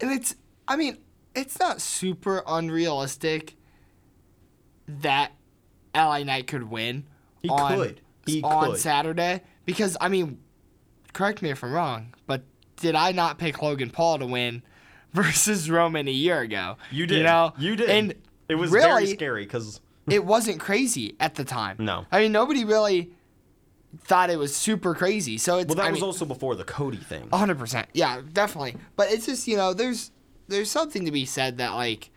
and 0.00 0.10
it's 0.10 0.34
I 0.68 0.76
mean, 0.76 0.98
it's 1.34 1.58
not 1.58 1.80
super 1.80 2.42
unrealistic 2.46 3.56
that 4.88 5.32
LA 5.94 6.18
Knight 6.24 6.46
could 6.46 6.64
win. 6.64 7.04
He 7.42 7.48
on, 7.48 7.76
could. 7.76 8.00
He 8.24 8.42
on 8.42 8.72
could. 8.72 8.80
Saturday 8.80 9.42
because 9.64 9.96
I 10.00 10.08
mean, 10.08 10.38
correct 11.12 11.42
me 11.42 11.50
if 11.50 11.62
I'm 11.62 11.72
wrong, 11.72 12.14
but 12.26 12.42
did 12.76 12.94
I 12.94 13.12
not 13.12 13.38
pick 13.38 13.62
Logan 13.62 13.90
Paul 13.90 14.18
to 14.18 14.26
win 14.26 14.62
versus 15.12 15.70
Roman 15.70 16.08
a 16.08 16.12
year 16.12 16.40
ago? 16.40 16.76
You 16.90 17.06
did. 17.06 17.18
You 17.18 17.24
know, 17.24 17.52
You 17.58 17.76
did. 17.76 17.90
And 17.90 18.14
it 18.48 18.54
was 18.56 18.70
really, 18.70 18.86
very 18.86 19.06
scary 19.06 19.44
because 19.44 19.80
it 20.10 20.24
wasn't 20.24 20.60
crazy 20.60 21.16
at 21.20 21.34
the 21.34 21.44
time. 21.44 21.76
No. 21.78 22.06
I 22.10 22.22
mean 22.22 22.32
nobody 22.32 22.64
really 22.64 23.12
thought 23.98 24.30
it 24.30 24.38
was 24.38 24.54
super 24.54 24.94
crazy. 24.94 25.38
So 25.38 25.58
it's 25.58 25.68
well, 25.68 25.76
that 25.76 25.86
I 25.86 25.90
was 25.90 26.00
mean, 26.00 26.04
also 26.04 26.24
before 26.24 26.54
the 26.54 26.64
Cody 26.64 26.98
thing. 26.98 27.28
hundred 27.32 27.58
percent. 27.58 27.88
Yeah, 27.92 28.20
definitely. 28.32 28.76
But 28.96 29.10
it's 29.10 29.26
just 29.26 29.46
you 29.48 29.56
know, 29.56 29.72
there's 29.74 30.10
there's 30.48 30.70
something 30.70 31.04
to 31.04 31.10
be 31.10 31.24
said 31.24 31.58
that 31.58 31.70
like 31.74 32.10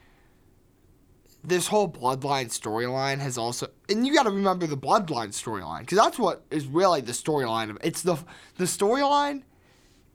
this 1.43 1.67
whole 1.67 1.89
bloodline 1.89 2.47
storyline 2.47 3.19
has 3.19 3.37
also, 3.37 3.67
and 3.87 4.05
you 4.05 4.13
got 4.13 4.23
to 4.23 4.29
remember 4.29 4.67
the 4.67 4.77
bloodline 4.77 5.29
storyline 5.29 5.79
because 5.81 5.97
that's 5.97 6.19
what 6.19 6.43
is 6.51 6.65
really 6.65 6.99
the 7.01 7.13
storyline 7.13 7.69
of 7.69 7.77
it's 7.81 8.01
the 8.01 8.17
the 8.57 8.65
storyline 8.65 9.43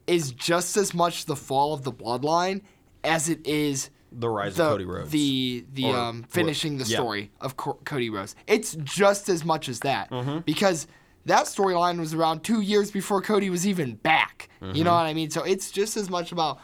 is 0.06 0.32
just 0.32 0.76
as 0.76 0.92
much 0.92 1.24
the 1.24 1.36
fall 1.36 1.72
of 1.72 1.82
the 1.82 1.92
bloodline 1.92 2.60
as 3.02 3.30
it 3.30 3.44
is 3.46 3.88
The 4.12 4.28
rise 4.28 4.56
the 4.56 4.64
of 4.64 4.70
Cody 4.72 4.84
Rhodes. 4.84 5.10
the 5.10 5.64
the 5.72 5.86
Or- 5.86 5.96
um 5.96 6.22
finishing 6.28 6.76
the 6.76 6.84
yeah. 6.84 6.96
story 6.98 7.30
of 7.40 7.56
Co- 7.56 7.80
Cody 7.86 8.10
Rhodes. 8.10 8.36
It's 8.46 8.74
just 8.74 9.30
as 9.30 9.44
much 9.46 9.68
as 9.70 9.80
that 9.80 10.10
Mm-hmm. 10.10 10.40
because 10.40 10.86
that 11.26 11.46
storyline 11.46 11.98
was 11.98 12.12
around 12.12 12.44
two 12.44 12.60
years 12.60 12.90
before 12.90 13.22
Cody 13.22 13.48
was 13.48 13.66
even 13.66 13.94
back. 13.94 14.50
You 14.60 14.66
Mm-hmm. 14.68 14.82
know 14.84 14.92
what 14.92 15.06
I 15.06 15.14
mean? 15.14 15.30
So 15.30 15.42
it's 15.42 15.70
just 15.70 15.96
as 15.96 16.10
much 16.10 16.32
about 16.32 16.60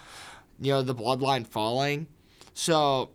you 0.60 0.72
know 0.72 0.82
the 0.82 0.94
bloodline 0.94 1.46
falling. 1.46 2.06
So 2.54 3.10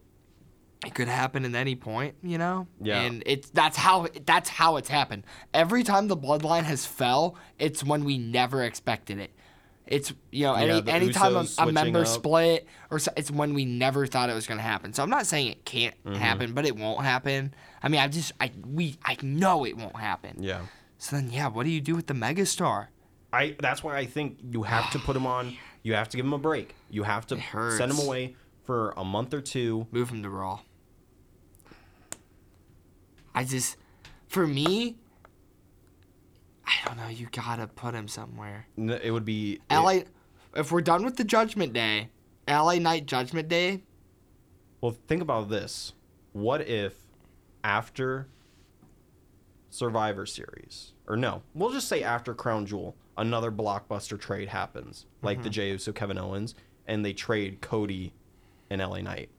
it 0.85 0.93
could 0.93 1.07
happen 1.07 1.45
at 1.45 1.55
any 1.55 1.75
point, 1.75 2.15
you 2.21 2.37
know. 2.37 2.67
Yeah. 2.81 3.01
And 3.01 3.23
it's 3.25 3.49
that's 3.49 3.77
how 3.77 4.07
that's 4.25 4.49
how 4.49 4.77
it's 4.77 4.89
happened. 4.89 5.23
Every 5.53 5.83
time 5.83 6.07
the 6.07 6.17
bloodline 6.17 6.63
has 6.63 6.85
fell, 6.85 7.37
it's 7.59 7.83
when 7.83 8.03
we 8.03 8.17
never 8.17 8.63
expected 8.63 9.19
it. 9.19 9.31
It's 9.87 10.11
you 10.31 10.45
know 10.45 10.55
Yeah, 10.57 10.63
any 10.63 10.81
the 10.81 10.91
anytime 10.91 11.35
a, 11.35 11.45
a 11.59 11.71
member 11.71 12.01
up. 12.01 12.07
split 12.07 12.67
or 12.89 12.97
so, 12.97 13.11
it's 13.15 13.29
when 13.29 13.53
we 13.53 13.65
never 13.65 14.07
thought 14.07 14.29
it 14.29 14.33
was 14.33 14.47
going 14.47 14.57
to 14.57 14.63
happen. 14.63 14.93
So 14.93 15.03
I'm 15.03 15.09
not 15.11 15.27
saying 15.27 15.47
it 15.47 15.63
can't 15.65 15.95
Mm-hmm. 16.03 16.15
happen, 16.15 16.53
but 16.53 16.65
it 16.65 16.75
won't 16.75 17.03
happen. 17.03 17.53
I 17.83 17.89
mean, 17.89 18.01
I 18.01 18.07
just 18.07 18.31
I 18.39 18.51
we 18.65 18.97
I 19.05 19.17
know 19.21 19.63
it 19.65 19.77
won't 19.77 19.95
happen. 19.97 20.41
yeah. 20.41 20.61
So 20.97 21.17
then 21.17 21.29
yeah, 21.29 21.49
what 21.49 21.65
do 21.65 21.69
you 21.69 21.81
do 21.81 21.95
with 21.95 22.07
the 22.07 22.13
megastar? 22.15 22.87
I 23.33 23.55
that's 23.59 23.83
why 23.83 23.97
I 23.97 24.05
think 24.05 24.37
you 24.51 24.63
have 24.63 24.89
to 24.91 24.99
put 24.99 25.15
him 25.15 25.25
on. 25.27 25.55
You 25.85 25.93
have 25.93 26.09
to 26.09 26.17
give 26.17 26.25
him 26.25 26.33
a 26.33 26.39
break. 26.39 26.73
You 26.89 27.03
have 27.03 27.27
to 27.27 27.39
send 27.77 27.91
him 27.91 27.99
away 27.99 28.35
for 28.63 28.95
a 28.97 29.05
month 29.05 29.35
or 29.35 29.39
two. 29.41 29.85
Move 29.91 30.09
him 30.09 30.23
to 30.23 30.31
Raw. 30.31 30.61
I 33.35 33.43
just, 33.43 33.77
for 34.27 34.47
me, 34.47 34.95
I 36.65 36.71
don't 36.87 36.97
know. 36.97 37.07
You 37.07 37.27
gotta 37.31 37.67
put 37.67 37.93
him 37.93 38.07
somewhere. 38.07 38.65
N- 38.79 38.89
It 39.03 39.11
would 39.11 39.25
be 39.25 39.59
LA, 39.69 39.99
if 40.55 40.71
we're 40.71 40.81
done 40.81 41.05
with 41.05 41.17
the 41.17 41.23
Judgment 41.23 41.71
Day, 41.71 42.09
LA 42.49 42.79
Knight 42.79 43.05
Judgment 43.05 43.47
Day. 43.47 43.83
Well, 44.81 44.97
think 45.07 45.21
about 45.21 45.49
this. 45.49 45.93
What 46.33 46.61
if 46.67 46.95
after 47.63 48.27
Survivor 49.69 50.25
Series, 50.25 50.93
or 51.07 51.15
no, 51.15 51.43
we'll 51.53 51.71
just 51.71 51.87
say 51.87 52.01
after 52.01 52.33
Crown 52.33 52.65
Jewel, 52.65 52.95
another 53.17 53.51
blockbuster 53.51 54.19
trade 54.19 54.49
happens, 54.49 55.05
like 55.21 55.37
the 55.37 55.43
mm-hmm. 55.43 55.51
Jey 55.51 55.69
Uso 55.71 55.91
Kevin 55.91 56.17
Owens, 56.17 56.55
and 56.87 57.05
they 57.05 57.13
trade 57.13 57.61
Cody 57.61 58.13
and 58.69 58.81
LA 58.81 59.01
Knight, 59.01 59.29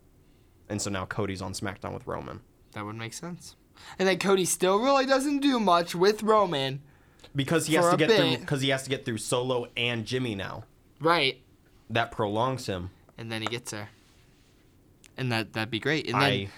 and 0.68 0.80
so 0.80 0.90
now 0.90 1.04
Cody's 1.04 1.42
on 1.42 1.52
SmackDown 1.52 1.94
with 1.94 2.06
Roman 2.06 2.40
That 2.72 2.84
would 2.84 2.96
make 2.96 3.12
sense. 3.12 3.56
And 3.98 4.08
then 4.08 4.18
Cody 4.18 4.44
still 4.44 4.78
really 4.78 5.06
doesn't 5.06 5.40
do 5.40 5.60
much 5.60 5.94
with 5.94 6.22
Roman. 6.22 6.80
because 7.34 7.66
he 7.66 7.74
has 7.74 7.90
to 7.90 7.96
get 7.96 8.10
through 8.10 8.38
because 8.38 8.62
he 8.62 8.70
has 8.70 8.82
to 8.84 8.90
get 8.90 9.04
through 9.04 9.18
Solo 9.18 9.66
and 9.76 10.06
Jimmy 10.06 10.34
now. 10.34 10.64
Right. 11.00 11.42
That 11.90 12.10
prolongs 12.10 12.66
him. 12.66 12.90
And 13.18 13.30
then 13.30 13.42
he 13.42 13.48
gets 13.48 13.70
there. 13.70 13.90
And 15.16 15.30
that 15.30 15.52
that'd 15.52 15.70
be 15.70 15.80
great. 15.80 16.06
And 16.06 16.14
then 16.14 16.22
I 16.22 16.48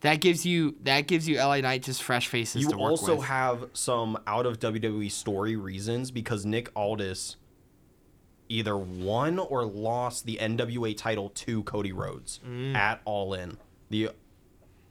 that 0.00 0.20
gives 0.20 0.46
you 0.46 0.76
that 0.84 1.06
gives 1.06 1.28
you 1.28 1.38
LA 1.38 1.60
Knight 1.60 1.82
just 1.82 2.02
fresh 2.02 2.28
faces 2.28 2.62
You 2.62 2.70
to 2.70 2.76
work 2.78 2.90
also 2.90 3.16
with. 3.16 3.26
have 3.26 3.66
some 3.72 4.18
out 4.26 4.46
of 4.46 4.58
WWE 4.60 5.10
story 5.10 5.56
reasons 5.56 6.10
because 6.10 6.44
Nick 6.46 6.70
Aldis 6.76 7.36
either 8.48 8.76
won 8.76 9.38
or 9.38 9.64
lost 9.64 10.24
the 10.24 10.38
NWA 10.40 10.96
title 10.96 11.28
to 11.30 11.62
Cody 11.64 11.92
Rhodes 11.92 12.40
Mm. 12.46 12.74
at 12.74 13.00
All 13.04 13.34
In, 13.34 13.58
the 13.90 14.10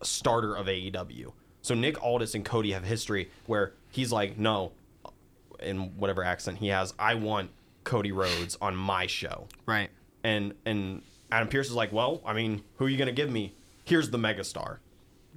starter 0.03 0.55
of 0.55 0.68
AEW. 0.68 1.34
So 1.62 1.74
Nick 1.74 2.01
Aldis 2.03 2.36
and 2.36 2.45
Cody 2.45 2.72
have 2.74 2.84
history 2.84 3.32
where 3.47 3.74
he's 3.89 4.12
like, 4.12 4.38
no, 4.38 4.72
in 5.60 5.97
whatever 5.97 6.24
accent 6.24 6.60
he 6.60 6.68
has, 6.68 6.93
I 6.99 7.16
want 7.16 7.49
Cody 7.84 8.12
Rhodes 8.12 8.58
on 8.62 8.76
my 8.76 9.08
show. 9.08 9.47
right. 9.66 9.89
And 10.24 10.53
and 10.66 11.01
Adam 11.32 11.47
Pearce 11.47 11.68
is 11.68 11.74
like, 11.76 11.91
well, 11.93 12.22
I 12.26 12.34
mean, 12.34 12.64
who 12.78 12.86
are 12.86 12.89
you 12.89 12.97
gonna 12.97 13.12
give 13.12 13.30
me? 13.32 13.53
Here's 13.86 14.10
the 14.10 14.18
megastar. 14.18 14.78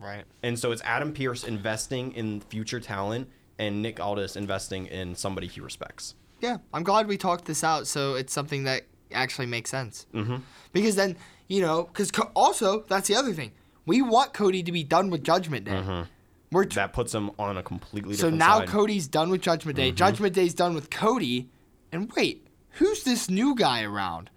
Right. 0.00 0.24
And 0.42 0.58
so 0.58 0.72
it's 0.72 0.82
Adam 0.82 1.12
Pearce 1.12 1.44
investing 1.44 2.12
in 2.12 2.40
future 2.40 2.80
talent 2.80 3.28
and 3.58 3.82
Nick 3.82 4.00
Aldis 4.00 4.36
investing 4.36 4.86
in 4.86 5.14
somebody 5.14 5.46
he 5.46 5.60
respects. 5.60 6.14
Yeah, 6.40 6.56
I'm 6.72 6.82
glad 6.82 7.06
we 7.06 7.18
talked 7.18 7.44
this 7.44 7.62
out 7.62 7.86
so 7.86 8.14
it's 8.14 8.32
something 8.32 8.64
that 8.64 8.82
actually 9.12 9.46
makes 9.46 9.68
sense. 9.70 10.06
Mm-hmm. 10.14 10.36
Because 10.72 10.96
then, 10.96 11.16
you 11.48 11.60
know, 11.60 11.84
because 11.84 12.10
Co- 12.10 12.30
also, 12.34 12.84
that's 12.88 13.08
the 13.08 13.16
other 13.16 13.32
thing. 13.34 13.52
We 13.84 14.00
want 14.02 14.32
Cody 14.32 14.62
to 14.62 14.72
be 14.72 14.82
done 14.84 15.10
with 15.10 15.22
Judgment 15.24 15.64
Day. 15.66 16.04
We're 16.52 16.64
t- 16.64 16.74
That 16.76 16.92
puts 16.92 17.14
him 17.14 17.30
on 17.38 17.56
a 17.58 17.62
completely 17.62 18.14
different 18.14 18.34
so 18.34 18.36
now 18.38 18.58
side. 18.60 18.68
Cody's 18.68 19.06
done 19.08 19.30
with 19.30 19.42
Judgment 19.42 19.76
Mm-hmm. 19.76 19.88
Day. 19.88 19.92
Judgment 19.92 20.34
Day's 20.34 20.54
done 20.54 20.74
with 20.74 20.90
Cody. 20.90 21.48
And 21.92 22.10
wait, 22.16 22.46
who's 22.72 23.02
this 23.04 23.28
new 23.28 23.54
guy 23.54 23.82
around? 23.82 24.30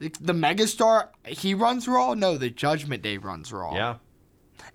The, 0.00 0.12
the 0.20 0.32
megastar, 0.32 1.08
he 1.26 1.54
runs 1.54 1.88
Raw? 1.88 2.14
No, 2.14 2.36
the 2.38 2.50
Judgment 2.50 3.02
Day 3.02 3.16
runs 3.16 3.52
Raw. 3.52 3.74
yeah. 3.74 3.96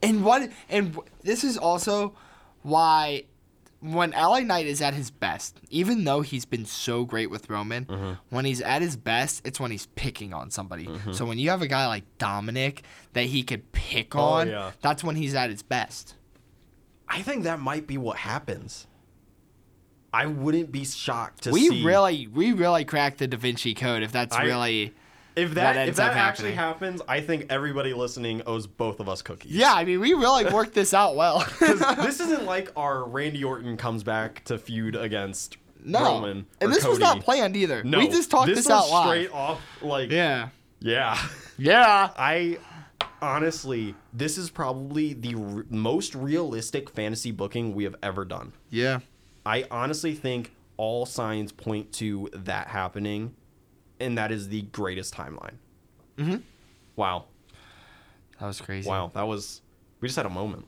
And 0.03 0.23
what 0.23 0.49
and 0.69 0.97
this 1.23 1.43
is 1.43 1.57
also 1.57 2.13
why 2.61 3.23
when 3.79 4.11
LA 4.11 4.39
Knight 4.39 4.65
is 4.65 4.81
at 4.81 4.93
his 4.93 5.11
best, 5.11 5.59
even 5.69 6.03
though 6.05 6.21
he's 6.21 6.45
been 6.45 6.65
so 6.65 7.03
great 7.05 7.29
with 7.29 7.49
Roman, 7.49 7.85
Mm-hmm. 7.85 8.11
when 8.29 8.45
he's 8.45 8.61
at 8.61 8.81
his 8.81 8.95
best, 8.95 9.45
it's 9.45 9.59
when 9.59 9.71
he's 9.71 9.87
picking 9.87 10.33
on 10.33 10.51
somebody. 10.51 10.87
So 11.11 11.25
when 11.25 11.37
you 11.37 11.49
have 11.49 11.61
a 11.61 11.67
guy 11.67 11.87
like 11.87 12.03
Dominik 12.17 12.79
that 13.13 13.25
he 13.25 13.43
could 13.43 13.71
pick 13.73 14.15
on, 14.15 14.47
Oh, 14.47 14.51
yeah. 14.51 14.71
that's 14.81 15.03
when 15.03 15.15
he's 15.17 15.35
at 15.35 15.49
his 15.49 15.63
best. 15.63 16.15
I 17.09 17.21
think 17.21 17.43
that 17.43 17.59
might 17.59 17.85
be 17.85 17.97
what 17.97 18.17
happens. 18.17 18.87
I 20.13 20.27
wouldn't 20.27 20.71
be 20.71 20.85
shocked 20.85 21.43
to 21.43 21.51
we 21.51 21.67
see 21.69 21.83
really 21.83 22.27
we 22.27 22.51
really 22.53 22.85
cracked 22.85 23.17
the 23.17 23.27
Da 23.27 23.35
Vinci 23.37 23.73
Code 23.73 24.03
if 24.03 24.11
that's 24.11 24.35
I- 24.35 24.43
really 24.43 24.93
if 25.35 25.53
that 25.55 25.73
that, 25.73 25.89
if 25.89 25.95
that 25.95 26.15
actually 26.15 26.51
happening. 26.53 26.97
happens. 26.97 27.01
I 27.07 27.21
think 27.21 27.47
everybody 27.49 27.93
listening 27.93 28.41
owes 28.45 28.67
both 28.67 28.99
of 28.99 29.09
us 29.09 29.21
cookies. 29.21 29.51
Yeah, 29.51 29.73
I 29.73 29.85
mean 29.85 29.99
we 29.99 30.13
really 30.13 30.45
worked 30.53 30.73
this 30.73 30.93
out 30.93 31.15
well. 31.15 31.39
this 31.59 32.19
isn't 32.19 32.45
like 32.45 32.71
our 32.75 33.03
Randy 33.05 33.43
Orton 33.43 33.77
comes 33.77 34.03
back 34.03 34.43
to 34.45 34.57
feud 34.57 34.95
against 34.95 35.57
no. 35.83 36.03
Roman. 36.03 36.45
and 36.61 36.71
or 36.71 36.73
this 36.73 36.85
was 36.85 36.99
not 36.99 37.21
planned 37.21 37.55
either. 37.55 37.83
No, 37.83 37.99
we 37.99 38.07
just 38.07 38.31
talked 38.31 38.47
this, 38.47 38.59
this, 38.59 38.69
out 38.69 38.83
was 38.83 38.91
live. 38.91 39.07
straight 39.07 39.31
off. 39.33 39.61
Like 39.81 40.11
Yeah. 40.11 40.49
yeah. 40.79 41.17
Yeah. 41.57 42.09
I 42.17 42.57
honestly, 43.21 43.95
this 44.13 44.37
is 44.37 44.49
probably 44.49 45.13
the 45.13 45.35
r- 45.35 45.65
most 45.69 46.15
realistic 46.15 46.89
fantasy 46.89 47.31
booking 47.31 47.73
we 47.73 47.83
have 47.85 47.95
ever 48.03 48.25
done. 48.25 48.53
Yeah. 48.69 48.99
I 49.45 49.65
honestly 49.71 50.13
think 50.13 50.53
all 50.77 51.05
signs 51.05 51.51
point 51.51 51.91
to 51.93 52.29
that 52.33 52.67
happening, 52.67 53.35
and 53.99 54.17
that 54.17 54.31
is 54.31 54.49
the 54.49 54.63
greatest 54.63 55.13
timeline. 55.13 55.55
Mm-hmm. 56.17 56.37
Wow. 56.95 57.25
That 58.39 58.47
was 58.47 58.61
crazy. 58.61 58.89
Wow. 58.89 59.11
That 59.13 59.27
was, 59.27 59.61
we 60.01 60.07
just 60.07 60.17
had 60.17 60.25
a 60.25 60.29
moment. 60.29 60.65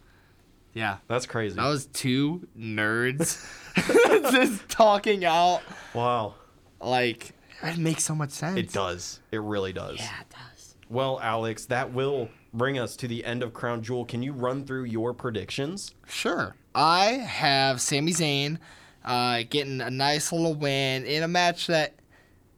Yeah. 0.74 0.98
That's 1.08 1.26
crazy. 1.26 1.56
That 1.56 1.68
was 1.68 1.88
two 1.88 2.48
nerds 2.58 3.46
just 4.32 4.68
talking 4.70 5.26
out 5.26 5.62
wow. 5.94 6.36
like 6.82 7.32
It 7.64 7.78
makes 7.78 8.04
so 8.04 8.16
much 8.16 8.32
sense. 8.32 8.58
It 8.58 8.72
does. 8.72 9.20
It 9.32 9.42
really 9.42 9.74
does. 9.74 10.00
Yeah, 10.00 10.22
it 10.22 10.30
does. 10.30 10.76
Well, 10.90 11.20
Alex, 11.22 11.66
that 11.66 11.92
will 11.94 12.30
bring 12.54 12.80
us 12.80 12.96
to 12.98 13.08
the 13.08 13.24
end 13.26 13.44
of 13.44 13.54
Crown 13.54 13.82
Jewel. 13.82 14.06
Can 14.06 14.24
you 14.24 14.34
run 14.34 14.66
through 14.66 14.86
your 14.86 15.14
predictions? 15.14 15.94
Sure. 16.08 16.56
I 16.74 17.06
have 17.06 17.82
Sami 17.82 18.12
Zayn 18.12 18.58
uh, 19.04 19.44
getting 19.50 19.82
a 19.82 19.90
nice 19.90 20.32
little 20.32 20.56
win 20.56 21.06
in 21.06 21.24
a 21.24 21.28
match 21.28 21.68
that 21.68 21.94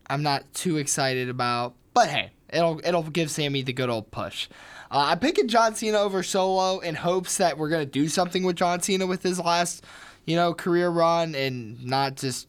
I'm 0.10 0.24
not 0.24 0.54
too 0.54 0.78
excited 0.78 1.30
about, 1.30 1.76
but 1.94 2.10
hey, 2.10 2.32
it'll 2.50 2.82
it'll 2.84 3.04
give 3.04 3.30
Sami 3.30 3.62
the 3.62 3.74
good 3.74 3.90
old 3.90 4.12
push. 4.12 4.48
Uh, 4.90 5.08
I'm 5.10 5.20
picking 5.20 5.48
John 5.48 5.76
Cena 5.76 5.98
over 5.98 6.24
Solo 6.24 6.80
in 6.80 6.96
hopes 6.96 7.38
that 7.38 7.58
we're 7.58 7.70
gonna 7.70 7.86
do 7.86 8.08
something 8.08 8.44
with 8.44 8.56
John 8.56 8.82
Cena 8.82 9.06
with 9.06 9.24
his 9.24 9.40
last, 9.40 9.84
you 10.26 10.36
know, 10.36 10.54
career 10.54 10.90
run 10.90 11.36
and 11.36 11.84
not 11.86 12.16
just 12.16 12.48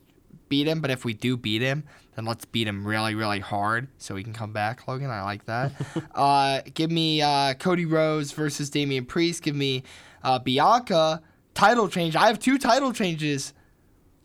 beat 0.48 0.66
him. 0.66 0.80
But 0.80 0.90
if 0.90 1.04
we 1.04 1.14
do 1.14 1.36
beat 1.36 1.62
him, 1.62 1.84
then 2.14 2.24
let's 2.24 2.44
beat 2.44 2.68
him 2.68 2.86
really, 2.86 3.14
really 3.14 3.40
hard 3.40 3.88
so 3.98 4.16
he 4.16 4.22
can 4.22 4.32
come 4.32 4.52
back, 4.52 4.86
Logan. 4.86 5.10
I 5.10 5.22
like 5.22 5.44
that. 5.46 5.72
uh, 6.14 6.60
give 6.74 6.90
me 6.90 7.22
uh, 7.22 7.54
Cody 7.54 7.84
Rhodes 7.84 8.32
versus 8.32 8.70
Damian 8.70 9.04
Priest. 9.04 9.42
Give 9.42 9.56
me 9.56 9.82
uh, 10.22 10.38
Bianca 10.38 11.22
title 11.54 11.88
change. 11.88 12.14
I 12.14 12.26
have 12.28 12.38
two 12.38 12.58
title 12.58 12.92
changes, 12.92 13.52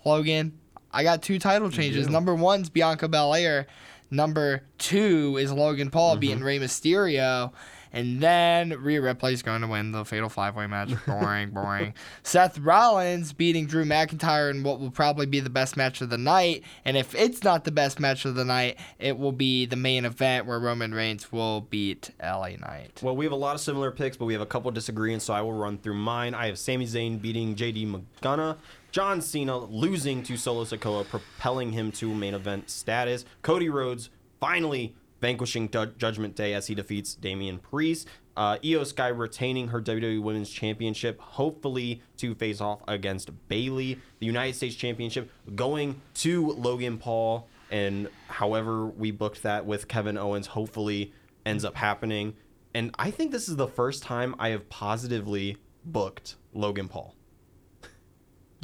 Logan. 0.05 0.59
I 0.93 1.03
got 1.03 1.21
two 1.21 1.39
title 1.39 1.69
changes. 1.69 2.07
Number 2.07 2.35
one's 2.35 2.69
Bianca 2.69 3.07
Belair. 3.07 3.67
Number 4.11 4.63
two 4.77 5.37
is 5.39 5.51
Logan 5.51 5.89
Paul 5.89 6.11
mm-hmm. 6.11 6.19
beating 6.19 6.43
Rey 6.43 6.59
Mysterio. 6.59 7.51
And 7.95 8.19
then 8.21 8.71
Rhea 8.81 9.01
Ripley's 9.01 9.43
going 9.43 9.61
to 9.61 9.67
win 9.67 9.91
the 9.91 10.03
Fatal 10.03 10.27
Five 10.27 10.55
Way 10.55 10.65
match. 10.65 10.89
Boring, 11.05 11.51
boring. 11.51 11.93
Seth 12.23 12.57
Rollins 12.57 13.33
beating 13.33 13.67
Drew 13.67 13.85
McIntyre 13.85 14.49
in 14.49 14.63
what 14.63 14.79
will 14.79 14.89
probably 14.89 15.27
be 15.27 15.39
the 15.39 15.51
best 15.51 15.77
match 15.77 16.01
of 16.01 16.09
the 16.09 16.17
night. 16.17 16.63
And 16.85 16.97
if 16.97 17.13
it's 17.13 17.43
not 17.43 17.65
the 17.65 17.71
best 17.71 17.99
match 17.99 18.25
of 18.25 18.33
the 18.33 18.45
night, 18.45 18.79
it 18.97 19.19
will 19.19 19.31
be 19.31 19.67
the 19.67 19.75
main 19.75 20.05
event 20.05 20.47
where 20.47 20.59
Roman 20.59 20.91
Reigns 20.91 21.31
will 21.31 21.61
beat 21.61 22.09
LA 22.19 22.55
Knight. 22.59 22.99
Well, 23.03 23.15
we 23.15 23.25
have 23.25 23.31
a 23.31 23.35
lot 23.35 23.53
of 23.53 23.61
similar 23.61 23.91
picks, 23.91 24.17
but 24.17 24.25
we 24.25 24.33
have 24.33 24.41
a 24.41 24.47
couple 24.47 24.71
disagreements, 24.71 25.25
so 25.25 25.35
I 25.35 25.41
will 25.41 25.53
run 25.53 25.77
through 25.77 25.93
mine. 25.93 26.33
I 26.33 26.47
have 26.47 26.57
Sami 26.57 26.87
Zayn 26.87 27.21
beating 27.21 27.55
JD 27.55 27.93
McDonagh, 28.21 28.57
John 28.93 29.21
Cena 29.21 29.57
losing 29.57 30.21
to 30.21 30.37
Solo 30.37 30.65
Sikoa, 30.65 31.09
propelling 31.09 31.71
him 31.71 31.91
to 31.93 32.13
main 32.13 32.35
event 32.35 32.69
status, 32.69 33.25
Cody 33.41 33.67
Rhodes 33.67 34.11
finally 34.39 34.93
vanquishing 35.19 35.67
Du- 35.67 35.87
Judgment 35.97 36.35
Day 36.35 36.53
as 36.53 36.67
he 36.67 36.75
defeats 36.75 37.15
Damian 37.15 37.57
Priest. 37.57 38.07
Uh, 38.37 38.57
Iyo 38.57 38.85
Sky 38.85 39.07
retaining 39.07 39.69
her 39.69 39.81
WWE 39.81 40.21
Women's 40.21 40.51
Championship, 40.51 41.19
hopefully 41.19 42.03
to 42.17 42.35
face 42.35 42.61
off 42.61 42.81
against 42.87 43.31
Bayley. 43.47 43.99
The 44.19 44.27
United 44.27 44.53
States 44.53 44.75
Championship 44.75 45.31
going 45.55 45.99
to 46.15 46.51
Logan 46.51 46.99
Paul, 46.99 47.47
and 47.71 48.07
however 48.27 48.85
we 48.85 49.09
booked 49.09 49.41
that 49.41 49.65
with 49.65 49.87
Kevin 49.87 50.19
Owens, 50.19 50.45
hopefully 50.45 51.13
ends 51.47 51.65
up 51.65 51.75
happening. 51.75 52.35
And 52.75 52.91
I 52.99 53.09
think 53.09 53.31
this 53.31 53.49
is 53.49 53.55
the 53.55 53.67
first 53.67 54.03
time 54.03 54.35
I 54.37 54.49
have 54.49 54.69
positively 54.69 55.57
booked 55.83 56.35
Logan 56.53 56.89
Paul. 56.89 57.15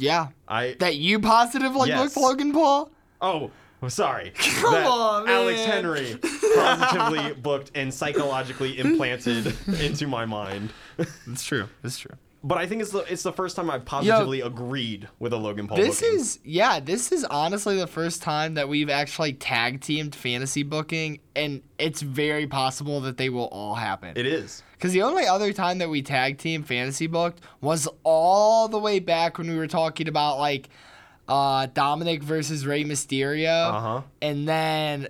Yeah. 0.00 0.28
I 0.48 0.76
That 0.78 0.96
you 0.96 1.20
positively 1.20 1.88
Yes. 1.88 2.14
booked 2.14 2.16
Logan 2.16 2.52
Paul? 2.52 2.90
Oh, 3.20 3.50
sorry. 3.88 4.32
Come 4.38 4.72
that 4.72 4.86
on, 4.86 5.28
Alex. 5.28 5.60
Henry 5.64 6.16
positively 6.54 7.34
booked 7.34 7.70
and 7.74 7.92
psychologically 7.92 8.78
implanted 8.78 9.54
into 9.80 10.06
my 10.06 10.24
mind. 10.26 10.72
That's 10.96 11.44
true. 11.44 11.68
That's 11.82 11.98
true. 11.98 12.16
But 12.42 12.56
I 12.56 12.66
think 12.66 12.80
it's 12.80 12.90
the 12.90 13.00
it's 13.00 13.22
the 13.22 13.32
first 13.34 13.54
time 13.54 13.68
I've 13.70 13.84
positively 13.84 14.40
agreed 14.40 15.08
with 15.18 15.34
a 15.34 15.36
Logan 15.36 15.66
Paul. 15.68 15.76
This 15.76 16.00
booking. 16.00 16.16
is 16.18 16.38
yeah, 16.42 16.80
this 16.80 17.12
is 17.12 17.24
honestly 17.24 17.76
the 17.76 17.86
first 17.86 18.22
time 18.22 18.54
that 18.54 18.66
we've 18.68 18.88
actually 18.88 19.34
tag 19.34 19.82
teamed 19.82 20.14
fantasy 20.14 20.62
booking 20.62 21.20
and 21.36 21.60
it's 21.78 22.00
very 22.00 22.46
possible 22.46 23.02
that 23.02 23.18
they 23.18 23.28
will 23.28 23.48
all 23.52 23.74
happen. 23.74 24.14
it 24.16 24.24
is. 24.26 24.62
Cuz 24.78 24.92
the 24.92 25.02
only 25.02 25.26
other 25.26 25.52
time 25.52 25.78
that 25.78 25.90
we 25.90 26.00
tag 26.00 26.38
team 26.38 26.62
fantasy 26.62 27.06
booked 27.06 27.42
was 27.60 27.86
all 28.04 28.68
the 28.68 28.78
way 28.78 29.00
back 29.00 29.36
when 29.36 29.50
we 29.50 29.56
were 29.58 29.66
talking 29.66 30.08
about 30.08 30.38
like 30.38 30.70
uh 31.28 31.66
Dominik 31.66 32.22
versus 32.22 32.66
Rey 32.66 32.84
Mysterio 32.84 33.68
Uh 33.68 33.80
huh. 33.80 34.02
and 34.22 34.48
then 34.48 35.08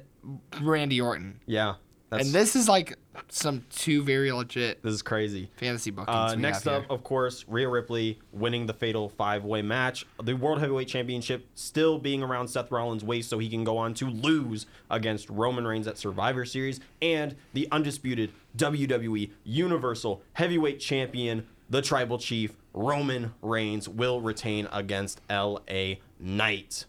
Randy 0.60 1.00
Orton. 1.00 1.40
Yeah. 1.46 1.74
And 2.10 2.26
this 2.32 2.56
is 2.56 2.68
like 2.68 2.98
some 3.28 3.64
two 3.70 4.02
very 4.02 4.32
legit 4.32 4.82
this 4.82 4.94
is 4.94 5.02
crazy. 5.02 5.50
fantasy 5.56 5.90
bookings. 5.90 6.16
Uh, 6.16 6.34
next 6.34 6.66
up, 6.66 6.82
here. 6.82 6.92
of 6.92 7.04
course, 7.04 7.44
Rhea 7.48 7.68
Ripley 7.68 8.18
winning 8.32 8.66
the 8.66 8.74
fatal 8.74 9.08
five 9.08 9.44
way 9.44 9.62
match. 9.62 10.06
The 10.22 10.34
World 10.34 10.60
Heavyweight 10.60 10.88
Championship 10.88 11.46
still 11.54 11.98
being 11.98 12.22
around 12.22 12.48
Seth 12.48 12.70
Rollins' 12.70 13.04
waist 13.04 13.28
so 13.30 13.38
he 13.38 13.48
can 13.48 13.64
go 13.64 13.78
on 13.78 13.94
to 13.94 14.06
lose 14.08 14.66
against 14.90 15.28
Roman 15.30 15.66
Reigns 15.66 15.86
at 15.86 15.98
Survivor 15.98 16.44
Series. 16.44 16.80
And 17.02 17.36
the 17.52 17.68
undisputed 17.70 18.32
WWE 18.56 19.30
Universal 19.44 20.22
Heavyweight 20.34 20.80
Champion, 20.80 21.46
the 21.68 21.82
Tribal 21.82 22.18
Chief, 22.18 22.56
Roman 22.72 23.34
Reigns, 23.42 23.88
will 23.88 24.20
retain 24.20 24.68
against 24.72 25.20
LA 25.30 25.94
Knight. 26.18 26.86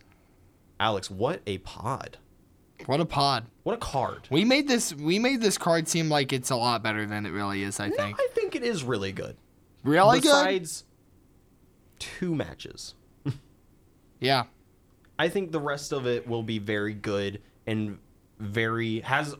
Alex, 0.80 1.12
what 1.12 1.42
a 1.46 1.60
pod. 1.60 2.18
What 2.88 3.00
a 3.00 3.06
pod. 3.06 3.46
What 3.64 3.74
a 3.74 3.78
card. 3.78 4.28
We 4.30 4.44
made 4.44 4.68
this 4.68 4.94
we 4.94 5.20
made 5.20 5.42
this 5.42 5.58
card 5.58 5.88
seem 5.88 6.10
like 6.10 6.34
it's 6.34 6.50
a 6.50 6.56
lot 6.56 6.82
better 6.84 7.06
than 7.06 7.26
it 7.26 7.30
really 7.30 7.64
is, 7.64 7.80
I 7.80 7.90
No, 7.90 7.96
think. 7.96 8.18
I 8.20 8.28
think 8.34 8.56
it 8.56 8.64
is 8.64 8.84
really 8.84 9.12
good. 9.12 9.36
Really 9.84 10.20
good? 10.20 10.30
Besides 10.30 10.84
two 12.00 12.36
matches. 12.36 12.96
Yeah. 14.20 14.44
I 15.18 15.30
think 15.30 15.52
the 15.52 15.60
rest 15.60 15.92
of 15.92 16.06
it 16.06 16.28
will 16.28 16.44
be 16.44 16.60
very 16.60 16.94
good 16.94 17.42
and 17.66 17.98
very 18.40 19.00
has 19.02 19.36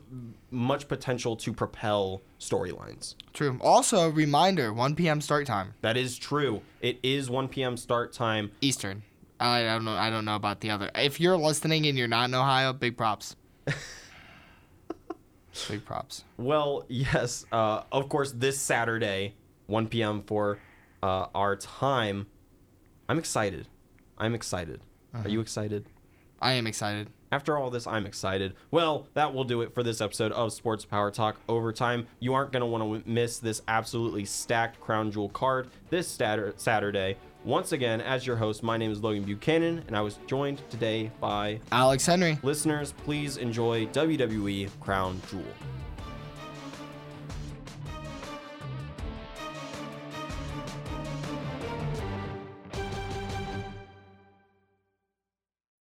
much 0.50 0.86
potential 0.88 1.36
to 1.36 1.52
propel 1.52 2.22
storylines. 2.40 3.14
True. 3.32 3.58
Also, 3.60 4.08
a 4.08 4.10
reminder: 4.10 4.72
1 4.72 4.94
p.m. 4.96 5.20
start 5.20 5.46
time, 5.46 5.74
That 5.82 5.96
is 5.96 6.18
true. 6.18 6.62
It 6.80 6.98
is 7.02 7.30
1 7.30 7.48
p.m. 7.48 7.76
start 7.76 8.12
time. 8.12 8.50
Eastern. 8.60 9.02
I 9.48 9.64
don't 9.64 9.84
know. 9.84 9.92
I 9.92 10.10
don't 10.10 10.24
know 10.24 10.36
about 10.36 10.60
the 10.60 10.70
other. 10.70 10.90
If 10.94 11.20
you're 11.20 11.36
listening 11.36 11.86
and 11.86 11.98
you're 11.98 12.08
not 12.08 12.28
in 12.28 12.34
Ohio, 12.34 12.72
big 12.72 12.96
props. 12.96 13.36
big 15.68 15.84
props. 15.84 16.24
Well, 16.36 16.84
yes, 16.88 17.44
uh, 17.52 17.82
of 17.90 18.08
course, 18.08 18.32
this 18.32 18.58
Saturday, 18.58 19.34
1 19.66 19.88
p.m. 19.88 20.22
for 20.22 20.58
uh, 21.02 21.26
our 21.34 21.56
time. 21.56 22.26
I'm 23.08 23.18
excited. 23.18 23.68
I'm 24.18 24.34
excited. 24.34 24.80
Are 25.14 25.28
you 25.28 25.40
excited? 25.40 25.86
I 26.40 26.54
am 26.54 26.66
excited. 26.66 27.10
After 27.30 27.56
all 27.58 27.70
this, 27.70 27.86
I'm 27.86 28.06
excited. 28.06 28.54
Well, 28.70 29.06
that 29.14 29.32
will 29.32 29.44
do 29.44 29.62
it 29.62 29.74
for 29.74 29.82
this 29.82 30.00
episode 30.00 30.32
of 30.32 30.52
Sports 30.52 30.84
Power 30.84 31.10
Talk 31.10 31.36
Overtime. 31.48 32.06
You 32.20 32.34
aren't 32.34 32.52
going 32.52 32.60
to 32.60 32.66
want 32.66 33.04
to 33.04 33.10
miss 33.10 33.38
this 33.38 33.62
absolutely 33.68 34.24
stacked 34.24 34.80
Crown 34.80 35.10
Jewel 35.10 35.28
card 35.30 35.68
this 35.90 36.08
Saturday. 36.08 37.16
Once 37.44 37.72
again, 37.72 38.00
as 38.00 38.24
your 38.24 38.36
host, 38.36 38.62
my 38.62 38.76
name 38.76 38.92
is 38.92 39.02
Logan 39.02 39.24
Buchanan, 39.24 39.82
and 39.88 39.96
I 39.96 40.00
was 40.00 40.18
joined 40.28 40.62
today 40.70 41.10
by 41.20 41.58
Alex 41.72 42.06
Henry. 42.06 42.38
listeners. 42.44 42.92
Please 43.04 43.36
enjoy 43.36 43.86
WWE 43.86 44.70
Crown 44.80 45.20
Jewel. 45.28 45.42